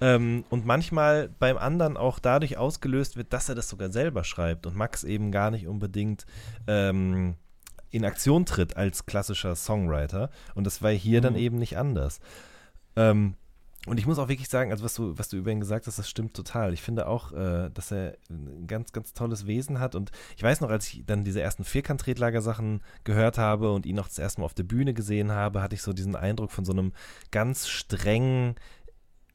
Ähm, 0.00 0.44
und 0.48 0.64
manchmal 0.64 1.28
beim 1.38 1.58
anderen 1.58 1.98
auch 1.98 2.18
dadurch 2.18 2.56
ausgelöst 2.56 3.16
wird, 3.18 3.34
dass 3.34 3.50
er 3.50 3.54
das 3.54 3.68
sogar 3.68 3.92
selber 3.92 4.24
schreibt 4.24 4.66
und 4.66 4.74
Max 4.74 5.04
eben 5.04 5.30
gar 5.30 5.50
nicht 5.50 5.66
unbedingt 5.66 6.24
ähm, 6.66 7.34
in 7.90 8.04
Aktion 8.06 8.46
tritt 8.46 8.76
als 8.78 9.04
klassischer 9.04 9.54
Songwriter. 9.56 10.30
Und 10.54 10.64
das 10.64 10.80
war 10.80 10.90
hier 10.90 11.20
dann 11.20 11.34
Mhm. 11.34 11.38
eben 11.40 11.58
nicht 11.58 11.76
anders. 11.76 12.20
Ähm, 12.96 13.34
und 13.86 13.98
ich 13.98 14.06
muss 14.06 14.18
auch 14.18 14.28
wirklich 14.28 14.50
sagen, 14.50 14.70
also 14.72 14.84
was 14.84 14.92
du, 14.94 15.16
was 15.18 15.30
du 15.30 15.38
über 15.38 15.50
ihn 15.50 15.60
gesagt 15.60 15.86
hast, 15.86 15.98
das 15.98 16.08
stimmt 16.08 16.34
total. 16.34 16.74
Ich 16.74 16.82
finde 16.82 17.06
auch, 17.06 17.32
äh, 17.32 17.70
dass 17.70 17.90
er 17.90 18.18
ein 18.28 18.66
ganz, 18.66 18.92
ganz 18.92 19.14
tolles 19.14 19.46
Wesen 19.46 19.80
hat. 19.80 19.94
Und 19.94 20.10
ich 20.36 20.42
weiß 20.42 20.60
noch, 20.60 20.68
als 20.68 20.86
ich 20.88 21.04
dann 21.06 21.24
diese 21.24 21.40
ersten 21.40 21.64
Vierkant-Tretlager-Sachen 21.64 22.82
gehört 23.04 23.38
habe 23.38 23.72
und 23.72 23.86
ihn 23.86 23.96
noch 23.96 24.08
das 24.08 24.18
erste 24.18 24.42
Mal 24.42 24.44
auf 24.44 24.54
der 24.54 24.64
Bühne 24.64 24.92
gesehen 24.92 25.32
habe, 25.32 25.62
hatte 25.62 25.74
ich 25.74 25.82
so 25.82 25.94
diesen 25.94 26.14
Eindruck 26.14 26.52
von 26.52 26.66
so 26.66 26.72
einem 26.72 26.92
ganz 27.30 27.68
strengen, 27.68 28.54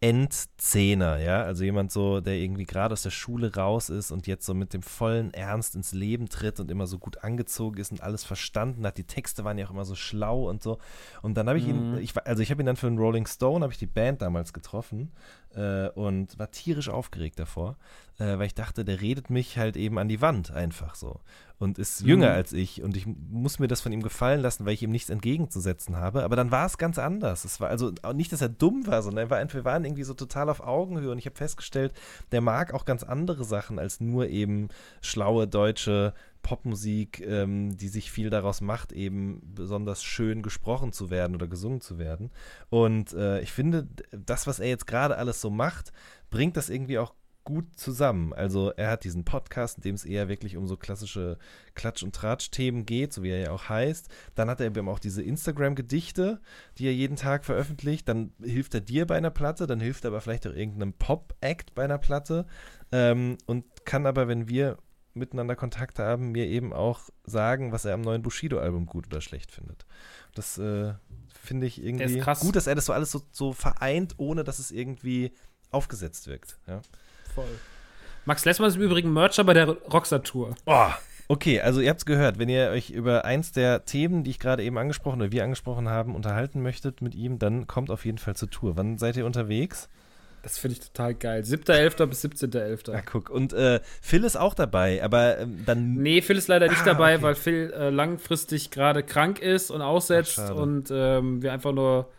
Endzehner, 0.01 1.17
ja, 1.17 1.41
also 1.43 1.63
jemand 1.63 1.91
so, 1.91 2.21
der 2.21 2.35
irgendwie 2.35 2.65
gerade 2.65 2.93
aus 2.93 3.03
der 3.03 3.09
Schule 3.11 3.55
raus 3.55 3.89
ist 3.89 4.11
und 4.11 4.27
jetzt 4.27 4.45
so 4.45 4.53
mit 4.53 4.73
dem 4.73 4.81
vollen 4.81 5.33
Ernst 5.33 5.75
ins 5.75 5.93
Leben 5.93 6.29
tritt 6.29 6.59
und 6.59 6.69
immer 6.69 6.87
so 6.87 6.99
gut 6.99 7.23
angezogen 7.23 7.79
ist 7.79 7.91
und 7.91 8.01
alles 8.01 8.23
verstanden 8.23 8.85
hat. 8.85 8.97
Die 8.97 9.03
Texte 9.05 9.43
waren 9.43 9.57
ja 9.57 9.65
auch 9.65 9.71
immer 9.71 9.85
so 9.85 9.95
schlau 9.95 10.49
und 10.49 10.61
so. 10.61 10.77
Und 11.21 11.35
dann 11.37 11.47
habe 11.47 11.57
ich 11.59 11.67
ihn, 11.67 11.93
Mhm. 11.93 11.97
ich, 11.99 12.13
also 12.25 12.41
ich 12.43 12.51
habe 12.51 12.61
ihn 12.61 12.65
dann 12.65 12.75
für 12.75 12.87
den 12.87 12.97
Rolling 12.99 13.25
Stone, 13.27 13.63
habe 13.63 13.73
ich 13.73 13.79
die 13.79 13.85
Band 13.87 14.21
damals 14.21 14.53
getroffen 14.53 15.11
äh, 15.55 15.89
und 15.89 16.37
war 16.37 16.51
tierisch 16.51 16.89
aufgeregt 16.89 17.39
davor, 17.39 17.77
äh, 18.19 18.37
weil 18.37 18.47
ich 18.47 18.55
dachte, 18.55 18.85
der 18.85 19.01
redet 19.01 19.29
mich 19.29 19.57
halt 19.57 19.77
eben 19.77 19.97
an 19.97 20.07
die 20.07 20.21
Wand 20.21 20.51
einfach 20.51 20.95
so 20.95 21.19
und 21.57 21.79
ist 21.79 22.01
jünger 22.01 22.29
Mhm. 22.31 22.35
als 22.35 22.53
ich 22.53 22.83
und 22.83 22.97
ich 22.97 23.05
muss 23.07 23.59
mir 23.59 23.67
das 23.67 23.81
von 23.81 23.91
ihm 23.91 24.01
gefallen 24.03 24.41
lassen, 24.41 24.65
weil 24.65 24.73
ich 24.73 24.83
ihm 24.83 24.91
nichts 24.91 25.09
entgegenzusetzen 25.09 25.95
habe. 25.95 26.23
Aber 26.23 26.35
dann 26.35 26.51
war 26.51 26.65
es 26.65 26.77
ganz 26.77 26.99
anders. 26.99 27.45
Es 27.45 27.59
war 27.61 27.69
also 27.69 27.93
nicht, 28.13 28.31
dass 28.31 28.41
er 28.41 28.49
dumm 28.49 28.85
war, 28.87 29.01
sondern 29.01 29.25
er 29.25 29.29
war, 29.29 29.53
wir 29.53 29.65
waren 29.65 29.85
irgendwie 29.85 30.03
so 30.03 30.13
total 30.13 30.49
auf 30.49 30.59
Augenhöhe 30.59 31.11
und 31.11 31.17
ich 31.17 31.25
habe 31.25 31.35
festgestellt, 31.35 31.93
der 32.31 32.41
mag 32.41 32.73
auch 32.73 32.85
ganz 32.85 33.03
andere 33.03 33.45
Sachen 33.45 33.79
als 33.79 34.01
nur 34.01 34.27
eben 34.27 34.67
schlaue 35.01 35.47
deutsche 35.47 36.13
Popmusik, 36.45 37.21
ähm, 37.21 37.75
die 37.75 37.87
sich 37.87 38.11
viel 38.11 38.29
daraus 38.29 38.61
macht, 38.61 38.91
eben 38.91 39.41
besonders 39.55 40.03
schön 40.03 40.43
gesprochen 40.43 40.91
zu 40.91 41.09
werden 41.09 41.35
oder 41.35 41.47
gesungen 41.47 41.81
zu 41.81 41.97
werden. 41.97 42.29
Und 42.69 43.13
äh, 43.13 43.41
ich 43.41 43.51
finde, 43.51 43.87
das, 44.11 44.45
was 44.45 44.59
er 44.59 44.67
jetzt 44.67 44.85
gerade 44.85 45.17
alles 45.17 45.41
so 45.41 45.49
macht, 45.49 45.91
bringt 46.29 46.55
das 46.55 46.69
irgendwie 46.69 46.99
auch 46.99 47.15
gut 47.45 47.79
zusammen. 47.79 48.31
Also 48.31 48.69
er 48.77 48.91
hat 48.91 49.05
diesen 49.05 49.25
Podcast, 49.25 49.77
in 49.77 49.81
dem 49.81 49.95
es 49.95 50.05
eher 50.05 50.29
wirklich 50.29 50.55
um 50.55 50.67
so 50.67 50.77
klassische 50.77 51.39
Klatsch- 51.73 52.03
und 52.03 52.13
Tratsch-Themen 52.13 52.85
geht, 52.85 53.11
so 53.11 53.23
wie 53.23 53.31
er 53.31 53.39
ja 53.39 53.51
auch 53.51 53.67
heißt. 53.67 54.07
Dann 54.35 54.47
hat 54.47 54.59
er 54.59 54.67
eben 54.67 54.87
auch 54.87 54.99
diese 54.99 55.23
Instagram-Gedichte, 55.23 56.41
die 56.77 56.85
er 56.85 56.93
jeden 56.93 57.15
Tag 57.15 57.43
veröffentlicht. 57.43 58.07
Dann 58.07 58.33
hilft 58.39 58.75
er 58.75 58.81
dir 58.81 59.07
bei 59.07 59.17
einer 59.17 59.31
Platte, 59.31 59.65
dann 59.65 59.79
hilft 59.79 60.05
er 60.05 60.09
aber 60.09 60.21
vielleicht 60.21 60.45
auch 60.45 60.53
irgendeinem 60.53 60.93
Pop-Act 60.93 61.73
bei 61.73 61.85
einer 61.85 61.97
Platte. 61.97 62.45
Ähm, 62.91 63.39
und 63.47 63.65
kann 63.83 64.05
aber, 64.05 64.27
wenn 64.27 64.47
wir 64.47 64.77
miteinander 65.15 65.55
Kontakt 65.55 65.99
haben, 65.99 66.31
mir 66.31 66.45
eben 66.45 66.73
auch 66.73 67.01
sagen, 67.23 67.71
was 67.71 67.85
er 67.85 67.93
am 67.93 68.01
neuen 68.01 68.21
Bushido-Album 68.21 68.85
gut 68.85 69.07
oder 69.07 69.21
schlecht 69.21 69.51
findet. 69.51 69.85
Das 70.33 70.57
äh, 70.57 70.93
finde 71.41 71.67
ich 71.67 71.83
irgendwie 71.83 72.19
krass. 72.19 72.41
gut, 72.41 72.55
dass 72.55 72.67
er 72.67 72.75
das 72.75 72.85
so 72.85 72.93
alles 72.93 73.11
so, 73.11 73.21
so 73.31 73.53
vereint, 73.53 74.15
ohne 74.17 74.43
dass 74.43 74.59
es 74.59 74.71
irgendwie 74.71 75.33
aufgesetzt 75.71 76.27
wirkt. 76.27 76.59
Ja. 76.67 76.81
Voll. 77.33 77.47
Max 78.25 78.43
Lessmann 78.43 78.69
ist 78.69 78.75
im 78.75 78.81
Übrigen 78.81 79.13
Mercher 79.13 79.43
bei 79.43 79.53
der 79.53 79.69
Rockstar-Tour. 79.69 80.55
Oh, 80.65 80.89
okay, 81.27 81.61
also 81.61 81.79
ihr 81.79 81.89
habt 81.89 81.99
es 81.99 82.05
gehört, 82.05 82.39
wenn 82.39 82.49
ihr 82.49 82.69
euch 82.69 82.89
über 82.89 83.23
eins 83.23 83.51
der 83.51 83.85
Themen, 83.85 84.23
die 84.23 84.31
ich 84.31 84.39
gerade 84.39 84.63
eben 84.63 84.77
angesprochen 84.77 85.21
oder 85.21 85.31
wir 85.31 85.43
angesprochen 85.43 85.89
haben, 85.89 86.15
unterhalten 86.15 86.61
möchtet 86.61 87.01
mit 87.01 87.13
ihm, 87.13 87.39
dann 87.39 87.67
kommt 87.67 87.91
auf 87.91 88.03
jeden 88.03 88.17
Fall 88.17 88.35
zur 88.35 88.49
Tour. 88.49 88.77
Wann 88.77 88.97
seid 88.97 89.15
ihr 89.15 89.25
unterwegs? 89.25 89.89
Das 90.45 90.59
finde 90.59 90.73
ich 90.77 90.79
total 90.79 91.15
geil. 91.15 91.41
7.11. 91.41 92.05
bis 92.05 92.23
17.11. 92.23 92.91
Ja, 92.93 93.01
guck. 93.01 93.31
Und 93.31 93.51
äh, 93.53 93.79
Phil 93.99 94.23
ist 94.23 94.35
auch 94.35 94.53
dabei, 94.53 95.03
aber 95.03 95.39
ähm, 95.39 95.63
dann. 95.65 95.95
Nee, 95.95 96.21
Phil 96.21 96.37
ist 96.37 96.47
leider 96.47 96.67
nicht 96.67 96.83
Ah, 96.83 96.85
dabei, 96.85 97.15
okay. 97.15 97.23
weil 97.23 97.33
Phil 97.33 97.73
äh, 97.75 97.89
langfristig 97.89 98.69
gerade 98.69 99.01
krank 99.01 99.39
ist 99.39 99.71
und 99.71 99.81
aussetzt 99.81 100.37
Ach, 100.39 100.53
und 100.53 100.91
ähm, 100.91 101.41
wir 101.41 101.51
einfach 101.51 101.71
nur, 101.71 102.11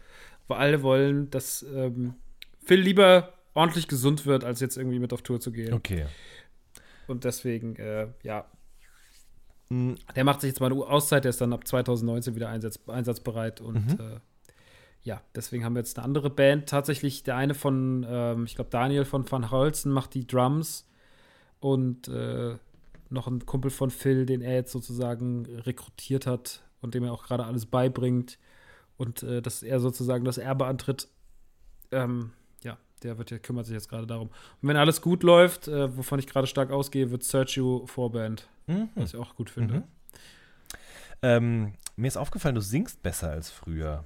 wir 0.48 0.56
alle 0.56 0.82
wollen, 0.82 1.30
dass 1.30 1.64
ähm, 1.72 2.14
Phil 2.64 2.80
lieber 2.80 3.32
ordentlich 3.54 3.86
gesund 3.86 4.26
wird, 4.26 4.42
als 4.42 4.58
jetzt 4.58 4.76
irgendwie 4.76 4.98
mit 4.98 5.12
auf 5.12 5.22
Tour 5.22 5.38
zu 5.38 5.52
gehen. 5.52 5.72
Okay. 5.72 6.06
Und 7.06 7.22
deswegen, 7.22 7.76
äh, 7.76 8.08
ja, 8.24 8.44
Mm, 9.68 9.94
der 10.14 10.22
macht 10.22 10.42
sich 10.42 10.48
jetzt 10.48 10.60
mal 10.60 10.70
eine 10.70 10.80
Auszeit, 10.80 11.24
der 11.24 11.30
ist 11.30 11.40
dann 11.40 11.52
ab 11.52 11.66
2019 11.66 12.36
wieder 12.36 12.48
einsatz, 12.48 12.78
einsatzbereit 12.86 13.60
und 13.60 13.74
Mhm. 13.98 14.20
Ja, 15.07 15.22
deswegen 15.36 15.64
haben 15.64 15.74
wir 15.74 15.80
jetzt 15.80 15.96
eine 15.98 16.04
andere 16.04 16.30
Band. 16.30 16.68
Tatsächlich 16.68 17.22
der 17.22 17.36
eine 17.36 17.54
von, 17.54 18.04
ähm, 18.09 18.44
ich 18.44 18.57
glaube, 18.57 18.70
Daniel 18.70 19.04
von 19.04 19.30
Van 19.30 19.52
Holzen 19.52 19.92
macht 19.92 20.14
die 20.14 20.26
Drums 20.26 20.84
und 21.61 22.09
äh, 22.09 22.57
noch 23.09 23.28
ein 23.28 23.46
Kumpel 23.46 23.70
von 23.70 23.90
Phil, 23.90 24.26
den 24.26 24.42
er 24.42 24.54
jetzt 24.54 24.72
sozusagen 24.72 25.46
rekrutiert 25.46 26.26
hat 26.26 26.64
und 26.80 26.94
dem 26.94 27.04
er 27.04 27.12
auch 27.12 27.24
gerade 27.24 27.44
alles 27.44 27.66
beibringt 27.66 28.36
und 28.96 29.22
äh, 29.22 29.40
dass 29.40 29.62
er 29.62 29.78
sozusagen 29.78 30.24
das 30.24 30.38
Erbe 30.38 30.66
antritt. 30.66 31.07
Ähm, 31.92 32.32
ja, 32.64 32.76
der 33.04 33.16
wird, 33.16 33.30
der 33.30 33.38
kümmert 33.38 33.66
sich 33.66 33.74
jetzt 33.74 33.88
gerade 33.88 34.09
darum. 34.09 34.30
Und 34.61 34.68
wenn 34.68 34.76
alles 34.76 35.02
gut 35.02 35.22
läuft, 35.22 35.68
äh, 35.68 35.96
wovon 35.96 36.18
ich 36.18 36.26
gerade 36.26 36.48
stark 36.48 36.72
ausgehe, 36.72 37.12
wird 37.12 37.22
Sergio 37.22 37.86
Vorband, 37.86 38.48
mhm. 38.66 38.88
was 38.96 39.14
ich 39.14 39.20
auch 39.20 39.36
gut 39.36 39.50
finde. 39.50 39.74
Mhm. 39.74 39.84
Ähm, 41.22 41.72
mir 41.94 42.09
ist 42.09 42.16
aufgefallen, 42.16 42.57
du 42.57 42.61
singst 42.61 43.04
besser 43.04 43.30
als 43.30 43.50
früher. 43.50 44.02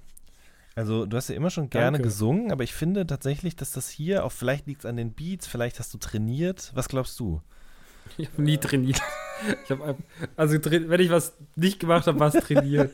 Also 0.80 1.06
du 1.06 1.16
hast 1.16 1.28
ja 1.28 1.34
immer 1.34 1.50
schon 1.50 1.68
gerne 1.70 1.98
Danke. 1.98 2.08
gesungen, 2.08 2.50
aber 2.52 2.64
ich 2.64 2.72
finde 2.72 3.06
tatsächlich, 3.06 3.54
dass 3.56 3.70
das 3.72 3.88
hier, 3.90 4.24
auch 4.24 4.32
vielleicht 4.32 4.66
liegt 4.66 4.80
es 4.80 4.86
an 4.86 4.96
den 4.96 5.12
Beats, 5.12 5.46
vielleicht 5.46 5.78
hast 5.78 5.92
du 5.94 5.98
trainiert. 5.98 6.72
Was 6.74 6.88
glaubst 6.88 7.20
du? 7.20 7.40
Ich 8.18 8.28
habe 8.32 8.42
nie 8.42 8.56
trainiert. 8.58 9.00
Ich 9.64 9.70
hab, 9.70 9.96
also 10.36 10.58
wenn 10.64 11.00
ich 11.00 11.10
was 11.10 11.34
nicht 11.54 11.78
gemacht 11.78 12.06
habe, 12.06 12.18
war 12.18 12.34
es 12.34 12.44
trainiert. 12.44 12.90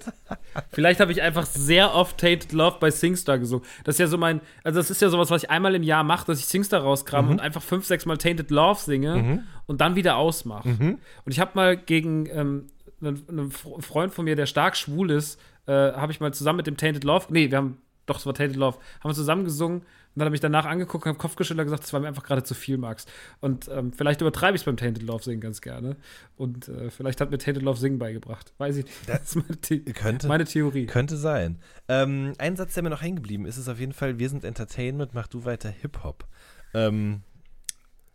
Vielleicht 0.73 1.01
habe 1.01 1.11
ich 1.11 1.23
einfach 1.23 1.47
sehr 1.47 1.95
oft 1.95 2.19
Tainted 2.19 2.53
Love 2.53 2.77
bei 2.81 2.91
Singstar 2.91 3.39
gesungen. 3.39 3.65
Das 3.85 3.95
ist 3.95 3.99
ja 4.01 4.07
so 4.09 4.19
mein, 4.19 4.41
also 4.63 4.79
das 4.79 4.91
ist 4.91 5.01
ja 5.01 5.09
sowas, 5.09 5.31
was 5.31 5.45
ich 5.45 5.51
einmal 5.51 5.75
im 5.75 5.83
Jahr 5.83 6.05
mache, 6.05 6.27
dass 6.27 6.39
ich 6.39 6.47
Singstar 6.47 6.83
rauskram 6.83 7.27
Mhm. 7.27 7.31
und 7.33 7.41
einfach 7.41 7.63
fünf, 7.63 7.87
sechs 7.87 8.05
Mal 8.05 8.19
Tainted 8.19 8.51
Love 8.51 8.79
singe 8.81 9.45
und 9.67 9.81
dann 9.81 9.97
wieder 9.97 10.17
ausmache. 10.17 10.69
Mhm. 10.69 10.99
Und 11.25 11.33
ich 11.33 11.41
habe 11.41 11.53
mal 11.55 11.77
gegen 11.77 12.27
ähm, 12.27 12.67
einen, 13.01 13.23
einen 13.29 13.51
Fr- 13.53 13.81
Freund 13.83 14.13
von 14.13 14.25
mir, 14.27 14.37
der 14.37 14.47
stark 14.47 14.77
schwul 14.77 15.11
ist, 15.11 15.41
äh, 15.67 15.73
habe 15.73 16.13
ich 16.13 16.21
mal 16.21 16.33
zusammen 16.33 16.59
mit 16.59 16.67
dem 16.67 16.77
Tainted 16.77 17.05
Love, 17.05 17.27
nee, 17.31 17.51
wir 17.51 17.59
haben, 17.59 17.79
doch, 18.07 18.19
es 18.19 18.27
war 18.27 18.35
Tainted 18.35 18.57
Love, 18.57 18.79
haben 19.01 19.11
wir 19.11 19.15
zusammen 19.15 19.45
gesungen 19.45 19.81
und 20.17 20.21
dann 20.21 20.27
habe 20.27 20.35
ich 20.35 20.41
danach 20.41 20.65
angeguckt 20.65 21.05
und 21.05 21.11
habe 21.11 21.19
Kopf 21.19 21.37
geschüttelt 21.37 21.61
und 21.61 21.67
gesagt, 21.67 21.83
das 21.83 21.93
war 21.93 22.01
mir 22.01 22.09
einfach 22.09 22.23
gerade 22.23 22.43
zu 22.43 22.55
viel, 22.55 22.79
Max. 22.79 23.05
Und 23.41 23.69
ähm, 23.69 23.93
vielleicht 23.93 24.23
übertreibe 24.23 24.55
ich 24.57 24.63
es 24.63 24.65
beim 24.65 24.79
Tainted 24.79 25.03
Love 25.03 25.23
singen 25.23 25.43
ganz 25.43 25.61
gerne. 25.61 25.97
Und 26.37 26.69
äh, 26.69 26.91
vielleicht 26.91 27.21
hat 27.21 27.31
mir 27.31 27.37
Tainted 27.37 27.63
Love 27.63 27.79
singen 27.79 27.99
beigebracht. 27.99 28.55
Weiß 28.57 28.79
ich 28.79 28.87
nicht. 28.87 28.97
Das 29.07 29.23
ist 29.25 29.37
meine, 29.37 29.59
The 29.63 29.81
Könnte, 29.93 30.27
meine 30.27 30.47
Theorie. 30.47 30.87
könnte 30.87 31.19
sein. 31.19 31.59
Ähm, 31.89 32.33
ein 32.39 32.57
Satz, 32.57 32.73
der 32.73 32.83
mir 32.83 32.89
noch 32.89 33.03
hängen 33.03 33.17
geblieben 33.17 33.45
ist, 33.45 33.59
ist 33.59 33.69
auf 33.69 33.79
jeden 33.79 33.93
Fall, 33.93 34.19
wir 34.19 34.31
sind 34.31 34.45
Entertainment, 34.45 35.13
mach 35.13 35.27
du 35.27 35.45
weiter 35.45 35.69
Hip-Hop. 35.69 36.27
Ähm, 36.73 37.21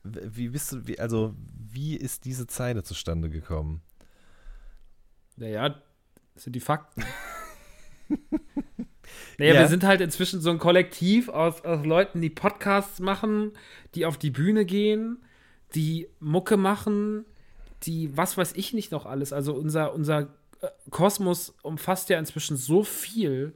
wie 0.04 0.50
bist 0.50 0.72
du, 0.72 0.88
wie, 0.88 1.00
also 1.00 1.36
wie 1.56 1.96
ist 1.96 2.26
diese 2.26 2.48
Zeile 2.48 2.82
zustande 2.82 3.30
gekommen? 3.30 3.84
Naja, 5.36 5.76
das 6.34 6.46
sind 6.46 6.54
die 6.54 6.60
Fakten. 6.60 7.04
naja, 9.38 9.54
Ja. 9.56 9.60
wir 9.62 9.68
sind 9.68 9.84
halt 9.84 10.02
inzwischen 10.02 10.42
so 10.42 10.50
ein 10.52 10.60
Kollektiv 10.60 11.30
aus, 11.30 11.64
aus 11.64 11.86
Leuten, 11.86 12.22
die 12.22 12.30
Podcasts 12.30 13.00
machen, 13.00 13.52
die 13.96 14.06
auf 14.06 14.18
die 14.18 14.30
Bühne 14.32 14.66
gehen, 14.66 15.18
die 15.76 16.08
Mucke 16.20 16.58
machen, 16.58 17.26
die 17.84 18.16
was 18.16 18.38
weiß 18.38 18.54
ich 18.56 18.74
nicht 18.74 18.92
noch 18.92 19.06
alles. 19.06 19.34
Also 19.34 19.54
unser, 19.54 19.94
unser 19.94 20.22
äh, 20.62 20.68
Kosmos 20.90 21.56
umfasst 21.64 22.10
ja 22.10 22.20
inzwischen 22.20 22.58
so 22.58 22.84
viel. 22.84 23.54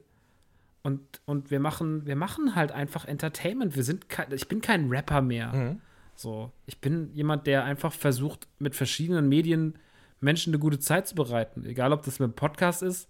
Und, 0.82 1.00
und 1.24 1.50
wir 1.50 1.58
machen, 1.60 2.06
wir 2.06 2.16
machen 2.16 2.54
halt 2.54 2.70
einfach 2.72 3.04
Entertainment. 3.06 3.74
Wir 3.74 3.82
sind 3.82 4.08
kein, 4.08 4.32
ich 4.32 4.46
bin 4.48 4.60
kein 4.60 4.88
Rapper 4.88 5.20
mehr. 5.20 5.52
Mhm. 5.52 5.80
So, 6.14 6.50
ich 6.64 6.80
bin 6.80 7.10
jemand, 7.12 7.46
der 7.46 7.64
einfach 7.64 7.92
versucht, 7.92 8.46
mit 8.58 8.74
verschiedenen 8.74 9.28
Medien 9.28 9.78
Menschen 10.20 10.50
eine 10.50 10.58
gute 10.60 10.78
Zeit 10.78 11.06
zu 11.08 11.14
bereiten. 11.14 11.64
Egal, 11.66 11.92
ob 11.92 12.02
das 12.04 12.18
mit 12.20 12.26
einem 12.26 12.34
Podcast 12.36 12.82
ist, 12.82 13.08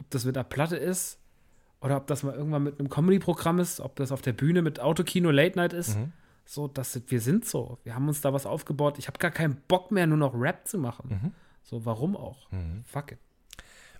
ob 0.00 0.10
das 0.10 0.24
mit 0.24 0.36
einer 0.36 0.44
Platte 0.44 0.76
ist 0.76 1.18
oder 1.80 1.96
ob 1.96 2.06
das 2.06 2.22
mal 2.22 2.34
irgendwann 2.34 2.64
mit 2.64 2.78
einem 2.78 2.88
Comedy-Programm 2.88 3.58
ist, 3.58 3.80
ob 3.80 3.96
das 3.96 4.12
auf 4.12 4.22
der 4.22 4.32
Bühne 4.32 4.62
mit 4.62 4.80
Autokino 4.80 5.30
Late 5.30 5.56
Night 5.56 5.72
ist. 5.72 5.96
Mhm. 5.96 6.12
So, 6.44 6.66
das 6.66 6.92
sind, 6.94 7.10
wir 7.10 7.20
sind 7.20 7.44
so. 7.44 7.78
Wir 7.84 7.94
haben 7.94 8.08
uns 8.08 8.20
da 8.20 8.32
was 8.32 8.46
aufgebaut. 8.46 8.98
Ich 8.98 9.06
habe 9.06 9.18
gar 9.18 9.30
keinen 9.30 9.56
Bock 9.68 9.90
mehr, 9.90 10.06
nur 10.06 10.16
noch 10.16 10.34
Rap 10.34 10.66
zu 10.66 10.78
machen. 10.78 11.08
Mhm. 11.10 11.32
So, 11.62 11.84
warum 11.84 12.16
auch? 12.16 12.50
Mhm. 12.50 12.82
Fuck 12.84 13.12
it. 13.12 13.18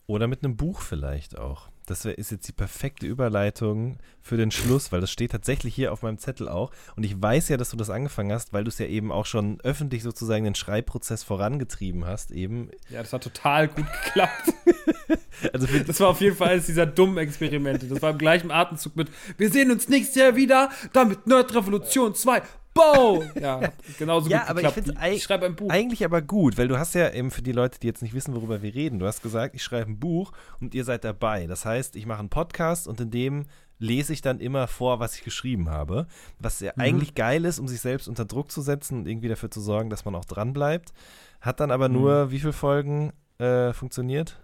Oder 0.09 0.27
mit 0.27 0.43
einem 0.43 0.57
Buch 0.57 0.81
vielleicht 0.81 1.39
auch. 1.39 1.69
Das 1.85 2.05
ist 2.07 2.31
jetzt 2.31 2.49
die 2.49 2.53
perfekte 2.53 3.07
Überleitung 3.07 3.99
für 4.23 4.39
den 4.39 4.51
Schluss, 4.51 4.91
weil 4.91 5.03
das 5.03 5.11
steht 5.11 5.33
tatsächlich 5.33 5.75
hier 5.75 5.93
auf 5.93 6.03
meinem 6.03 6.19
Zettel 6.19 6.49
auch. 6.49 6.71
Und 6.97 7.05
ich 7.05 7.21
weiß 7.21 7.51
ja, 7.51 7.59
dass 7.59 7.71
du 7.71 7.77
das 7.77 7.91
angefangen 7.91 8.33
hast, 8.33 8.55
weil 8.55 8.65
du 8.65 8.69
es 8.69 8.79
ja 8.79 8.87
eben 8.87 9.13
auch 9.13 9.27
schon 9.27 9.61
öffentlich 9.63 10.03
sozusagen 10.03 10.45
den 10.45 10.55
Schreibprozess 10.55 11.25
vorangetrieben 11.25 12.07
hast, 12.07 12.31
eben. 12.31 12.71
Ja, 12.89 13.01
das 13.01 13.13
hat 13.13 13.23
total 13.23 13.69
gut 13.69 13.87
geklappt. 14.05 14.53
Also 15.53 15.69
Das 15.87 16.01
war 16.01 16.09
auf 16.09 16.21
jeden 16.21 16.35
Fall 16.35 16.49
eines 16.49 16.67
dieser 16.67 16.85
dummen 16.85 17.17
Experimente. 17.19 17.87
Das 17.87 18.03
war 18.03 18.11
im 18.11 18.19
gleichen 18.19 18.51
Atemzug 18.51 18.97
mit 18.97 19.09
Wir 19.37 19.53
sehen 19.53 19.71
uns 19.71 19.89
nächstes 19.89 20.17
Jahr 20.17 20.35
wieder, 20.35 20.69
dann 20.93 21.11
mit 21.11 21.29
Nerd 21.29 21.55
Revolution 21.55 22.13
2. 22.13 22.43
Bow! 22.79 23.25
Ja, 23.41 23.61
genauso 23.99 24.31
Ja, 24.31 24.41
gut 24.41 24.49
aber 24.51 24.63
ich 24.63 24.75
geklappt. 24.75 24.99
eig- 24.99 25.13
ich 25.13 25.23
schreibe 25.23 25.47
ein 25.47 25.57
Buch. 25.57 25.71
Eigentlich 25.71 26.05
aber 26.05 26.23
gut, 26.23 26.57
weil 26.59 26.69
du 26.69 26.79
hast 26.79 26.95
ja 26.95 27.11
eben 27.13 27.31
für 27.31 27.43
die 27.43 27.53
Leute, 27.53 27.79
die 27.81 27.87
jetzt 27.87 28.03
nicht 28.03 28.15
wissen, 28.15 28.35
worüber 28.35 28.63
wir 28.63 28.75
reden, 28.75 28.99
du 28.99 29.07
hast 29.07 29.23
gesagt, 29.23 29.55
ich 29.55 29.63
schreibe 29.63 29.91
ein 29.91 29.99
Buch 29.99 30.33
und 30.61 30.75
ihr 30.75 30.85
seid 30.85 31.05
dabei. 31.05 31.47
Das 31.47 31.65
heißt, 31.65 31.97
ich 31.97 32.07
mache 32.07 32.21
einen 32.21 32.29
Podcast 32.31 32.87
und 32.89 33.01
in 33.01 33.11
dem 33.11 33.47
lese 33.81 34.13
ich 34.13 34.23
dann 34.23 34.41
immer 34.41 34.67
vor, 34.67 34.99
was 34.99 35.15
ich 35.15 35.23
geschrieben 35.23 35.71
habe. 35.71 36.07
Was 36.41 36.59
ja 36.61 36.73
eigentlich 36.77 37.15
geil 37.15 37.45
ist, 37.45 37.59
um 37.61 37.69
sich 37.69 37.81
selbst 37.81 38.09
unter 38.09 38.25
Druck 38.25 38.51
zu 38.51 38.61
setzen 38.61 38.99
und 38.99 39.07
irgendwie 39.09 39.29
dafür 39.29 39.51
zu 39.51 39.61
sorgen, 39.61 39.89
dass 39.89 40.05
man 40.05 40.15
auch 40.17 40.25
dran 40.25 40.53
bleibt. 40.53 40.93
Hat 41.41 41.61
dann 41.61 41.71
aber 41.71 41.89
nur 41.89 42.31
wie 42.33 42.41
viele 42.41 42.53
Folgen 42.53 43.13
äh, 43.39 43.73
funktioniert? 43.73 44.41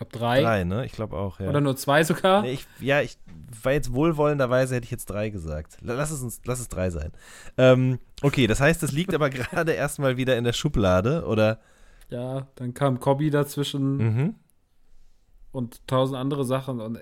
Glaube 0.00 0.16
drei. 0.18 0.40
Drei, 0.42 0.64
ne? 0.64 0.84
Ich 0.86 0.92
glaube 0.92 1.16
auch, 1.16 1.40
ja. 1.40 1.48
Oder 1.48 1.60
nur 1.60 1.76
zwei 1.76 2.02
sogar. 2.04 2.42
Nee, 2.42 2.52
ich, 2.52 2.66
ja, 2.80 3.00
ich 3.02 3.18
war 3.62 3.72
jetzt 3.72 3.92
wohlwollenderweise, 3.92 4.74
hätte 4.74 4.84
ich 4.84 4.90
jetzt 4.90 5.06
drei 5.10 5.28
gesagt. 5.28 5.76
Lass 5.82 6.10
es, 6.10 6.22
uns, 6.22 6.40
lass 6.44 6.60
es 6.60 6.68
drei 6.68 6.90
sein. 6.90 7.12
Ähm, 7.58 7.98
okay, 8.22 8.46
das 8.46 8.60
heißt, 8.60 8.82
es 8.82 8.92
liegt 8.92 9.14
aber 9.14 9.28
gerade 9.30 9.72
erstmal 9.72 10.16
wieder 10.16 10.36
in 10.36 10.44
der 10.44 10.52
Schublade, 10.52 11.24
oder? 11.26 11.60
Ja, 12.08 12.48
dann 12.56 12.74
kam 12.74 12.98
Cobby 12.98 13.30
dazwischen 13.30 13.96
Mhm. 13.98 14.34
und 15.52 15.86
tausend 15.86 16.18
andere 16.18 16.44
Sachen 16.44 16.80
und 16.80 16.98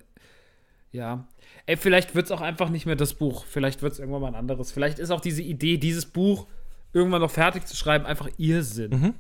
ja. 0.90 1.26
Ey, 1.66 1.76
vielleicht 1.76 2.14
wird 2.14 2.26
es 2.26 2.32
auch 2.32 2.40
einfach 2.40 2.70
nicht 2.70 2.86
mehr 2.86 2.96
das 2.96 3.14
Buch. 3.14 3.44
Vielleicht 3.44 3.82
wird 3.82 3.92
es 3.92 3.98
irgendwann 3.98 4.22
mal 4.22 4.28
ein 4.28 4.34
anderes. 4.34 4.72
Vielleicht 4.72 4.98
ist 4.98 5.10
auch 5.10 5.20
diese 5.20 5.42
Idee, 5.42 5.76
dieses 5.78 6.06
Buch 6.06 6.46
irgendwann 6.92 7.20
noch 7.20 7.30
fertig 7.30 7.66
zu 7.66 7.76
schreiben, 7.76 8.06
einfach 8.06 8.28
Irrsinn. 8.38 8.90
Mhm. 8.90 9.14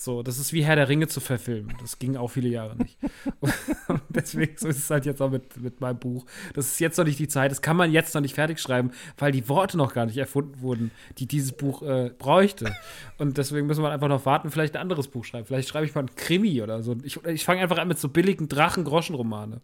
So, 0.00 0.22
das 0.22 0.38
ist 0.38 0.52
wie 0.52 0.64
Herr 0.64 0.76
der 0.76 0.88
Ringe 0.88 1.08
zu 1.08 1.20
verfilmen. 1.20 1.74
Das 1.80 1.98
ging 1.98 2.16
auch 2.16 2.28
viele 2.28 2.48
Jahre 2.48 2.76
nicht. 2.76 2.96
Und 3.40 3.52
deswegen 4.08 4.56
so 4.56 4.68
ist 4.68 4.78
es 4.78 4.90
halt 4.90 5.06
jetzt 5.06 5.20
auch 5.20 5.30
mit, 5.30 5.56
mit 5.60 5.80
meinem 5.80 5.98
Buch. 5.98 6.24
Das 6.54 6.66
ist 6.66 6.78
jetzt 6.78 6.98
noch 6.98 7.04
nicht 7.04 7.18
die 7.18 7.26
Zeit. 7.26 7.50
Das 7.50 7.62
kann 7.62 7.76
man 7.76 7.92
jetzt 7.92 8.14
noch 8.14 8.20
nicht 8.20 8.34
fertig 8.34 8.60
schreiben, 8.60 8.92
weil 9.16 9.32
die 9.32 9.48
Worte 9.48 9.76
noch 9.76 9.92
gar 9.94 10.06
nicht 10.06 10.16
erfunden 10.16 10.60
wurden, 10.60 10.92
die 11.18 11.26
dieses 11.26 11.52
Buch 11.52 11.82
äh, 11.82 12.10
bräuchte. 12.16 12.74
Und 13.18 13.38
deswegen 13.38 13.66
müssen 13.66 13.82
wir 13.82 13.90
einfach 13.90 14.08
noch 14.08 14.24
warten, 14.24 14.50
vielleicht 14.50 14.76
ein 14.76 14.82
anderes 14.82 15.08
Buch 15.08 15.24
schreiben. 15.24 15.46
Vielleicht 15.46 15.68
schreibe 15.68 15.86
ich 15.86 15.94
mal 15.94 16.02
ein 16.02 16.14
Krimi 16.14 16.62
oder 16.62 16.82
so. 16.82 16.96
Ich, 17.02 17.24
ich 17.24 17.44
fange 17.44 17.60
einfach 17.60 17.78
an 17.78 17.88
mit 17.88 17.98
so 17.98 18.08
billigen 18.08 18.48
Drachen-Groschen-Romane. 18.48 19.60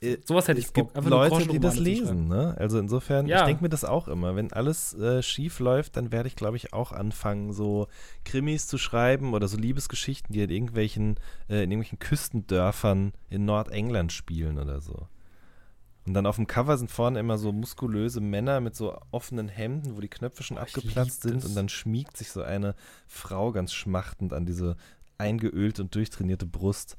Äh, 0.00 0.18
Sowas 0.24 0.48
hätte 0.48 0.58
ich 0.60 0.66
es 0.66 0.72
gibt 0.72 0.94
Leute, 1.04 1.46
die 1.48 1.58
das 1.60 1.76
lesen, 1.78 2.28
ne? 2.28 2.54
Also 2.58 2.78
insofern, 2.78 3.26
Ja. 3.26 3.40
ich 3.40 3.44
denke 3.46 3.62
mir 3.62 3.68
das 3.68 3.84
auch 3.84 4.08
immer. 4.08 4.36
Wenn 4.36 4.52
alles 4.52 4.92
äh, 4.94 5.22
schief 5.22 5.60
läuft, 5.60 5.96
dann 5.96 6.12
werde 6.12 6.28
ich, 6.28 6.36
glaube 6.36 6.56
ich, 6.56 6.72
auch 6.72 6.92
anfangen, 6.92 7.52
so 7.52 7.86
Krimis 8.24 8.66
zu 8.66 8.76
schreiben 8.78 9.34
oder 9.34 9.48
so 9.48 9.56
Liebesgeschichten, 9.56 10.32
die 10.32 10.42
in 10.42 10.50
irgendwelchen, 10.50 11.16
äh, 11.48 11.62
in 11.64 11.70
irgendwelchen 11.70 11.98
Küstendörfern 12.00 13.12
in 13.30 13.44
Nordengland 13.44 14.12
spielen 14.12 14.58
oder 14.58 14.80
so. 14.80 15.06
Und 16.06 16.12
dann 16.12 16.26
auf 16.26 16.36
dem 16.36 16.46
Cover 16.46 16.76
sind 16.76 16.90
vorne 16.90 17.18
immer 17.18 17.38
so 17.38 17.50
muskulöse 17.50 18.20
Männer 18.20 18.60
mit 18.60 18.76
so 18.76 18.98
offenen 19.10 19.48
Hemden, 19.48 19.96
wo 19.96 20.00
die 20.02 20.08
Knöpfe 20.08 20.42
schon 20.42 20.58
Oh, 20.58 20.60
abgeplatzt 20.60 21.22
sind 21.22 21.36
das. 21.36 21.46
und 21.46 21.54
dann 21.54 21.70
schmiegt 21.70 22.18
sich 22.18 22.30
so 22.30 22.42
eine 22.42 22.74
Frau 23.06 23.52
ganz 23.52 23.72
schmachtend 23.72 24.34
an 24.34 24.44
diese 24.44 24.76
eingeölt 25.16 25.80
und 25.80 25.94
durchtrainierte 25.94 26.44
Brust. 26.44 26.98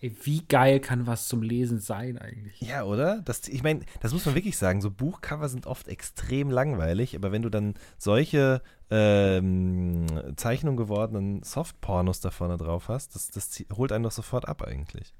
Ey, 0.00 0.14
wie 0.24 0.42
geil 0.46 0.80
kann 0.80 1.06
was 1.06 1.26
zum 1.26 1.42
Lesen 1.42 1.80
sein 1.80 2.18
eigentlich? 2.18 2.60
Ja, 2.60 2.84
oder? 2.84 3.22
Das, 3.24 3.48
ich 3.48 3.62
meine, 3.62 3.80
das 4.00 4.12
muss 4.12 4.26
man 4.26 4.34
wirklich 4.34 4.58
sagen. 4.58 4.82
So 4.82 4.90
Buchcover 4.90 5.48
sind 5.48 5.66
oft 5.66 5.88
extrem 5.88 6.50
langweilig, 6.50 7.16
aber 7.16 7.32
wenn 7.32 7.40
du 7.40 7.48
dann 7.48 7.74
solche 7.96 8.60
ähm, 8.90 10.06
Zeichnung 10.36 10.76
gewordenen 10.76 11.42
Softpornos 11.42 12.20
da 12.20 12.30
vorne 12.30 12.58
drauf 12.58 12.88
hast, 12.88 13.14
das, 13.14 13.28
das 13.28 13.64
holt 13.74 13.90
einen 13.90 14.04
doch 14.04 14.12
sofort 14.12 14.46
ab 14.48 14.62
eigentlich. 14.62 15.14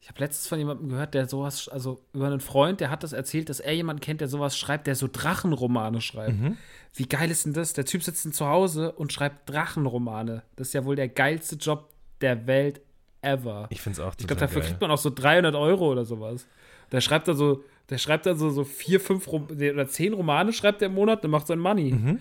Ich 0.00 0.08
habe 0.08 0.18
letztens 0.18 0.48
von 0.48 0.58
jemandem 0.58 0.88
gehört, 0.88 1.14
der 1.14 1.28
sowas, 1.28 1.68
also 1.68 2.00
über 2.12 2.26
einen 2.26 2.40
Freund, 2.40 2.80
der 2.80 2.90
hat 2.90 3.02
das 3.02 3.12
erzählt, 3.12 3.50
dass 3.50 3.60
er 3.60 3.74
jemanden 3.74 4.00
kennt, 4.00 4.20
der 4.20 4.28
sowas 4.28 4.56
schreibt, 4.56 4.86
der 4.86 4.96
so 4.96 5.08
Drachenromane 5.12 6.00
schreibt. 6.00 6.40
Mhm. 6.40 6.56
Wie 6.94 7.06
geil 7.06 7.30
ist 7.30 7.44
denn 7.44 7.52
das? 7.52 7.74
Der 7.74 7.84
Typ 7.84 8.02
sitzt 8.02 8.34
zu 8.34 8.46
Hause 8.46 8.92
und 8.92 9.12
schreibt 9.12 9.48
Drachenromane. 9.48 10.42
Das 10.56 10.68
ist 10.68 10.72
ja 10.72 10.84
wohl 10.86 10.96
der 10.96 11.08
geilste 11.08 11.56
Job 11.56 11.90
der 12.22 12.46
Welt 12.46 12.80
ever. 13.22 13.66
Ich 13.70 13.80
finde 13.80 14.00
es 14.00 14.06
auch 14.06 14.12
Ich 14.12 14.18
glaube, 14.26 14.34
total 14.34 14.48
dafür 14.48 14.60
geil. 14.62 14.70
kriegt 14.70 14.80
man 14.80 14.90
auch 14.90 14.98
so 14.98 15.10
300 15.10 15.54
Euro 15.54 15.90
oder 15.92 16.04
sowas. 16.04 16.46
Der 16.92 17.00
schreibt 17.00 17.28
dann 17.28 17.36
so, 17.36 17.62
der 17.88 17.98
schreibt 17.98 18.26
dann 18.26 18.36
so, 18.38 18.50
so 18.50 18.64
vier, 18.64 19.00
fünf 19.00 19.30
Rom 19.30 19.46
oder 19.50 19.88
zehn 19.88 20.12
Romane 20.12 20.52
schreibt 20.52 20.82
er 20.82 20.86
im 20.86 20.94
Monat 20.94 21.24
und 21.24 21.30
macht 21.30 21.46
sein 21.46 21.58
Money. 21.58 21.92
Mhm. 21.92 22.20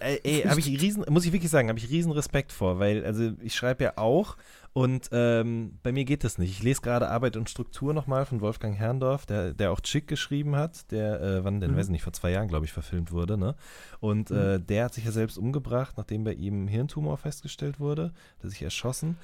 Ey, 0.00 0.20
ey 0.22 0.42
habe 0.42 0.60
ich 0.60 0.66
riesen, 0.66 1.04
muss 1.08 1.24
ich 1.24 1.32
wirklich 1.32 1.50
sagen, 1.50 1.68
habe 1.70 1.78
ich 1.78 1.88
riesen 1.88 2.12
Respekt 2.12 2.52
vor, 2.52 2.78
weil 2.78 3.04
also 3.06 3.32
ich 3.40 3.54
schreibe 3.54 3.84
ja 3.84 3.92
auch 3.96 4.36
und 4.74 5.08
ähm, 5.12 5.78
bei 5.82 5.92
mir 5.92 6.04
geht 6.04 6.24
das 6.24 6.36
nicht. 6.36 6.50
Ich 6.50 6.62
lese 6.62 6.82
gerade 6.82 7.08
Arbeit 7.08 7.38
und 7.38 7.48
Struktur 7.48 7.94
nochmal 7.94 8.26
von 8.26 8.42
Wolfgang 8.42 8.76
Herrndorf, 8.76 9.24
der, 9.24 9.54
der 9.54 9.72
auch 9.72 9.80
Chick 9.80 10.08
geschrieben 10.08 10.56
hat, 10.56 10.90
der, 10.92 11.20
äh, 11.22 11.44
wann 11.44 11.60
denn, 11.60 11.72
Mhm. 11.72 11.76
weiß 11.76 11.86
ich 11.86 11.92
nicht, 11.92 12.02
vor 12.02 12.12
zwei 12.12 12.30
Jahren, 12.32 12.48
glaube 12.48 12.66
ich, 12.66 12.72
verfilmt 12.72 13.12
wurde, 13.12 13.38
ne? 13.38 13.54
Und 14.00 14.30
äh, 14.30 14.60
der 14.60 14.84
hat 14.86 14.94
sich 14.94 15.04
ja 15.06 15.10
selbst 15.10 15.38
umgebracht, 15.38 15.94
nachdem 15.96 16.24
bei 16.24 16.34
ihm 16.34 16.68
Hirntumor 16.68 17.16
festgestellt 17.16 17.80
wurde, 17.80 18.04
hat 18.36 18.44
er 18.44 18.50
sich 18.50 18.62
erschossen. 18.62 19.16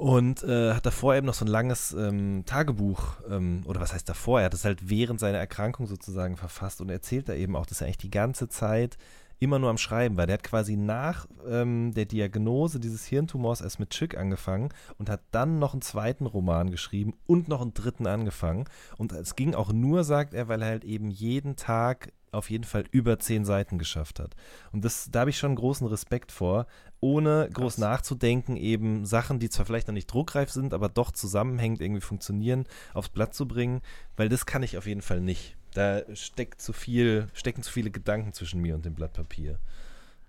Und 0.00 0.42
äh, 0.44 0.72
hat 0.72 0.86
davor 0.86 1.14
eben 1.14 1.26
noch 1.26 1.34
so 1.34 1.44
ein 1.44 1.48
langes 1.48 1.92
ähm, 1.92 2.44
Tagebuch, 2.46 3.16
ähm, 3.28 3.64
oder 3.66 3.80
was 3.80 3.92
heißt 3.92 4.08
davor? 4.08 4.40
Er 4.40 4.46
hat 4.46 4.54
es 4.54 4.64
halt 4.64 4.88
während 4.88 5.20
seiner 5.20 5.36
Erkrankung 5.36 5.86
sozusagen 5.86 6.38
verfasst 6.38 6.80
und 6.80 6.88
erzählt 6.88 7.28
da 7.28 7.34
eben 7.34 7.54
auch, 7.54 7.66
dass 7.66 7.82
er 7.82 7.86
eigentlich 7.86 7.98
die 7.98 8.10
ganze 8.10 8.48
Zeit 8.48 8.96
immer 9.40 9.58
nur 9.58 9.70
am 9.70 9.78
Schreiben 9.78 10.16
war. 10.16 10.26
Der 10.26 10.34
hat 10.34 10.44
quasi 10.44 10.76
nach 10.76 11.26
ähm, 11.48 11.92
der 11.94 12.04
Diagnose 12.04 12.78
dieses 12.78 13.06
Hirntumors 13.06 13.62
erst 13.62 13.80
mit 13.80 13.90
Chick 13.90 14.16
angefangen 14.16 14.68
und 14.98 15.10
hat 15.10 15.22
dann 15.32 15.58
noch 15.58 15.72
einen 15.72 15.82
zweiten 15.82 16.26
Roman 16.26 16.70
geschrieben 16.70 17.14
und 17.26 17.48
noch 17.48 17.62
einen 17.62 17.74
dritten 17.74 18.06
angefangen. 18.06 18.66
Und 18.98 19.12
es 19.12 19.34
ging 19.34 19.54
auch 19.54 19.72
nur, 19.72 20.04
sagt 20.04 20.34
er, 20.34 20.48
weil 20.48 20.62
er 20.62 20.68
halt 20.68 20.84
eben 20.84 21.10
jeden 21.10 21.56
Tag 21.56 22.12
auf 22.32 22.50
jeden 22.50 22.64
Fall 22.64 22.84
über 22.92 23.18
zehn 23.18 23.44
Seiten 23.44 23.78
geschafft 23.78 24.20
hat. 24.20 24.36
Und 24.72 24.84
das, 24.84 25.08
da 25.10 25.20
habe 25.20 25.30
ich 25.30 25.38
schon 25.38 25.56
großen 25.56 25.86
Respekt 25.86 26.30
vor, 26.30 26.66
ohne 27.00 27.48
groß 27.52 27.74
Krass. 27.74 27.78
nachzudenken, 27.78 28.56
eben 28.56 29.04
Sachen, 29.04 29.40
die 29.40 29.48
zwar 29.48 29.66
vielleicht 29.66 29.88
noch 29.88 29.94
nicht 29.94 30.12
druckreif 30.12 30.50
sind, 30.50 30.74
aber 30.74 30.88
doch 30.88 31.10
zusammenhängend 31.10 31.80
irgendwie 31.80 32.02
funktionieren, 32.02 32.66
aufs 32.94 33.08
Blatt 33.08 33.34
zu 33.34 33.48
bringen, 33.48 33.80
weil 34.16 34.28
das 34.28 34.46
kann 34.46 34.62
ich 34.62 34.78
auf 34.78 34.86
jeden 34.86 35.02
Fall 35.02 35.20
nicht. 35.20 35.56
Da 35.74 36.02
steckt 36.14 36.60
zu 36.60 36.72
viel, 36.72 37.28
stecken 37.32 37.62
zu 37.62 37.70
viele 37.70 37.90
Gedanken 37.90 38.32
zwischen 38.32 38.60
mir 38.60 38.74
und 38.74 38.84
dem 38.84 38.94
Blatt 38.94 39.12
Papier. 39.12 39.58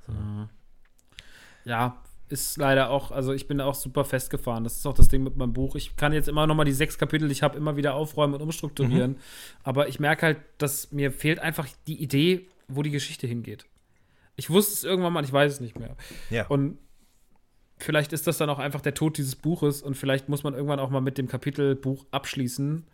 Mhm. 0.08 0.50
Ja, 1.66 2.02
ist 2.32 2.58
leider 2.58 2.89
auch, 2.89 3.12
also 3.12 3.34
ich 3.34 3.48
bin 3.48 3.58
da 3.58 3.66
auch 3.66 3.76
super 3.76 4.06
festgefahren. 4.06 4.64
Das 4.64 4.78
ist 4.78 4.86
auch 4.86 4.94
das 4.94 5.08
Ding 5.08 5.24
mit 5.24 5.36
meinem 5.36 5.54
Buch. 5.54 5.76
Ich 5.76 5.96
kann 5.98 6.14
jetzt 6.14 6.30
immer 6.30 6.48
noch 6.48 6.56
mal 6.56 6.64
die 6.64 6.72
sechs 6.72 6.98
Kapitel, 6.98 7.28
die 7.28 7.34
ich 7.34 7.44
habe, 7.44 7.58
immer 7.58 7.76
wieder 7.76 7.94
aufräumen 7.94 8.34
und 8.34 8.42
umstrukturieren. 8.42 9.18
Aber 9.64 9.89
ich 9.89 10.00
merke 10.00 10.28
halt, 10.28 10.38
dass 10.58 10.92
mir 10.92 11.12
fehlt 11.12 11.39
einfach 11.39 11.68
die 11.88 12.02
Idee, 12.02 12.48
wo 12.68 12.84
die 12.84 12.92
Geschichte 12.92 13.28
hingeht. 13.28 13.66
Ich 14.38 14.50
wusste 14.50 14.74
es 14.74 14.84
irgendwann 14.84 15.14
mal, 15.14 15.24
ich 15.24 15.34
weiß 15.34 15.54
es 15.54 15.60
nicht 15.60 15.78
mehr. 15.78 15.98
Ja. 16.30 16.48
Und 16.48 16.78
vielleicht 17.78 18.14
ist 18.14 18.28
das 18.28 18.38
dann 18.38 18.50
auch 18.50 18.60
einfach 18.60 18.82
der 18.82 18.94
Tod 18.94 19.18
dieses 19.18 19.36
Buches 19.36 19.82
und 19.82 19.96
vielleicht 19.96 20.30
muss 20.30 20.44
man 20.44 20.54
irgendwann 20.54 20.80
auch 20.80 20.89
mal 20.89 21.02
mit 21.02 21.18
dem 21.18 21.28
Kapitel 21.28 21.76
Buch 21.76 22.06
abschließen 22.12 22.88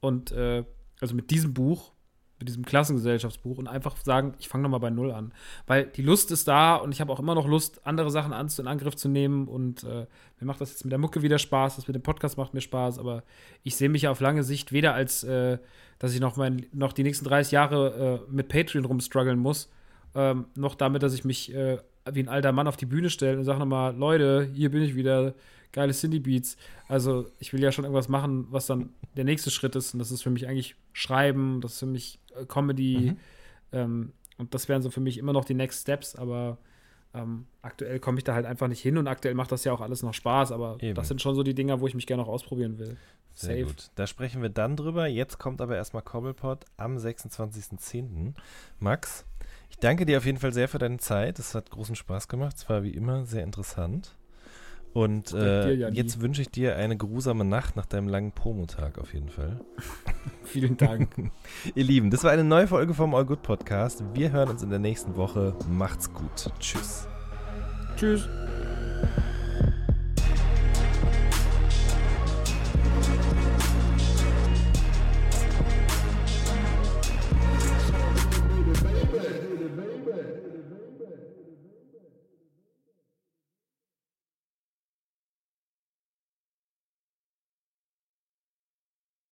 und 0.00 0.32
äh, 0.32 0.64
also 1.02 1.14
mit 1.14 1.30
diesem 1.30 1.52
Buch, 1.52 1.92
mit 2.38 2.48
diesem 2.48 2.64
Klassengesellschaftsbuch 2.64 3.58
und 3.58 3.68
einfach 3.68 3.96
sagen, 3.96 4.34
ich 4.38 4.48
fange 4.48 4.62
nochmal 4.62 4.80
bei 4.80 4.90
Null 4.90 5.12
an. 5.12 5.32
Weil 5.66 5.86
die 5.86 6.02
Lust 6.02 6.30
ist 6.30 6.48
da 6.48 6.76
und 6.76 6.92
ich 6.92 7.00
habe 7.00 7.12
auch 7.12 7.20
immer 7.20 7.34
noch 7.34 7.46
Lust, 7.46 7.86
andere 7.86 8.10
Sachen 8.10 8.32
an, 8.32 8.48
in 8.56 8.66
Angriff 8.66 8.96
zu 8.96 9.08
nehmen 9.08 9.46
und 9.46 9.84
äh, 9.84 10.06
mir 10.40 10.46
macht 10.46 10.60
das 10.60 10.70
jetzt 10.70 10.84
mit 10.84 10.92
der 10.92 10.98
Mucke 10.98 11.22
wieder 11.22 11.38
Spaß, 11.38 11.76
das 11.76 11.86
mit 11.86 11.94
dem 11.94 12.02
Podcast 12.02 12.36
macht 12.38 12.54
mir 12.54 12.60
Spaß, 12.60 12.98
aber 12.98 13.22
ich 13.62 13.76
sehe 13.76 13.88
mich 13.88 14.02
ja 14.02 14.10
auf 14.10 14.20
lange 14.20 14.42
Sicht 14.42 14.72
weder 14.72 14.94
als, 14.94 15.22
äh, 15.22 15.58
dass 15.98 16.14
ich 16.14 16.20
noch, 16.20 16.36
mein, 16.36 16.66
noch 16.72 16.92
die 16.92 17.02
nächsten 17.02 17.24
30 17.24 17.52
Jahre 17.52 18.24
äh, 18.28 18.32
mit 18.32 18.48
Patreon 18.48 18.84
rumstruggeln 18.84 19.38
muss, 19.38 19.70
ähm, 20.14 20.46
noch 20.56 20.74
damit, 20.74 21.02
dass 21.02 21.14
ich 21.14 21.24
mich 21.24 21.54
äh, 21.54 21.78
wie 22.10 22.22
ein 22.22 22.28
alter 22.28 22.52
Mann 22.52 22.66
auf 22.66 22.76
die 22.76 22.86
Bühne 22.86 23.10
stelle 23.10 23.38
und 23.38 23.44
sage 23.44 23.60
nochmal, 23.60 23.94
Leute, 23.96 24.48
hier 24.52 24.70
bin 24.70 24.82
ich 24.82 24.96
wieder, 24.96 25.34
geile 25.72 25.92
Cindy 25.92 26.20
Beats. 26.20 26.56
Also 26.88 27.26
ich 27.38 27.52
will 27.52 27.62
ja 27.62 27.72
schon 27.72 27.84
irgendwas 27.84 28.08
machen, 28.08 28.46
was 28.50 28.66
dann 28.66 28.90
der 29.16 29.24
nächste 29.24 29.50
Schritt 29.50 29.76
ist 29.76 29.94
und 29.94 29.98
das 29.98 30.10
ist 30.10 30.22
für 30.22 30.30
mich 30.30 30.46
eigentlich 30.46 30.76
Schreiben, 30.92 31.60
das 31.60 31.74
ist 31.74 31.78
für 31.80 31.86
mich 31.86 32.20
äh, 32.34 32.44
Comedy 32.46 33.12
Mhm. 33.12 33.16
ähm, 33.72 34.12
und 34.38 34.54
das 34.54 34.68
wären 34.68 34.82
so 34.82 34.90
für 34.90 35.00
mich 35.00 35.18
immer 35.18 35.32
noch 35.32 35.44
die 35.44 35.54
Next 35.54 35.82
Steps, 35.82 36.16
aber 36.16 36.58
ähm, 37.14 37.46
aktuell 37.60 38.00
komme 38.00 38.18
ich 38.18 38.24
da 38.24 38.34
halt 38.34 38.46
einfach 38.46 38.68
nicht 38.68 38.80
hin 38.80 38.96
und 38.98 39.06
aktuell 39.06 39.34
macht 39.34 39.52
das 39.52 39.64
ja 39.64 39.72
auch 39.72 39.80
alles 39.82 40.02
noch 40.02 40.14
Spaß, 40.14 40.50
aber 40.52 40.78
Eben. 40.80 40.94
das 40.94 41.08
sind 41.08 41.20
schon 41.20 41.34
so 41.34 41.42
die 41.42 41.54
Dinger, 41.54 41.80
wo 41.80 41.86
ich 41.86 41.94
mich 41.94 42.06
gerne 42.06 42.22
noch 42.22 42.28
ausprobieren 42.30 42.78
will. 42.78 42.96
Sehr 43.34 43.56
Safe. 43.56 43.64
gut. 43.64 43.90
Da 43.94 44.06
sprechen 44.06 44.42
wir 44.42 44.48
dann 44.50 44.76
drüber. 44.76 45.06
Jetzt 45.06 45.38
kommt 45.38 45.60
aber 45.60 45.76
erstmal 45.76 46.02
Cobblepot 46.02 46.64
am 46.76 46.96
26.10. 46.96 48.34
Max, 48.78 49.24
ich 49.70 49.76
danke 49.78 50.06
dir 50.06 50.18
auf 50.18 50.26
jeden 50.26 50.38
Fall 50.38 50.52
sehr 50.52 50.68
für 50.68 50.78
deine 50.78 50.98
Zeit. 50.98 51.38
Es 51.38 51.54
hat 51.54 51.70
großen 51.70 51.96
Spaß 51.96 52.28
gemacht. 52.28 52.56
Es 52.56 52.68
war 52.68 52.82
wie 52.82 52.90
immer 52.90 53.24
sehr 53.24 53.42
interessant. 53.44 54.14
Und 54.92 55.32
äh, 55.32 55.72
Janni. 55.72 55.96
jetzt 55.96 56.20
wünsche 56.20 56.42
ich 56.42 56.50
dir 56.50 56.76
eine 56.76 56.96
geruhsame 56.96 57.44
Nacht 57.44 57.76
nach 57.76 57.86
deinem 57.86 58.08
langen 58.08 58.32
Promotag 58.32 58.98
auf 58.98 59.14
jeden 59.14 59.30
Fall. 59.30 59.60
Vielen 60.44 60.76
Dank. 60.76 61.08
Ihr 61.74 61.84
Lieben, 61.84 62.10
das 62.10 62.24
war 62.24 62.30
eine 62.30 62.44
neue 62.44 62.66
Folge 62.66 62.92
vom 62.92 63.14
All 63.14 63.24
Good 63.24 63.42
Podcast. 63.42 64.04
Wir 64.12 64.32
hören 64.32 64.50
uns 64.50 64.62
in 64.62 64.70
der 64.70 64.78
nächsten 64.78 65.16
Woche. 65.16 65.54
Macht's 65.68 66.12
gut. 66.12 66.50
Tschüss. 66.58 67.08
Tschüss. 67.96 68.28